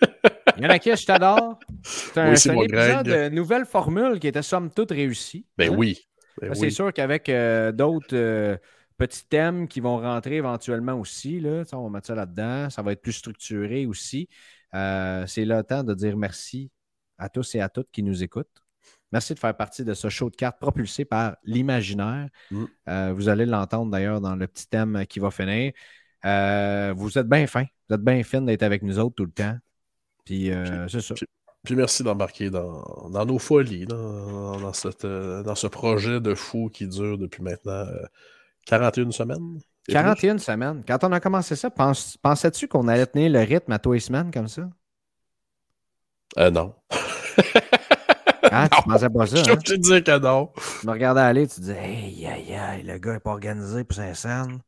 Il 0.56 0.62
y 0.62 0.66
en 0.66 0.70
a 0.70 0.78
qui, 0.78 0.94
je 0.94 1.06
t'adore. 1.06 1.58
C'est 1.82 2.18
un, 2.18 2.30
Oui, 2.30 2.36
c'est 2.36 2.42
c'est 2.42 2.50
un 2.50 2.54
mon 2.54 2.62
épisode 2.62 3.06
de 3.06 3.28
nouvelle 3.30 3.64
formule 3.64 4.18
qui 4.18 4.26
était 4.28 4.42
somme 4.42 4.70
toute 4.70 4.90
réussie. 4.90 5.46
Ben 5.56 5.72
Hein? 5.72 5.76
oui. 5.76 6.08
Ben 6.40 6.48
Là, 6.48 6.52
oui. 6.52 6.58
C'est 6.60 6.70
sûr 6.70 6.92
qu'avec 6.92 7.28
euh, 7.28 7.72
d'autres 7.72 8.14
euh, 8.16 8.56
petits 8.98 9.24
thèmes 9.26 9.68
qui 9.68 9.80
vont 9.80 9.98
rentrer 9.98 10.36
éventuellement 10.36 10.94
aussi, 10.94 11.40
là, 11.40 11.62
on 11.72 11.84
va 11.84 11.90
mettre 11.90 12.06
ça 12.08 12.14
là-dedans, 12.14 12.70
ça 12.70 12.82
va 12.82 12.92
être 12.92 13.02
plus 13.02 13.12
structuré 13.12 13.86
aussi. 13.86 14.28
Euh, 14.74 15.26
c'est 15.26 15.44
le 15.44 15.62
temps 15.62 15.84
de 15.84 15.94
dire 15.94 16.16
merci 16.16 16.70
à 17.18 17.28
tous 17.28 17.54
et 17.54 17.60
à 17.60 17.68
toutes 17.68 17.90
qui 17.90 18.02
nous 18.02 18.22
écoutent. 18.22 18.62
Merci 19.12 19.34
de 19.34 19.38
faire 19.38 19.56
partie 19.56 19.84
de 19.84 19.94
ce 19.94 20.08
show 20.08 20.30
de 20.30 20.36
cartes 20.36 20.58
propulsé 20.58 21.04
par 21.04 21.36
l'imaginaire. 21.44 22.28
Mm. 22.50 22.64
Euh, 22.88 23.12
vous 23.14 23.28
allez 23.28 23.46
l'entendre 23.46 23.90
d'ailleurs 23.90 24.20
dans 24.20 24.34
le 24.34 24.46
petit 24.46 24.66
thème 24.66 25.04
qui 25.06 25.20
va 25.20 25.30
finir. 25.30 25.72
Euh, 26.24 26.94
vous 26.96 27.18
êtes 27.18 27.28
bien 27.28 27.46
fin. 27.46 27.64
Vous 27.88 27.94
êtes 27.94 28.02
bien 28.02 28.22
fin 28.22 28.40
d'être 28.40 28.62
avec 28.62 28.82
nous 28.82 28.98
autres 28.98 29.14
tout 29.16 29.24
le 29.24 29.32
temps. 29.32 29.56
Puis 30.24 30.50
euh, 30.50 30.88
c'est 30.88 31.00
ça. 31.00 31.14
Puis 31.64 31.76
merci 31.76 32.02
d'embarquer 32.02 32.50
dans, 32.50 33.08
dans 33.10 33.24
nos 33.24 33.38
folies, 33.38 33.86
dans, 33.86 34.58
dans, 34.60 34.72
cette, 34.72 35.06
dans 35.06 35.54
ce 35.54 35.68
projet 35.68 36.20
de 36.20 36.34
fou 36.34 36.68
qui 36.72 36.88
dure 36.88 37.18
depuis 37.18 37.42
maintenant 37.42 37.72
euh, 37.86 38.04
41 38.66 39.10
semaines. 39.10 39.60
Et 39.88 39.92
41 39.92 40.38
semaines. 40.38 40.82
Quand 40.86 41.04
on 41.04 41.12
a 41.12 41.20
commencé 41.20 41.54
ça, 41.56 41.70
pense- 41.70 42.16
pensais-tu 42.16 42.68
qu'on 42.68 42.88
allait 42.88 43.06
tenir 43.06 43.30
le 43.30 43.40
rythme 43.40 43.72
à 43.72 43.78
tous 43.78 43.92
les 43.92 44.00
semaines 44.00 44.30
comme 44.32 44.48
ça? 44.48 44.68
Euh, 46.38 46.50
non. 46.50 46.74
Hein, 48.52 48.68
tu 48.68 48.82
pensais 48.82 49.08
pas 49.10 49.24
Je 49.26 49.36
ça? 49.36 49.42
suis 49.44 49.52
hein? 49.52 49.56
de 49.56 49.76
dire 49.76 50.04
que 50.04 50.18
non. 50.18 50.52
Tu 50.80 50.86
me 50.86 50.92
regardais 50.92 51.20
aller, 51.20 51.46
tu 51.48 51.60
disais 51.60 51.78
Hey, 51.82 52.26
aïe, 52.26 52.54
aïe, 52.54 52.82
le 52.82 52.98
gars 52.98 53.14
n'est 53.14 53.20
pas 53.20 53.30
organisé 53.30 53.84
pour 53.84 53.96
saint 53.96 54.14
scène. 54.14 54.60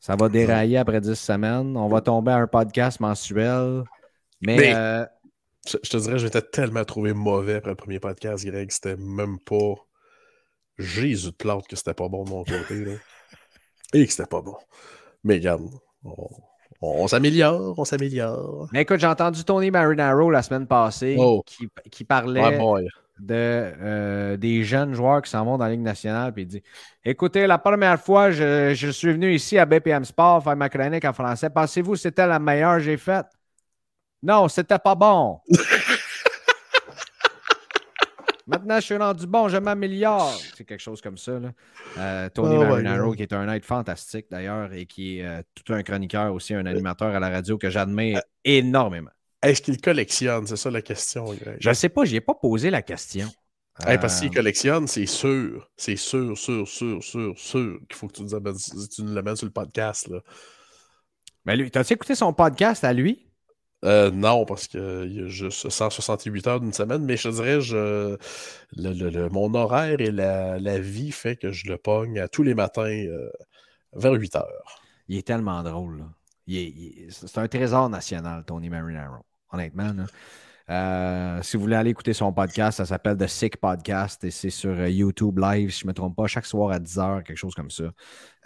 Ça 0.00 0.16
va 0.16 0.28
dérailler 0.28 0.76
après 0.78 1.00
10 1.00 1.14
semaines. 1.14 1.76
On 1.76 1.88
va 1.88 2.00
tomber 2.00 2.32
à 2.32 2.36
un 2.36 2.46
podcast 2.46 3.00
mensuel. 3.00 3.84
Mais, 4.42 4.56
Mais- 4.56 4.74
euh, 4.74 5.04
Je, 5.66 5.78
je 5.82 5.88
te 5.90 5.96
dirais, 5.96 6.18
je 6.18 6.24
m'étais 6.26 6.42
tellement 6.42 6.84
trouvé 6.84 7.14
mauvais 7.14 7.54
après 7.54 7.70
le 7.70 7.76
premier 7.76 7.98
podcast, 8.00 8.44
Greg. 8.44 8.70
C'était 8.70 8.96
même 8.96 9.38
pas. 9.40 9.74
Jésus 10.76 11.26
de 11.30 11.36
plate 11.36 11.66
que 11.68 11.76
c'était 11.76 11.94
pas 11.94 12.08
bon 12.08 12.24
de 12.24 12.30
mon 12.30 12.44
côté. 12.44 12.84
Là. 12.84 12.92
Et 13.94 14.04
que 14.06 14.10
c'était 14.12 14.26
pas 14.28 14.42
bon. 14.42 14.56
Mais 15.22 15.34
regarde, 15.34 15.62
on, 16.04 16.28
on 16.84 17.06
s'améliore, 17.08 17.74
on 17.78 17.84
s'améliore. 17.84 18.68
mais 18.72 18.82
écoute, 18.82 19.00
j'ai 19.00 19.06
entendu 19.06 19.44
Tony 19.44 19.70
Marinaro 19.70 20.30
la 20.30 20.42
semaine 20.42 20.66
passée 20.66 21.16
Oh. 21.18 21.42
qui, 21.46 21.68
qui 21.90 22.04
parlait 22.04 22.58
de, 23.20 23.34
euh, 23.34 24.36
des 24.36 24.64
jeunes 24.64 24.92
joueurs 24.94 25.22
qui 25.22 25.30
s'en 25.30 25.44
vont 25.44 25.56
dans 25.56 25.64
la 25.64 25.70
Ligue 25.70 25.82
nationale. 25.82 26.32
Puis 26.32 26.42
il 26.42 26.46
dit 26.46 26.62
Écoutez, 27.04 27.46
la 27.46 27.58
première 27.58 28.00
fois, 28.00 28.30
je, 28.30 28.74
je 28.74 28.88
suis 28.88 29.12
venu 29.12 29.32
ici 29.32 29.56
à 29.58 29.66
BPM 29.66 30.04
Sport 30.04 30.42
faire 30.42 30.56
ma 30.56 30.68
chronique 30.68 31.04
en 31.04 31.12
français. 31.12 31.48
Pensez-vous 31.50 31.92
que 31.92 31.98
c'était 31.98 32.26
la 32.26 32.38
meilleure 32.38 32.74
que 32.78 32.82
j'ai 32.82 32.96
faite 32.96 33.26
Non, 34.22 34.48
c'était 34.48 34.78
pas 34.78 34.94
bon. 34.96 35.38
Maintenant, 38.46 38.76
je 38.76 38.84
suis 38.84 38.96
rendu 38.96 39.26
bon, 39.26 39.48
je 39.48 39.56
m'améliore. 39.56 40.32
C'est 40.56 40.64
quelque 40.64 40.80
chose 40.80 41.00
comme 41.00 41.16
ça. 41.16 41.38
là. 41.38 41.52
Euh, 41.98 42.28
Tony 42.28 42.56
Oh 42.56 42.64
Marinaro, 42.66 43.12
qui 43.14 43.22
est 43.22 43.32
un 43.32 43.48
être 43.52 43.64
fantastique 43.64 44.26
d'ailleurs 44.30 44.72
et 44.74 44.84
qui 44.86 45.18
est 45.20 45.24
euh, 45.24 45.42
tout 45.54 45.72
un 45.72 45.82
chroniqueur 45.82 46.32
aussi, 46.34 46.52
un 46.54 46.66
animateur 46.66 47.14
à 47.14 47.20
la 47.20 47.30
radio 47.30 47.56
que 47.56 47.70
j'admire 47.70 48.20
énormément. 48.44 49.10
Est-ce 49.42 49.62
qu'il 49.62 49.80
collectionne? 49.80 50.46
C'est 50.46 50.56
ça 50.56 50.70
la 50.70 50.82
question, 50.82 51.24
Greg. 51.34 51.56
Je 51.60 51.68
ne 51.70 51.74
sais 51.74 51.88
pas, 51.88 52.04
je 52.04 52.10
n'y 52.12 52.16
ai 52.16 52.20
pas 52.20 52.34
posé 52.34 52.70
la 52.70 52.82
question. 52.82 53.28
Hey, 53.86 53.98
parce 53.98 54.18
Euh, 54.18 54.20
qu'il 54.26 54.30
collectionne, 54.30 54.86
c'est 54.86 55.06
sûr. 55.06 55.68
C'est 55.76 55.96
sûr, 55.96 56.36
sûr, 56.38 56.68
sûr, 56.68 57.02
sûr, 57.02 57.38
sûr 57.38 57.78
qu'il 57.88 57.96
faut 57.96 58.06
que 58.08 58.12
tu 58.12 58.22
nous, 58.22 58.34
amènes- 58.34 58.88
tu 58.94 59.02
nous 59.02 59.14
l'amènes 59.14 59.36
sur 59.36 59.46
le 59.46 59.52
podcast. 59.52 60.06
Là. 60.08 60.20
Mais 61.44 61.56
lui, 61.56 61.70
t'as-tu 61.70 61.94
écouté 61.94 62.14
son 62.14 62.32
podcast 62.32 62.84
à 62.84 62.92
lui? 62.92 63.26
Euh, 63.84 64.10
non, 64.10 64.46
parce 64.46 64.66
qu'il 64.66 64.80
y 65.12 65.20
a 65.20 65.26
juste 65.28 65.68
168 65.68 66.46
heures 66.46 66.60
d'une 66.60 66.72
semaine, 66.72 67.04
mais 67.04 67.16
je 67.18 67.28
dirais, 67.28 67.60
je, 67.60 68.16
le, 68.76 68.92
le- 68.92 69.10
le- 69.10 69.28
mon 69.28 69.52
horaire 69.54 70.00
et 70.00 70.10
la, 70.10 70.58
la 70.58 70.78
vie 70.78 71.12
fait 71.12 71.36
que 71.36 71.52
je 71.52 71.66
le 71.68 71.76
pogne 71.76 72.18
à 72.18 72.28
tous 72.28 72.42
les 72.42 72.54
matins 72.54 72.82
euh, 72.84 73.30
vers 73.92 74.12
8 74.12 74.36
heures. 74.36 74.80
Il 75.08 75.18
est 75.18 75.26
tellement 75.26 75.62
drôle. 75.62 75.98
là. 75.98 76.04
Il 76.46 76.56
est- 76.58 77.10
c'est 77.10 77.38
un 77.38 77.48
trésor 77.48 77.90
national, 77.90 78.44
Tony 78.46 78.70
Marinaro. 78.70 79.16
Honnêtement. 79.52 79.92
là. 79.92 80.06
Euh, 80.70 81.42
si 81.42 81.56
vous 81.58 81.62
voulez 81.64 81.76
aller 81.76 81.90
écouter 81.90 82.14
son 82.14 82.32
podcast, 82.32 82.78
ça 82.78 82.86
s'appelle 82.86 83.18
The 83.18 83.26
Sick 83.26 83.58
Podcast 83.58 84.24
et 84.24 84.30
c'est 84.30 84.48
sur 84.48 84.70
euh, 84.70 84.88
YouTube 84.88 85.38
Live, 85.38 85.70
si 85.70 85.80
je 85.80 85.84
ne 85.84 85.88
me 85.88 85.92
trompe 85.94 86.16
pas, 86.16 86.26
chaque 86.26 86.46
soir 86.46 86.70
à 86.70 86.78
10h, 86.78 87.22
quelque 87.22 87.36
chose 87.36 87.54
comme 87.54 87.70
ça. 87.70 87.84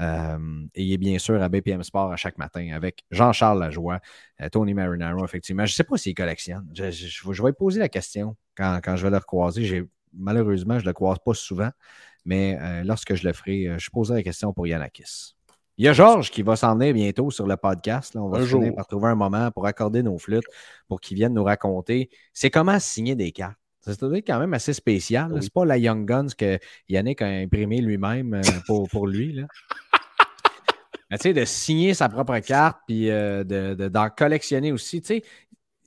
Euh, 0.00 0.38
et 0.74 0.82
il 0.82 0.92
est 0.92 0.98
bien 0.98 1.18
sûr 1.18 1.40
à 1.40 1.48
BPM 1.48 1.82
Sport 1.84 2.10
à 2.10 2.16
chaque 2.16 2.36
matin 2.36 2.70
avec 2.74 3.04
Jean-Charles 3.12 3.60
Lajoie, 3.60 4.00
Tony 4.50 4.74
Marinaro, 4.74 5.24
effectivement. 5.24 5.64
Je 5.64 5.72
ne 5.72 5.76
sais 5.76 5.84
pas 5.84 5.96
s'il 5.96 6.14
collectionne. 6.14 6.68
Je, 6.74 7.42
vais- 7.42 7.52
poser 7.52 7.78
la 7.78 7.88
question 7.88 8.36
quand, 8.56 8.80
je 8.96 9.02
vais 9.04 9.10
le 9.10 9.16
recroiser. 9.18 9.84
Malheureusement, 10.12 10.78
je 10.78 10.84
ne 10.84 10.88
le 10.88 10.92
croise 10.94 11.18
pas 11.24 11.34
souvent, 11.34 11.70
mais 12.24 12.58
lorsque 12.84 13.14
je 13.14 13.26
le 13.26 13.32
ferai, 13.32 13.78
je 13.78 13.90
poserai 13.90 14.18
la 14.18 14.22
question 14.24 14.52
pour 14.52 14.66
Yanakis. 14.66 15.37
Il 15.78 15.84
y 15.84 15.88
a 15.88 15.92
Georges 15.92 16.30
qui 16.30 16.42
va 16.42 16.56
s'en 16.56 16.76
venir 16.76 16.92
bientôt 16.92 17.30
sur 17.30 17.46
le 17.46 17.56
podcast. 17.56 18.14
là. 18.14 18.22
On 18.22 18.28
va 18.28 18.40
finir 18.44 18.74
par 18.74 18.86
trouver 18.88 19.08
un 19.08 19.14
moment 19.14 19.50
pour 19.52 19.64
accorder 19.66 20.02
nos 20.02 20.18
flûtes 20.18 20.44
pour 20.88 21.00
qu'il 21.00 21.16
vienne 21.16 21.32
nous 21.34 21.44
raconter 21.44 22.10
c'est 22.32 22.50
comment 22.50 22.78
signer 22.80 23.14
des 23.14 23.30
cartes. 23.32 23.56
C'est 23.80 24.22
quand 24.22 24.38
même 24.40 24.52
assez 24.54 24.72
spécial. 24.74 25.32
Oui. 25.32 25.38
C'est 25.42 25.52
pas 25.52 25.64
la 25.64 25.78
Young 25.78 26.04
Guns 26.06 26.26
que 26.36 26.58
Yannick 26.88 27.22
a 27.22 27.26
imprimé 27.26 27.80
lui-même 27.80 28.34
euh, 28.34 28.40
pour, 28.66 28.88
pour 28.88 29.06
lui. 29.06 29.32
Là. 29.32 29.46
Mais 31.10 31.16
tu 31.16 31.22
sais, 31.22 31.32
de 31.32 31.44
signer 31.46 31.94
sa 31.94 32.08
propre 32.10 32.38
carte 32.40 32.78
puis 32.86 33.08
euh, 33.10 33.44
de- 33.44 33.74
de- 33.74 33.88
d'en 33.88 34.10
collectionner 34.10 34.72
aussi. 34.72 35.00
Tu 35.00 35.06
sais, 35.06 35.22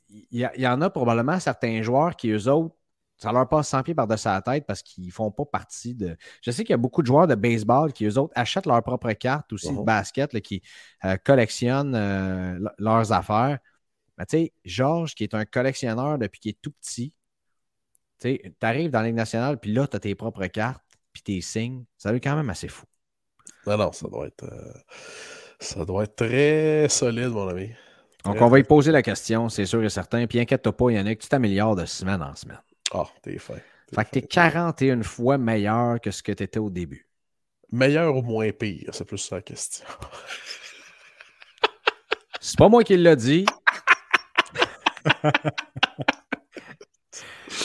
il 0.10 0.40
y, 0.40 0.62
y 0.62 0.68
en 0.68 0.82
a 0.82 0.90
probablement 0.90 1.40
certains 1.40 1.82
joueurs 1.84 2.16
qui, 2.16 2.30
eux 2.32 2.48
autres, 2.48 2.76
ça 3.22 3.32
leur 3.32 3.48
passe 3.48 3.68
100 3.70 3.84
pieds 3.84 3.94
par-dessus 3.96 4.28
la 4.28 4.42
tête 4.42 4.66
parce 4.66 4.82
qu'ils 4.82 5.06
ne 5.06 5.12
font 5.12 5.32
pas 5.32 5.46
partie 5.46 5.94
de. 5.94 6.18
Je 6.42 6.52
sais 6.52 6.64
qu'il 6.64 6.72
y 6.72 6.74
a 6.74 6.78
beaucoup 6.78 7.02
de 7.02 7.08
joueurs 7.08 7.28
de 7.28 7.36
baseball 7.36 7.94
qui, 7.94 8.06
eux 8.06 8.18
autres, 8.18 8.34
achètent 8.36 8.66
leur 8.66 8.82
propre 8.84 9.12
carte 9.14 9.54
aussi 9.54 9.68
de 9.68 9.74
Mhm. 9.74 9.86
basket, 9.86 10.34
là, 10.34 10.42
qui 10.42 10.62
euh, 11.06 11.18
collectionnent 11.18 11.96
euh, 11.96 12.54
le- 12.60 12.72
leurs 12.80 13.12
affaires. 13.12 13.60
Mais 14.18 14.26
tu 14.26 14.38
sais, 14.38 14.54
Georges, 14.66 15.16
qui 15.16 15.24
est 15.24 15.34
un 15.34 15.46
collectionneur 15.46 16.18
depuis 16.18 16.40
qu'il 16.40 16.52
est 16.52 16.62
tout 16.62 16.72
petit, 16.72 17.14
tu 18.20 18.40
arrives 18.62 18.92
dans 18.92 19.00
la 19.02 19.08
Ligue 19.08 19.16
nationale, 19.16 19.60
puis 19.60 19.74
là, 19.74 19.88
tu 19.88 19.96
as 19.96 20.00
tes 20.00 20.16
propres 20.16 20.46
cartes, 20.48 20.84
puis 21.12 21.24
tes 21.24 21.42
signes. 21.42 21.86
Ça 21.98 22.14
est 22.14 22.20
quand 22.20 22.36
même 22.36 22.50
assez 22.50 22.68
fou. 22.68 22.86
Non, 23.66 23.78
non, 23.78 23.92
ça 23.92 24.08
doit 24.08 24.28
être, 24.28 24.44
euh, 24.44 24.74
ça 25.60 25.86
doit 25.86 26.04
être 26.04 26.16
très 26.16 26.88
solide, 26.90 27.30
mon 27.30 27.48
ami. 27.48 27.72
Donc, 28.26 28.40
on 28.40 28.50
va 28.50 28.60
y 28.60 28.64
poser 28.64 28.92
la 28.92 29.02
question, 29.02 29.50
c'est 29.50 29.66
sûr 29.66 29.84
et 29.84 29.90
certain. 29.90 30.28
Puis 30.28 30.40
inquiète-toi 30.40 30.76
pas, 30.76 30.92
Yannick, 30.92 31.20
tu 31.20 31.28
t'améliores 31.28 31.76
de 31.76 31.86
semaine 31.86 32.22
en 32.22 32.36
semaine. 32.36 32.62
Ah, 32.94 33.06
t'es 33.22 33.38
fin. 33.38 33.56
t'es 33.88 33.96
Fait 33.96 34.06
que 34.06 34.10
tu 34.12 34.20
es 34.20 34.22
41 34.24 35.04
fois 35.04 35.38
meilleur 35.38 36.00
que 36.02 36.12
ce 36.12 36.22
que 36.22 36.32
tu 36.32 36.44
étais 36.44 36.60
au 36.60 36.70
début. 36.70 37.08
Meilleur 37.72 38.16
ou 38.18 38.22
moins 38.22 38.52
pire, 38.52 38.90
c'est 38.94 39.06
plus 39.06 39.18
ça 39.18 39.38
la 39.38 39.42
question. 39.42 39.86
C'est 42.42 42.58
pas 42.58 42.68
moi 42.70 42.84
qui 42.84 42.98
l'ai 42.98 43.16
dit. 43.16 43.46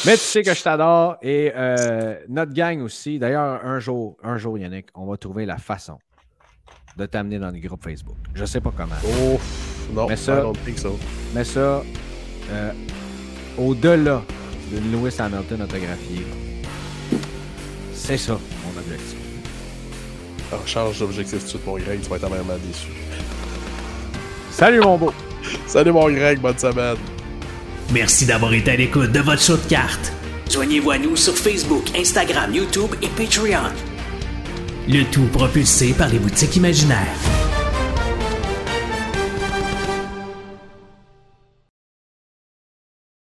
Mais 0.05 0.12
tu 0.15 0.23
sais 0.23 0.43
que 0.43 0.55
je 0.55 0.62
t'adore 0.62 1.16
et 1.23 1.51
euh, 1.55 2.20
notre 2.28 2.53
gang 2.53 2.81
aussi. 2.82 3.19
D'ailleurs, 3.19 3.65
un 3.65 3.81
jour, 3.81 4.16
un 4.23 4.36
jour, 4.36 4.59
Yannick, 4.59 4.86
on 4.94 5.07
va 5.07 5.16
trouver 5.16 5.47
la 5.47 5.57
façon 5.59 5.98
de 6.97 7.07
t'amener 7.07 7.39
dans 7.39 7.51
les 7.51 7.61
groupes 7.61 7.82
Facebook. 7.82 8.16
Je 8.35 8.44
sais 8.44 8.61
pas 8.61 8.73
comment. 8.77 8.94
Oh, 9.05 9.40
non, 9.93 10.07
Mais 10.09 10.16
ça- 10.16 10.39
I 10.39 10.43
don't 10.43 10.57
think 10.65 10.78
so. 10.78 10.97
Mais 11.35 11.44
ça, 11.44 11.82
euh, 12.51 12.73
au-delà 13.59 14.23
d'une 14.71 14.93
Lewis 14.93 15.15
Hamilton 15.19 15.63
autographiée, 15.63 16.27
c'est 17.95 18.19
ça 18.19 18.39
mon 18.65 18.81
objectif. 18.81 19.17
Alors, 20.53 20.67
change 20.67 20.99
d'objectif 20.99 21.39
tout 21.41 21.45
de 21.45 21.49
suite, 21.49 21.67
mon 21.67 21.77
Greg, 21.77 22.01
tu 22.01 22.09
vas 22.09 22.17
être 22.17 22.25
amèrement 22.25 22.57
déçu. 22.65 22.89
Salut, 24.51 24.81
mon 24.81 24.97
beau. 24.97 25.13
Salut, 25.67 25.93
mon 25.93 26.09
Greg. 26.09 26.41
Bonne 26.41 26.59
semaine. 26.59 26.97
Merci 27.93 28.27
d'avoir 28.27 28.53
été 28.53 28.71
à 28.71 28.77
l'écoute 28.77 29.13
de 29.13 29.21
votre 29.21 29.43
show 29.43 29.57
de 29.57 29.69
cartes. 29.69 30.13
Joignez-vous 30.51 30.91
à 30.91 30.99
nous 30.99 31.17
sur 31.17 31.37
Facebook, 31.37 31.85
Instagram, 31.97 32.55
YouTube 32.55 32.95
et 33.03 33.09
Patreon. 33.09 33.73
Le 34.89 35.03
tout 35.11 35.27
propulsé 35.33 35.93
par 35.93 36.09
les 36.09 36.19
boutiques 36.19 36.57
imaginaires. 36.57 37.17